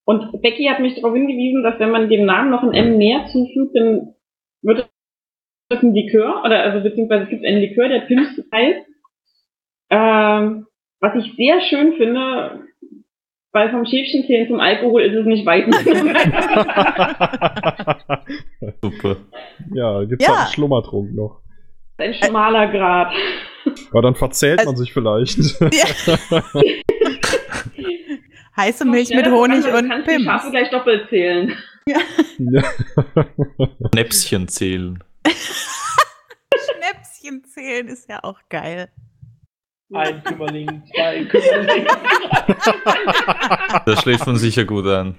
Und 0.05 0.41
Becky 0.41 0.67
hat 0.67 0.79
mich 0.79 0.95
darauf 0.95 1.13
hingewiesen, 1.13 1.61
dass 1.61 1.77
wenn 1.79 1.91
man 1.91 2.07
dem 2.07 2.25
Namen 2.25 2.51
noch 2.51 2.63
ein 2.63 2.73
M 2.73 2.97
mehr 2.97 3.25
zufügt, 3.25 3.75
dann 3.75 4.13
wird 4.61 4.89
das 5.67 5.83
ein 5.83 5.93
Likör, 5.93 6.43
oder 6.45 6.63
also 6.63 6.81
beziehungsweise 6.81 7.25
es 7.25 7.29
gibt 7.29 7.45
einen 7.45 7.59
Likör, 7.59 7.89
der 7.89 8.01
Pims 8.01 8.29
heißt. 8.53 8.87
Ähm, 9.89 10.67
was 11.01 11.15
ich 11.15 11.35
sehr 11.35 11.59
schön 11.63 11.97
finde, 11.97 12.61
weil 13.51 13.71
vom 13.71 13.85
Schäfchenzählen 13.85 14.47
zum 14.47 14.61
Alkohol 14.61 15.01
ist 15.01 15.15
es 15.15 15.25
nicht 15.25 15.45
weit. 15.45 15.65
Super. 18.81 19.17
Ja, 19.73 20.05
gibt's 20.05 20.25
ja. 20.25 20.31
halt 20.31 20.39
einen 20.39 20.53
Schlummertrunk 20.53 21.13
noch. 21.13 21.42
Ein 21.97 22.13
schmaler 22.13 22.67
Grad. 22.71 23.13
Aber 23.91 24.01
dann 24.01 24.15
verzählt 24.15 24.59
also, 24.59 24.71
man 24.71 24.77
sich 24.77 24.93
vielleicht. 24.93 25.37
Ja. 25.61 25.85
Heiße 28.57 28.85
Milch 28.85 29.09
mit 29.09 29.25
Honig 29.27 29.65
und 29.65 29.89
kannst 29.89 30.07
Pims. 30.07 30.25
Kannst 30.25 30.45
du 30.47 30.51
gleich 30.51 30.69
doppelt 30.69 31.09
zählen. 31.09 31.57
Ja. 31.87 31.97
ja. 32.37 32.63
Schnäpschen 33.91 34.47
zählen. 34.47 35.03
Schnäpschen 36.55 37.43
zählen 37.45 37.87
ist 37.87 38.09
ja 38.09 38.23
auch 38.23 38.39
geil. 38.49 38.89
Ein 39.93 40.23
Kümmerling, 40.23 40.83
zwei 40.93 41.25
Kümmerling. 41.25 41.87
Das 43.85 44.01
schlägt 44.01 44.25
man 44.25 44.37
sicher 44.37 44.65
gut 44.65 44.87
an. 44.87 45.17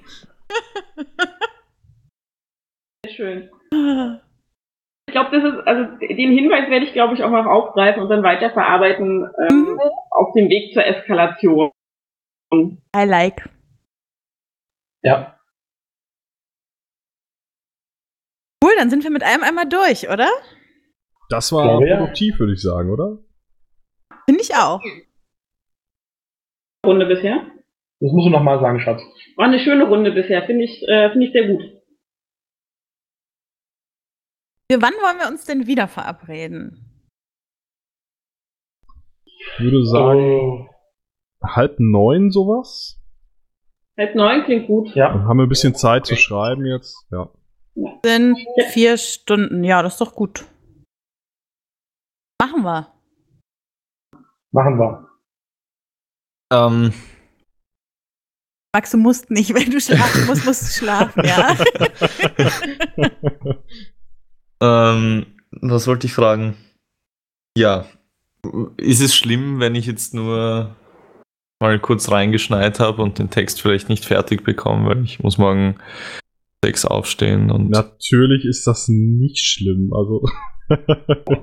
Sehr 3.05 3.15
schön. 3.15 3.51
Ich 5.15 5.21
glaube, 5.21 5.41
das 5.41 5.45
ist, 5.45 5.65
also 5.65 5.85
den 6.01 6.33
Hinweis 6.33 6.69
werde 6.69 6.87
ich, 6.87 6.93
glaube 6.93 7.15
ich, 7.15 7.23
auch 7.23 7.31
noch 7.31 7.47
aufgreifen 7.47 8.03
und 8.03 8.09
dann 8.09 8.25
weiterverarbeiten 8.25 9.25
ähm, 9.49 9.61
mhm. 9.61 9.81
auf 10.11 10.33
dem 10.35 10.49
Weg 10.49 10.75
zur 10.75 10.85
Eskalation. 10.85 11.71
I 12.53 13.05
like. 13.07 13.49
Ja. 15.05 15.39
Cool, 18.61 18.73
dann 18.77 18.91
sind 18.91 19.05
wir 19.05 19.13
mit 19.13 19.23
einem 19.23 19.45
einmal 19.45 19.69
durch, 19.69 20.09
oder? 20.11 20.27
Das 21.29 21.53
war 21.53 21.81
ja, 21.81 21.97
produktiv, 21.97 22.41
würde 22.41 22.55
ich 22.55 22.63
sagen, 22.63 22.91
oder? 22.91 23.19
Finde 24.25 24.43
ich 24.43 24.53
auch. 24.57 24.81
Runde 26.85 27.07
bisher? 27.07 27.47
Das 28.01 28.11
musst 28.11 28.27
du 28.27 28.31
nochmal 28.31 28.59
sagen, 28.59 28.81
Schatz. 28.81 29.01
War 29.37 29.47
eine 29.47 29.61
schöne 29.61 29.85
Runde 29.85 30.11
bisher, 30.11 30.43
finde 30.43 30.65
ich, 30.65 30.83
äh, 30.89 31.13
find 31.13 31.23
ich 31.23 31.31
sehr 31.31 31.47
gut. 31.47 31.74
Für 34.71 34.81
wann 34.81 34.95
wollen 34.95 35.19
wir 35.19 35.29
uns 35.29 35.45
denn 35.45 35.67
wieder 35.67 35.89
verabreden? 35.89 36.91
Ich 38.85 39.61
würde 39.61 39.85
sagen, 39.85 40.21
oh. 40.21 40.69
halb 41.43 41.79
neun 41.79 42.31
sowas. 42.31 42.99
Halb 43.99 44.15
neun 44.15 44.45
klingt 44.45 44.67
gut. 44.67 44.95
Ja. 44.95 45.13
Dann 45.13 45.29
haben 45.29 45.37
wir 45.37 45.45
ein 45.45 45.51
bisschen 45.51 45.75
Zeit 45.75 46.07
zu 46.07 46.17
schreiben 46.17 46.65
jetzt. 46.65 47.07
Ja. 47.11 47.31
Sind 48.05 48.39
vier 48.71 48.97
Stunden. 48.97 49.65
Ja, 49.65 49.83
das 49.83 49.95
ist 49.95 50.01
doch 50.01 50.15
gut. 50.15 50.47
Machen 52.41 52.63
wir. 52.63 52.91
Machen 54.53 54.79
wir. 54.79 55.09
Ähm, 56.53 56.95
Max, 58.75 58.93
du 58.93 58.97
musst 58.97 59.31
nicht, 59.31 59.55
wenn 59.55 59.71
du 59.71 59.81
schlafen 59.81 60.27
musst, 60.27 60.47
musst 60.47 60.63
du 60.63 60.67
schlafen, 60.67 61.25
ja. 61.25 61.57
ähm, 64.65 65.27
was 65.51 65.87
wollte 65.87 66.07
ich 66.07 66.15
fragen? 66.15 66.57
Ja, 67.57 67.87
ist 68.77 69.01
es 69.01 69.15
schlimm, 69.15 69.61
wenn 69.61 69.75
ich 69.75 69.87
jetzt 69.87 70.15
nur 70.15 70.75
mal 71.61 71.79
kurz 71.79 72.11
reingeschneit 72.11 72.81
habe 72.81 73.03
und 73.03 73.19
den 73.19 73.31
Text 73.31 73.61
vielleicht 73.63 73.89
nicht 73.89 74.05
fertig 74.05 74.45
bekomme, 74.45 74.89
weil 74.89 75.05
ich 75.05 75.21
muss 75.21 75.39
morgen 75.39 75.77
sechs 76.65 76.85
aufstehen 76.85 77.51
und 77.51 77.71
Natürlich 77.71 78.45
ist 78.45 78.67
das 78.67 78.89
nicht 78.89 79.45
schlimm. 79.45 79.93
Also 79.93 80.25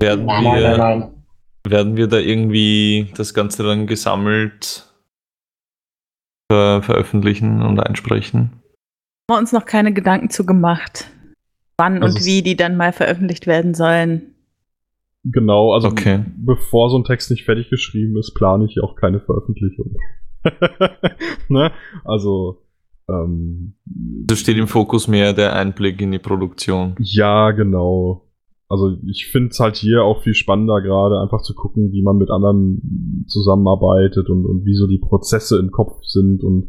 werden 0.00 0.26
Nein, 0.26 0.44
nein, 0.44 0.54
wir 0.54 0.78
nein, 0.78 0.78
nein. 0.78 1.24
werden 1.66 1.96
wir 1.96 2.08
da 2.08 2.18
irgendwie 2.18 3.12
das 3.16 3.34
Ganze 3.34 3.62
dann 3.62 3.86
gesammelt 3.86 4.88
ver 6.50 6.82
veröffentlichen 6.82 7.62
und 7.62 7.80
einsprechen? 7.80 8.52
Haben 9.30 9.36
wir 9.36 9.38
uns 9.38 9.52
noch 9.52 9.64
keine 9.64 9.92
Gedanken 9.92 10.28
zu 10.28 10.44
gemacht, 10.44 11.10
wann 11.82 12.02
Also 12.02 12.16
und 12.18 12.24
wie 12.24 12.42
die 12.42 12.56
dann 12.56 12.76
mal 12.76 12.92
veröffentlicht 12.92 13.46
werden 13.46 13.74
sollen. 13.74 14.22
genau, 15.24 15.72
also 15.72 15.88
Okay. 15.88 16.24
bevor 16.36 16.90
so 16.90 16.96
ein 16.98 17.04
Text 17.04 17.30
nicht 17.30 17.44
fertig 17.44 17.70
geschrieben 17.70 18.16
ist, 18.18 18.34
plane 18.34 18.64
ich 18.66 18.82
auch 18.82 18.94
keine 18.96 19.20
Veröffentlichung. 19.20 19.96
ne? 21.48 21.70
Also 22.04 22.62
ähm, 23.08 23.74
Da 24.26 24.34
steht 24.36 24.56
im 24.58 24.68
Fokus 24.68 25.08
mehr 25.08 25.32
der 25.32 25.54
Einblick 25.54 26.00
in 26.00 26.12
die 26.12 26.18
Produktion. 26.18 26.94
Ja, 26.98 27.50
genau. 27.52 28.28
Also 28.68 28.96
ich 29.06 29.26
finde 29.26 29.50
es 29.50 29.60
halt 29.60 29.76
hier 29.76 30.02
auch 30.02 30.22
viel 30.22 30.34
spannender 30.34 30.80
gerade, 30.80 31.20
einfach 31.20 31.42
zu 31.42 31.54
gucken, 31.54 31.92
wie 31.92 32.02
man 32.02 32.16
mit 32.16 32.30
anderen 32.30 33.24
zusammenarbeitet 33.28 34.30
und, 34.30 34.46
und 34.46 34.64
wie 34.64 34.74
so 34.74 34.86
die 34.86 34.98
Prozesse 34.98 35.58
im 35.58 35.70
Kopf 35.70 36.02
sind 36.04 36.42
und 36.42 36.68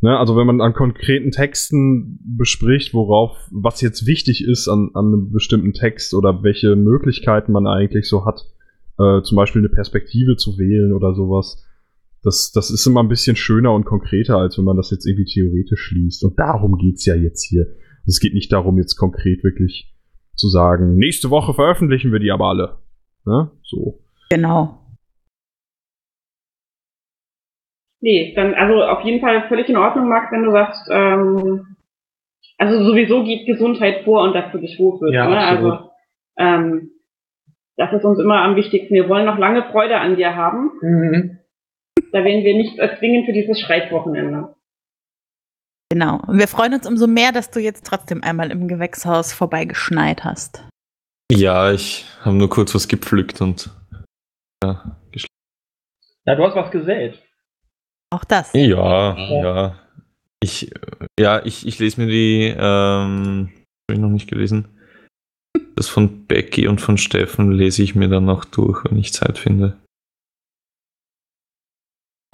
ne, 0.00 0.18
also 0.18 0.36
wenn 0.36 0.46
man 0.46 0.60
an 0.60 0.74
konkreten 0.74 1.30
Texten 1.30 2.18
bespricht, 2.22 2.94
worauf, 2.94 3.36
was 3.50 3.80
jetzt 3.80 4.06
wichtig 4.06 4.44
ist 4.44 4.68
an, 4.68 4.90
an 4.94 5.06
einem 5.06 5.32
bestimmten 5.32 5.72
Text 5.72 6.14
oder 6.14 6.42
welche 6.42 6.76
Möglichkeiten 6.76 7.52
man 7.52 7.66
eigentlich 7.66 8.08
so 8.08 8.24
hat, 8.24 8.46
äh, 8.98 9.22
zum 9.22 9.36
Beispiel 9.36 9.60
eine 9.62 9.68
Perspektive 9.68 10.36
zu 10.36 10.58
wählen 10.58 10.92
oder 10.92 11.14
sowas, 11.14 11.64
das, 12.22 12.50
das 12.52 12.70
ist 12.70 12.86
immer 12.86 13.02
ein 13.02 13.08
bisschen 13.08 13.36
schöner 13.36 13.72
und 13.72 13.84
konkreter, 13.84 14.38
als 14.38 14.58
wenn 14.58 14.64
man 14.64 14.76
das 14.76 14.90
jetzt 14.90 15.06
irgendwie 15.06 15.24
theoretisch 15.32 15.92
liest. 15.92 16.24
Und 16.24 16.38
darum 16.38 16.76
geht's 16.76 17.06
ja 17.06 17.14
jetzt 17.14 17.44
hier. 17.44 17.66
Es 18.06 18.20
geht 18.20 18.34
nicht 18.34 18.52
darum, 18.52 18.78
jetzt 18.78 18.96
konkret 18.96 19.44
wirklich 19.44 19.94
zu 20.34 20.48
sagen, 20.48 20.96
nächste 20.96 21.30
Woche 21.30 21.54
veröffentlichen 21.54 22.12
wir 22.12 22.18
die 22.18 22.30
aber 22.30 22.46
alle. 22.46 22.78
Ne? 23.24 23.50
So. 23.62 24.00
Genau. 24.30 24.80
Nee, 28.00 28.32
dann 28.34 28.54
also 28.54 28.82
auf 28.84 29.02
jeden 29.04 29.20
Fall 29.20 29.48
völlig 29.48 29.68
in 29.68 29.76
Ordnung, 29.76 30.08
Max, 30.08 30.30
wenn 30.30 30.44
du 30.44 30.52
sagst, 30.52 30.88
ähm, 30.90 31.76
also 32.56 32.84
sowieso 32.84 33.24
geht 33.24 33.46
Gesundheit 33.46 34.04
vor 34.04 34.22
und 34.22 34.34
dass 34.34 34.52
du 34.52 34.60
geschwurt 34.60 35.00
wird. 35.00 35.14
Ja, 35.14 35.28
ne? 35.28 35.38
absolut. 35.38 35.72
Also 35.72 35.90
ähm, 36.38 36.90
das 37.76 37.92
ist 37.92 38.04
uns 38.04 38.18
immer 38.18 38.42
am 38.42 38.56
wichtigsten. 38.56 38.94
Wir 38.94 39.08
wollen 39.08 39.26
noch 39.26 39.38
lange 39.38 39.64
Freude 39.70 39.98
an 39.98 40.16
dir 40.16 40.34
haben. 40.36 40.70
Mhm. 40.80 41.38
Da 42.12 42.24
werden 42.24 42.44
wir 42.44 42.56
nicht 42.56 42.78
erzwingen 42.78 43.24
für 43.24 43.32
dieses 43.32 43.60
Schreibwochenende. 43.60 44.54
Genau. 45.90 46.20
Und 46.26 46.38
wir 46.38 46.48
freuen 46.48 46.74
uns 46.74 46.86
umso 46.86 47.06
mehr, 47.06 47.32
dass 47.32 47.50
du 47.50 47.60
jetzt 47.60 47.86
trotzdem 47.86 48.22
einmal 48.22 48.50
im 48.50 48.68
Gewächshaus 48.68 49.32
vorbeigeschneit 49.32 50.24
hast. 50.24 50.64
Ja, 51.30 51.72
ich 51.72 52.06
habe 52.22 52.36
nur 52.36 52.48
kurz 52.48 52.74
was 52.74 52.88
gepflückt 52.88 53.40
und 53.40 53.70
ja, 54.62 54.96
geschl- 55.12 55.26
Ja, 56.26 56.34
du 56.34 56.44
hast 56.44 56.56
was 56.56 56.70
gesät. 56.70 57.22
Auch 58.10 58.24
das. 58.24 58.52
ja, 58.54 59.16
ja. 59.16 59.78
Ich, 60.40 60.72
äh, 60.72 61.06
ja, 61.18 61.44
ich, 61.44 61.66
ich 61.66 61.78
lese 61.78 62.00
mir 62.00 62.06
die, 62.06 62.54
ähm, 62.56 63.50
habe 63.50 63.92
ich 63.92 63.98
noch 63.98 64.08
nicht 64.08 64.30
gelesen. 64.30 64.68
Das 65.74 65.88
von 65.88 66.26
Becky 66.26 66.68
und 66.68 66.80
von 66.80 66.96
Steffen 66.98 67.52
lese 67.52 67.82
ich 67.82 67.94
mir 67.94 68.08
dann 68.08 68.24
noch 68.24 68.44
durch, 68.44 68.84
wenn 68.84 68.98
ich 68.98 69.12
Zeit 69.12 69.38
finde. 69.38 69.76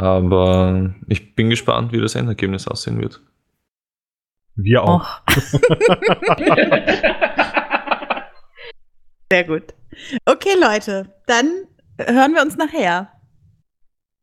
Aber 0.00 0.94
ich 1.08 1.34
bin 1.34 1.50
gespannt, 1.50 1.92
wie 1.92 2.00
das 2.00 2.14
Endergebnis 2.14 2.68
aussehen 2.68 3.00
wird. 3.00 3.20
Wir 4.56 4.82
auch. 4.82 5.20
Sehr 9.30 9.44
gut. 9.44 9.74
Okay, 10.26 10.54
Leute, 10.60 11.12
dann 11.26 11.66
hören 11.98 12.34
wir 12.34 12.42
uns 12.42 12.56
nachher. 12.56 13.10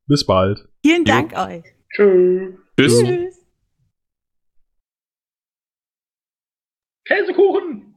Bis 0.08 0.26
bald. 0.26 0.71
Vielen. 0.84 1.06
Dank 1.06 1.34
euch. 1.38 1.64
Tschüss. 1.94 2.56
Tschüss. 2.78 3.04
Tschüss. 3.04 3.46
Käsekuchen! 7.06 7.91